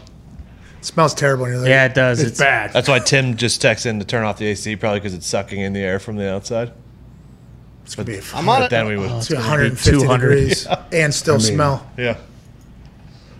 It 0.87 0.93
smells 0.93 1.13
terrible 1.13 1.45
in 1.45 1.53
here. 1.55 1.67
Yeah, 1.67 1.85
it 1.85 1.93
does. 1.93 2.21
It's, 2.21 2.31
It's, 2.31 2.39
bad. 2.39 2.71
That's 2.71 2.87
why 2.87 2.99
Tim 2.99 3.35
just 3.35 3.61
texted 3.61 3.87
in 3.87 3.99
to 3.99 4.05
turn 4.05 4.23
off 4.23 4.37
the 4.37 4.45
AC, 4.47 4.77
probably 4.77 5.01
because 5.01 5.13
it's 5.13 5.27
sucking 5.27 5.59
in 5.59 5.73
the 5.73 5.81
air 5.81 5.99
from 5.99 6.15
the 6.15 6.31
outside. 6.31 6.71
It's 7.83 7.93
gonna 7.93 8.05
be. 8.05 8.19
I'm 8.33 8.47
on 8.47 8.61
But 8.61 8.63
it. 8.65 8.69
then 8.69 8.87
we 8.87 8.95
would. 8.97 9.11
It's 9.11 9.29
150 9.29 9.91
200. 9.91 10.19
degrees 10.29 10.67
and 10.93 11.13
still 11.13 11.41
smell. 11.41 11.85
yeah. 11.97 12.17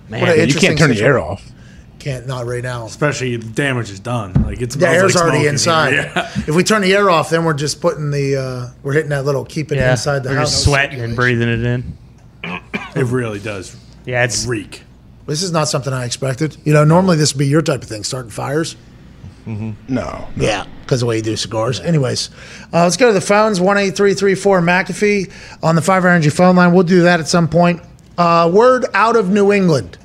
man, 0.10 0.20
What 0.22 0.30
an 0.32 0.36
You 0.38 0.42
interesting 0.44 0.76
can't 0.76 0.80
turn 0.80 0.90
the 0.98 1.02
air 1.02 1.20
off. 1.20 1.50
Can't 2.00 2.28
not 2.28 2.46
right 2.46 2.64
now. 2.64 2.86
Especially 2.86 3.38
the 3.38 3.46
damage 3.48 3.92
is 3.92 4.00
done. 4.02 4.34
Like 4.44 4.62
it's 4.62 4.76
The 4.76 4.88
air's 4.88 5.16
already 5.16 5.38
smoke 5.38 5.48
in 5.48 5.54
inside. 5.54 5.94
Yeah. 5.94 6.30
If 6.48 6.50
we 6.56 6.64
turn 6.64 6.82
the 6.82 6.94
air 6.94 7.10
off, 7.10 7.30
then 7.30 7.46
we're 7.46 7.54
just 7.54 7.80
putting 7.82 8.12
the 8.12 8.36
uh, 8.36 8.70
we're 8.84 8.94
hitting 8.94 9.10
that 9.10 9.24
little 9.26 9.46
keep 9.46 9.72
it 9.72 9.78
yeah, 9.78 9.92
inside 9.92 10.24
the 10.24 10.30
we're 10.30 10.36
house. 10.36 10.52
just 10.52 10.66
sweating 10.66 11.00
and 11.02 11.16
breathing 11.16 11.48
it 11.50 11.64
in. 11.64 11.98
It 12.44 13.06
really 13.06 13.40
does 13.40 13.76
Yeah, 14.06 14.24
it's 14.26 14.46
reek. 14.46 14.84
This 15.28 15.44
is 15.44 15.52
not 15.52 15.68
something 15.68 15.94
I 15.94 16.06
expected. 16.06 16.58
You 16.64 16.74
know, 16.74 16.84
normally 16.84 17.18
this 17.18 17.34
would 17.34 17.40
be 17.40 17.48
your 17.48 17.62
type 17.62 17.84
of 17.84 17.90
thing, 17.90 18.04
starting 18.04 18.32
fires. 18.32 18.76
No. 19.46 20.28
Yeah, 20.36 20.66
because 20.82 21.00
the 21.00 21.06
way 21.06 21.18
you 21.18 21.22
do 21.22 21.38
cigars. 21.38 21.80
Anyways, 21.80 22.30
uh, 22.74 22.84
let's 22.84 22.98
go 22.98 23.08
to 23.08 23.14
the 23.14 23.22
phones. 23.22 23.62
One 23.62 23.78
eight 23.78 23.96
three 23.96 24.14
three 24.14 24.36
four 24.36 24.60
McAfee 24.62 25.32
on 25.64 25.76
the 25.76 25.82
Five 25.82 26.04
Energy 26.04 26.30
phone 26.30 26.58
line. 26.58 26.74
We'll 26.74 26.84
do 26.84 27.04
that 27.04 27.22
at 27.22 27.30
some 27.30 27.48
point. 27.48 27.82
Uh, 28.18 28.52
word 28.54 28.86
out 28.94 29.16
of 29.16 29.30
New 29.30 29.54
England 29.54 29.98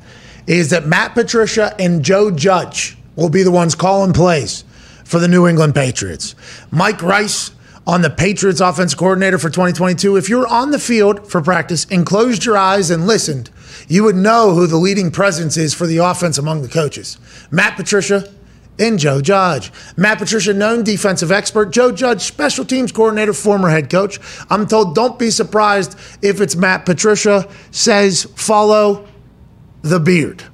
is 0.47 0.71
that 0.71 0.87
Matt 0.87 1.15
Patricia 1.15 1.75
and 1.79 2.05
Joe 2.05 2.31
Judge 2.31 2.97
will 3.17 3.31
be 3.31 3.43
the 3.43 3.51
ones 3.51 3.75
calling 3.75 4.13
plays 4.13 4.65
for 5.05 5.19
the 5.19 5.29
New 5.29 5.49
England 5.49 5.75
Patriots. 5.75 6.37
Mike 6.71 7.03
Reiss 7.03 7.51
on 7.85 8.03
the 8.03 8.11
Patriots 8.11 8.61
offense 8.61 8.95
coordinator 8.95 9.39
for 9.39 9.51
2022. 9.51 10.17
If 10.17 10.29
you 10.29 10.39
were 10.39 10.47
on 10.47 10.71
the 10.71 10.79
field 10.79 11.29
for 11.29 11.43
practice 11.43 11.85
and 11.91 12.07
closed 12.07 12.45
your 12.45 12.57
eyes 12.57 12.91
and 12.91 13.07
listened, 13.09 13.51
you 13.89 14.05
would 14.05 14.17
know 14.17 14.55
who 14.55 14.67
the 14.67 14.77
leading 14.77 15.11
presence 15.11 15.57
is 15.57 15.75
for 15.75 15.87
the 15.87 15.99
offense 15.99 16.39
among 16.39 16.63
the 16.63 16.69
coaches. 16.69 17.19
Matt 17.51 17.77
Patricia 17.77 18.33
and 18.79 18.99
Joe 18.99 19.21
Judge. 19.21 19.71
Matt 19.97 20.19
Patricia, 20.19 20.53
known 20.53 20.83
defensive 20.83 21.31
expert. 21.31 21.67
Joe 21.71 21.93
Judge, 21.93 22.23
special 22.23 22.65
teams 22.65 22.93
coordinator, 22.93 23.33
former 23.33 23.69
head 23.69 23.91
coach. 23.91 24.19
I'm 24.51 24.67
told 24.67 24.95
don't 24.95 25.19
be 25.19 25.31
surprised 25.31 25.99
if 26.23 26.41
it's 26.41 26.57
Matt 26.57 26.87
Patricia 26.87 27.49
says 27.71 28.25
follow 28.37 29.07
the 29.83 30.01
beard. 30.01 30.45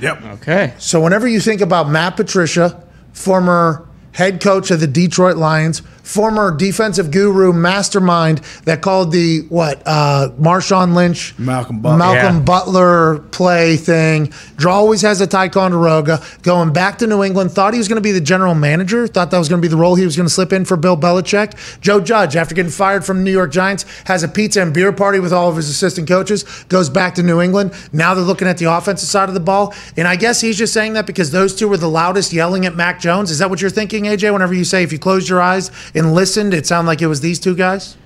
Yep. 0.00 0.22
okay. 0.22 0.74
So 0.78 1.00
whenever 1.00 1.28
you 1.28 1.40
think 1.40 1.60
about 1.60 1.88
Matt 1.88 2.16
Patricia, 2.16 2.82
former 3.12 3.88
head 4.12 4.40
coach 4.40 4.70
of 4.70 4.80
the 4.80 4.86
Detroit 4.86 5.36
Lions, 5.36 5.82
former 6.02 6.54
defensive 6.54 7.10
guru 7.10 7.52
mastermind 7.52 8.38
that 8.64 8.82
called 8.82 9.12
the 9.12 9.40
what 9.48 9.82
uh, 9.86 10.30
Marshawn 10.40 10.94
Lynch, 10.94 11.38
Malcolm 11.38 11.80
Butler. 11.80 11.98
Malcolm 11.98 12.36
Yeah. 12.38 12.42
Butler 12.42 13.18
play 13.30 13.76
thing. 13.76 14.32
Draw 14.56 14.74
always 14.74 15.02
has 15.02 15.20
a 15.20 15.26
Ticonderoga. 15.26 16.22
Going 16.42 16.72
back 16.72 16.98
to 16.98 17.06
New 17.06 17.22
England, 17.22 17.52
thought 17.52 17.72
he 17.72 17.78
was 17.78 17.88
going 17.88 17.96
to 17.96 18.02
be 18.02 18.12
the 18.12 18.20
general 18.20 18.54
manager. 18.54 19.06
Thought 19.06 19.30
that 19.30 19.38
was 19.38 19.48
going 19.48 19.60
to 19.60 19.66
be 19.66 19.70
the 19.70 19.76
role 19.76 19.94
he 19.94 20.04
was 20.04 20.16
going 20.16 20.26
to 20.28 20.32
slip 20.32 20.52
in 20.52 20.64
for 20.64 20.76
Bill 20.76 20.96
Belichick. 20.96 21.80
Joe 21.80 22.00
Judge, 22.00 22.36
after 22.36 22.54
getting 22.54 22.70
fired 22.72 23.04
from 23.04 23.18
the 23.18 23.24
New 23.24 23.32
York 23.32 23.52
Giants, 23.52 23.84
has 24.06 24.22
a 24.22 24.28
pizza 24.28 24.62
and 24.62 24.72
beer 24.74 24.92
party 24.92 25.20
with 25.20 25.32
all 25.32 25.48
of 25.48 25.56
his 25.56 25.68
assistant 25.68 26.08
coaches. 26.08 26.44
Goes 26.68 26.88
back 26.90 27.14
to 27.16 27.22
New 27.22 27.40
England. 27.40 27.72
Now 27.92 28.14
they're 28.14 28.24
looking 28.24 28.48
at 28.48 28.58
the 28.58 28.66
offensive 28.66 29.08
side 29.08 29.28
of 29.28 29.34
the 29.34 29.40
ball, 29.40 29.74
and 29.96 30.06
I 30.08 30.16
guess 30.16 30.40
he's 30.40 30.58
just 30.58 30.72
saying 30.72 30.94
that 30.94 31.06
because 31.06 31.30
those 31.30 31.54
two 31.54 31.68
were 31.68 31.76
the 31.76 31.88
loudest 31.88 32.32
yelling 32.32 32.66
at 32.66 32.74
Mac 32.74 33.00
Jones. 33.00 33.30
Is 33.30 33.38
that 33.38 33.50
what 33.50 33.60
you're 33.60 33.70
thinking, 33.70 34.04
AJ? 34.04 34.32
Whenever 34.32 34.54
you 34.54 34.64
say 34.64 34.82
if 34.82 34.92
you 34.92 34.98
close 34.98 35.28
your 35.28 35.40
eyes 35.40 35.70
and 35.94 36.14
listened, 36.14 36.54
it 36.54 36.66
sounded 36.66 36.88
like 36.88 37.02
it 37.02 37.06
was 37.06 37.20
these 37.20 37.38
two 37.38 37.54
guys. 37.54 37.96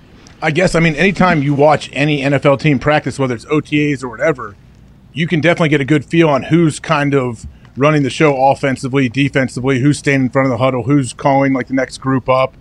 I 0.42 0.50
guess 0.50 0.74
I 0.74 0.80
mean 0.80 0.94
anytime 0.94 1.42
you 1.42 1.54
watch 1.54 1.90
any 1.92 2.20
NFL 2.20 2.60
team 2.60 2.78
practice, 2.78 3.18
whether 3.18 3.34
it's 3.34 3.46
OTAs 3.46 4.02
or 4.02 4.08
whatever, 4.08 4.54
you 5.12 5.26
can 5.26 5.40
definitely 5.40 5.70
get 5.70 5.80
a 5.80 5.84
good 5.84 6.04
feel 6.04 6.28
on 6.28 6.44
who's 6.44 6.78
kind 6.78 7.14
of 7.14 7.46
running 7.76 8.02
the 8.02 8.10
show 8.10 8.50
offensively, 8.50 9.08
defensively, 9.08 9.80
who's 9.80 9.98
standing 9.98 10.26
in 10.26 10.30
front 10.30 10.46
of 10.46 10.50
the 10.50 10.58
huddle, 10.58 10.84
who's 10.84 11.12
calling 11.12 11.52
like 11.52 11.68
the 11.68 11.74
next 11.74 11.98
group 11.98 12.28
up. 12.28 12.54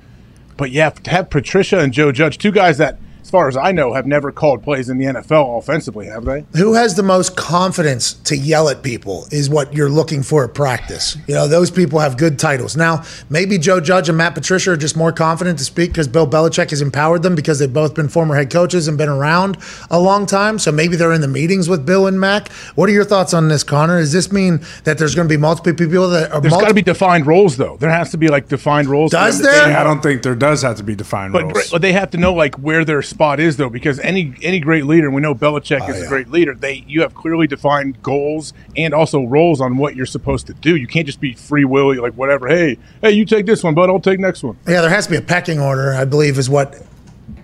But 0.58 0.72
yeah, 0.72 0.90
to 0.90 1.10
have 1.12 1.30
Patricia 1.30 1.80
and 1.80 1.92
Joe 1.92 2.12
Judge, 2.12 2.38
two 2.38 2.52
guys 2.52 2.78
that, 2.78 2.98
as 3.26 3.32
far 3.32 3.48
as 3.48 3.58
I 3.58 3.72
know, 3.72 3.94
have 3.94 4.06
never 4.06 4.32
called 4.32 4.62
plays 4.62 4.88
in 4.88 5.00
the 5.00 5.06
NFL 5.06 5.58
offensively, 5.58 6.06
have 6.06 6.26
they? 6.26 6.46
Who 6.56 6.76
has 6.76 6.94
the 6.94 7.02
most 7.02 7.36
confidence 7.36 8.14
to 8.26 8.38
yell 8.38 8.70
at 8.70 8.84
people 8.84 9.26
is 9.32 9.50
what 9.50 9.74
you're 9.74 9.90
looking 9.90 10.22
for 10.22 10.44
at 10.46 10.54
practice. 10.54 11.18
You 11.28 11.34
know, 11.34 11.48
those 11.48 11.72
people 11.72 11.98
have 11.98 12.18
good 12.18 12.38
titles. 12.38 12.78
Now, 12.78 13.04
maybe 13.32 13.58
Joe 13.58 13.80
Judge 13.82 14.10
and 14.10 14.18
Matt 14.20 14.36
Patricia 14.36 14.74
are 14.74 14.78
just 14.78 14.96
more 14.96 15.12
confident 15.12 15.58
to 15.58 15.66
speak 15.66 15.90
because 15.90 16.08
Bill 16.08 16.28
Belichick 16.28 16.70
has 16.70 16.84
empowered 16.84 17.24
them 17.24 17.34
because 17.34 17.58
they've 17.58 17.74
both 17.74 17.96
been 17.96 18.10
former 18.10 18.36
head 18.36 18.52
coaches 18.52 18.88
and 18.88 18.96
been 18.96 19.10
around 19.10 19.58
a 19.90 20.00
long 20.00 20.28
time. 20.28 20.60
So 20.60 20.72
maybe 20.72 20.96
they're 20.96 21.12
in 21.12 21.22
the 21.22 21.28
meetings 21.28 21.68
with 21.68 21.84
Bill 21.84 22.06
and 22.06 22.20
Mac. 22.20 22.52
What 22.76 22.90
are 22.90 22.94
your 22.94 23.06
thoughts 23.06 23.34
on 23.34 23.48
this, 23.48 23.64
Connor? 23.64 24.02
Does 24.02 24.12
this 24.14 24.32
mean 24.32 24.60
that 24.84 25.00
there's 25.00 25.16
going 25.16 25.28
to 25.28 25.34
be 25.34 25.42
multiple 25.42 25.74
people 25.74 26.10
that 26.12 26.32
are 26.32 26.42
There's 26.42 26.54
got 26.54 26.68
to 26.68 26.76
be 26.76 26.84
defined 26.84 27.26
roles, 27.26 27.58
though. 27.58 27.78
There 27.78 27.90
has 27.90 28.12
to 28.12 28.18
be 28.20 28.28
like 28.28 28.50
defined 28.50 28.88
roles. 28.88 29.10
Does 29.10 29.40
They- 29.40 29.46
there? 29.46 29.76
I 29.76 29.84
don't 29.84 30.04
think 30.04 30.22
there 30.22 30.36
does 30.36 30.62
have 30.62 30.78
to 30.78 30.84
be 30.84 30.94
defined 30.96 31.34
But, 31.34 31.46
roles. 31.46 31.72
but 31.72 31.82
they 31.82 31.94
have 31.94 32.12
to 32.12 32.18
know 32.18 32.36
like 32.36 32.54
where 32.60 32.86
their 32.86 33.02
spot 33.16 33.40
is 33.40 33.56
though, 33.56 33.70
because 33.70 33.98
any 34.00 34.36
any 34.44 34.60
great 34.60 34.86
leader, 34.86 35.08
and 35.08 35.16
we 35.16 35.22
know 35.22 35.34
Belichick 35.34 35.82
oh, 35.82 35.90
is 35.90 36.00
yeah. 36.00 36.06
a 36.06 36.08
great 36.08 36.30
leader. 36.30 36.54
They 36.54 36.84
you 36.86 37.02
have 37.02 37.16
clearly 37.16 37.48
defined 37.48 38.04
goals 38.04 38.54
and 38.76 38.94
also 38.94 39.24
roles 39.24 39.62
on 39.62 39.78
what 39.78 39.96
you're 39.96 40.06
supposed 40.06 40.48
to 40.48 40.54
do. 40.54 40.76
You 40.76 40.86
can't 40.86 41.06
just 41.06 41.22
be 41.22 41.34
free 41.34 41.64
will, 41.66 42.00
like 42.02 42.14
whatever. 42.14 42.48
Hey, 42.48 42.78
hey, 43.02 43.12
you 43.12 43.26
take 43.26 43.46
this 43.46 43.64
one, 43.64 43.74
but 43.74 43.90
I'll 43.90 44.02
take 44.02 44.20
next 44.20 44.44
one. 44.44 44.58
Yeah, 44.68 44.82
there 44.82 44.90
has 44.90 45.06
to 45.06 45.12
be 45.12 45.18
a 45.18 45.22
pecking 45.22 45.60
order, 45.60 45.94
I 45.94 46.04
believe, 46.04 46.38
is 46.38 46.50
what 46.50 46.76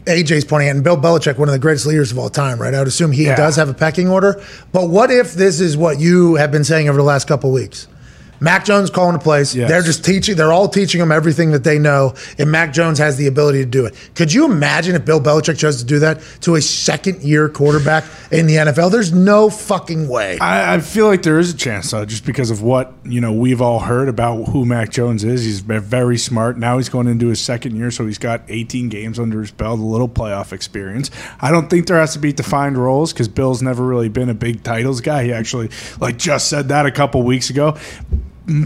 AJ's 0.05 0.43
pointing 0.45 0.69
at. 0.69 0.75
And 0.75 0.83
Bill 0.83 0.97
Belichick, 0.97 1.37
one 1.37 1.47
of 1.47 1.53
the 1.53 1.59
greatest 1.59 1.85
leaders 1.85 2.11
of 2.11 2.19
all 2.19 2.29
time, 2.29 2.59
right? 2.59 2.73
I 2.73 2.79
would 2.79 2.87
assume 2.87 3.13
he 3.13 3.25
Yeah. 3.25 3.35
does 3.35 3.55
have 3.55 3.69
a 3.69 3.73
pecking 3.73 4.09
order. 4.09 4.41
But 4.73 4.89
what 4.89 5.09
if 5.09 5.33
this 5.33 5.61
is 5.61 5.77
what 5.77 5.99
you 5.99 6.35
have 6.35 6.51
been 6.51 6.63
saying 6.65 6.89
over 6.89 6.97
the 6.97 7.03
last 7.03 7.27
couple 7.27 7.49
of 7.49 7.53
weeks? 7.53 7.87
Mac 8.41 8.65
Jones 8.65 8.89
calling 8.89 9.13
the 9.13 9.19
plays. 9.19 9.55
Yes. 9.55 9.69
They're 9.69 9.83
just 9.83 10.03
teaching. 10.03 10.35
They're 10.35 10.51
all 10.51 10.67
teaching 10.67 10.99
them 10.99 11.11
everything 11.11 11.51
that 11.51 11.63
they 11.63 11.77
know, 11.77 12.15
and 12.39 12.51
Mac 12.51 12.73
Jones 12.73 12.97
has 12.97 13.15
the 13.15 13.27
ability 13.27 13.59
to 13.59 13.69
do 13.69 13.85
it. 13.85 13.95
Could 14.15 14.33
you 14.33 14.45
imagine 14.45 14.95
if 14.95 15.05
Bill 15.05 15.21
Belichick 15.21 15.59
chose 15.59 15.77
to 15.77 15.85
do 15.85 15.99
that 15.99 16.21
to 16.41 16.55
a 16.55 16.61
second-year 16.61 17.49
quarterback 17.49 18.03
in 18.31 18.47
the 18.47 18.55
NFL? 18.55 18.91
There's 18.91 19.13
no 19.13 19.51
fucking 19.51 20.07
way. 20.07 20.39
I, 20.39 20.73
I 20.75 20.79
feel 20.79 21.05
like 21.05 21.21
there 21.21 21.37
is 21.37 21.53
a 21.53 21.57
chance, 21.57 21.91
though, 21.91 22.03
just 22.03 22.25
because 22.25 22.49
of 22.49 22.63
what 22.63 22.93
you 23.05 23.21
know 23.21 23.31
we've 23.31 23.61
all 23.61 23.79
heard 23.79 24.09
about 24.09 24.45
who 24.45 24.65
Mac 24.65 24.89
Jones 24.89 25.23
is. 25.23 25.43
He's 25.43 25.59
very 25.59 26.17
smart. 26.17 26.57
Now 26.57 26.77
he's 26.77 26.89
going 26.89 27.07
into 27.07 27.27
his 27.27 27.39
second 27.39 27.75
year, 27.75 27.91
so 27.91 28.07
he's 28.07 28.17
got 28.17 28.41
18 28.47 28.89
games 28.89 29.19
under 29.19 29.41
his 29.41 29.51
belt, 29.51 29.79
a 29.79 29.83
little 29.83 30.09
playoff 30.09 30.51
experience. 30.51 31.11
I 31.39 31.51
don't 31.51 31.69
think 31.69 31.85
there 31.85 31.99
has 31.99 32.13
to 32.13 32.19
be 32.19 32.33
defined 32.33 32.77
roles 32.77 33.13
because 33.13 33.27
Bill's 33.27 33.61
never 33.61 33.85
really 33.85 34.09
been 34.09 34.29
a 34.29 34.33
big 34.33 34.63
titles 34.63 35.01
guy. 35.01 35.25
He 35.25 35.31
actually 35.33 35.69
like 35.99 36.17
just 36.17 36.47
said 36.47 36.69
that 36.69 36.87
a 36.87 36.91
couple 36.91 37.21
weeks 37.21 37.51
ago. 37.51 37.77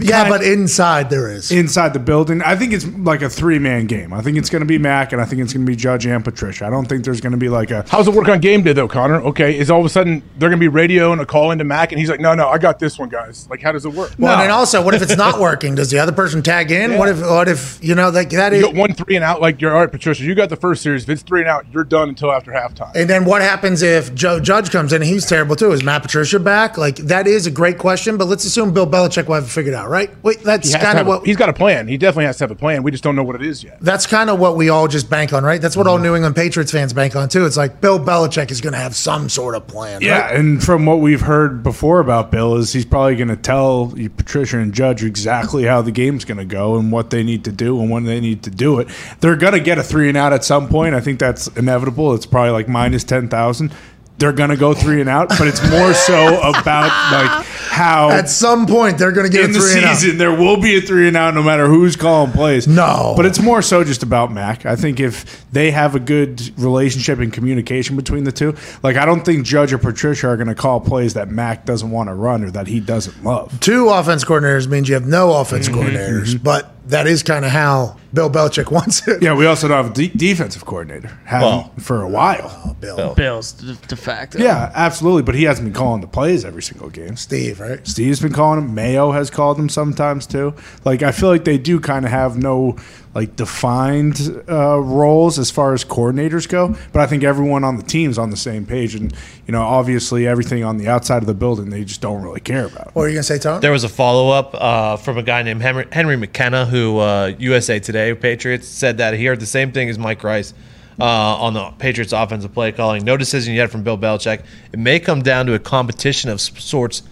Yeah, 0.02 0.28
but 0.28 0.42
inside 0.42 1.10
there 1.10 1.30
is. 1.30 1.50
Inside 1.50 1.94
the 1.94 1.98
building, 1.98 2.42
I 2.42 2.56
think 2.56 2.72
it's 2.72 2.86
like 2.86 3.22
a 3.22 3.30
three 3.30 3.58
man 3.58 3.86
game. 3.86 4.12
I 4.12 4.22
think 4.22 4.36
it's 4.36 4.50
going 4.50 4.60
to 4.60 4.66
be 4.66 4.78
Mac, 4.78 5.12
and 5.12 5.20
I 5.20 5.24
think 5.24 5.42
it's 5.42 5.52
going 5.52 5.64
to 5.64 5.70
be 5.70 5.76
Judge 5.76 6.06
and 6.06 6.24
Patricia. 6.24 6.66
I 6.66 6.70
don't 6.70 6.86
think 6.86 7.04
there's 7.04 7.20
going 7.20 7.32
to 7.32 7.38
be 7.38 7.48
like 7.48 7.70
a 7.70 7.84
How's 7.88 8.08
it 8.08 8.14
work 8.14 8.28
on 8.28 8.40
game 8.40 8.62
day 8.62 8.72
though, 8.72 8.88
Connor? 8.88 9.20
Okay, 9.22 9.58
is 9.58 9.70
all 9.70 9.80
of 9.80 9.86
a 9.86 9.88
sudden 9.88 10.22
they're 10.36 10.48
gonna 10.50 10.60
be 10.60 10.68
radio 10.68 11.12
and 11.12 11.20
a 11.20 11.26
call 11.26 11.50
into 11.50 11.64
Mac, 11.64 11.92
and 11.92 11.98
he's 11.98 12.10
like, 12.10 12.20
no, 12.20 12.34
no, 12.34 12.48
I 12.48 12.58
got 12.58 12.78
this 12.78 12.98
one, 12.98 13.08
guys. 13.08 13.48
Like, 13.48 13.62
how 13.62 13.72
does 13.72 13.86
it 13.86 13.92
work? 13.92 14.12
well, 14.18 14.40
and 14.40 14.50
also, 14.50 14.82
what 14.84 14.94
if 14.94 15.02
it's 15.02 15.16
not 15.16 15.40
working? 15.40 15.74
Does 15.74 15.90
the 15.90 15.98
other 15.98 16.12
person 16.12 16.42
tag 16.42 16.70
in? 16.70 16.98
What 16.98 17.08
if? 17.08 17.20
What 17.20 17.48
if 17.48 17.78
you 17.82 17.94
know 17.94 18.10
like 18.10 18.30
that 18.30 18.52
is? 18.52 18.60
You 18.60 18.66
got 18.66 18.74
one 18.74 18.94
three 18.94 19.16
and 19.16 19.24
out, 19.24 19.40
like 19.40 19.60
you're 19.60 19.72
all 19.72 19.80
right, 19.80 19.90
Patricia. 19.90 20.24
You 20.24 20.34
got 20.34 20.48
the 20.48 20.56
first 20.56 20.82
series. 20.82 21.04
If 21.04 21.10
it's 21.10 21.22
three 21.22 21.40
and 21.40 21.48
out, 21.48 21.66
you're 21.72 21.84
done 21.84 22.08
until 22.08 22.32
after 22.32 22.50
halftime. 22.50 22.92
And 22.94 23.08
then 23.08 23.24
what 23.24 23.42
happens 23.42 23.82
if 23.82 24.14
Joe 24.14 24.40
Judge 24.40 24.70
comes 24.70 24.92
in 24.92 25.02
and 25.02 25.10
he's 25.10 25.26
terrible 25.26 25.56
too? 25.56 25.72
Is 25.72 25.82
Matt 25.82 26.02
Patricia 26.02 26.40
back? 26.40 26.76
Like 26.76 26.96
that 26.96 27.26
is 27.26 27.46
a 27.46 27.50
great 27.50 27.78
question, 27.78 28.16
but 28.16 28.26
let's 28.26 28.44
assume 28.44 28.72
Bill 28.74 28.86
Belichick 28.86 29.26
will 29.26 29.36
have 29.36 29.44
it 29.44 29.50
figured 29.50 29.74
out, 29.76 29.88
right? 29.88 30.10
Wait, 30.22 30.42
that's 30.42 30.72
kind 30.72 30.86
of 30.86 30.92
have 30.92 31.06
a- 31.06 31.10
what 31.10 31.26
he's 31.26 31.36
got 31.36 31.48
a 31.48 31.52
plan. 31.52 31.86
He 31.88 31.96
definitely 31.96 32.24
has 32.24 32.38
to 32.38 32.44
have 32.44 32.50
a 32.50 32.56
plan. 32.56 32.82
We 32.82 32.90
just 32.90 33.04
don't 33.04 33.14
know 33.14 33.22
what 33.22 33.36
it 33.36 33.42
is 33.42 33.62
yet. 33.62 33.78
that's 33.80 34.06
kind 34.06 34.30
of 34.30 34.38
what 34.38 34.56
we 34.56 34.68
all 34.68 34.88
just 34.88 35.08
bank 35.08 35.32
on, 35.32 35.44
right? 35.44 35.60
That's 35.60 35.76
what 35.76 35.86
all 35.86 35.96
mm-hmm. 35.96 36.04
New 36.04 36.14
England 36.16 36.36
Patriots 36.36 36.72
fans 36.72 36.92
bank 36.92 37.14
on 37.14 37.28
too. 37.28 37.46
It's 37.46 37.56
like 37.56 37.80
Bill 37.80 37.98
Belichick 37.98 38.50
is 38.50 38.60
going 38.60 38.72
to 38.72 38.78
have 38.78 38.96
some 38.96 39.28
sort 39.28 39.54
of 39.54 39.66
plan. 39.66 40.02
Yeah, 40.02 40.20
right? 40.20 40.36
and 40.36 40.62
from 40.62 40.86
what 40.86 41.00
we've 41.00 41.20
heard 41.20 41.62
before 41.62 42.00
about 42.00 42.30
Bill 42.30 42.56
is 42.56 42.72
he's 42.72 42.84
probably 42.84 43.16
going 43.16 43.28
to 43.28 43.36
tell 43.36 43.92
you, 43.96 44.10
Patricia 44.10 44.58
and 44.58 44.72
Judge 44.72 45.04
exactly 45.04 45.64
how 45.64 45.82
the 45.82 45.92
game's 45.92 46.24
going 46.24 46.38
to 46.38 46.44
go 46.44 46.76
and 46.76 46.90
what 46.90 47.10
they 47.10 47.22
need 47.22 47.44
to 47.44 47.52
do 47.52 47.80
and 47.80 47.90
when 47.90 48.04
they 48.04 48.20
need 48.20 48.42
to 48.44 48.50
do 48.50 48.78
it. 48.80 48.88
They're 49.20 49.36
going 49.36 49.52
to 49.52 49.60
get 49.60 49.78
a 49.78 49.82
three 49.82 50.08
and 50.08 50.16
out 50.16 50.32
at 50.32 50.44
some 50.44 50.68
point. 50.68 50.94
I 50.94 51.00
think 51.00 51.18
that's 51.18 51.48
inevitable. 51.48 52.14
It's 52.14 52.26
probably 52.26 52.50
like 52.52 52.68
minus 52.68 53.04
ten 53.04 53.28
thousand. 53.28 53.72
They're 54.18 54.32
gonna 54.32 54.56
go 54.56 54.72
three 54.74 55.00
and 55.00 55.08
out, 55.10 55.28
but 55.30 55.46
it's 55.46 55.60
more 55.70 55.92
so 55.94 56.38
about 56.42 56.90
like 57.12 57.46
how 57.68 58.10
At 58.10 58.30
some 58.30 58.66
point, 58.66 58.96
they're 58.96 59.12
going 59.12 59.26
to 59.26 59.32
get 59.32 59.44
in 59.44 59.50
a 59.50 59.52
the 59.52 59.58
three 59.60 59.76
and 59.76 59.84
out. 59.84 59.96
season 59.98 60.16
there 60.16 60.32
will 60.32 60.56
be 60.56 60.78
a 60.78 60.80
three 60.80 61.08
and 61.08 61.16
out 61.16 61.34
no 61.34 61.42
matter 61.42 61.66
who's 61.66 61.94
calling 61.94 62.32
plays. 62.32 62.66
No. 62.66 63.12
but 63.16 63.26
it's 63.26 63.38
more 63.38 63.60
so 63.60 63.84
just 63.84 64.02
about 64.02 64.32
Mac. 64.32 64.64
I 64.64 64.76
think 64.76 64.98
if 64.98 65.44
they 65.52 65.70
have 65.72 65.94
a 65.94 66.00
good 66.00 66.40
relationship 66.58 67.18
and 67.18 67.30
communication 67.30 67.94
between 67.94 68.24
the 68.24 68.32
two, 68.32 68.54
like 68.82 68.96
I 68.96 69.04
don't 69.04 69.22
think 69.26 69.44
Judge 69.44 69.74
or 69.74 69.78
Patricia 69.78 70.28
are 70.28 70.36
going 70.38 70.46
to 70.48 70.54
call 70.54 70.80
plays 70.80 71.12
that 71.14 71.28
Mac 71.28 71.66
doesn't 71.66 71.90
want 71.90 72.08
to 72.08 72.14
run 72.14 72.44
or 72.44 72.50
that 72.52 72.66
he 72.66 72.80
doesn't 72.80 73.22
love. 73.22 73.60
Two 73.60 73.90
offense 73.90 74.24
coordinators 74.24 74.66
means 74.68 74.88
you 74.88 74.94
have 74.94 75.06
no 75.06 75.34
offense 75.38 75.68
Mm-hmm. 75.68 75.78
coordinators, 75.80 76.42
but 76.42 76.72
that 76.86 77.06
is 77.06 77.22
kind 77.22 77.44
of 77.44 77.50
how 77.50 77.96
Bill 78.14 78.30
Belichick 78.30 78.70
wants 78.72 79.06
it. 79.08 79.22
Yeah, 79.22 79.34
we 79.34 79.46
also 79.46 79.68
don't 79.68 79.76
have 79.84 79.90
a 79.92 79.94
de- 79.94 80.08
defensive 80.16 80.64
coordinator. 80.64 81.08
Haven't 81.24 81.48
Well. 81.48 81.72
for 81.78 82.02
a 82.02 82.08
while. 82.08 82.50
Oh, 82.64 82.74
Bill. 82.80 83.14
Bills 83.14 83.52
de, 83.52 83.74
de 83.74 83.96
facto. 83.96 84.38
Yeah, 84.38 84.70
absolutely. 84.74 85.22
But 85.22 85.34
he 85.34 85.44
hasn't 85.44 85.66
been 85.66 85.74
calling 85.74 86.00
the 86.00 86.06
plays 86.06 86.44
every 86.44 86.62
single 86.62 86.88
game. 86.90 87.16
Steve, 87.16 87.60
right? 87.60 87.86
Steve's 87.86 88.20
been 88.20 88.32
calling 88.32 88.60
him. 88.60 88.74
Mayo 88.74 89.10
has 89.12 89.30
called 89.30 89.58
him 89.58 89.68
sometimes 89.68 90.26
too. 90.26 90.54
Like 90.84 91.02
I 91.02 91.12
feel 91.12 91.28
like 91.28 91.44
they 91.44 91.58
do 91.58 91.80
kind 91.80 92.04
of 92.04 92.10
have 92.10 92.36
no 92.36 92.76
like 93.16 93.34
defined 93.34 94.44
uh, 94.46 94.78
roles 94.78 95.38
as 95.38 95.50
far 95.50 95.72
as 95.72 95.86
coordinators 95.86 96.46
go. 96.46 96.76
But 96.92 97.00
I 97.00 97.06
think 97.06 97.24
everyone 97.24 97.64
on 97.64 97.78
the 97.78 97.82
team's 97.82 98.18
on 98.18 98.28
the 98.28 98.36
same 98.36 98.66
page, 98.66 98.94
and 98.94 99.10
you 99.46 99.52
know, 99.52 99.62
obviously 99.62 100.26
everything 100.26 100.62
on 100.62 100.76
the 100.76 100.86
outside 100.86 101.22
of 101.22 101.26
the 101.26 101.32
building 101.32 101.70
they 101.70 101.82
just 101.82 102.02
don't 102.02 102.22
really 102.22 102.40
care 102.40 102.66
about. 102.66 102.94
What 102.94 103.04
are 103.04 103.08
you 103.08 103.14
going 103.14 103.20
to 103.20 103.26
say, 103.26 103.38
Tom? 103.38 103.62
There 103.62 103.72
was 103.72 103.84
a 103.84 103.88
follow 103.88 104.28
up 104.28 104.54
uh, 104.54 104.98
from 104.98 105.16
a 105.16 105.22
guy 105.22 105.42
named 105.42 105.62
Henry, 105.62 105.86
Henry 105.90 106.18
McKenna, 106.18 106.66
who 106.66 106.98
uh, 106.98 107.32
USA 107.38 107.80
Today 107.80 108.14
Patriots 108.14 108.68
said 108.68 108.98
that 108.98 109.14
he 109.14 109.24
heard 109.24 109.40
the 109.40 109.46
same 109.46 109.72
thing 109.72 109.88
as 109.88 109.98
Mike 109.98 110.22
Reiss 110.22 110.52
uh, 111.00 111.04
on 111.04 111.54
the 111.54 111.70
Patriots 111.78 112.12
offensive 112.12 112.52
play 112.52 112.70
calling. 112.70 113.02
No 113.02 113.16
decision 113.16 113.54
yet 113.54 113.70
from 113.70 113.82
Bill 113.82 113.96
Belichick. 113.96 114.44
It 114.74 114.78
may 114.78 115.00
come 115.00 115.22
down 115.22 115.46
to 115.46 115.54
a 115.54 115.58
competition 115.58 116.28
of 116.28 116.38
sorts 116.38 117.02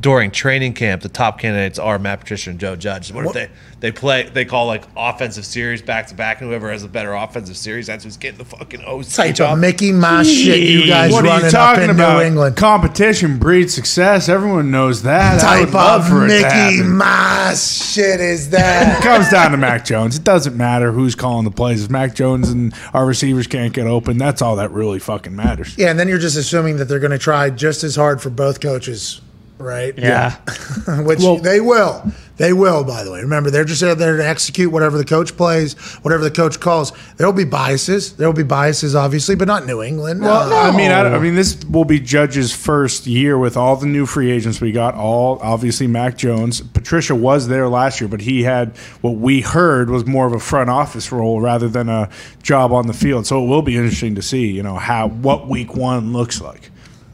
during 0.00 0.30
training 0.30 0.72
camp. 0.74 1.02
The 1.02 1.08
top 1.08 1.38
candidates 1.38 1.78
are 1.78 1.98
Matt 1.98 2.20
Patricia 2.20 2.50
and 2.50 2.58
Joe 2.58 2.74
Judge. 2.76 3.12
What, 3.12 3.26
if 3.26 3.32
they 3.32 3.50
they 3.80 3.92
play 3.92 4.28
they 4.28 4.44
call 4.44 4.66
like 4.66 4.84
offensive 4.96 5.44
series 5.44 5.82
back 5.82 6.06
to 6.08 6.14
back, 6.14 6.40
and 6.40 6.48
whoever 6.48 6.70
has 6.70 6.82
a 6.84 6.88
better 6.88 7.12
offensive 7.14 7.56
series, 7.56 7.86
that's 7.86 8.04
who's 8.04 8.16
getting 8.16 8.38
the 8.38 8.44
fucking 8.44 8.82
OC 8.82 9.06
type 9.08 9.34
job. 9.34 9.54
of 9.54 9.58
Mickey 9.60 9.92
Mouse 9.92 10.26
shit 10.28 10.60
you 10.60 10.86
guys 10.86 11.12
what 11.12 11.24
are 11.24 11.28
running 11.28 11.44
you 11.46 11.50
talking 11.50 11.84
up 11.84 11.90
in 11.90 11.96
about? 11.96 12.18
New 12.20 12.24
England. 12.26 12.56
Competition 12.56 13.38
breeds 13.38 13.74
success. 13.74 14.28
Everyone 14.28 14.70
knows 14.70 15.02
that. 15.02 15.40
Type 15.40 15.72
love 15.72 16.02
of 16.02 16.08
for 16.08 16.24
it 16.24 16.28
to 16.28 16.34
Mickey 16.34 16.44
happen. 16.48 16.96
Mouse 16.96 17.92
shit 17.92 18.20
is 18.20 18.48
It 18.48 18.50
that? 18.52 19.02
comes 19.02 19.28
down 19.30 19.50
to 19.52 19.56
Mac 19.56 19.84
Jones. 19.84 20.16
It 20.16 20.24
doesn't 20.24 20.56
matter 20.56 20.92
who's 20.92 21.14
calling 21.14 21.44
the 21.44 21.50
plays. 21.50 21.84
If 21.84 21.90
Mac 21.90 22.14
Jones 22.14 22.48
and 22.50 22.74
our 22.94 23.06
receivers 23.06 23.46
can't 23.46 23.72
get 23.72 23.86
open, 23.86 24.18
that's 24.18 24.40
all 24.42 24.56
that 24.56 24.70
really 24.70 24.98
fucking 24.98 25.34
matters. 25.34 25.76
yeah, 25.78 25.90
and 25.90 25.98
then 25.98 26.08
you're 26.08 26.18
just 26.18 26.36
assuming 26.36 26.76
that 26.76 26.86
they're 26.86 26.98
going 26.98 27.10
to 27.10 27.18
try 27.18 27.50
just 27.50 27.82
as 27.84 27.96
hard 27.96 28.20
for 28.22 28.30
both 28.30 28.60
coaches, 28.60 29.20
right? 29.60 29.96
Yeah. 29.96 30.36
Which 31.02 31.20
they 31.42 31.60
will. 31.60 32.02
They 32.36 32.54
will, 32.54 32.84
by 32.84 33.04
the 33.04 33.12
way. 33.12 33.20
Remember, 33.20 33.50
they're 33.50 33.66
just 33.66 33.82
out 33.82 33.98
there 33.98 34.16
to 34.16 34.26
execute 34.26 34.72
whatever 34.72 34.96
the 34.96 35.04
coach 35.04 35.36
plays, 35.36 35.74
whatever 36.00 36.24
the 36.24 36.30
coach 36.30 36.58
calls. 36.58 36.90
There 37.18 37.26
will 37.26 37.34
be 37.34 37.44
biases. 37.44 38.14
There 38.14 38.26
will 38.26 38.34
be 38.34 38.44
biases, 38.44 38.94
obviously, 38.94 39.34
but 39.34 39.46
not 39.46 39.66
New 39.66 39.82
England. 39.82 40.22
Well, 40.22 40.50
Uh, 40.50 40.72
I 40.72 40.74
mean, 40.74 40.90
I, 40.90 41.00
I 41.16 41.18
mean, 41.18 41.34
this 41.34 41.62
will 41.66 41.84
be 41.84 42.00
Judge's 42.00 42.50
first 42.54 43.06
year 43.06 43.36
with 43.36 43.58
all 43.58 43.76
the 43.76 43.84
new 43.84 44.06
free 44.06 44.30
agents 44.30 44.58
we 44.58 44.72
got. 44.72 44.94
All 44.94 45.38
obviously, 45.42 45.86
Mac 45.86 46.16
Jones, 46.16 46.62
Patricia 46.62 47.14
was 47.14 47.48
there 47.48 47.68
last 47.68 48.00
year, 48.00 48.08
but 48.08 48.22
he 48.22 48.42
had 48.42 48.74
what 49.02 49.16
we 49.16 49.42
heard 49.42 49.90
was 49.90 50.06
more 50.06 50.26
of 50.26 50.32
a 50.32 50.40
front 50.40 50.70
office 50.70 51.12
role 51.12 51.42
rather 51.42 51.68
than 51.68 51.90
a 51.90 52.08
job 52.42 52.72
on 52.72 52.86
the 52.86 52.94
field. 52.94 53.26
So 53.26 53.44
it 53.44 53.48
will 53.48 53.60
be 53.60 53.76
interesting 53.76 54.14
to 54.14 54.22
see, 54.22 54.46
you 54.46 54.62
know, 54.62 54.76
how 54.76 55.08
what 55.08 55.46
Week 55.46 55.74
One 55.76 56.14
looks 56.14 56.40
like. 56.40 56.70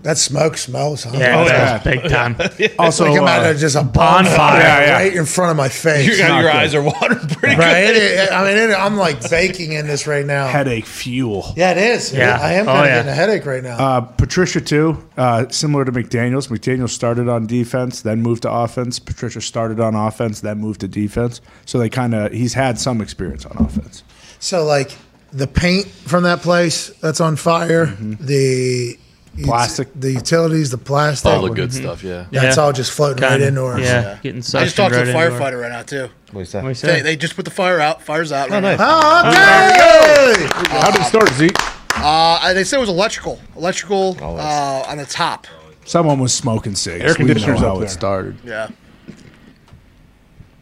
That 0.06 0.18
smoke 0.18 0.56
smells, 0.56 1.02
huh? 1.02 1.10
Yeah, 1.18 1.40
Oh, 1.40 1.46
yeah. 1.46 1.78
big 1.82 2.08
time. 2.08 2.36
Also, 2.78 3.06
Like 3.10 3.20
I'm 3.20 3.26
out 3.26 3.44
uh, 3.44 3.50
of 3.50 3.58
just 3.58 3.74
a 3.74 3.82
bonfire. 3.82 4.22
bonfire 4.36 4.60
Yeah, 4.60 4.80
yeah. 4.86 4.92
right 4.92 5.16
in 5.16 5.26
front 5.26 5.50
of 5.50 5.56
my 5.56 5.68
face. 5.68 6.06
Your, 6.06 6.28
your 6.28 6.42
good. 6.42 6.46
eyes 6.54 6.74
are 6.76 6.82
watering 6.82 7.26
pretty 7.26 7.56
right? 7.56 7.86
good. 7.86 7.96
It- 7.96 8.30
I 8.32 8.44
mean, 8.44 8.56
it, 8.56 8.72
I'm 8.72 8.96
like 8.96 9.28
baking 9.28 9.72
in 9.72 9.88
this 9.88 10.06
right 10.06 10.24
now. 10.24 10.46
headache 10.46 10.86
fuel. 10.86 11.52
Yeah, 11.56 11.72
it 11.72 11.78
is. 11.78 12.12
Yeah. 12.12 12.38
I 12.40 12.52
am 12.52 12.68
Oh, 12.68 12.74
yeah. 12.84 12.86
getting 12.98 13.10
a 13.10 13.14
headache 13.14 13.44
right 13.46 13.64
now. 13.64 13.78
Uh, 13.78 14.00
Patricia 14.02 14.60
too, 14.60 15.04
uh, 15.16 15.48
similar 15.48 15.84
to 15.84 15.90
McDaniels. 15.90 16.46
McDaniel 16.56 16.88
started 16.88 17.28
on 17.28 17.48
defense, 17.48 18.02
then 18.02 18.22
moved 18.22 18.42
to 18.42 18.50
offense. 18.52 19.00
Patricia 19.00 19.40
started 19.40 19.80
on 19.80 19.96
offense, 19.96 20.40
then 20.40 20.58
moved 20.58 20.82
to 20.82 20.88
defense. 20.88 21.40
So 21.64 21.78
they 21.80 21.88
kind 21.88 22.14
of 22.14 22.30
he's 22.30 22.54
had 22.54 22.78
some 22.78 23.00
experience 23.00 23.44
on 23.44 23.56
offense. 23.56 24.04
so, 24.38 24.64
like, 24.64 24.92
the 25.32 25.48
paint 25.48 25.86
from 25.88 26.22
that 26.22 26.42
place 26.42 26.90
that's 27.00 27.20
on 27.20 27.34
fire, 27.34 27.86
the 27.86 28.96
Plastic. 29.44 29.88
the 29.94 30.12
utilities, 30.12 30.70
the 30.70 30.78
plastic, 30.78 31.30
All 31.30 31.42
the 31.42 31.50
good 31.50 31.72
stuff, 31.72 32.02
yeah. 32.02 32.26
that's 32.30 32.56
Yeah. 32.56 32.62
all 32.62 32.72
just 32.72 32.90
floating 32.92 33.22
right 33.22 33.32
Kinda. 33.32 33.46
into 33.48 33.64
her. 33.66 33.78
Yeah, 33.78 34.18
getting 34.22 34.38
I 34.40 34.64
just 34.64 34.76
talked 34.76 34.94
to 34.94 35.02
a 35.02 35.06
firefighter 35.06 35.60
right 35.60 35.70
now 35.72 35.82
too. 35.82 36.08
What 36.32 36.42
is 36.42 36.52
that? 36.52 36.62
What 36.62 36.70
you 36.70 36.74
They, 36.74 36.96
say? 36.98 37.02
they 37.02 37.16
just 37.16 37.36
put 37.36 37.44
the 37.44 37.50
fire 37.50 37.80
out. 37.80 38.02
Fire's 38.02 38.32
out. 38.32 38.50
right 38.50 38.60
nice. 38.62 38.78
now. 38.78 38.86
Oh, 38.88 39.28
okay. 39.28 40.46
How 40.80 40.90
did 40.90 41.00
it 41.02 41.04
start, 41.04 41.28
Zeke? 41.34 41.52
Uh, 41.96 42.52
they 42.54 42.64
said 42.64 42.76
it 42.76 42.80
was 42.80 42.88
electrical. 42.88 43.40
Electrical 43.56 44.16
Oh, 44.20 44.36
uh, 44.36 44.84
on 44.88 44.98
the 44.98 45.06
top. 45.06 45.46
Someone 45.84 46.18
was 46.18 46.32
smoking 46.34 46.74
cigs. 46.74 47.02
Air 47.04 47.14
We 47.18 47.24
know 47.24 47.26
conditioners 47.34 47.60
how 47.60 47.80
it 47.80 47.88
started. 47.90 48.36
Yeah. 48.44 48.68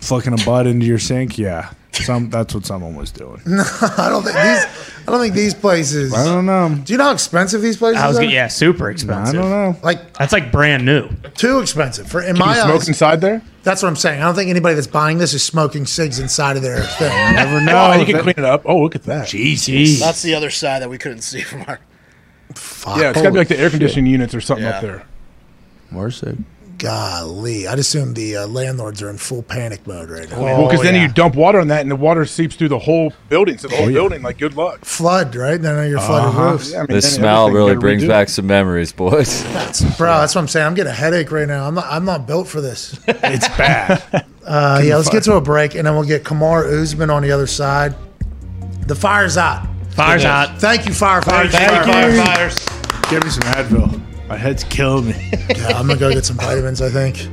Flicking 0.01 0.33
a 0.39 0.45
butt 0.45 0.67
into 0.67 0.85
your 0.85 0.99
sink. 0.99 1.39
Yeah, 1.39 1.71
some 1.97 2.31
that's 2.31 2.55
what 2.55 2.67
someone 2.67 2.95
was 2.97 3.11
doing. 3.11 3.41
No, 3.47 3.63
I 3.63 4.09
don't 4.09 4.23
think 4.23 4.35
these. 4.37 4.67
I 5.07 5.11
don't 5.11 5.21
think 5.21 5.35
these 5.35 5.55
places. 5.55 6.13
I 6.15 6.25
don't 6.25 6.47
know. 6.47 6.75
Do 6.85 6.93
you 6.93 6.97
know 6.99 7.05
how 7.05 7.13
expensive 7.13 7.61
these 7.63 7.77
places 7.77 8.03
I 8.03 8.09
was 8.09 8.19
are? 8.19 8.23
good. 8.23 8.31
Yeah, 8.33 8.49
super 8.49 8.91
expensive. 8.91 9.17
I 9.17 9.21
expensive. 9.23 9.51
don't 9.51 9.51
know. 9.75 9.81
Like 9.83 10.15
That's 10.19 10.33
like 10.33 10.51
brand 10.51 10.85
new. 10.85 11.09
too 11.37 11.61
expensive 11.61 12.09
for 12.11 12.21
in 12.23 12.37
Can 12.37 12.39
my 12.47 12.57
you 12.57 12.63
smoke 12.63 12.81
eyes. 12.83 12.89
inside 12.89 13.21
there? 13.21 13.43
That's 13.63 13.83
what 13.83 13.89
I'm 13.89 13.97
saying. 13.97 14.21
I 14.21 14.25
don't 14.25 14.35
think 14.35 14.51
anybody 14.51 14.75
that's 14.75 14.87
buying 14.87 15.19
this 15.19 15.33
is 15.35 15.43
smoking 15.43 15.87
cigs 15.87 16.19
inside 16.19 16.57
of 16.57 16.63
their 16.63 16.81
thing. 16.83 17.35
Never 17.35 17.57
Oh, 17.57 17.61
know. 17.61 17.93
you 17.95 18.07
can 18.07 18.21
clean 18.23 18.35
it 18.37 18.45
up. 18.45 18.63
Oh, 18.67 18.79
look 18.83 18.95
at 18.95 19.05
that. 19.05 19.29
Jesus. 19.29 20.01
That's 20.01 20.23
the 20.23 20.35
other 20.35 20.51
side 20.51 20.83
that 20.83 20.91
we 20.91 20.99
couldn't 20.99 21.23
see 21.23 21.41
from 21.43 21.63
our. 21.67 21.79
Yeah, 22.99 23.11
it's 23.11 23.21
got 23.21 23.29
to 23.29 23.31
be 23.33 23.39
like 23.39 23.49
the 23.49 23.59
air 23.59 23.71
conditioning 23.71 24.07
units 24.11 24.35
or 24.35 24.41
something 24.41 24.65
Yeah. 24.65 24.77
up 24.77 24.83
there. 24.83 25.03
More 25.91 26.11
sick. 26.11 26.37
Golly, 26.79 27.67
I'd 27.67 27.79
assume 27.79 28.15
the 28.15 28.37
uh, 28.39 28.47
landlords 28.47 29.03
are 29.03 29.11
in 29.11 29.19
full 29.19 29.43
panic 29.43 29.87
mode 29.87 30.11
right 30.11 30.29
now. 30.31 30.43
well, 30.43 30.67
because 30.67 30.83
then 30.83 30.95
yeah. 30.95 31.03
you 31.03 31.13
dump 31.13 31.35
water 31.35 31.61
on 31.61 31.69
that, 31.69 31.83
and 31.83 31.91
the 31.91 31.97
water 31.97 32.25
seeps 32.25 32.57
through 32.57 32.69
the 32.69 32.79
whole 32.79 33.13
building. 33.29 33.59
So 33.59 33.69
the 33.69 33.77
whole 33.77 33.91
building, 33.91 34.23
like, 34.23 34.39
good 34.39 34.57
luck. 34.57 34.85
Flood, 34.85 35.35
right? 35.37 35.61
Then 35.61 35.89
you're 35.91 36.01
flooded 36.01 36.35
roofs. 36.35 36.73
Yeah, 36.73 36.79
I 36.79 36.81
mean, 36.83 36.89
This 36.89 37.15
smell 37.15 37.51
really 37.51 37.77
brings 37.77 38.05
back 38.05 38.29
some 38.29 38.47
memories, 38.47 38.93
boys. 38.93 39.43
Bro, 39.99 40.21
that's 40.21 40.35
what 40.35 40.43
I'm 40.43 40.49
saying. 40.49 40.67
I'm 40.67 40.75
getting 40.75 40.93
a 40.93 40.95
headache 40.95 41.31
right 41.31 41.49
now. 41.49 41.67
I'm 41.67 41.75
not. 41.75 41.87
I'm 41.89 42.05
not 42.05 42.27
built 42.27 42.49
for 42.49 42.61
this. 42.61 42.99
It's 43.07 43.49
bad. 43.57 44.27
Uh, 44.45 44.79
yeah, 44.85 44.95
let's 44.97 45.09
get 45.09 45.23
to 45.23 45.37
a 45.37 45.41
break, 45.41 45.75
and 45.75 45.87
then 45.87 45.95
we'll 45.95 46.05
get 46.05 46.23
Kamaru 46.23 46.83
Usman 46.83 47.09
on 47.09 47.23
the 47.23 47.33
other 47.33 47.47
side. 47.47 47.95
The 48.87 48.95
fire's 48.95 49.39
out. 49.39 49.67
Fire's 49.93 50.27
out. 50.27 50.61
Thank 50.61 50.85
you, 50.85 50.93
firefighters. 50.93 51.51
Thank 51.51 51.87
you, 51.87 51.93
firefighters. 51.93 53.11
Give 53.11 53.25
me 53.25 53.31
some 53.31 53.45
Advil. 53.45 54.14
My 54.29 54.37
head's 54.37 54.65
killing 54.65 55.09
me. 55.09 55.31
Yeah, 55.57 55.69
I'm 55.79 55.87
gonna 55.87 55.99
go 56.01 56.13
get 56.13 56.25
some 56.25 56.37
vitamins. 56.37 56.81
I 56.83 56.89
think. 56.89 57.29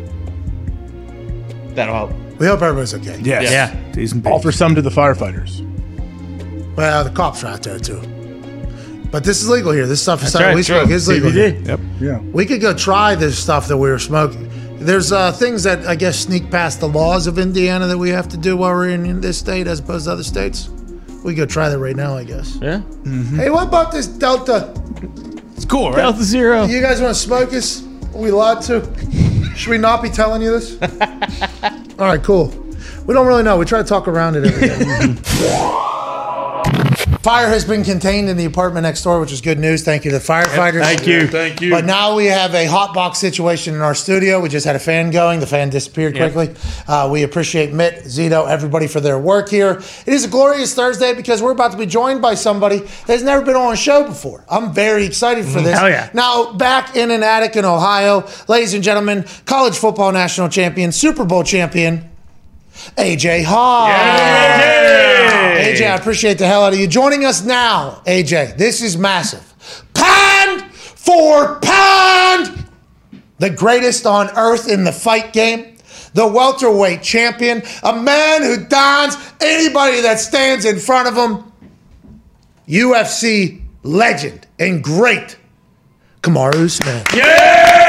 That'll 1.75 1.95
help. 1.95 2.11
We 2.39 2.47
hope 2.47 2.61
everybody's 2.61 2.93
okay. 2.93 3.19
Yes. 3.21 3.51
Yeah. 3.51 3.73
Decent 3.93 4.25
Offer 4.25 4.51
some 4.51 4.75
to 4.75 4.81
the 4.81 4.89
firefighters. 4.89 5.65
Well, 6.75 7.03
the 7.03 7.09
cops 7.09 7.43
are 7.43 7.47
out 7.47 7.63
there 7.63 7.79
too. 7.79 8.01
But 9.11 9.23
this 9.23 9.41
is 9.41 9.49
legal 9.49 9.71
here. 9.71 9.85
This 9.87 10.01
stuff 10.01 10.23
is 10.23 10.33
right, 10.35 10.55
we 10.55 10.63
smoke 10.63 10.89
is 10.89 11.07
legal. 11.07 11.31
here. 11.31 11.49
Yep. 11.65 11.79
Yeah. 11.99 12.19
We 12.19 12.45
could 12.45 12.61
go 12.61 12.73
try 12.73 13.15
this 13.15 13.37
stuff 13.37 13.67
that 13.67 13.77
we 13.77 13.89
were 13.89 13.99
smoking. 13.99 14.49
There's 14.77 15.11
uh, 15.11 15.31
things 15.33 15.63
that 15.63 15.85
I 15.85 15.95
guess 15.95 16.17
sneak 16.19 16.49
past 16.49 16.79
the 16.79 16.87
laws 16.87 17.27
of 17.27 17.37
Indiana 17.37 17.87
that 17.87 17.97
we 17.97 18.09
have 18.09 18.27
to 18.29 18.37
do 18.37 18.57
while 18.57 18.73
we're 18.73 18.89
in 18.89 19.21
this 19.21 19.37
state 19.37 19.67
as 19.67 19.79
opposed 19.79 20.05
to 20.05 20.11
other 20.13 20.23
states. 20.23 20.69
We 21.23 21.35
could 21.35 21.49
try 21.49 21.69
that 21.69 21.77
right 21.77 21.95
now, 21.95 22.15
I 22.15 22.23
guess. 22.23 22.57
Yeah. 22.61 22.81
Hey, 23.35 23.49
what 23.49 23.67
about 23.67 23.91
this 23.91 24.07
Delta? 24.07 24.73
It's 25.61 25.69
cool, 25.69 25.91
right? 25.91 25.97
Delta 25.97 26.23
Zero. 26.23 26.65
You 26.65 26.81
guys 26.81 26.99
want 26.99 27.13
to 27.13 27.21
smoke 27.21 27.53
us? 27.53 27.83
Are 28.15 28.17
we 28.17 28.31
allowed 28.31 28.61
to? 28.63 28.81
Should 29.55 29.69
we 29.69 29.77
not 29.77 30.01
be 30.01 30.09
telling 30.09 30.41
you 30.41 30.49
this? 30.59 30.75
All 31.99 32.07
right, 32.07 32.23
cool. 32.23 32.47
We 33.05 33.13
don't 33.13 33.27
really 33.27 33.43
know. 33.43 33.59
We 33.59 33.65
try 33.65 33.79
to 33.79 33.87
talk 33.87 34.07
around 34.07 34.37
it 34.37 34.45
every 34.45 34.69
day. 34.69 35.81
Fire 37.23 37.47
has 37.49 37.63
been 37.63 37.83
contained 37.83 38.29
in 38.29 38.37
the 38.37 38.45
apartment 38.45 38.81
next 38.81 39.03
door, 39.03 39.19
which 39.19 39.31
is 39.31 39.41
good 39.41 39.59
news. 39.59 39.83
Thank 39.83 40.05
you 40.05 40.11
to 40.11 40.17
the 40.17 40.23
firefighters. 40.23 40.81
Thank 40.81 41.05
you. 41.05 41.27
Thank 41.27 41.61
you. 41.61 41.69
But 41.69 41.85
now 41.85 42.15
we 42.15 42.25
have 42.25 42.55
a 42.55 42.65
hot 42.65 42.95
box 42.95 43.19
situation 43.19 43.75
in 43.75 43.81
our 43.81 43.93
studio. 43.93 44.39
We 44.39 44.49
just 44.49 44.65
had 44.65 44.75
a 44.75 44.79
fan 44.79 45.11
going. 45.11 45.39
The 45.39 45.45
fan 45.45 45.69
disappeared 45.69 46.15
quickly. 46.15 46.55
Uh, 46.87 47.09
we 47.11 47.21
appreciate 47.21 47.73
Mitt, 47.73 48.05
Zito, 48.05 48.49
everybody 48.49 48.87
for 48.87 48.99
their 48.99 49.19
work 49.19 49.49
here. 49.49 49.83
It 50.07 50.13
is 50.13 50.25
a 50.25 50.27
glorious 50.29 50.73
Thursday 50.73 51.13
because 51.13 51.43
we're 51.43 51.51
about 51.51 51.73
to 51.73 51.77
be 51.77 51.85
joined 51.85 52.23
by 52.23 52.33
somebody 52.33 52.79
that 52.79 53.07
has 53.07 53.21
never 53.23 53.45
been 53.45 53.55
on 53.55 53.73
a 53.73 53.77
show 53.77 54.03
before. 54.03 54.43
I'm 54.49 54.73
very 54.73 55.05
excited 55.05 55.45
for 55.45 55.61
this. 55.61 55.77
Hell 55.77 55.89
yeah. 55.89 56.09
Now, 56.15 56.53
back 56.53 56.95
in 56.95 57.11
an 57.11 57.21
attic 57.21 57.55
in 57.55 57.65
Ohio, 57.65 58.27
ladies 58.47 58.73
and 58.73 58.83
gentlemen, 58.83 59.25
college 59.45 59.77
football 59.77 60.11
national 60.11 60.49
champion, 60.49 60.91
Super 60.91 61.25
Bowl 61.25 61.43
champion, 61.43 62.09
AJ 62.97 63.43
Hawk. 63.43 65.10
AJ, 65.57 65.91
I 65.91 65.95
appreciate 65.95 66.37
the 66.37 66.47
hell 66.47 66.63
out 66.63 66.73
of 66.73 66.79
you 66.79 66.87
joining 66.87 67.25
us 67.25 67.43
now. 67.43 68.01
AJ, 68.05 68.57
this 68.57 68.81
is 68.81 68.97
massive. 68.97 69.53
Pound 69.93 70.63
for 70.73 71.59
pound, 71.59 72.65
the 73.39 73.49
greatest 73.49 74.05
on 74.05 74.29
earth 74.37 74.69
in 74.69 74.83
the 74.83 74.91
fight 74.91 75.33
game, 75.33 75.77
the 76.13 76.27
welterweight 76.27 77.01
champion, 77.01 77.63
a 77.83 77.93
man 77.93 78.43
who 78.43 78.65
dons 78.65 79.15
anybody 79.41 80.01
that 80.01 80.19
stands 80.19 80.65
in 80.65 80.77
front 80.79 81.07
of 81.07 81.15
him, 81.15 81.51
UFC 82.67 83.61
legend 83.83 84.47
and 84.59 84.83
great, 84.83 85.37
Kamaru 86.21 86.65
Usman. 86.65 87.03
Yeah! 87.13 87.81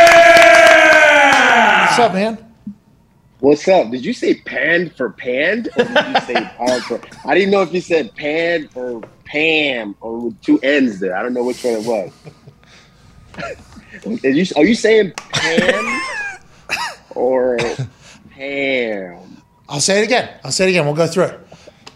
What's 1.86 1.98
up, 1.98 2.14
man? 2.14 2.51
What's 3.42 3.66
up? 3.66 3.90
Did 3.90 4.04
you 4.04 4.12
say 4.12 4.34
panned 4.34 4.94
for 4.94 5.10
panned, 5.10 5.68
or 5.76 5.82
did 5.82 6.06
you 6.14 6.20
say 6.20 6.34
pound 6.58 6.84
for? 6.84 7.00
I 7.26 7.34
didn't 7.34 7.50
know 7.50 7.62
if 7.62 7.74
you 7.74 7.80
said 7.80 8.14
pan 8.14 8.68
or 8.76 9.02
Pam 9.24 9.96
or 10.00 10.20
with 10.20 10.40
two 10.42 10.60
N's 10.60 11.00
there. 11.00 11.16
I 11.16 11.24
don't 11.24 11.34
know 11.34 11.42
which 11.42 11.64
one 11.64 11.74
it 11.74 11.84
was. 11.84 12.12
Is 14.22 14.52
you, 14.52 14.56
are 14.56 14.64
you 14.64 14.76
saying 14.76 15.14
Pam 15.16 16.00
or 17.16 17.58
Pam? 18.30 19.42
I'll 19.68 19.80
say 19.80 20.02
it 20.02 20.04
again. 20.04 20.38
I'll 20.44 20.52
say 20.52 20.66
it 20.66 20.68
again. 20.68 20.84
We'll 20.84 20.94
go 20.94 21.08
through 21.08 21.24
it. 21.24 21.40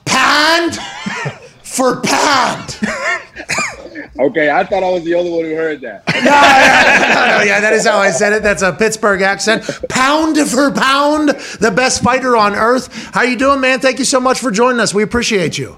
Pound 0.04 0.76
for 1.76 2.00
pound. 2.00 2.78
Okay, 4.18 4.48
I 4.50 4.64
thought 4.64 4.82
I 4.82 4.90
was 4.90 5.04
the 5.04 5.14
only 5.14 5.30
one 5.30 5.44
who 5.44 5.54
heard 5.54 5.82
that. 5.82 6.02
no, 6.14 6.20
no, 6.22 7.38
no, 7.38 7.42
yeah, 7.44 7.60
that 7.60 7.74
is 7.74 7.86
how 7.86 7.98
I 7.98 8.10
said 8.10 8.32
it. 8.32 8.42
That's 8.42 8.62
a 8.62 8.72
Pittsburgh 8.72 9.20
accent. 9.20 9.62
Pound 9.90 10.38
for 10.38 10.70
pound, 10.70 11.30
the 11.60 11.70
best 11.70 12.02
fighter 12.02 12.34
on 12.34 12.54
earth. 12.54 13.10
How 13.12 13.22
you 13.22 13.36
doing, 13.36 13.60
man? 13.60 13.80
Thank 13.80 13.98
you 13.98 14.06
so 14.06 14.18
much 14.18 14.38
for 14.40 14.50
joining 14.50 14.80
us. 14.80 14.94
We 14.94 15.02
appreciate 15.02 15.58
you. 15.58 15.76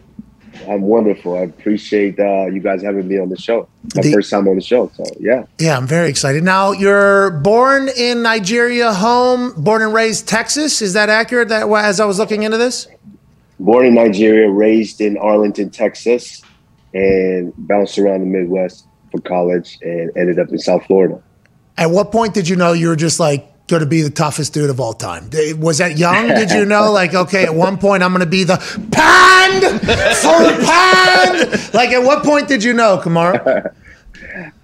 I'm 0.69 0.83
wonderful. 0.83 1.37
I 1.37 1.41
appreciate 1.43 2.19
uh, 2.21 2.47
you 2.47 2.61
guys 2.61 2.83
having 2.83 3.09
me 3.09 3.19
on 3.19 3.29
the 3.29 3.39
show. 3.41 3.69
My 3.97 4.03
The- 4.03 4.13
first 4.13 4.31
time 4.31 4.47
on 4.47 4.55
the 4.55 4.63
show, 4.63 4.91
so 4.95 5.05
yeah. 5.19 5.45
Yeah, 5.59 5.77
I'm 5.77 5.87
very 5.87 6.09
excited. 6.09 6.45
Now, 6.45 6.73
you're 6.73 7.31
born 7.31 7.89
in 7.89 8.23
Nigeria, 8.23 8.93
home, 8.93 9.53
born 9.57 9.83
and 9.83 9.93
raised 9.95 10.29
Texas. 10.29 10.81
Is 10.83 10.93
that 10.93 11.09
accurate? 11.09 11.49
That 11.49 11.69
as 11.69 11.99
I 12.01 12.05
was 12.05 12.19
looking 12.19 12.43
into 12.45 12.59
this. 12.59 12.87
Born 13.61 13.87
in 13.87 13.95
Nigeria, 13.95 14.49
raised 14.49 15.01
in 15.01 15.17
Arlington, 15.17 15.71
Texas, 15.71 16.43
and 16.95 17.53
bounced 17.57 17.99
around 17.99 18.21
the 18.21 18.27
Midwest 18.27 18.87
for 19.11 19.21
college, 19.21 19.79
and 19.83 20.11
ended 20.17 20.39
up 20.39 20.49
in 20.51 20.59
South 20.59 20.85
Florida. 20.87 21.21
At 21.77 21.91
what 21.91 22.13
point 22.13 22.35
did 22.35 22.49
you 22.49 22.57
know 22.57 22.73
you 22.73 22.89
were 22.89 22.97
just 22.97 23.19
like 23.21 23.49
going 23.69 23.81
to 23.81 23.87
be 23.87 24.03
the 24.03 24.11
toughest 24.11 24.53
dude 24.55 24.71
of 24.71 24.81
all 24.81 24.93
time? 24.93 25.31
Was 25.59 25.79
that 25.79 25.99
young? 25.99 26.29
Did 26.29 26.51
you 26.51 26.65
know, 26.65 26.91
like, 26.93 27.15
okay, 27.15 27.45
at 27.45 27.55
one 27.55 27.79
point 27.79 28.03
I'm 28.03 28.13
going 28.13 28.21
to 28.25 28.27
be 28.27 28.45
the 28.45 28.57
pound 28.91 29.63
for 30.17 30.65
pound? 30.65 31.75
Like, 31.75 31.91
at 31.91 32.03
what 32.03 32.25
point 32.25 32.49
did 32.49 32.65
you 32.65 32.73
know, 32.73 32.99
Kamaru? 32.99 33.75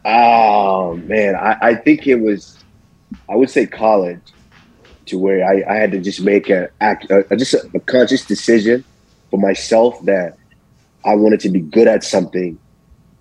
Oh 0.04 0.96
man, 0.96 1.34
I, 1.36 1.56
I 1.60 1.74
think 1.74 2.06
it 2.06 2.16
was, 2.16 2.62
I 3.28 3.34
would 3.36 3.48
say 3.48 3.66
college, 3.66 4.20
to 5.06 5.18
where 5.18 5.44
I, 5.44 5.62
I 5.68 5.76
had 5.76 5.92
to 5.92 6.00
just 6.00 6.20
make 6.22 6.48
a 6.50 6.68
act, 6.80 7.10
a, 7.10 7.24
a- 7.32 7.36
just 7.36 7.54
a, 7.54 7.68
a 7.74 7.80
conscious 7.80 8.24
decision 8.24 8.84
for 9.30 9.38
myself 9.38 10.00
that 10.04 10.36
I 11.04 11.14
wanted 11.14 11.40
to 11.40 11.48
be 11.50 11.60
good 11.60 11.88
at 11.88 12.04
something. 12.04 12.58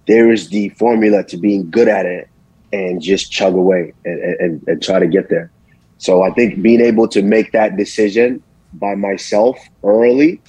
There 0.08 0.32
is 0.32 0.50
the 0.50 0.70
formula 0.70 1.24
to 1.26 1.38
being 1.38 1.70
good 1.70 1.88
at 1.88 2.06
it, 2.06 2.28
and 2.72 3.02
just 3.02 3.32
chug 3.32 3.54
away 3.54 3.94
and, 4.04 4.20
and, 4.40 4.68
and 4.68 4.84
try 4.84 5.00
to 5.00 5.08
get 5.08 5.30
there. 5.30 5.52
So 5.98 6.24
I 6.24 6.32
think 6.32 6.62
being 6.62 6.82
able 6.82 7.08
to 7.10 7.22
make 7.22 7.52
that 7.54 7.78
decision 7.78 8.44
by 8.74 8.96
myself 8.96 9.58
early 9.84 10.42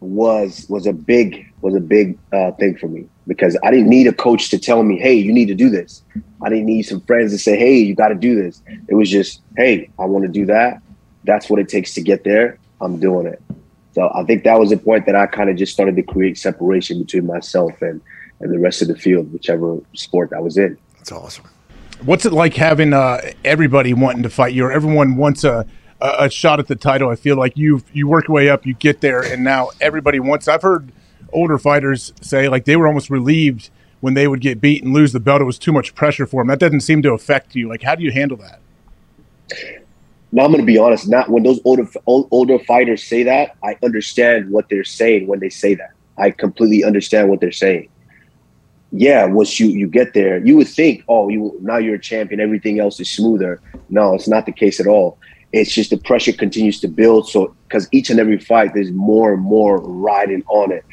was 0.00 0.66
was 0.68 0.86
a 0.86 0.92
big 0.92 1.44
was 1.60 1.74
a 1.74 1.80
big 1.80 2.18
uh, 2.32 2.52
thing 2.52 2.76
for 2.76 2.88
me 2.88 3.06
because 3.26 3.56
I 3.62 3.70
didn't 3.70 3.88
need 3.88 4.06
a 4.06 4.12
coach 4.12 4.50
to 4.50 4.58
tell 4.58 4.82
me, 4.82 4.98
"Hey, 4.98 5.14
you 5.14 5.32
need 5.32 5.46
to 5.46 5.54
do 5.54 5.70
this." 5.70 6.02
I 6.42 6.48
didn't 6.48 6.66
need 6.66 6.82
some 6.82 7.00
friends 7.00 7.32
to 7.32 7.38
say, 7.38 7.56
"Hey, 7.56 7.78
you 7.78 7.94
got 7.94 8.08
to 8.08 8.14
do 8.14 8.40
this." 8.40 8.62
It 8.88 8.94
was 8.94 9.10
just, 9.10 9.42
"Hey, 9.56 9.90
I 9.98 10.04
want 10.04 10.24
to 10.24 10.30
do 10.30 10.46
that. 10.46 10.80
That's 11.24 11.50
what 11.50 11.60
it 11.60 11.68
takes 11.68 11.94
to 11.94 12.00
get 12.00 12.24
there. 12.24 12.58
I'm 12.80 12.98
doing 12.98 13.26
it." 13.26 13.42
So 13.94 14.10
I 14.14 14.22
think 14.24 14.44
that 14.44 14.58
was 14.58 14.70
the 14.70 14.76
point 14.76 15.06
that 15.06 15.16
I 15.16 15.26
kind 15.26 15.50
of 15.50 15.56
just 15.56 15.72
started 15.72 15.96
to 15.96 16.02
create 16.02 16.38
separation 16.38 17.00
between 17.00 17.26
myself 17.26 17.82
and 17.82 18.00
and 18.40 18.52
the 18.52 18.58
rest 18.58 18.82
of 18.82 18.88
the 18.88 18.94
field, 18.94 19.32
whichever 19.32 19.78
sport 19.94 20.32
I 20.32 20.40
was 20.40 20.56
in. 20.56 20.78
That's 20.96 21.10
awesome. 21.10 21.46
What's 22.04 22.24
it 22.24 22.32
like 22.32 22.54
having 22.54 22.92
uh, 22.92 23.20
everybody 23.44 23.92
wanting 23.94 24.22
to 24.22 24.30
fight 24.30 24.54
you, 24.54 24.64
or 24.64 24.72
everyone 24.72 25.16
wants 25.16 25.42
a, 25.42 25.66
a 26.00 26.14
a 26.20 26.30
shot 26.30 26.60
at 26.60 26.68
the 26.68 26.76
title? 26.76 27.10
I 27.10 27.16
feel 27.16 27.36
like 27.36 27.56
you 27.56 27.82
you 27.92 28.06
work 28.06 28.28
your 28.28 28.36
way 28.36 28.48
up, 28.48 28.64
you 28.66 28.74
get 28.74 29.00
there, 29.00 29.20
and 29.20 29.42
now 29.42 29.70
everybody 29.80 30.20
wants. 30.20 30.46
I've 30.46 30.62
heard 30.62 30.92
older 31.32 31.58
fighters 31.58 32.12
say 32.20 32.48
like 32.48 32.64
they 32.64 32.76
were 32.76 32.86
almost 32.86 33.10
relieved 33.10 33.70
when 34.00 34.14
they 34.14 34.28
would 34.28 34.40
get 34.40 34.60
beat 34.60 34.82
and 34.82 34.92
lose 34.92 35.12
the 35.12 35.20
belt. 35.20 35.40
It 35.40 35.44
was 35.44 35.58
too 35.58 35.72
much 35.72 35.94
pressure 35.94 36.26
for 36.26 36.42
them. 36.42 36.48
That 36.48 36.58
doesn't 36.58 36.80
seem 36.80 37.02
to 37.02 37.12
affect 37.12 37.54
you. 37.54 37.68
Like, 37.68 37.82
how 37.82 37.94
do 37.94 38.02
you 38.02 38.12
handle 38.12 38.36
that? 38.38 38.60
Now 40.30 40.44
I'm 40.44 40.52
going 40.52 40.60
to 40.60 40.66
be 40.66 40.78
honest. 40.78 41.08
Not 41.08 41.30
when 41.30 41.42
those 41.42 41.60
older 41.64 41.88
older 42.06 42.58
fighters 42.60 43.02
say 43.02 43.22
that, 43.22 43.56
I 43.62 43.76
understand 43.82 44.50
what 44.50 44.68
they're 44.68 44.84
saying 44.84 45.26
when 45.26 45.40
they 45.40 45.48
say 45.48 45.74
that. 45.74 45.92
I 46.18 46.30
completely 46.30 46.84
understand 46.84 47.30
what 47.30 47.40
they're 47.40 47.52
saying. 47.52 47.88
Yeah, 48.92 49.24
once 49.26 49.58
you 49.58 49.68
you 49.68 49.86
get 49.86 50.14
there, 50.14 50.38
you 50.44 50.56
would 50.56 50.68
think, 50.68 51.04
oh, 51.08 51.28
you 51.28 51.56
now 51.62 51.78
you're 51.78 51.94
a 51.94 52.00
champion. 52.00 52.40
Everything 52.40 52.78
else 52.78 53.00
is 53.00 53.08
smoother. 53.10 53.60
No, 53.88 54.14
it's 54.14 54.28
not 54.28 54.44
the 54.44 54.52
case 54.52 54.80
at 54.80 54.86
all. 54.86 55.18
It's 55.52 55.72
just 55.72 55.90
the 55.90 55.96
pressure 55.96 56.32
continues 56.32 56.78
to 56.80 56.88
build. 56.88 57.28
So 57.28 57.54
because 57.66 57.88
each 57.90 58.10
and 58.10 58.20
every 58.20 58.38
fight, 58.38 58.74
there's 58.74 58.92
more 58.92 59.32
and 59.32 59.42
more 59.42 59.78
riding 59.80 60.42
on 60.48 60.72
it. 60.72 60.84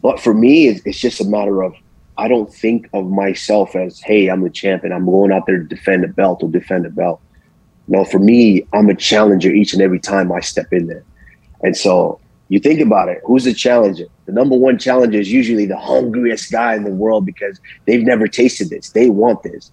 But 0.00 0.18
for 0.20 0.32
me, 0.32 0.68
it's, 0.68 0.80
it's 0.86 0.98
just 0.98 1.20
a 1.20 1.24
matter 1.24 1.62
of 1.62 1.74
I 2.18 2.28
don't 2.28 2.52
think 2.52 2.88
of 2.92 3.10
myself 3.10 3.76
as, 3.76 4.00
hey, 4.00 4.28
I'm 4.28 4.42
the 4.42 4.50
champion. 4.50 4.92
I'm 4.92 5.04
going 5.04 5.32
out 5.32 5.46
there 5.46 5.58
to 5.58 5.64
defend 5.64 6.04
a 6.04 6.08
belt 6.08 6.42
or 6.42 6.48
defend 6.48 6.86
a 6.86 6.90
belt. 6.90 7.20
No, 7.88 8.04
for 8.04 8.18
me, 8.18 8.66
I'm 8.72 8.88
a 8.88 8.94
challenger 8.94 9.50
each 9.50 9.72
and 9.72 9.82
every 9.82 10.00
time 10.00 10.32
I 10.32 10.40
step 10.40 10.72
in 10.72 10.86
there. 10.86 11.04
And 11.62 11.76
so 11.76 12.20
you 12.48 12.58
think 12.58 12.80
about 12.80 13.08
it, 13.08 13.20
who's 13.24 13.44
the 13.44 13.52
challenger? 13.52 14.06
The 14.24 14.32
number 14.32 14.56
one 14.56 14.78
challenger 14.78 15.18
is 15.18 15.30
usually 15.30 15.66
the 15.66 15.76
hungriest 15.76 16.50
guy 16.50 16.74
in 16.74 16.84
the 16.84 16.90
world 16.90 17.26
because 17.26 17.60
they've 17.84 18.02
never 18.02 18.26
tasted 18.26 18.70
this. 18.70 18.90
They 18.90 19.10
want 19.10 19.42
this. 19.42 19.70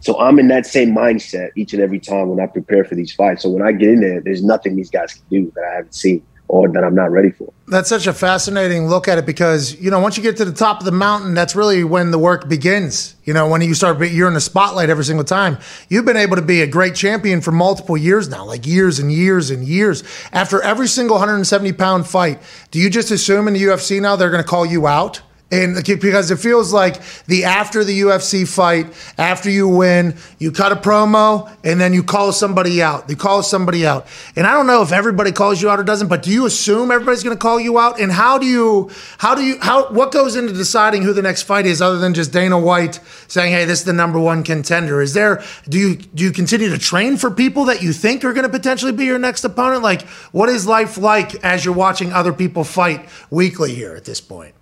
So 0.00 0.18
I'm 0.18 0.38
in 0.38 0.48
that 0.48 0.66
same 0.66 0.94
mindset 0.94 1.50
each 1.56 1.72
and 1.72 1.82
every 1.82 2.00
time 2.00 2.28
when 2.28 2.40
I 2.40 2.46
prepare 2.46 2.84
for 2.84 2.96
these 2.96 3.12
fights. 3.12 3.42
So 3.42 3.50
when 3.50 3.62
I 3.62 3.70
get 3.70 3.90
in 3.90 4.00
there, 4.00 4.20
there's 4.20 4.42
nothing 4.42 4.74
these 4.74 4.90
guys 4.90 5.14
can 5.14 5.24
do 5.30 5.52
that 5.54 5.64
I 5.64 5.74
haven't 5.76 5.94
seen 5.94 6.24
or 6.52 6.68
that 6.68 6.84
I'm 6.84 6.94
not 6.94 7.10
ready 7.10 7.30
for. 7.30 7.50
That's 7.66 7.88
such 7.88 8.06
a 8.06 8.12
fascinating 8.12 8.86
look 8.86 9.08
at 9.08 9.16
it 9.16 9.24
because 9.24 9.80
you 9.80 9.90
know 9.90 10.00
once 10.00 10.18
you 10.18 10.22
get 10.22 10.36
to 10.36 10.44
the 10.44 10.52
top 10.52 10.80
of 10.80 10.84
the 10.84 10.92
mountain, 10.92 11.32
that's 11.32 11.56
really 11.56 11.82
when 11.82 12.10
the 12.10 12.18
work 12.18 12.46
begins. 12.46 13.16
You 13.24 13.32
know 13.32 13.48
when 13.48 13.62
you 13.62 13.72
start, 13.72 13.98
you're 14.10 14.28
in 14.28 14.34
the 14.34 14.40
spotlight 14.40 14.90
every 14.90 15.04
single 15.04 15.24
time. 15.24 15.56
You've 15.88 16.04
been 16.04 16.18
able 16.18 16.36
to 16.36 16.42
be 16.42 16.60
a 16.60 16.66
great 16.66 16.94
champion 16.94 17.40
for 17.40 17.52
multiple 17.52 17.96
years 17.96 18.28
now, 18.28 18.44
like 18.44 18.66
years 18.66 18.98
and 18.98 19.10
years 19.10 19.48
and 19.50 19.64
years. 19.64 20.04
After 20.30 20.60
every 20.60 20.88
single 20.88 21.14
170 21.14 21.72
pound 21.72 22.06
fight, 22.06 22.42
do 22.70 22.78
you 22.78 22.90
just 22.90 23.10
assume 23.10 23.48
in 23.48 23.54
the 23.54 23.62
UFC 23.62 24.02
now 24.02 24.16
they're 24.16 24.30
going 24.30 24.44
to 24.44 24.48
call 24.48 24.66
you 24.66 24.86
out? 24.86 25.22
And 25.52 25.84
because 25.84 26.30
it 26.30 26.38
feels 26.38 26.72
like 26.72 26.98
the 27.26 27.44
after 27.44 27.84
the 27.84 28.00
UFC 28.00 28.48
fight, 28.48 28.86
after 29.18 29.50
you 29.50 29.68
win, 29.68 30.16
you 30.38 30.50
cut 30.50 30.72
a 30.72 30.76
promo 30.76 31.54
and 31.62 31.78
then 31.78 31.92
you 31.92 32.02
call 32.02 32.32
somebody 32.32 32.80
out. 32.80 33.10
You 33.10 33.16
call 33.16 33.42
somebody 33.42 33.86
out. 33.86 34.06
And 34.34 34.46
I 34.46 34.54
don't 34.54 34.66
know 34.66 34.80
if 34.80 34.92
everybody 34.92 35.30
calls 35.30 35.60
you 35.60 35.68
out 35.68 35.78
or 35.78 35.82
doesn't, 35.82 36.08
but 36.08 36.22
do 36.22 36.30
you 36.30 36.46
assume 36.46 36.90
everybody's 36.90 37.22
going 37.22 37.36
to 37.36 37.40
call 37.40 37.60
you 37.60 37.78
out? 37.78 38.00
And 38.00 38.10
how 38.10 38.38
do 38.38 38.46
you, 38.46 38.90
how 39.18 39.34
do 39.34 39.42
you, 39.42 39.60
how, 39.60 39.92
what 39.92 40.10
goes 40.10 40.36
into 40.36 40.54
deciding 40.54 41.02
who 41.02 41.12
the 41.12 41.20
next 41.20 41.42
fight 41.42 41.66
is 41.66 41.82
other 41.82 41.98
than 41.98 42.14
just 42.14 42.32
Dana 42.32 42.58
White 42.58 42.98
saying, 43.28 43.52
hey, 43.52 43.66
this 43.66 43.80
is 43.80 43.84
the 43.84 43.92
number 43.92 44.18
one 44.18 44.44
contender? 44.44 45.02
Is 45.02 45.12
there, 45.12 45.44
do 45.68 45.78
you, 45.78 45.96
do 45.96 46.24
you 46.24 46.32
continue 46.32 46.70
to 46.70 46.78
train 46.78 47.18
for 47.18 47.30
people 47.30 47.66
that 47.66 47.82
you 47.82 47.92
think 47.92 48.24
are 48.24 48.32
going 48.32 48.46
to 48.46 48.48
potentially 48.48 48.92
be 48.92 49.04
your 49.04 49.18
next 49.18 49.44
opponent? 49.44 49.82
Like, 49.82 50.00
what 50.32 50.48
is 50.48 50.66
life 50.66 50.96
like 50.96 51.34
as 51.44 51.62
you're 51.62 51.74
watching 51.74 52.10
other 52.10 52.32
people 52.32 52.64
fight 52.64 53.06
weekly 53.28 53.74
here 53.74 53.94
at 53.94 54.06
this 54.06 54.22
point? 54.22 54.54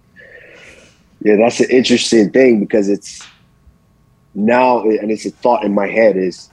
Yeah, 1.23 1.37
that's 1.37 1.61
an 1.61 1.71
interesting 1.71 2.31
thing 2.31 2.61
because 2.61 2.89
it's 2.89 3.27
now, 4.35 4.83
and 4.83 5.11
it's 5.11 5.27
a 5.27 5.31
thought 5.31 5.65
in 5.65 5.75
my 5.75 5.87
head 5.87 6.17
is 6.17 6.51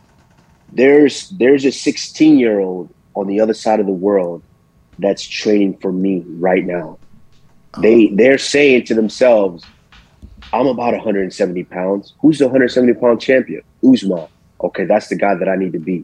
there's 0.74 1.30
there's 1.32 1.64
a 1.66 1.72
16 1.72 2.38
year 2.38 2.60
old 2.60 2.94
on 3.14 3.28
the 3.28 3.40
other 3.40 3.54
side 3.54 3.80
of 3.80 3.86
the 3.86 3.92
world 3.92 4.44
that's 5.00 5.24
training 5.24 5.78
for 5.78 5.92
me 5.92 6.24
right 6.28 6.66
now. 6.66 6.98
Uh-huh. 7.74 7.82
They 7.82 8.08
they're 8.08 8.38
saying 8.38 8.86
to 8.86 8.94
themselves, 8.94 9.64
"I'm 10.52 10.68
about 10.68 10.94
170 10.94 11.64
pounds. 11.64 12.14
Who's 12.20 12.40
the 12.40 12.46
170 12.46 12.94
pound 13.00 13.22
champion? 13.22 13.62
Usman. 13.84 14.28
Okay, 14.62 14.84
that's 14.84 15.08
the 15.08 15.16
guy 15.16 15.36
that 15.36 15.48
I 15.48 15.56
need 15.56 15.72
to 15.74 15.80
be." 15.80 16.04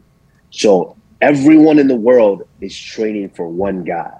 So 0.50 0.96
everyone 1.20 1.78
in 1.78 1.88
the 1.88 1.96
world 1.96 2.44
is 2.62 2.78
training 2.78 3.28
for 3.30 3.46
one 3.46 3.84
guy 3.84 4.12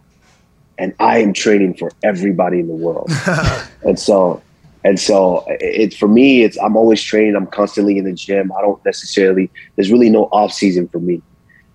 and 0.78 0.94
I 0.98 1.18
am 1.18 1.32
training 1.32 1.74
for 1.74 1.90
everybody 2.02 2.60
in 2.60 2.68
the 2.68 2.74
world. 2.74 3.10
and 3.82 3.98
so, 3.98 4.42
and 4.84 4.98
so 4.98 5.44
it's 5.48 5.96
for 5.96 6.08
me, 6.08 6.42
it's 6.42 6.58
I'm 6.58 6.76
always 6.76 7.02
training. 7.02 7.36
I'm 7.36 7.46
constantly 7.46 7.98
in 7.98 8.04
the 8.04 8.12
gym. 8.12 8.52
I 8.52 8.60
don't 8.60 8.84
necessarily. 8.84 9.50
There's 9.76 9.90
really 9.90 10.10
no 10.10 10.24
off 10.26 10.52
season 10.52 10.88
for 10.88 10.98
me. 11.00 11.22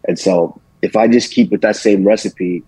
And 0.07 0.17
so, 0.17 0.59
if 0.81 0.95
I 0.95 1.07
just 1.07 1.33
keep 1.33 1.51
with 1.51 1.61
that 1.61 1.75
same 1.75 2.03
recipe, 2.03 2.63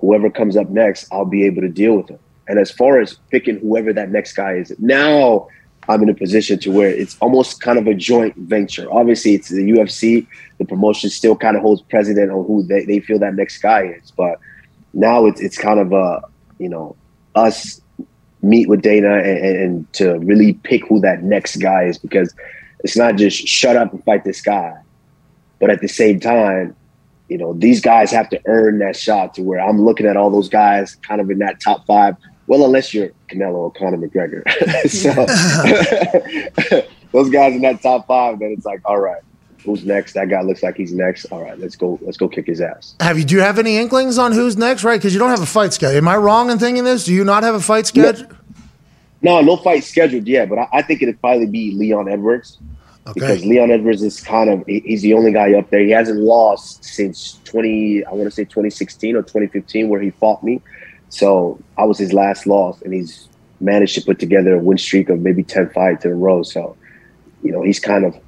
whoever 0.00 0.30
comes 0.30 0.56
up 0.56 0.68
next, 0.70 1.06
I'll 1.12 1.24
be 1.24 1.44
able 1.44 1.62
to 1.62 1.68
deal 1.68 1.96
with 1.96 2.08
them. 2.08 2.18
And 2.46 2.58
as 2.58 2.70
far 2.70 3.00
as 3.00 3.14
picking 3.30 3.58
whoever 3.60 3.92
that 3.92 4.10
next 4.10 4.34
guy 4.34 4.54
is, 4.54 4.74
now 4.78 5.48
I'm 5.88 6.02
in 6.02 6.08
a 6.08 6.14
position 6.14 6.58
to 6.60 6.70
where 6.70 6.88
it's 6.88 7.16
almost 7.20 7.60
kind 7.60 7.78
of 7.78 7.86
a 7.86 7.94
joint 7.94 8.36
venture. 8.36 8.90
Obviously, 8.92 9.34
it's 9.34 9.48
the 9.48 9.70
UFC. 9.70 10.26
The 10.58 10.64
promotion 10.64 11.10
still 11.10 11.36
kind 11.36 11.56
of 11.56 11.62
holds 11.62 11.82
precedent 11.82 12.30
on 12.30 12.44
who 12.46 12.62
they, 12.62 12.84
they 12.84 13.00
feel 13.00 13.18
that 13.18 13.34
next 13.34 13.58
guy 13.58 13.86
is. 14.02 14.10
But 14.10 14.38
now 14.94 15.26
it's 15.26 15.40
it's 15.40 15.58
kind 15.58 15.80
of 15.80 15.92
a 15.92 16.22
you 16.58 16.68
know 16.68 16.96
us 17.34 17.80
meet 18.42 18.68
with 18.68 18.82
Dana 18.82 19.16
and, 19.16 19.38
and, 19.38 19.56
and 19.56 19.92
to 19.94 20.18
really 20.20 20.52
pick 20.52 20.86
who 20.86 21.00
that 21.00 21.22
next 21.22 21.56
guy 21.56 21.84
is 21.84 21.98
because 21.98 22.34
it's 22.80 22.96
not 22.96 23.16
just 23.16 23.48
shut 23.48 23.76
up 23.76 23.92
and 23.92 24.04
fight 24.04 24.24
this 24.24 24.42
guy, 24.42 24.76
but 25.58 25.70
at 25.70 25.80
the 25.80 25.88
same 25.88 26.20
time, 26.20 26.76
you 27.28 27.38
know 27.38 27.54
these 27.54 27.80
guys 27.80 28.10
have 28.10 28.28
to 28.30 28.40
earn 28.46 28.78
that 28.78 28.96
shot 28.96 29.34
to 29.34 29.42
where 29.42 29.60
I'm 29.60 29.80
looking 29.80 30.06
at 30.06 30.16
all 30.16 30.30
those 30.30 30.48
guys 30.48 30.94
kind 30.96 31.20
of 31.20 31.30
in 31.30 31.38
that 31.38 31.60
top 31.60 31.86
five. 31.86 32.16
Well, 32.46 32.64
unless 32.64 32.92
you're 32.92 33.10
Canelo 33.30 33.54
or 33.54 33.72
Conor 33.72 33.96
McGregor, 33.96 34.42
so 34.90 36.86
those 37.12 37.30
guys 37.30 37.54
in 37.54 37.62
that 37.62 37.80
top 37.80 38.06
five, 38.06 38.38
then 38.38 38.52
it's 38.56 38.66
like, 38.66 38.80
all 38.84 38.98
right, 38.98 39.22
who's 39.64 39.84
next? 39.84 40.12
That 40.12 40.28
guy 40.28 40.42
looks 40.42 40.62
like 40.62 40.76
he's 40.76 40.92
next. 40.92 41.26
All 41.26 41.42
right, 41.42 41.58
let's 41.58 41.76
go. 41.76 41.98
Let's 42.02 42.16
go 42.16 42.28
kick 42.28 42.46
his 42.46 42.60
ass. 42.60 42.94
Have 43.00 43.18
you 43.18 43.24
do 43.24 43.34
you 43.36 43.40
have 43.40 43.58
any 43.58 43.76
inklings 43.76 44.18
on 44.18 44.32
who's 44.32 44.56
next? 44.56 44.84
Right, 44.84 44.98
because 44.98 45.12
you 45.12 45.18
don't 45.18 45.30
have 45.30 45.42
a 45.42 45.46
fight 45.46 45.72
schedule. 45.72 45.96
Am 45.96 46.08
I 46.08 46.16
wrong 46.16 46.50
in 46.50 46.58
thinking 46.58 46.84
this? 46.84 47.04
Do 47.04 47.12
you 47.12 47.24
not 47.24 47.42
have 47.42 47.54
a 47.54 47.60
fight 47.60 47.86
schedule? 47.86 48.28
No, 49.22 49.40
no 49.40 49.56
fight 49.56 49.84
scheduled 49.84 50.28
yet, 50.28 50.48
but 50.50 50.58
I, 50.58 50.68
I 50.74 50.82
think 50.82 51.02
it'd 51.02 51.18
probably 51.20 51.46
be 51.46 51.72
Leon 51.72 52.08
Edwards 52.10 52.58
okay. 53.06 53.12
because 53.14 53.44
Leon 53.44 53.70
Edwards 53.70 54.02
is 54.02 54.20
kind 54.20 54.50
of 54.50 54.64
he's 54.66 55.02
the 55.02 55.14
only 55.14 55.32
guy 55.32 55.54
up 55.54 55.70
there. 55.70 55.80
He 55.80 55.90
hasn't 55.90 56.20
lost 56.20 56.84
since 56.84 57.40
twenty, 57.44 58.04
I 58.04 58.12
want 58.12 58.24
to 58.24 58.30
say 58.30 58.44
twenty 58.44 58.70
sixteen 58.70 59.16
or 59.16 59.22
twenty 59.22 59.46
fifteen, 59.46 59.88
where 59.88 60.00
he 60.00 60.10
fought 60.10 60.42
me. 60.44 60.60
So 61.08 61.58
I 61.78 61.84
was 61.84 61.96
his 61.96 62.12
last 62.12 62.46
loss, 62.46 62.82
and 62.82 62.92
he's 62.92 63.28
managed 63.60 63.94
to 63.94 64.02
put 64.02 64.18
together 64.18 64.56
a 64.56 64.58
win 64.58 64.76
streak 64.76 65.08
of 65.08 65.20
maybe 65.20 65.42
ten 65.42 65.70
fights 65.70 66.04
in 66.04 66.10
a 66.10 66.14
row. 66.14 66.42
So, 66.42 66.76
you 67.42 67.52
know, 67.52 67.62
he's 67.62 67.80
kind 67.80 68.04
of 68.04 68.18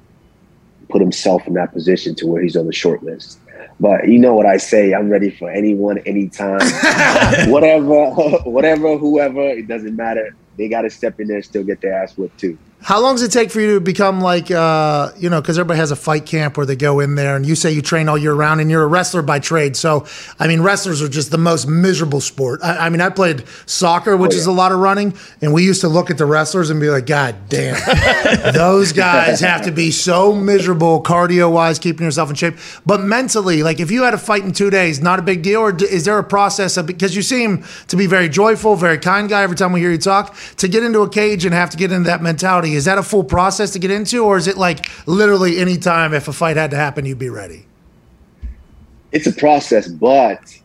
put 0.89 1.01
himself 1.01 1.47
in 1.47 1.53
that 1.53 1.73
position 1.73 2.15
to 2.15 2.27
where 2.27 2.41
he's 2.41 2.55
on 2.55 2.65
the 2.65 2.73
short 2.73 3.03
list. 3.03 3.39
But 3.79 4.07
you 4.07 4.17
know 4.19 4.33
what 4.33 4.45
I 4.45 4.57
say, 4.57 4.93
I'm 4.93 5.09
ready 5.09 5.29
for 5.29 5.49
anyone, 5.51 5.99
anytime, 5.99 6.59
whatever, 7.51 8.09
whatever, 8.45 8.97
whoever. 8.97 9.41
It 9.41 9.67
doesn't 9.67 9.95
matter. 9.95 10.35
They 10.57 10.67
got 10.67 10.81
to 10.81 10.89
step 10.89 11.19
in 11.19 11.27
there 11.27 11.37
and 11.37 11.45
still 11.45 11.63
get 11.63 11.81
their 11.81 11.93
ass 11.93 12.17
whipped 12.17 12.39
too. 12.39 12.57
How 12.87 13.01
long 13.01 13.15
does 13.15 13.23
it 13.23 13.33
take 13.33 13.51
for 13.51 13.59
you 13.59 13.73
to 13.73 13.81
become 13.81 14.21
like, 14.21 14.49
uh, 14.49 15.11
you 15.17 15.29
know, 15.29 15.41
because 15.41 15.59
everybody 15.59 15.77
has 15.77 15.91
a 15.91 15.95
fight 15.97 16.25
camp 16.25 16.55
where 16.55 16.65
they 16.65 16.77
go 16.77 17.01
in 17.01 17.15
there 17.15 17.35
and 17.35 17.45
you 17.45 17.53
say 17.53 17.69
you 17.69 17.81
train 17.81 18.07
all 18.07 18.17
year 18.17 18.33
round 18.33 18.61
and 18.61 18.71
you're 18.71 18.83
a 18.83 18.87
wrestler 18.87 19.21
by 19.21 19.39
trade. 19.39 19.75
So, 19.75 20.05
I 20.39 20.47
mean, 20.47 20.61
wrestlers 20.61 21.01
are 21.01 21.09
just 21.09 21.29
the 21.29 21.37
most 21.37 21.67
miserable 21.67 22.21
sport. 22.21 22.61
I, 22.63 22.85
I 22.85 22.89
mean, 22.89 23.01
I 23.01 23.09
played 23.09 23.43
soccer, 23.65 24.15
which 24.15 24.33
is 24.33 24.45
a 24.45 24.53
lot 24.53 24.71
of 24.71 24.79
running, 24.79 25.13
and 25.41 25.53
we 25.53 25.65
used 25.65 25.81
to 25.81 25.89
look 25.89 26.09
at 26.09 26.17
the 26.17 26.25
wrestlers 26.25 26.69
and 26.69 26.79
be 26.79 26.89
like, 26.89 27.07
God 27.07 27.35
damn, 27.49 27.75
those 28.53 28.93
guys 28.93 29.41
have 29.41 29.65
to 29.65 29.71
be 29.73 29.91
so 29.91 30.33
miserable 30.33 31.03
cardio 31.03 31.51
wise, 31.51 31.79
keeping 31.79 32.05
yourself 32.05 32.29
in 32.29 32.37
shape. 32.37 32.55
But 32.85 33.01
mentally, 33.01 33.63
like 33.63 33.81
if 33.81 33.91
you 33.91 34.03
had 34.03 34.13
a 34.13 34.17
fight 34.17 34.45
in 34.45 34.53
two 34.53 34.69
days, 34.69 35.01
not 35.01 35.19
a 35.19 35.23
big 35.23 35.41
deal? 35.41 35.59
Or 35.59 35.75
is 35.75 36.05
there 36.05 36.17
a 36.17 36.23
process 36.23 36.77
of, 36.77 36.85
because 36.85 37.17
you 37.17 37.21
seem 37.21 37.65
to 37.89 37.97
be 37.97 38.07
very 38.07 38.29
joyful, 38.29 38.77
very 38.77 38.97
kind 38.97 39.27
guy 39.27 39.43
every 39.43 39.57
time 39.57 39.73
we 39.73 39.81
hear 39.81 39.91
you 39.91 39.97
talk, 39.97 40.37
to 40.55 40.69
get 40.69 40.83
into 40.83 41.01
a 41.01 41.09
cage 41.09 41.43
and 41.43 41.53
have 41.53 41.69
to 41.71 41.75
get 41.75 41.91
into 41.91 42.07
that 42.07 42.21
mentality? 42.21 42.76
Is 42.77 42.85
that 42.85 42.97
a 42.97 43.03
full 43.03 43.23
process 43.23 43.71
to 43.71 43.79
get 43.79 43.91
into, 43.91 44.23
or 44.23 44.37
is 44.37 44.47
it 44.47 44.57
like 44.57 44.89
literally 45.05 45.59
any 45.59 45.77
time 45.77 46.13
if 46.13 46.27
a 46.27 46.33
fight 46.33 46.55
had 46.55 46.71
to 46.71 46.77
happen, 46.77 47.05
you'd 47.05 47.19
be 47.19 47.29
ready? 47.29 47.67
it's 49.11 49.27
a 49.27 49.33
process, 49.33 49.87
but 49.87 50.59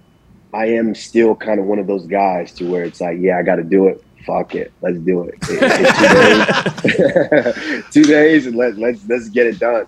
I 0.52 0.66
am 0.66 0.94
still 0.94 1.34
kind 1.34 1.58
of 1.60 1.66
one 1.66 1.78
of 1.78 1.86
those 1.86 2.06
guys 2.06 2.52
to 2.52 2.70
where 2.70 2.84
it's 2.84 3.00
like, 3.00 3.18
yeah, 3.20 3.38
I 3.38 3.42
got 3.42 3.56
to 3.56 3.64
do 3.64 3.88
it. 3.88 4.04
Fuck 4.26 4.54
it, 4.54 4.72
let's 4.82 4.98
do 4.98 5.24
it. 5.24 5.40
Two, 5.42 5.58
days. 7.58 7.84
two 7.92 8.04
days, 8.04 8.46
and 8.46 8.54
let 8.54 8.78
let's 8.78 9.04
let's 9.08 9.28
get 9.28 9.48
it 9.48 9.58
done. 9.58 9.86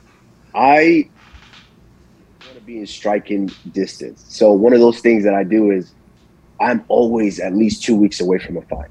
I 0.54 1.08
want 2.44 2.56
to 2.56 2.60
be 2.62 2.80
in 2.80 2.86
striking 2.86 3.48
distance, 3.70 4.24
so 4.28 4.52
one 4.52 4.72
of 4.72 4.80
those 4.80 4.98
things 4.98 5.22
that 5.22 5.34
I 5.34 5.44
do 5.44 5.70
is 5.70 5.92
I'm 6.60 6.84
always 6.88 7.38
at 7.38 7.54
least 7.54 7.84
two 7.84 7.94
weeks 7.94 8.20
away 8.20 8.38
from 8.38 8.56
a 8.56 8.62
fight. 8.62 8.90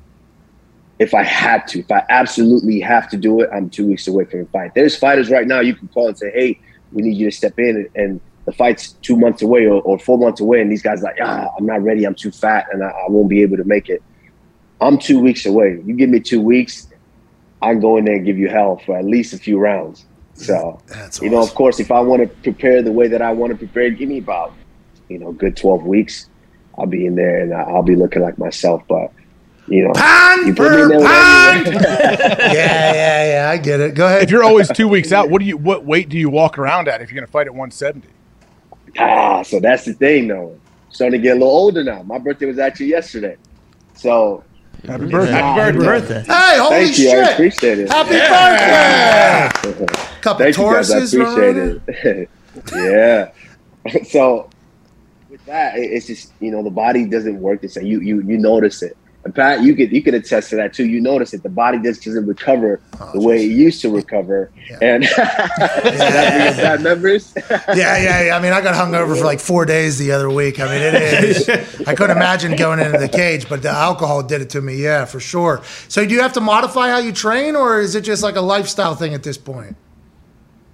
If 1.03 1.13
I 1.13 1.23
had 1.23 1.67
to, 1.69 1.79
if 1.79 1.91
I 1.91 2.03
absolutely 2.09 2.79
have 2.79 3.09
to 3.09 3.17
do 3.17 3.41
it, 3.41 3.49
I'm 3.53 3.69
two 3.69 3.87
weeks 3.87 4.07
away 4.07 4.25
from 4.25 4.41
a 4.41 4.45
fight. 4.45 4.73
There's 4.73 4.95
fighters 4.95 5.29
right 5.29 5.47
now 5.47 5.59
you 5.59 5.75
can 5.75 5.87
call 5.89 6.07
and 6.07 6.17
say, 6.17 6.31
"Hey, 6.31 6.59
we 6.91 7.01
need 7.01 7.17
you 7.17 7.29
to 7.29 7.35
step 7.35 7.57
in," 7.59 7.89
and, 7.95 8.19
the 8.45 8.51
fight's 8.51 8.91
two 9.01 9.15
months 9.15 9.41
away 9.41 9.65
or, 9.65 9.81
or 9.83 9.97
four 9.97 10.17
months 10.17 10.41
away, 10.41 10.59
and 10.59 10.69
these 10.69 10.81
guys 10.81 11.01
like, 11.01 11.15
"Ah, 11.21 11.47
I'm 11.57 11.65
not 11.65 11.81
ready. 11.81 12.03
I'm 12.03 12.13
too 12.13 12.29
fat, 12.29 12.67
and 12.73 12.83
I, 12.83 12.87
I 12.89 13.05
won't 13.07 13.29
be 13.29 13.41
able 13.41 13.55
to 13.55 13.63
make 13.63 13.87
it." 13.87 14.03
I'm 14.81 14.97
two 14.97 15.19
weeks 15.19 15.45
away. 15.45 15.81
You 15.85 15.93
give 15.95 16.09
me 16.09 16.19
two 16.19 16.41
weeks, 16.41 16.87
I'm 17.63 17.79
going 17.79 18.03
there 18.03 18.15
and 18.15 18.25
give 18.25 18.37
you 18.37 18.49
hell 18.49 18.81
for 18.85 18.97
at 18.97 19.05
least 19.05 19.33
a 19.33 19.37
few 19.37 19.57
rounds. 19.57 20.05
So, 20.33 20.81
you 21.21 21.29
know, 21.29 21.41
of 21.41 21.55
course, 21.55 21.79
if 21.79 21.91
I 21.91 22.01
want 22.01 22.21
to 22.23 22.27
prepare 22.27 22.81
the 22.81 22.91
way 22.91 23.07
that 23.07 23.21
I 23.21 23.31
want 23.31 23.51
to 23.51 23.57
prepare, 23.57 23.89
give 23.91 24.09
me 24.09 24.17
about, 24.17 24.53
you 25.07 25.19
know, 25.19 25.31
good 25.31 25.55
12 25.55 25.85
weeks. 25.85 26.27
I'll 26.77 26.87
be 26.87 27.05
in 27.05 27.15
there 27.15 27.41
and 27.41 27.53
I'll 27.53 27.83
be 27.83 27.95
looking 27.95 28.21
like 28.21 28.37
myself. 28.37 28.81
But, 28.89 29.13
you 29.67 29.83
know, 29.85 29.93
you 30.45 30.53
put 30.53 30.71
me 30.71 30.81
in 30.81 30.87
there 30.89 30.99
with 30.99 31.07
everyone- 31.07 31.83
yeah, 31.83 32.53
yeah, 32.53 33.25
yeah. 33.45 33.49
I 33.49 33.57
get 33.57 33.79
it. 33.79 33.95
Go 33.95 34.05
ahead. 34.05 34.23
If 34.23 34.29
you're 34.31 34.43
always 34.43 34.67
two 34.69 34.87
weeks 34.87 35.11
out, 35.11 35.29
what 35.29 35.39
do 35.39 35.45
you 35.45 35.57
what 35.57 35.85
weight 35.85 36.09
do 36.09 36.17
you 36.17 36.29
walk 36.29 36.57
around 36.57 36.87
at 36.87 37.01
if 37.01 37.09
you're 37.09 37.19
going 37.19 37.25
to 37.25 37.31
fight 37.31 37.47
at 37.47 37.53
170? 37.53 38.07
Ah, 38.99 39.41
so 39.41 39.59
that's 39.59 39.85
the 39.85 39.93
thing, 39.93 40.27
though. 40.27 40.59
Starting 40.89 41.19
to 41.19 41.23
get 41.23 41.31
a 41.31 41.39
little 41.39 41.49
older 41.55 41.83
now. 41.83 42.03
My 42.03 42.19
birthday 42.19 42.45
was 42.45 42.59
actually 42.59 42.87
yesterday. 42.87 43.37
So, 43.95 44.43
Happy 44.85 45.07
birthday. 45.09 45.31
Happy 45.31 45.77
birthday. 45.77 46.23
Hey, 46.23 46.57
holy 46.59 46.85
Thank 46.85 46.97
you. 46.99 47.09
shit. 47.09 47.25
I 47.25 47.31
appreciate 47.31 47.79
it. 47.79 47.89
Happy 47.89 48.09
birthday. 49.71 49.87
Couple 50.21 50.43
Thank 50.45 50.57
you 50.57 50.63
guys. 50.63 50.91
I 50.91 50.97
appreciate 50.99 51.57
it. 51.57 52.29
yeah. 52.75 53.31
so 54.03 54.49
with 55.29 55.43
that, 55.45 55.77
it's 55.77 56.05
just 56.07 56.31
you 56.39 56.51
know 56.51 56.61
the 56.63 56.69
body 56.69 57.05
doesn't 57.05 57.39
work 57.41 57.61
the 57.61 57.69
same. 57.69 57.85
You 57.85 57.99
you 58.01 58.21
you 58.21 58.37
notice 58.37 58.83
it. 58.83 58.95
And 59.25 59.33
Pat, 59.33 59.63
you 59.63 59.73
could 59.73 59.91
you 59.93 60.01
could 60.03 60.13
attest 60.13 60.49
to 60.49 60.57
that 60.57 60.73
too. 60.73 60.85
You 60.85 60.99
notice 60.99 61.31
that 61.31 61.43
The 61.43 61.49
body 61.49 61.79
just 61.79 62.03
doesn't 62.03 62.25
recover 62.25 62.81
oh, 62.99 63.11
the 63.13 63.21
way 63.21 63.45
it 63.45 63.51
used 63.51 63.81
to 63.83 63.89
recover. 63.89 64.51
And 64.81 65.03
that 65.17 66.57
bad 66.57 66.81
memories. 66.81 67.33
yeah, 67.35 67.97
yeah, 67.97 68.23
yeah. 68.23 68.37
I 68.37 68.41
mean, 68.41 68.51
I 68.51 68.59
got 68.59 68.75
hung 68.75 68.93
over 68.95 69.15
for 69.15 69.23
like 69.23 69.39
four 69.39 69.65
days 69.65 69.97
the 69.97 70.11
other 70.11 70.29
week. 70.29 70.59
I 70.59 70.65
mean, 70.65 70.81
it 70.81 70.93
is. 71.23 71.49
I 71.87 71.95
couldn't 71.95 72.17
imagine 72.17 72.55
going 72.57 72.79
into 72.79 72.97
the 72.97 73.07
cage, 73.07 73.47
but 73.47 73.61
the 73.61 73.69
alcohol 73.69 74.23
did 74.23 74.41
it 74.41 74.49
to 74.51 74.61
me. 74.61 74.75
Yeah, 74.75 75.05
for 75.05 75.21
sure. 75.21 75.61
So, 75.87 76.05
do 76.05 76.13
you 76.13 76.21
have 76.21 76.33
to 76.33 76.41
modify 76.41 76.89
how 76.89 76.97
you 76.97 77.13
train, 77.13 77.55
or 77.55 77.79
is 77.79 77.95
it 77.95 78.01
just 78.01 78.23
like 78.23 78.35
a 78.35 78.41
lifestyle 78.41 78.95
thing 78.95 79.13
at 79.13 79.23
this 79.23 79.37
point? 79.37 79.77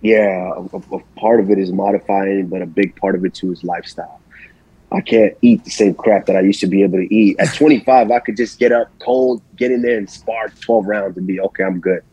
Yeah, 0.01 0.53
a- 0.73 0.95
a 0.95 0.99
part 1.17 1.39
of 1.39 1.51
it 1.51 1.59
is 1.59 1.71
modifying, 1.71 2.47
but 2.47 2.61
a 2.61 2.65
big 2.65 2.95
part 2.95 3.15
of 3.15 3.25
it 3.25 3.33
too 3.33 3.51
is 3.51 3.63
lifestyle. 3.63 4.18
I 4.91 5.01
can't 5.01 5.37
eat 5.41 5.63
the 5.63 5.69
same 5.69 5.93
crap 5.93 6.25
that 6.25 6.35
I 6.35 6.41
used 6.41 6.59
to 6.61 6.67
be 6.67 6.81
able 6.81 6.97
to 6.97 7.13
eat. 7.13 7.39
At 7.39 7.53
25, 7.53 8.09
I 8.09 8.19
could 8.19 8.35
just 8.35 8.57
get 8.57 8.71
up 8.71 8.87
cold, 8.99 9.41
get 9.55 9.71
in 9.71 9.83
there 9.83 9.97
and 9.97 10.09
spar 10.09 10.49
12 10.61 10.85
rounds 10.87 11.17
and 11.17 11.27
be 11.27 11.39
okay, 11.39 11.63
I'm 11.63 11.79
good. 11.79 12.03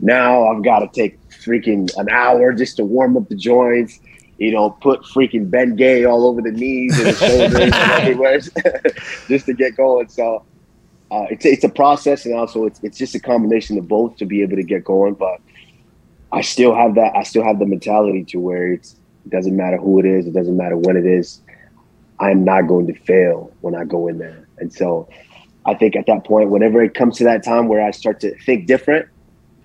Now 0.00 0.48
I've 0.48 0.64
got 0.64 0.80
to 0.80 0.88
take 0.88 1.20
freaking 1.30 1.88
an 1.96 2.08
hour 2.10 2.52
just 2.52 2.76
to 2.76 2.84
warm 2.84 3.16
up 3.16 3.28
the 3.28 3.36
joints, 3.36 4.00
you 4.38 4.50
know, 4.50 4.70
put 4.70 5.02
freaking 5.02 5.48
Bengay 5.48 6.08
all 6.08 6.26
over 6.26 6.42
the 6.42 6.50
knees 6.50 6.98
and 6.98 7.08
the 7.08 7.14
shoulders 7.26 7.60
and 7.60 7.74
everywhere 7.74 8.40
just 9.28 9.46
to 9.46 9.54
get 9.54 9.76
going. 9.76 10.08
So 10.08 10.44
uh, 11.12 11.26
it's, 11.30 11.46
it's 11.46 11.64
a 11.64 11.68
process 11.68 12.26
and 12.26 12.34
also 12.34 12.64
it's, 12.64 12.80
it's 12.82 12.98
just 12.98 13.14
a 13.14 13.20
combination 13.20 13.78
of 13.78 13.86
both 13.86 14.16
to 14.16 14.26
be 14.26 14.42
able 14.42 14.56
to 14.56 14.64
get 14.64 14.84
going. 14.84 15.14
But 15.14 15.40
I 16.32 16.40
still 16.40 16.74
have 16.74 16.96
that. 16.96 17.14
I 17.16 17.22
still 17.22 17.44
have 17.44 17.60
the 17.60 17.66
mentality 17.66 18.24
to 18.24 18.40
where 18.40 18.72
it's, 18.72 18.96
it 19.24 19.30
doesn't 19.30 19.56
matter 19.56 19.76
who 19.76 20.00
it 20.00 20.06
is. 20.06 20.26
It 20.26 20.34
doesn't 20.34 20.56
matter 20.56 20.76
when 20.76 20.96
it 20.96 21.06
is. 21.06 21.40
I'm 22.20 22.44
not 22.44 22.62
going 22.62 22.86
to 22.86 22.94
fail 22.94 23.52
when 23.60 23.74
I 23.74 23.84
go 23.84 24.08
in 24.08 24.18
there. 24.18 24.48
And 24.58 24.72
so 24.72 25.08
I 25.64 25.74
think 25.74 25.96
at 25.96 26.06
that 26.06 26.24
point, 26.24 26.50
whenever 26.50 26.82
it 26.82 26.94
comes 26.94 27.18
to 27.18 27.24
that 27.24 27.44
time 27.44 27.68
where 27.68 27.84
I 27.84 27.90
start 27.90 28.20
to 28.20 28.36
think 28.38 28.66
different, 28.66 29.08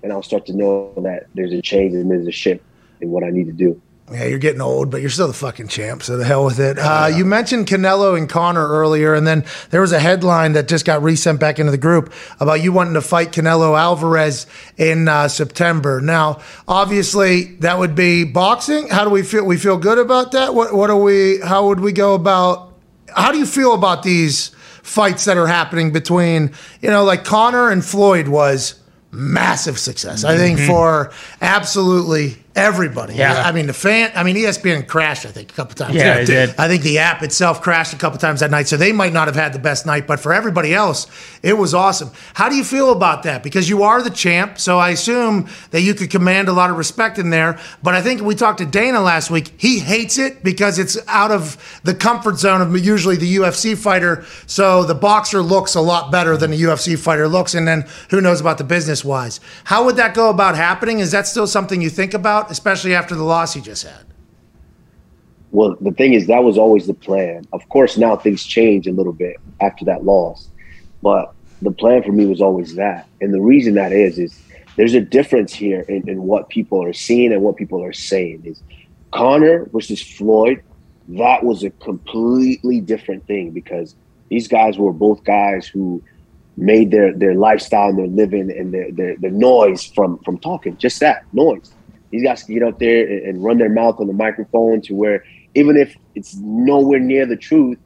and 0.03 0.11
I'll 0.11 0.23
start 0.23 0.45
to 0.47 0.53
know 0.53 0.93
that 0.97 1.27
there's 1.35 1.53
a 1.53 1.61
change 1.61 1.93
and 1.93 2.09
there's 2.09 2.27
a 2.27 2.31
shift 2.31 2.63
in 3.01 3.11
what 3.11 3.23
I 3.23 3.29
need 3.29 3.45
to 3.45 3.53
do. 3.53 3.79
Yeah, 4.11 4.25
you're 4.25 4.39
getting 4.39 4.59
old, 4.61 4.91
but 4.91 4.99
you're 4.99 5.09
still 5.09 5.27
the 5.27 5.33
fucking 5.33 5.69
champ. 5.69 6.03
So 6.03 6.17
the 6.17 6.25
hell 6.25 6.43
with 6.43 6.59
it. 6.59 6.77
Uh, 6.77 7.09
you 7.15 7.23
mentioned 7.23 7.67
Canelo 7.67 8.17
and 8.17 8.27
Conor 8.27 8.67
earlier, 8.67 9.13
and 9.13 9.25
then 9.25 9.45
there 9.69 9.79
was 9.79 9.93
a 9.93 9.99
headline 9.99 10.51
that 10.53 10.67
just 10.67 10.83
got 10.85 11.01
resent 11.01 11.39
back 11.39 11.59
into 11.59 11.71
the 11.71 11.77
group 11.77 12.11
about 12.41 12.61
you 12.61 12.73
wanting 12.73 12.95
to 12.95 13.01
fight 13.01 13.31
Canelo 13.31 13.79
Alvarez 13.79 14.47
in 14.77 15.07
uh, 15.07 15.29
September. 15.29 16.01
Now, 16.01 16.41
obviously, 16.67 17.55
that 17.59 17.79
would 17.79 17.95
be 17.95 18.25
boxing. 18.25 18.89
How 18.89 19.05
do 19.05 19.09
we 19.09 19.23
feel? 19.23 19.45
We 19.45 19.55
feel 19.57 19.77
good 19.77 19.97
about 19.97 20.33
that. 20.33 20.53
What 20.53 20.73
What 20.73 20.89
are 20.89 20.99
we? 20.99 21.39
How 21.39 21.67
would 21.67 21.79
we 21.79 21.93
go 21.93 22.13
about? 22.13 22.73
How 23.15 23.31
do 23.31 23.37
you 23.37 23.45
feel 23.45 23.73
about 23.73 24.03
these 24.03 24.49
fights 24.83 25.23
that 25.25 25.37
are 25.37 25.47
happening 25.47 25.91
between 25.91 26.51
you 26.81 26.89
know, 26.89 27.03
like 27.05 27.23
Conor 27.23 27.69
and 27.69 27.83
Floyd 27.85 28.27
was 28.27 28.75
massive 29.11 29.77
success. 29.77 30.23
I 30.23 30.37
think 30.37 30.57
Mhm. 30.59 30.67
for 30.67 31.11
absolutely 31.41 32.40
Everybody. 32.53 33.15
Yeah. 33.15 33.43
I 33.45 33.53
mean, 33.53 33.67
the 33.67 33.73
fan, 33.73 34.11
I 34.13 34.23
mean, 34.23 34.35
ESPN 34.35 34.85
crashed, 34.85 35.25
I 35.25 35.31
think, 35.31 35.51
a 35.51 35.53
couple 35.53 35.73
times. 35.75 35.95
Yeah, 35.95 36.15
it 36.15 36.25
did. 36.25 36.53
I 36.57 36.67
think 36.67 36.83
the 36.83 36.99
app 36.99 37.23
itself 37.23 37.61
crashed 37.61 37.93
a 37.93 37.97
couple 37.97 38.19
times 38.19 38.41
that 38.41 38.51
night, 38.51 38.67
so 38.67 38.75
they 38.75 38.91
might 38.91 39.13
not 39.13 39.27
have 39.27 39.35
had 39.35 39.53
the 39.53 39.59
best 39.59 39.85
night, 39.85 40.05
but 40.05 40.19
for 40.19 40.33
everybody 40.33 40.73
else, 40.73 41.07
it 41.43 41.57
was 41.57 41.73
awesome. 41.73 42.11
How 42.33 42.49
do 42.49 42.55
you 42.55 42.63
feel 42.63 42.91
about 42.91 43.23
that? 43.23 43.41
Because 43.41 43.69
you 43.69 43.83
are 43.83 44.01
the 44.03 44.09
champ, 44.09 44.59
so 44.59 44.79
I 44.79 44.89
assume 44.89 45.47
that 45.71 45.81
you 45.81 45.93
could 45.93 46.09
command 46.09 46.49
a 46.49 46.53
lot 46.53 46.69
of 46.69 46.77
respect 46.77 47.17
in 47.17 47.29
there. 47.29 47.57
But 47.81 47.95
I 47.95 48.01
think 48.01 48.21
we 48.21 48.35
talked 48.35 48.57
to 48.57 48.65
Dana 48.65 48.99
last 48.99 49.31
week. 49.31 49.53
He 49.57 49.79
hates 49.79 50.17
it 50.17 50.43
because 50.43 50.77
it's 50.77 50.97
out 51.07 51.31
of 51.31 51.79
the 51.83 51.93
comfort 51.93 52.37
zone 52.37 52.61
of 52.61 52.77
usually 52.85 53.15
the 53.15 53.37
UFC 53.37 53.77
fighter. 53.77 54.25
So 54.45 54.83
the 54.83 54.95
boxer 54.95 55.41
looks 55.41 55.75
a 55.75 55.81
lot 55.81 56.11
better 56.11 56.35
than 56.35 56.51
the 56.51 56.61
UFC 56.61 56.99
fighter 56.99 57.27
looks, 57.29 57.53
and 57.53 57.65
then 57.67 57.85
who 58.09 58.19
knows 58.19 58.41
about 58.41 58.57
the 58.57 58.65
business 58.65 59.05
wise. 59.05 59.39
How 59.63 59.85
would 59.85 59.95
that 59.95 60.13
go 60.13 60.29
about 60.29 60.55
happening? 60.55 60.99
Is 60.99 61.11
that 61.11 61.27
still 61.27 61.47
something 61.47 61.81
you 61.81 61.89
think 61.89 62.13
about, 62.13 62.40
especially 62.49 62.95
after 62.95 63.15
the 63.15 63.23
loss 63.23 63.53
he 63.53 63.61
just 63.61 63.83
had? 63.83 64.05
Well, 65.51 65.75
the 65.81 65.91
thing 65.91 66.13
is, 66.13 66.27
that 66.27 66.43
was 66.43 66.57
always 66.57 66.87
the 66.87 66.93
plan. 66.93 67.45
Of 67.51 67.67
course, 67.69 67.97
now 67.97 68.15
things 68.15 68.45
change 68.45 68.87
a 68.87 68.93
little 68.93 69.13
bit 69.13 69.35
after 69.59 69.83
that 69.85 70.05
loss, 70.05 70.47
but 71.03 71.33
the 71.61 71.71
plan 71.71 72.03
for 72.03 72.13
me 72.13 72.25
was 72.25 72.41
always 72.41 72.75
that. 72.75 73.07
And 73.19 73.33
the 73.33 73.41
reason 73.41 73.75
that 73.75 73.91
is, 73.91 74.17
is 74.17 74.41
there's 74.77 74.93
a 74.93 75.01
difference 75.01 75.53
here 75.53 75.81
in, 75.81 76.07
in 76.09 76.23
what 76.23 76.49
people 76.49 76.81
are 76.83 76.93
seeing 76.93 77.33
and 77.33 77.41
what 77.41 77.57
people 77.57 77.83
are 77.83 77.93
saying. 77.93 78.43
Is 78.45 78.63
Conor 79.11 79.65
versus 79.73 80.01
Floyd, 80.01 80.63
that 81.09 81.43
was 81.43 81.63
a 81.63 81.69
completely 81.69 82.79
different 82.79 83.27
thing 83.27 83.51
because 83.51 83.95
these 84.29 84.47
guys 84.47 84.77
were 84.77 84.93
both 84.93 85.23
guys 85.23 85.67
who 85.67 86.01
made 86.57 86.91
their 86.91 87.13
their 87.13 87.33
lifestyle 87.33 87.89
and 87.89 87.97
their 87.97 88.07
living 88.07 88.51
and 88.51 88.73
their, 88.73 88.91
their, 88.91 89.15
their 89.17 89.31
noise 89.31 89.85
from 89.85 90.17
from 90.19 90.37
talking. 90.37 90.77
Just 90.77 90.99
that 91.01 91.25
noise. 91.33 91.73
These 92.11 92.23
guys 92.23 92.43
can 92.43 92.53
get 92.55 92.63
up 92.63 92.79
there 92.79 93.07
and, 93.07 93.25
and 93.25 93.43
run 93.43 93.57
their 93.57 93.69
mouth 93.69 93.99
on 93.99 94.07
the 94.07 94.13
microphone 94.13 94.81
to 94.81 94.93
where 94.93 95.23
even 95.55 95.77
if 95.77 95.95
it's 96.15 96.35
nowhere 96.35 96.99
near 96.99 97.25
the 97.25 97.37
truth, 97.37 97.77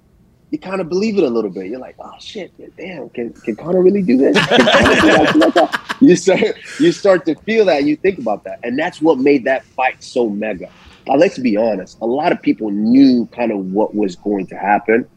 you 0.51 0.59
kind 0.59 0.81
of 0.81 0.89
believe 0.89 1.17
it 1.17 1.23
a 1.23 1.29
little 1.29 1.49
bit. 1.49 1.67
You're 1.67 1.79
like, 1.79 1.95
oh 1.99 2.13
shit, 2.19 2.51
damn, 2.77 3.09
can 3.09 3.33
can 3.33 3.55
Conor 3.55 3.81
really 3.81 4.01
do 4.01 4.17
this? 4.17 4.37
You 6.01 6.15
start 6.17 6.41
you 6.79 6.91
start 6.91 7.25
to 7.25 7.35
feel 7.35 7.65
that. 7.65 7.85
You 7.85 7.95
think 7.95 8.19
about 8.19 8.43
that, 8.43 8.59
and 8.63 8.77
that's 8.77 9.01
what 9.01 9.17
made 9.17 9.45
that 9.45 9.63
fight 9.63 10.03
so 10.03 10.29
mega. 10.29 10.69
Now, 11.07 11.15
let's 11.15 11.37
be 11.37 11.55
honest. 11.55 11.97
A 12.01 12.05
lot 12.05 12.31
of 12.31 12.41
people 12.41 12.69
knew 12.69 13.27
kind 13.27 13.51
of 13.51 13.59
what 13.71 13.95
was 13.95 14.15
going 14.15 14.47
to 14.47 14.55
happen, 14.57 15.07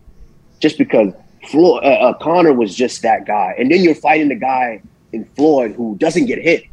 just 0.60 0.78
because 0.78 1.12
Floyd, 1.48 1.82
uh, 1.82 1.88
uh, 1.88 2.12
Conor 2.14 2.52
was 2.52 2.74
just 2.74 3.02
that 3.02 3.26
guy, 3.26 3.54
and 3.58 3.70
then 3.70 3.82
you're 3.82 3.94
fighting 3.94 4.28
the 4.28 4.36
guy 4.36 4.80
in 5.12 5.24
Floyd 5.36 5.72
who 5.72 5.96
doesn't 5.96 6.26
get 6.26 6.38
hit. 6.38 6.64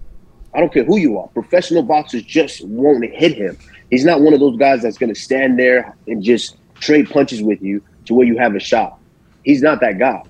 I 0.56 0.60
don't 0.60 0.74
care 0.74 0.86
who 0.86 0.98
you 0.98 1.20
are. 1.20 1.28
Professional 1.30 1.84
boxers 1.84 2.24
just 2.24 2.66
won't 2.66 3.04
hit 3.04 3.34
him. 3.34 3.58
He's 3.90 4.06
not 4.06 4.22
one 4.22 4.34
of 4.34 4.40
those 4.40 4.58
guys 4.58 4.82
that's 4.82 4.98
going 4.98 5.14
to 5.14 5.20
stand 5.20 5.60
there 5.60 5.96
and 6.08 6.24
just 6.24 6.58
trade 6.76 7.10
punches 7.10 7.42
with 7.42 7.62
you 7.62 7.84
to 8.06 8.14
where 8.14 8.26
you 8.26 8.38
have 8.38 8.56
a 8.56 8.60
shot. 8.60 9.00
He's 9.44 9.62
not 9.62 9.82
that 9.82 10.00
guy. 10.00 10.24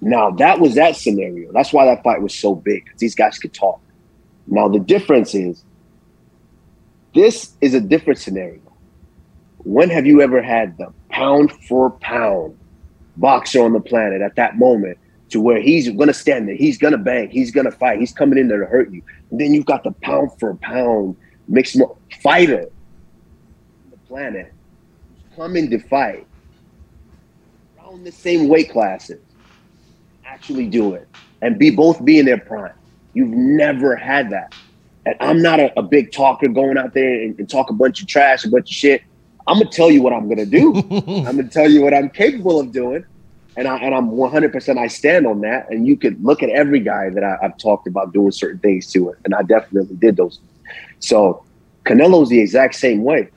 Now, 0.00 0.30
that 0.30 0.60
was 0.60 0.76
that 0.76 0.96
scenario. 0.96 1.52
That's 1.52 1.72
why 1.72 1.84
that 1.86 2.04
fight 2.04 2.22
was 2.22 2.34
so 2.34 2.54
big 2.54 2.84
because 2.84 3.00
these 3.00 3.14
guys 3.14 3.38
could 3.38 3.52
talk. 3.52 3.80
Now, 4.46 4.68
the 4.68 4.78
difference 4.78 5.34
is 5.34 5.64
this 7.14 7.52
is 7.60 7.74
a 7.74 7.80
different 7.80 8.18
scenario. 8.18 8.60
When 9.58 9.90
have 9.90 10.06
you 10.06 10.22
ever 10.22 10.40
had 10.40 10.78
the 10.78 10.92
pound 11.10 11.52
for 11.64 11.90
pound 11.90 12.56
boxer 13.16 13.62
on 13.64 13.72
the 13.72 13.80
planet 13.80 14.22
at 14.22 14.36
that 14.36 14.56
moment 14.56 14.98
to 15.30 15.40
where 15.40 15.60
he's 15.60 15.90
to 15.90 16.14
stand 16.14 16.48
there, 16.48 16.56
he's 16.56 16.78
to 16.78 16.98
bang, 16.98 17.30
he's 17.30 17.52
to 17.52 17.70
fight, 17.70 18.00
he's 18.00 18.12
coming 18.12 18.38
in 18.38 18.48
there 18.48 18.60
to 18.60 18.66
hurt 18.66 18.90
you. 18.92 19.02
And 19.30 19.40
then 19.40 19.54
you've 19.54 19.66
got 19.66 19.84
the 19.84 19.92
pound 20.02 20.30
for 20.38 20.54
pound 20.56 21.16
mixed 21.48 21.80
fighter 22.22 22.62
on 22.62 23.90
the 23.90 23.96
planet 24.08 24.52
who's 25.08 25.36
coming 25.36 25.70
to 25.70 25.78
fight 25.78 26.26
around 27.78 28.04
the 28.04 28.12
same 28.12 28.48
weight 28.48 28.70
classes, 28.70 29.20
actually 30.24 30.66
do 30.66 30.94
it 30.94 31.08
and 31.42 31.58
be 31.58 31.70
both 31.70 32.04
be 32.04 32.18
in 32.18 32.26
their 32.26 32.38
prime. 32.38 32.72
You've 33.14 33.30
never 33.30 33.96
had 33.96 34.30
that. 34.30 34.54
And 35.06 35.16
I'm 35.20 35.40
not 35.40 35.60
a, 35.60 35.76
a 35.78 35.82
big 35.82 36.12
talker 36.12 36.48
going 36.48 36.76
out 36.76 36.94
there 36.94 37.22
and, 37.22 37.38
and 37.38 37.48
talk 37.48 37.70
a 37.70 37.72
bunch 37.72 38.00
of 38.00 38.08
trash, 38.08 38.44
a 38.44 38.50
bunch 38.50 38.70
of 38.70 38.74
shit. 38.74 39.02
I'm 39.46 39.58
gonna 39.58 39.70
tell 39.70 39.90
you 39.90 40.02
what 40.02 40.12
I'm 40.12 40.28
gonna 40.28 40.44
do. 40.44 40.74
I'm 40.90 41.36
gonna 41.36 41.48
tell 41.48 41.70
you 41.70 41.82
what 41.82 41.94
I'm 41.94 42.10
capable 42.10 42.60
of 42.60 42.72
doing, 42.72 43.04
and 43.58 43.66
I 43.66 43.76
and 43.78 43.92
I'm 43.92 44.12
100. 44.12 44.52
percent 44.52 44.78
I 44.78 44.86
stand 44.86 45.26
on 45.26 45.40
that. 45.40 45.68
And 45.68 45.86
you 45.86 45.96
could 45.96 46.24
look 46.24 46.42
at 46.42 46.48
every 46.50 46.78
guy 46.78 47.10
that 47.10 47.24
I, 47.24 47.36
I've 47.42 47.58
talked 47.58 47.88
about 47.88 48.12
doing 48.12 48.30
certain 48.30 48.60
things 48.60 48.90
to 48.92 49.10
it, 49.10 49.18
and 49.24 49.34
I 49.34 49.42
definitely 49.42 49.96
did 49.96 50.16
those. 50.16 50.38
So 51.00 51.44
Canelo's 51.84 52.28
the 52.28 52.38
exact 52.40 52.76
same 52.76 53.02
way, 53.02 53.28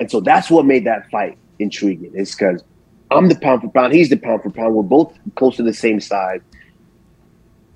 and 0.00 0.10
so 0.10 0.20
that's 0.20 0.50
what 0.50 0.64
made 0.64 0.86
that 0.86 1.10
fight 1.10 1.36
intriguing. 1.58 2.14
Is 2.14 2.34
because 2.34 2.64
I'm 3.10 3.28
the 3.28 3.34
pound 3.34 3.60
for 3.60 3.68
pound, 3.68 3.92
he's 3.92 4.08
the 4.08 4.16
pound 4.16 4.42
for 4.42 4.50
pound. 4.50 4.74
We're 4.74 4.82
both 4.82 5.12
close 5.34 5.56
to 5.56 5.62
the 5.62 5.74
same 5.74 6.00
size, 6.00 6.40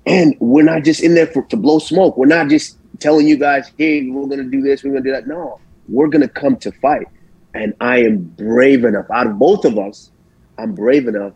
and 0.07 0.35
we're 0.39 0.65
not 0.65 0.83
just 0.83 1.01
in 1.01 1.13
there 1.13 1.27
for, 1.27 1.43
to 1.43 1.55
blow 1.55 1.77
smoke. 1.77 2.17
We're 2.17 2.25
not 2.25 2.49
just 2.49 2.77
telling 2.97 3.27
you 3.27 3.37
guys, 3.37 3.71
"Hey, 3.77 4.09
we're 4.09 4.27
gonna 4.27 4.43
do 4.43 4.61
this, 4.61 4.83
we're 4.83 4.93
gonna 4.93 5.03
do 5.03 5.11
that." 5.11 5.27
No, 5.27 5.59
we're 5.87 6.07
gonna 6.07 6.27
come 6.27 6.55
to 6.57 6.71
fight. 6.71 7.07
And 7.53 7.73
I 7.79 7.99
am 8.03 8.19
brave 8.37 8.85
enough, 8.85 9.09
out 9.11 9.27
of 9.27 9.37
both 9.37 9.65
of 9.65 9.77
us, 9.77 10.11
I'm 10.59 10.73
brave 10.75 11.07
enough 11.07 11.33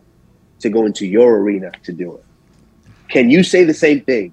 to 0.60 0.70
go 0.70 0.86
into 0.86 1.06
your 1.06 1.38
arena 1.38 1.72
to 1.84 1.92
do 1.92 2.14
it. 2.14 2.24
Can 3.08 3.30
you 3.30 3.42
say 3.42 3.64
the 3.64 3.74
same 3.74 4.02
thing? 4.02 4.32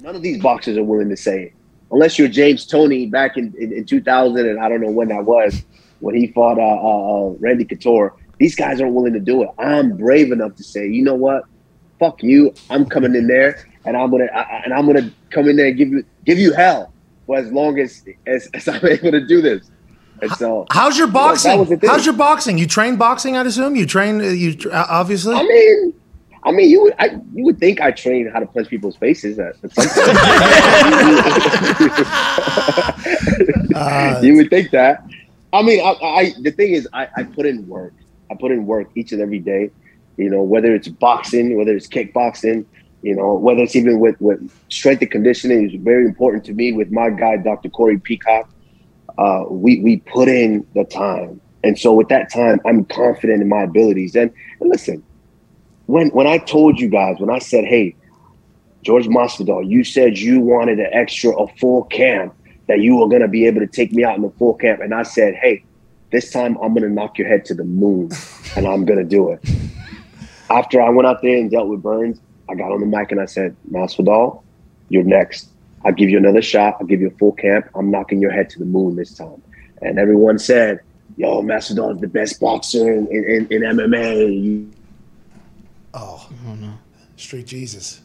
None 0.00 0.16
of 0.16 0.22
these 0.22 0.40
boxers 0.42 0.76
are 0.76 0.84
willing 0.84 1.08
to 1.08 1.16
say 1.16 1.44
it. 1.44 1.52
Unless 1.90 2.18
you're 2.18 2.28
James 2.28 2.66
Toney 2.66 3.06
back 3.06 3.36
in, 3.36 3.54
in, 3.58 3.72
in 3.72 3.86
2000, 3.86 4.48
and 4.48 4.58
I 4.58 4.68
don't 4.68 4.80
know 4.80 4.90
when 4.90 5.08
that 5.08 5.24
was, 5.24 5.64
when 6.00 6.14
he 6.14 6.26
fought 6.28 6.58
uh, 6.58 6.62
uh, 6.62 7.28
uh, 7.28 7.34
Randy 7.40 7.64
Couture. 7.64 8.14
These 8.38 8.54
guys 8.54 8.80
aren't 8.80 8.94
willing 8.94 9.12
to 9.14 9.20
do 9.20 9.42
it. 9.42 9.48
I'm 9.58 9.96
brave 9.96 10.32
enough 10.32 10.56
to 10.56 10.64
say, 10.64 10.88
you 10.88 11.02
know 11.02 11.14
what? 11.14 11.44
Fuck 11.98 12.22
you. 12.22 12.52
I'm 12.68 12.84
coming 12.84 13.14
in 13.14 13.28
there, 13.28 13.64
and 13.86 13.96
I'm 13.96 14.10
gonna 14.10 14.26
I, 14.26 14.62
and 14.64 14.74
I'm 14.74 14.86
gonna 14.86 15.10
come 15.30 15.48
in 15.48 15.56
there 15.56 15.68
and 15.68 15.76
give 15.76 15.88
you 15.88 16.04
give 16.24 16.38
you 16.38 16.52
hell 16.52 16.92
for 17.26 17.38
as 17.38 17.50
long 17.52 17.78
as 17.78 18.04
as, 18.26 18.48
as 18.52 18.68
I'm 18.68 18.84
able 18.84 19.12
to 19.12 19.24
do 19.24 19.40
this. 19.40 19.70
And 20.22 20.30
so, 20.32 20.66
How's 20.70 20.96
your 20.96 21.06
you 21.08 21.12
know, 21.12 21.18
boxing? 21.20 21.64
the 21.64 21.76
thing. 21.76 21.90
How's 21.90 22.04
your 22.06 22.14
boxing? 22.14 22.58
You 22.58 22.66
train 22.66 22.96
boxing, 22.96 23.36
I'd 23.36 23.46
assume. 23.46 23.76
You 23.76 23.86
train. 23.86 24.20
uh, 24.20 24.24
You 24.24 24.56
uh, 24.70 24.86
obviously. 24.88 25.34
I 25.34 25.42
mean, 25.42 25.94
I 26.44 26.52
mean, 26.52 26.70
you 26.70 26.82
would 26.82 26.94
I, 26.98 27.18
you 27.34 27.44
would 27.44 27.58
think 27.58 27.80
I 27.80 27.90
train 27.90 28.30
how 28.30 28.38
to 28.38 28.46
punch 28.46 28.68
people's 28.68 28.96
faces 28.96 29.38
at, 29.38 29.56
at 29.64 29.72
some 29.74 29.86
point. 29.88 30.18
you 34.24 34.36
would 34.36 34.50
think 34.50 34.70
that. 34.70 35.04
I 35.52 35.62
mean, 35.62 35.80
I, 35.80 35.92
I 36.02 36.32
the 36.40 36.50
thing 36.50 36.72
is, 36.72 36.88
I, 36.92 37.08
I 37.16 37.22
put 37.24 37.46
in 37.46 37.66
work. 37.66 37.94
I 38.30 38.34
put 38.34 38.50
in 38.50 38.66
work 38.66 38.90
each 38.94 39.12
and 39.12 39.20
every 39.20 39.38
day. 39.38 39.70
You 40.16 40.30
know, 40.30 40.42
whether 40.42 40.74
it's 40.74 40.88
boxing, 40.88 41.56
whether 41.56 41.74
it's 41.74 41.88
kickboxing, 41.88 42.64
you 43.02 43.14
know, 43.16 43.34
whether 43.34 43.62
it's 43.62 43.74
even 43.74 43.98
with, 43.98 44.20
with 44.20 44.40
strength 44.68 45.02
and 45.02 45.10
conditioning 45.10 45.68
is 45.68 45.74
very 45.82 46.04
important 46.04 46.44
to 46.44 46.52
me. 46.52 46.72
With 46.72 46.90
my 46.92 47.10
guy, 47.10 47.36
Dr. 47.36 47.68
Corey 47.68 47.98
Peacock, 47.98 48.48
uh, 49.18 49.44
we 49.48 49.80
we 49.80 49.98
put 49.98 50.28
in 50.28 50.66
the 50.74 50.84
time, 50.84 51.40
and 51.62 51.78
so 51.78 51.92
with 51.92 52.08
that 52.08 52.32
time, 52.32 52.60
I'm 52.66 52.84
confident 52.84 53.42
in 53.42 53.48
my 53.48 53.62
abilities. 53.62 54.14
And, 54.14 54.32
and 54.60 54.70
listen, 54.70 55.02
when 55.86 56.08
when 56.10 56.26
I 56.26 56.38
told 56.38 56.80
you 56.80 56.88
guys, 56.88 57.16
when 57.18 57.30
I 57.30 57.38
said, 57.38 57.64
"Hey, 57.64 57.94
George 58.82 59.06
Masvidal, 59.06 59.68
you 59.68 59.84
said 59.84 60.18
you 60.18 60.40
wanted 60.40 60.80
an 60.80 60.90
extra, 60.92 61.30
a 61.30 61.46
full 61.56 61.84
camp, 61.84 62.34
that 62.66 62.80
you 62.80 62.96
were 62.96 63.08
gonna 63.08 63.28
be 63.28 63.46
able 63.46 63.60
to 63.60 63.66
take 63.66 63.92
me 63.92 64.04
out 64.04 64.16
in 64.16 64.22
the 64.22 64.30
full 64.30 64.54
camp," 64.54 64.80
and 64.80 64.92
I 64.92 65.04
said, 65.04 65.34
"Hey, 65.34 65.62
this 66.10 66.30
time 66.30 66.56
I'm 66.62 66.74
gonna 66.74 66.88
knock 66.88 67.16
your 67.18 67.28
head 67.28 67.44
to 67.46 67.54
the 67.54 67.64
moon, 67.64 68.10
and 68.56 68.66
I'm 68.66 68.84
gonna 68.84 69.04
do 69.04 69.30
it." 69.30 69.40
After 70.50 70.82
I 70.82 70.90
went 70.90 71.06
out 71.06 71.22
there 71.22 71.36
and 71.36 71.50
dealt 71.50 71.68
with 71.68 71.82
Burns, 71.82 72.20
I 72.50 72.54
got 72.54 72.72
on 72.72 72.80
the 72.80 72.86
mic 72.86 73.12
and 73.12 73.20
I 73.20 73.26
said, 73.26 73.56
"Masvidal, 73.70 74.42
you're 74.88 75.04
next. 75.04 75.53
I'll 75.84 75.92
give 75.92 76.10
you 76.10 76.18
another 76.18 76.42
shot. 76.42 76.76
I'll 76.80 76.86
give 76.86 77.00
you 77.00 77.08
a 77.08 77.18
full 77.18 77.32
camp. 77.32 77.68
I'm 77.74 77.90
knocking 77.90 78.20
your 78.20 78.30
head 78.30 78.50
to 78.50 78.58
the 78.58 78.64
moon 78.64 78.96
this 78.96 79.14
time." 79.14 79.42
And 79.82 79.98
everyone 79.98 80.38
said, 80.38 80.80
"Yo, 81.16 81.42
Masvidal 81.42 81.94
is 81.94 82.00
the 82.00 82.08
best 82.08 82.40
boxer 82.40 82.92
in, 82.92 83.06
in, 83.08 83.46
in 83.50 83.62
MMA." 83.62 84.42
You 84.42 84.70
Oh, 85.96 86.28
Street 87.16 87.46
Jesus. 87.46 88.00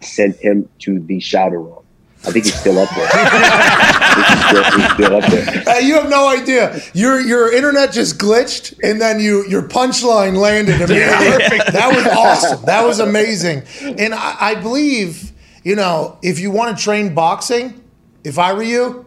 sent 0.00 0.36
him 0.36 0.68
to 0.80 1.00
the 1.00 1.18
shadow 1.20 1.62
realm. 1.62 1.82
I 2.26 2.30
think 2.32 2.44
he's 2.44 2.58
still 2.58 2.78
up 2.78 2.88
there. 2.90 3.06
he's, 4.26 4.46
still, 4.48 4.80
he's 4.80 4.92
still 4.94 5.16
up 5.16 5.30
there. 5.30 5.68
Uh, 5.68 5.78
you 5.78 5.94
have 5.94 6.08
no 6.10 6.28
idea. 6.28 6.80
Your 6.92 7.20
your 7.20 7.52
internet 7.54 7.92
just 7.92 8.18
glitched, 8.18 8.78
and 8.82 9.00
then 9.00 9.20
you 9.20 9.46
your 9.48 9.62
punchline 9.62 10.36
landed 10.36 10.74
immediately. 10.80 11.58
that 11.70 11.92
was 11.94 12.06
awesome. 12.06 12.64
That 12.66 12.84
was 12.84 12.98
amazing. 12.98 13.62
And 13.80 14.12
I, 14.12 14.36
I 14.40 14.54
believe 14.56 15.32
you 15.66 15.74
know 15.74 16.18
if 16.22 16.38
you 16.38 16.50
want 16.50 16.76
to 16.76 16.82
train 16.82 17.14
boxing, 17.14 17.82
if 18.24 18.38
I 18.38 18.52
were 18.52 18.62
you. 18.62 19.04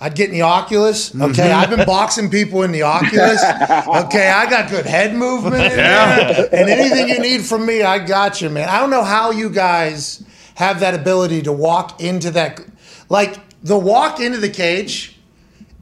I'd 0.00 0.14
get 0.14 0.28
in 0.28 0.34
the 0.36 0.42
Oculus. 0.42 1.12
Okay, 1.12 1.24
mm-hmm. 1.24 1.58
I've 1.58 1.70
been 1.70 1.84
boxing 1.84 2.30
people 2.30 2.62
in 2.62 2.70
the 2.70 2.82
Oculus. 2.82 3.42
Okay, 4.04 4.28
I 4.28 4.48
got 4.48 4.70
good 4.70 4.86
head 4.86 5.12
movement. 5.12 5.54
There. 5.74 6.48
And 6.52 6.70
anything 6.70 7.08
you 7.08 7.18
need 7.18 7.44
from 7.44 7.66
me, 7.66 7.82
I 7.82 7.98
got 7.98 8.40
you, 8.40 8.48
man. 8.48 8.68
I 8.68 8.78
don't 8.78 8.90
know 8.90 9.02
how 9.02 9.32
you 9.32 9.50
guys 9.50 10.22
have 10.54 10.78
that 10.80 10.94
ability 10.94 11.42
to 11.42 11.52
walk 11.52 12.00
into 12.00 12.30
that. 12.30 12.60
like 13.08 13.38
the 13.64 13.76
walk 13.76 14.20
into 14.20 14.38
the 14.38 14.50
cage. 14.50 15.17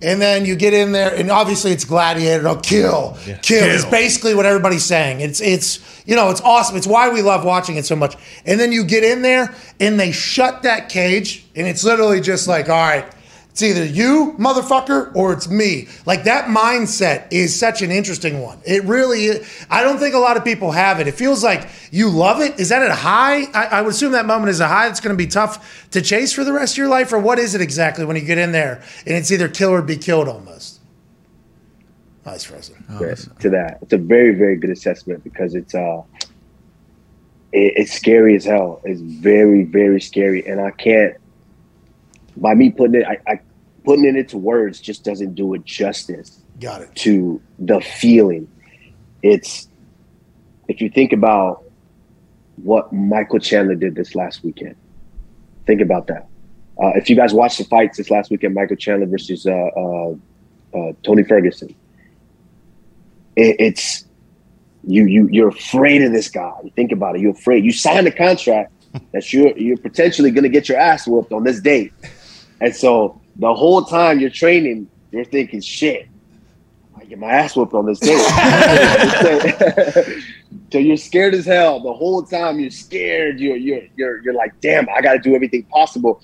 And 0.02 0.20
then 0.20 0.44
you 0.44 0.56
get 0.56 0.74
in 0.74 0.92
there, 0.92 1.14
and 1.14 1.30
obviously 1.30 1.72
it's 1.72 1.86
gladiator. 1.86 2.46
Oh, 2.46 2.56
kill, 2.56 3.16
kill. 3.40 3.64
It's 3.64 3.86
basically 3.86 4.34
what 4.34 4.44
everybody's 4.44 4.84
saying. 4.84 5.20
It's 5.20 5.40
it's 5.40 5.80
you 6.06 6.14
know 6.14 6.28
it's 6.28 6.42
awesome. 6.42 6.76
It's 6.76 6.86
why 6.86 7.08
we 7.08 7.22
love 7.22 7.44
watching 7.44 7.76
it 7.76 7.86
so 7.86 7.96
much. 7.96 8.14
And 8.44 8.60
then 8.60 8.72
you 8.72 8.84
get 8.84 9.04
in 9.04 9.22
there, 9.22 9.54
and 9.80 9.98
they 9.98 10.12
shut 10.12 10.62
that 10.64 10.90
cage, 10.90 11.46
and 11.56 11.66
it's 11.66 11.82
literally 11.82 12.20
just 12.20 12.46
like, 12.46 12.68
all 12.68 12.76
right, 12.76 13.06
it's 13.56 13.62
either 13.62 13.86
you, 13.86 14.34
motherfucker, 14.38 15.16
or 15.16 15.32
it's 15.32 15.48
me. 15.48 15.88
Like 16.04 16.24
that 16.24 16.44
mindset 16.44 17.26
is 17.30 17.58
such 17.58 17.80
an 17.80 17.90
interesting 17.90 18.42
one. 18.42 18.60
It 18.66 18.84
really 18.84 19.24
is. 19.24 19.66
I 19.70 19.82
don't 19.82 19.96
think 19.96 20.14
a 20.14 20.18
lot 20.18 20.36
of 20.36 20.44
people 20.44 20.72
have 20.72 21.00
it. 21.00 21.08
It 21.08 21.14
feels 21.14 21.42
like 21.42 21.66
you 21.90 22.10
love 22.10 22.42
it. 22.42 22.60
Is 22.60 22.68
that 22.68 22.82
a 22.82 22.94
high? 22.94 23.44
I, 23.54 23.78
I 23.78 23.80
would 23.80 23.94
assume 23.94 24.12
that 24.12 24.26
moment 24.26 24.50
is 24.50 24.60
a 24.60 24.68
high 24.68 24.88
that's 24.88 25.00
going 25.00 25.16
to 25.16 25.16
be 25.16 25.26
tough 25.26 25.88
to 25.92 26.02
chase 26.02 26.34
for 26.34 26.44
the 26.44 26.52
rest 26.52 26.74
of 26.74 26.76
your 26.76 26.88
life, 26.88 27.14
or 27.14 27.18
what 27.18 27.38
is 27.38 27.54
it 27.54 27.62
exactly 27.62 28.04
when 28.04 28.14
you 28.16 28.20
get 28.20 28.36
in 28.36 28.52
there 28.52 28.82
and 29.06 29.16
it's 29.16 29.32
either 29.32 29.48
kill 29.48 29.70
or 29.70 29.80
be 29.80 29.96
killed 29.96 30.28
almost? 30.28 30.80
Vice 32.24 32.44
versa. 32.44 32.74
Yeah, 33.00 33.14
to 33.40 33.48
that. 33.48 33.78
It's 33.80 33.94
a 33.94 33.98
very, 33.98 34.34
very 34.34 34.56
good 34.56 34.68
assessment 34.68 35.24
because 35.24 35.54
it's 35.54 35.74
uh 35.74 36.02
it, 37.52 37.72
it's 37.76 37.92
scary 37.92 38.36
as 38.36 38.44
hell. 38.44 38.82
It's 38.84 39.00
very, 39.00 39.64
very 39.64 40.02
scary. 40.02 40.46
And 40.46 40.60
I 40.60 40.72
can't 40.72 41.16
by 42.36 42.54
me 42.54 42.70
putting 42.70 42.96
it 43.00 43.06
I, 43.06 43.18
I 43.32 43.40
putting 43.84 44.04
it 44.04 44.16
into 44.16 44.36
words 44.38 44.80
just 44.80 45.04
doesn't 45.04 45.34
do 45.34 45.54
it 45.54 45.64
justice 45.64 46.40
Got 46.60 46.82
it. 46.82 46.94
to 46.96 47.40
the 47.58 47.80
feeling. 47.80 48.48
It's 49.22 49.68
if 50.68 50.80
you 50.80 50.88
think 50.90 51.12
about 51.12 51.64
what 52.56 52.92
Michael 52.92 53.38
Chandler 53.38 53.74
did 53.74 53.94
this 53.94 54.14
last 54.14 54.42
weekend. 54.42 54.76
Think 55.66 55.80
about 55.80 56.06
that. 56.06 56.26
Uh, 56.82 56.92
if 56.94 57.08
you 57.10 57.16
guys 57.16 57.32
watched 57.32 57.58
the 57.58 57.64
fights 57.64 57.98
this 57.98 58.10
last 58.10 58.30
weekend, 58.30 58.54
Michael 58.54 58.76
Chandler 58.76 59.06
versus 59.06 59.46
uh, 59.46 59.50
uh, 59.52 60.14
uh, 60.74 60.92
Tony 61.02 61.22
Ferguson, 61.22 61.74
it, 63.36 63.56
it's 63.58 64.04
you 64.84 65.06
you 65.06 65.28
you're 65.30 65.48
afraid 65.48 66.02
of 66.02 66.12
this 66.12 66.28
guy. 66.28 66.52
You 66.64 66.70
think 66.70 66.92
about 66.92 67.16
it. 67.16 67.22
You're 67.22 67.32
afraid. 67.32 67.64
You 67.64 67.72
signed 67.72 68.06
a 68.06 68.12
contract 68.12 68.72
that 69.12 69.32
you're 69.32 69.56
you're 69.56 69.76
potentially 69.78 70.30
going 70.30 70.44
to 70.44 70.48
get 70.50 70.68
your 70.68 70.78
ass 70.78 71.06
whooped 71.06 71.32
on 71.32 71.44
this 71.44 71.60
date, 71.60 71.92
and 72.60 72.74
so 72.74 73.20
the 73.36 73.54
whole 73.54 73.82
time 73.82 74.20
you're 74.20 74.30
training, 74.30 74.88
you're 75.10 75.24
thinking, 75.24 75.60
"Shit, 75.60 76.08
I 76.96 77.04
get 77.04 77.18
my 77.18 77.30
ass 77.30 77.56
whooped 77.56 77.74
on 77.74 77.86
this 77.86 78.00
date." 78.00 78.18
so 80.72 80.78
you're 80.78 80.96
scared 80.96 81.34
as 81.34 81.44
hell 81.44 81.80
the 81.80 81.92
whole 81.92 82.22
time. 82.22 82.58
You're 82.58 82.70
scared. 82.70 83.40
You're 83.40 83.56
you're 83.56 83.82
you're 83.96 84.22
you're 84.22 84.34
like, 84.34 84.58
"Damn, 84.60 84.88
I 84.88 85.00
got 85.00 85.14
to 85.14 85.18
do 85.18 85.34
everything 85.34 85.64
possible 85.64 86.20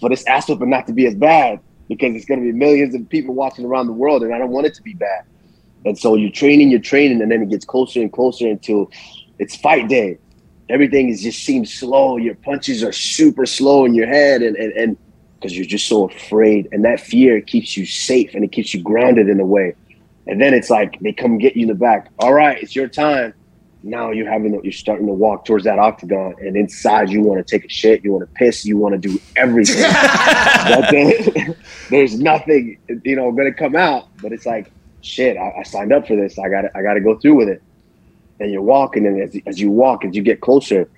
for 0.00 0.08
this 0.08 0.26
ass 0.26 0.48
whooping 0.48 0.70
not 0.70 0.86
to 0.88 0.92
be 0.92 1.06
as 1.06 1.14
bad." 1.14 1.60
Because 1.88 2.16
it's 2.16 2.24
going 2.24 2.40
to 2.40 2.46
be 2.46 2.50
millions 2.50 2.96
of 2.96 3.08
people 3.08 3.32
watching 3.32 3.64
around 3.64 3.86
the 3.86 3.92
world, 3.92 4.24
and 4.24 4.34
I 4.34 4.38
don't 4.38 4.50
want 4.50 4.66
it 4.66 4.74
to 4.74 4.82
be 4.82 4.94
bad. 4.94 5.22
And 5.84 5.96
so 5.96 6.16
you're 6.16 6.32
training, 6.32 6.70
you're 6.70 6.80
training, 6.80 7.22
and 7.22 7.30
then 7.30 7.42
it 7.42 7.48
gets 7.48 7.64
closer 7.64 8.00
and 8.00 8.12
closer 8.12 8.48
until 8.48 8.90
it's 9.38 9.54
fight 9.54 9.88
day. 9.88 10.18
Everything 10.68 11.10
is 11.10 11.22
just 11.22 11.44
seems 11.44 11.72
slow. 11.72 12.16
Your 12.16 12.34
punches 12.34 12.82
are 12.82 12.90
super 12.90 13.46
slow 13.46 13.84
in 13.84 13.94
your 13.94 14.08
head, 14.08 14.42
and 14.42 14.56
and 14.56 14.72
and 14.72 14.96
because 15.46 15.56
you're 15.56 15.64
just 15.64 15.86
so 15.86 16.08
afraid, 16.08 16.68
and 16.72 16.84
that 16.84 16.98
fear 16.98 17.40
keeps 17.40 17.76
you 17.76 17.86
safe 17.86 18.34
and 18.34 18.42
it 18.42 18.50
keeps 18.50 18.74
you 18.74 18.82
grounded 18.82 19.28
in 19.28 19.38
a 19.38 19.46
way. 19.46 19.76
And 20.26 20.40
then 20.40 20.54
it's 20.54 20.70
like 20.70 20.98
they 20.98 21.12
come 21.12 21.38
get 21.38 21.54
you 21.54 21.62
in 21.62 21.68
the 21.68 21.74
back. 21.74 22.10
All 22.18 22.34
right, 22.34 22.60
it's 22.60 22.74
your 22.74 22.88
time. 22.88 23.32
Now 23.84 24.10
you're 24.10 24.28
having 24.28 24.60
you're 24.64 24.72
starting 24.72 25.06
to 25.06 25.12
walk 25.12 25.44
towards 25.44 25.62
that 25.62 25.78
octagon, 25.78 26.34
and 26.40 26.56
inside 26.56 27.10
you 27.10 27.20
want 27.20 27.46
to 27.46 27.48
take 27.48 27.64
a 27.64 27.68
shit, 27.68 28.02
you 28.02 28.10
want 28.12 28.28
to 28.28 28.34
piss, 28.34 28.64
you 28.64 28.76
want 28.76 29.00
to 29.00 29.08
do 29.08 29.20
everything. 29.36 29.82
then 30.90 31.54
there's 31.90 32.18
nothing, 32.18 32.76
you 33.04 33.14
know, 33.14 33.30
going 33.30 33.52
to 33.52 33.56
come 33.56 33.76
out. 33.76 34.08
But 34.20 34.32
it's 34.32 34.46
like 34.46 34.72
shit, 35.00 35.36
I, 35.36 35.58
I 35.60 35.62
signed 35.62 35.92
up 35.92 36.08
for 36.08 36.16
this. 36.16 36.40
I 36.40 36.48
got 36.48 36.64
I 36.74 36.82
got 36.82 36.94
to 36.94 37.00
go 37.00 37.16
through 37.20 37.34
with 37.34 37.48
it. 37.48 37.62
And 38.40 38.50
you're 38.50 38.62
walking, 38.62 39.06
and 39.06 39.22
as, 39.22 39.40
as 39.46 39.60
you 39.60 39.70
walk, 39.70 40.04
as 40.04 40.16
you 40.16 40.22
get 40.22 40.40
closer, 40.40 40.90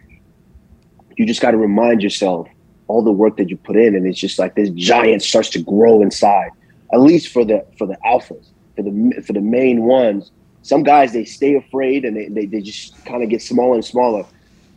you 1.19 1.27
just 1.27 1.43
got 1.43 1.51
to 1.51 1.59
remind 1.59 2.03
yourself 2.03 2.49
all 2.89 3.03
the 3.03 3.13
work 3.13 3.37
that 3.37 3.51
you 3.51 3.57
put 3.57 3.77
in, 3.77 3.95
and 3.95 4.07
it's 4.07 4.19
just 4.19 4.39
like 4.39 4.55
this 4.55 4.71
giant 4.71 5.23
starts 5.23 5.51
to 5.51 5.63
grow 5.63 6.03
inside. 6.03 6.51
At 6.93 7.01
least 7.01 7.29
for 7.33 7.45
the 7.45 7.65
for 7.77 7.87
the 7.87 7.97
alphas, 8.05 8.47
for 8.75 8.83
the 8.83 9.23
for 9.25 9.33
the 9.33 9.41
main 9.41 9.83
ones. 9.85 10.31
Some 10.63 10.83
guys 10.83 11.13
they 11.13 11.25
stay 11.25 11.55
afraid 11.55 12.05
and 12.05 12.17
they, 12.17 12.29
they, 12.29 12.45
they 12.45 12.61
just 12.61 13.03
kind 13.07 13.23
of 13.23 13.31
get 13.31 13.41
smaller 13.41 13.75
and 13.75 13.85
smaller. 13.85 14.27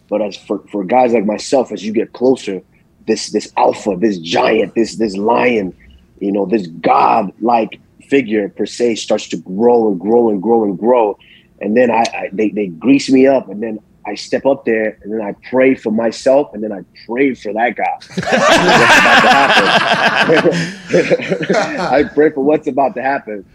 But 0.08 0.22
as 0.22 0.38
for, 0.38 0.60
for 0.72 0.84
guys 0.84 1.12
like 1.14 1.26
myself, 1.26 1.72
as 1.72 1.84
you 1.84 1.92
get 1.92 2.14
closer, 2.14 2.62
this 3.08 3.32
this 3.32 3.52
alpha, 3.58 3.96
this 3.98 4.18
giant, 4.20 4.76
this 4.76 4.98
this 4.98 5.16
lion, 5.18 5.76
you 6.20 6.32
know, 6.32 6.46
this 6.46 6.68
god 6.68 7.34
like 7.42 7.80
figure 8.10 8.50
per 8.50 8.66
se 8.66 8.96
starts 8.96 9.28
to 9.30 9.38
grow 9.38 9.90
and 9.90 10.00
grow 10.00 10.30
and 10.30 10.42
grow 10.42 10.64
and 10.64 10.78
grow. 10.78 11.18
And 11.62 11.78
then 11.78 11.90
I, 11.90 12.04
I 12.14 12.30
they, 12.34 12.50
they 12.50 12.68
grease 12.68 13.10
me 13.10 13.26
up 13.28 13.50
and 13.50 13.64
then 13.64 13.80
I 14.06 14.15
step 14.15 14.45
up 14.45 14.65
there 14.65 14.98
and 15.02 15.14
then 15.14 15.22
I 15.22 15.34
pray 15.49 15.76
for 15.76 15.91
myself 15.91 16.53
and 16.53 16.64
then 16.64 16.72
I 16.72 16.82
pray 17.06 17.36
for 17.36 17.53
that 17.53 17.76
guy. 17.76 17.99
I 21.98 22.03
pray 22.03 22.32
for 22.32 22.44
what's 22.44 22.68
about 22.68 22.95
to 22.95 23.02
happen. 23.02 23.45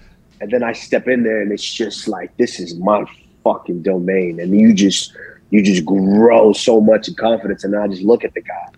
And 0.41 0.51
then 0.51 0.63
I 0.63 0.73
step 0.73 1.09
in 1.09 1.25
there 1.25 1.43
and 1.43 1.51
it's 1.51 1.65
just 1.65 2.07
like 2.07 2.37
this 2.37 2.61
is 2.61 2.77
my 2.77 3.05
fucking 3.43 3.83
domain. 3.83 4.39
And 4.39 4.59
you 4.59 4.73
just 4.73 5.13
you 5.51 5.63
just 5.63 5.85
grow 5.85 6.53
so 6.53 6.81
much 6.81 7.09
in 7.09 7.15
confidence. 7.15 7.65
And 7.65 7.75
I 7.75 7.89
just 7.89 8.03
look 8.03 8.25
at 8.25 8.35
the 8.35 8.43
guy 8.43 8.69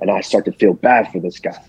and 0.00 0.10
I 0.10 0.22
start 0.22 0.46
to 0.46 0.52
feel 0.52 0.74
bad 0.74 1.12
for 1.12 1.20
this 1.20 1.38
guy 1.38 1.60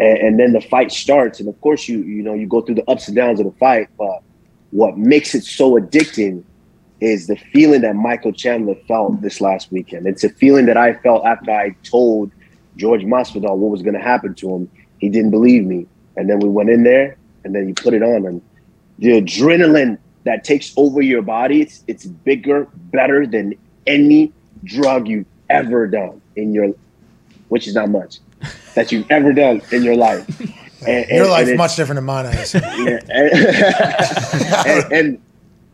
and, 0.00 0.18
and, 0.18 0.40
then 0.40 0.52
the 0.52 0.60
fight 0.60 0.90
starts 0.90 1.38
and 1.38 1.48
of 1.48 1.60
course 1.60 1.88
you 1.88 1.98
you 1.98 2.22
know 2.22 2.34
you 2.34 2.46
go 2.46 2.62
through 2.62 2.74
the 2.74 2.90
ups 2.90 3.06
and 3.06 3.16
downs 3.16 3.38
of 3.38 3.46
the 3.46 3.52
fight 3.52 3.88
but 3.98 4.22
what 4.70 4.96
makes 4.96 5.34
it 5.34 5.44
so 5.44 5.72
addicting 5.72 6.42
is 7.00 7.26
the 7.26 7.36
feeling 7.36 7.80
that 7.82 7.96
michael 7.96 8.32
chandler 8.32 8.74
felt 8.86 9.20
this 9.22 9.40
last 9.40 9.72
weekend. 9.72 10.06
It's 10.06 10.24
a 10.24 10.28
feeling 10.28 10.66
that 10.66 10.76
i 10.76 10.94
felt 10.94 11.24
after 11.24 11.50
i 11.50 11.70
told 11.82 12.30
george 12.76 13.02
masvidal 13.02 13.56
what 13.56 13.70
was 13.70 13.82
going 13.82 13.94
to 13.94 14.00
happen 14.00 14.34
to 14.34 14.54
him. 14.54 14.70
He 14.98 15.08
didn't 15.08 15.30
believe 15.30 15.64
me. 15.64 15.86
And 16.16 16.28
then 16.28 16.40
we 16.40 16.48
went 16.48 16.68
in 16.70 16.82
there 16.82 17.16
and 17.44 17.54
then 17.54 17.68
you 17.68 17.74
put 17.74 17.94
it 17.94 18.02
on 18.02 18.26
and 18.26 18.42
the 18.98 19.20
adrenaline 19.20 19.98
that 20.24 20.44
takes 20.44 20.74
over 20.76 21.00
your 21.00 21.22
body 21.22 21.62
it's, 21.62 21.82
it's 21.86 22.04
bigger 22.04 22.68
better 22.92 23.26
than 23.26 23.54
any 23.86 24.30
drug 24.64 25.08
you've 25.08 25.26
ever 25.48 25.86
done 25.86 26.20
in 26.36 26.52
your 26.52 26.74
which 27.48 27.66
is 27.66 27.74
not 27.74 27.88
much 27.88 28.18
that 28.74 28.92
you've 28.92 29.10
ever 29.10 29.32
done 29.32 29.60
in 29.72 29.82
your 29.82 29.96
life. 29.96 30.26
And, 30.86 31.08
Your 31.10 31.22
and- 31.22 31.30
life's 31.30 31.48
and 31.50 31.58
much 31.58 31.76
different 31.76 31.96
than 31.96 32.04
mine, 32.06 32.26
I 32.26 32.32
yeah, 32.32 33.00
and, 33.10 34.92
and, 34.92 35.22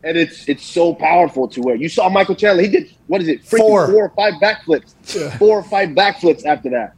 and 0.03 0.07
and 0.07 0.17
it's 0.17 0.47
it's 0.47 0.63
so 0.63 0.93
powerful 0.93 1.47
to 1.49 1.61
where 1.61 1.75
you 1.75 1.89
saw 1.89 2.09
Michael 2.09 2.35
Chandler. 2.35 2.63
He 2.63 2.69
did 2.69 2.95
what 3.07 3.21
is 3.21 3.27
it? 3.27 3.43
Four. 3.43 3.87
four 3.87 4.05
or 4.05 4.09
five 4.09 4.33
backflips. 4.41 4.93
Four 5.37 5.59
or 5.59 5.63
five 5.63 5.89
backflips 5.89 6.45
after 6.45 6.69
that. 6.71 6.93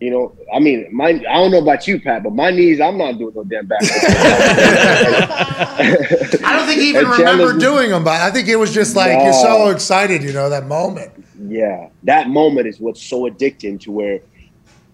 You 0.00 0.10
know, 0.10 0.36
I 0.52 0.58
mean, 0.58 0.88
my 0.92 1.08
I 1.08 1.34
don't 1.34 1.50
know 1.50 1.62
about 1.62 1.86
you, 1.86 2.00
Pat, 2.00 2.22
but 2.22 2.34
my 2.34 2.50
knees, 2.50 2.80
I'm 2.80 2.98
not 2.98 3.18
doing 3.18 3.34
no 3.34 3.44
damn 3.44 3.66
backflips. 3.66 3.80
I 6.44 6.56
don't 6.56 6.66
think 6.66 6.80
he 6.80 6.90
even 6.90 7.06
And 7.06 7.18
remember 7.18 7.58
doing 7.58 7.90
them, 7.90 8.04
but 8.04 8.20
I 8.20 8.30
think 8.30 8.48
it 8.48 8.56
was 8.56 8.74
just 8.74 8.96
like 8.96 9.18
you're 9.22 9.32
so 9.32 9.70
excited, 9.70 10.22
you 10.22 10.32
know, 10.32 10.50
that 10.50 10.66
moment. 10.66 11.12
Yeah, 11.46 11.88
that 12.02 12.28
moment 12.28 12.66
is 12.66 12.80
what's 12.80 13.02
so 13.02 13.30
addicting 13.30 13.80
to 13.80 13.92
where 13.92 14.20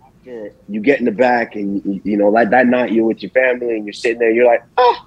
after 0.07 0.53
you 0.69 0.81
get 0.81 0.99
in 0.99 1.07
the 1.07 1.13
back 1.13 1.57
and 1.57 1.85
you, 1.85 2.01
you 2.05 2.17
know, 2.17 2.29
like 2.29 2.51
that 2.51 2.67
night 2.67 2.93
you're 2.93 3.07
with 3.07 3.23
your 3.23 3.31
family 3.31 3.77
and 3.77 3.87
you're 3.87 3.93
sitting 3.93 4.19
there, 4.19 4.31
you're 4.31 4.47
like, 4.47 4.63
oh, 4.77 5.07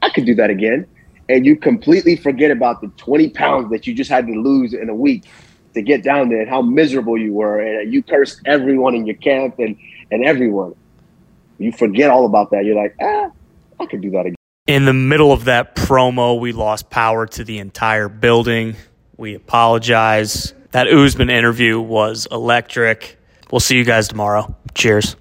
I 0.00 0.10
could 0.10 0.26
do 0.26 0.34
that 0.36 0.50
again. 0.50 0.86
And 1.28 1.44
you 1.44 1.56
completely 1.56 2.16
forget 2.16 2.50
about 2.50 2.80
the 2.80 2.88
20 2.96 3.30
pounds 3.30 3.70
that 3.70 3.86
you 3.86 3.94
just 3.94 4.10
had 4.10 4.26
to 4.26 4.32
lose 4.32 4.72
in 4.72 4.88
a 4.88 4.94
week 4.94 5.24
to 5.74 5.82
get 5.82 6.02
down 6.02 6.30
there 6.30 6.40
and 6.40 6.48
how 6.48 6.62
miserable 6.62 7.18
you 7.18 7.34
were. 7.34 7.60
And 7.60 7.92
you 7.92 8.02
cursed 8.02 8.40
everyone 8.46 8.94
in 8.94 9.06
your 9.06 9.16
camp 9.16 9.58
and, 9.58 9.76
and 10.10 10.24
everyone. 10.24 10.74
You 11.58 11.72
forget 11.72 12.10
all 12.10 12.24
about 12.24 12.50
that. 12.52 12.64
You're 12.64 12.76
like, 12.76 12.94
ah, 13.00 13.30
I 13.78 13.86
could 13.86 14.00
do 14.00 14.10
that 14.10 14.20
again. 14.20 14.34
In 14.66 14.84
the 14.84 14.92
middle 14.92 15.32
of 15.32 15.46
that 15.46 15.74
promo, 15.74 16.38
we 16.38 16.52
lost 16.52 16.90
power 16.90 17.26
to 17.26 17.44
the 17.44 17.58
entire 17.58 18.08
building. 18.08 18.76
We 19.16 19.34
apologize. 19.34 20.52
That 20.72 20.88
Usman 20.88 21.30
interview 21.30 21.80
was 21.80 22.26
electric. 22.30 23.18
We'll 23.50 23.60
see 23.60 23.76
you 23.76 23.84
guys 23.84 24.08
tomorrow. 24.08 24.54
Cheers. 24.74 25.16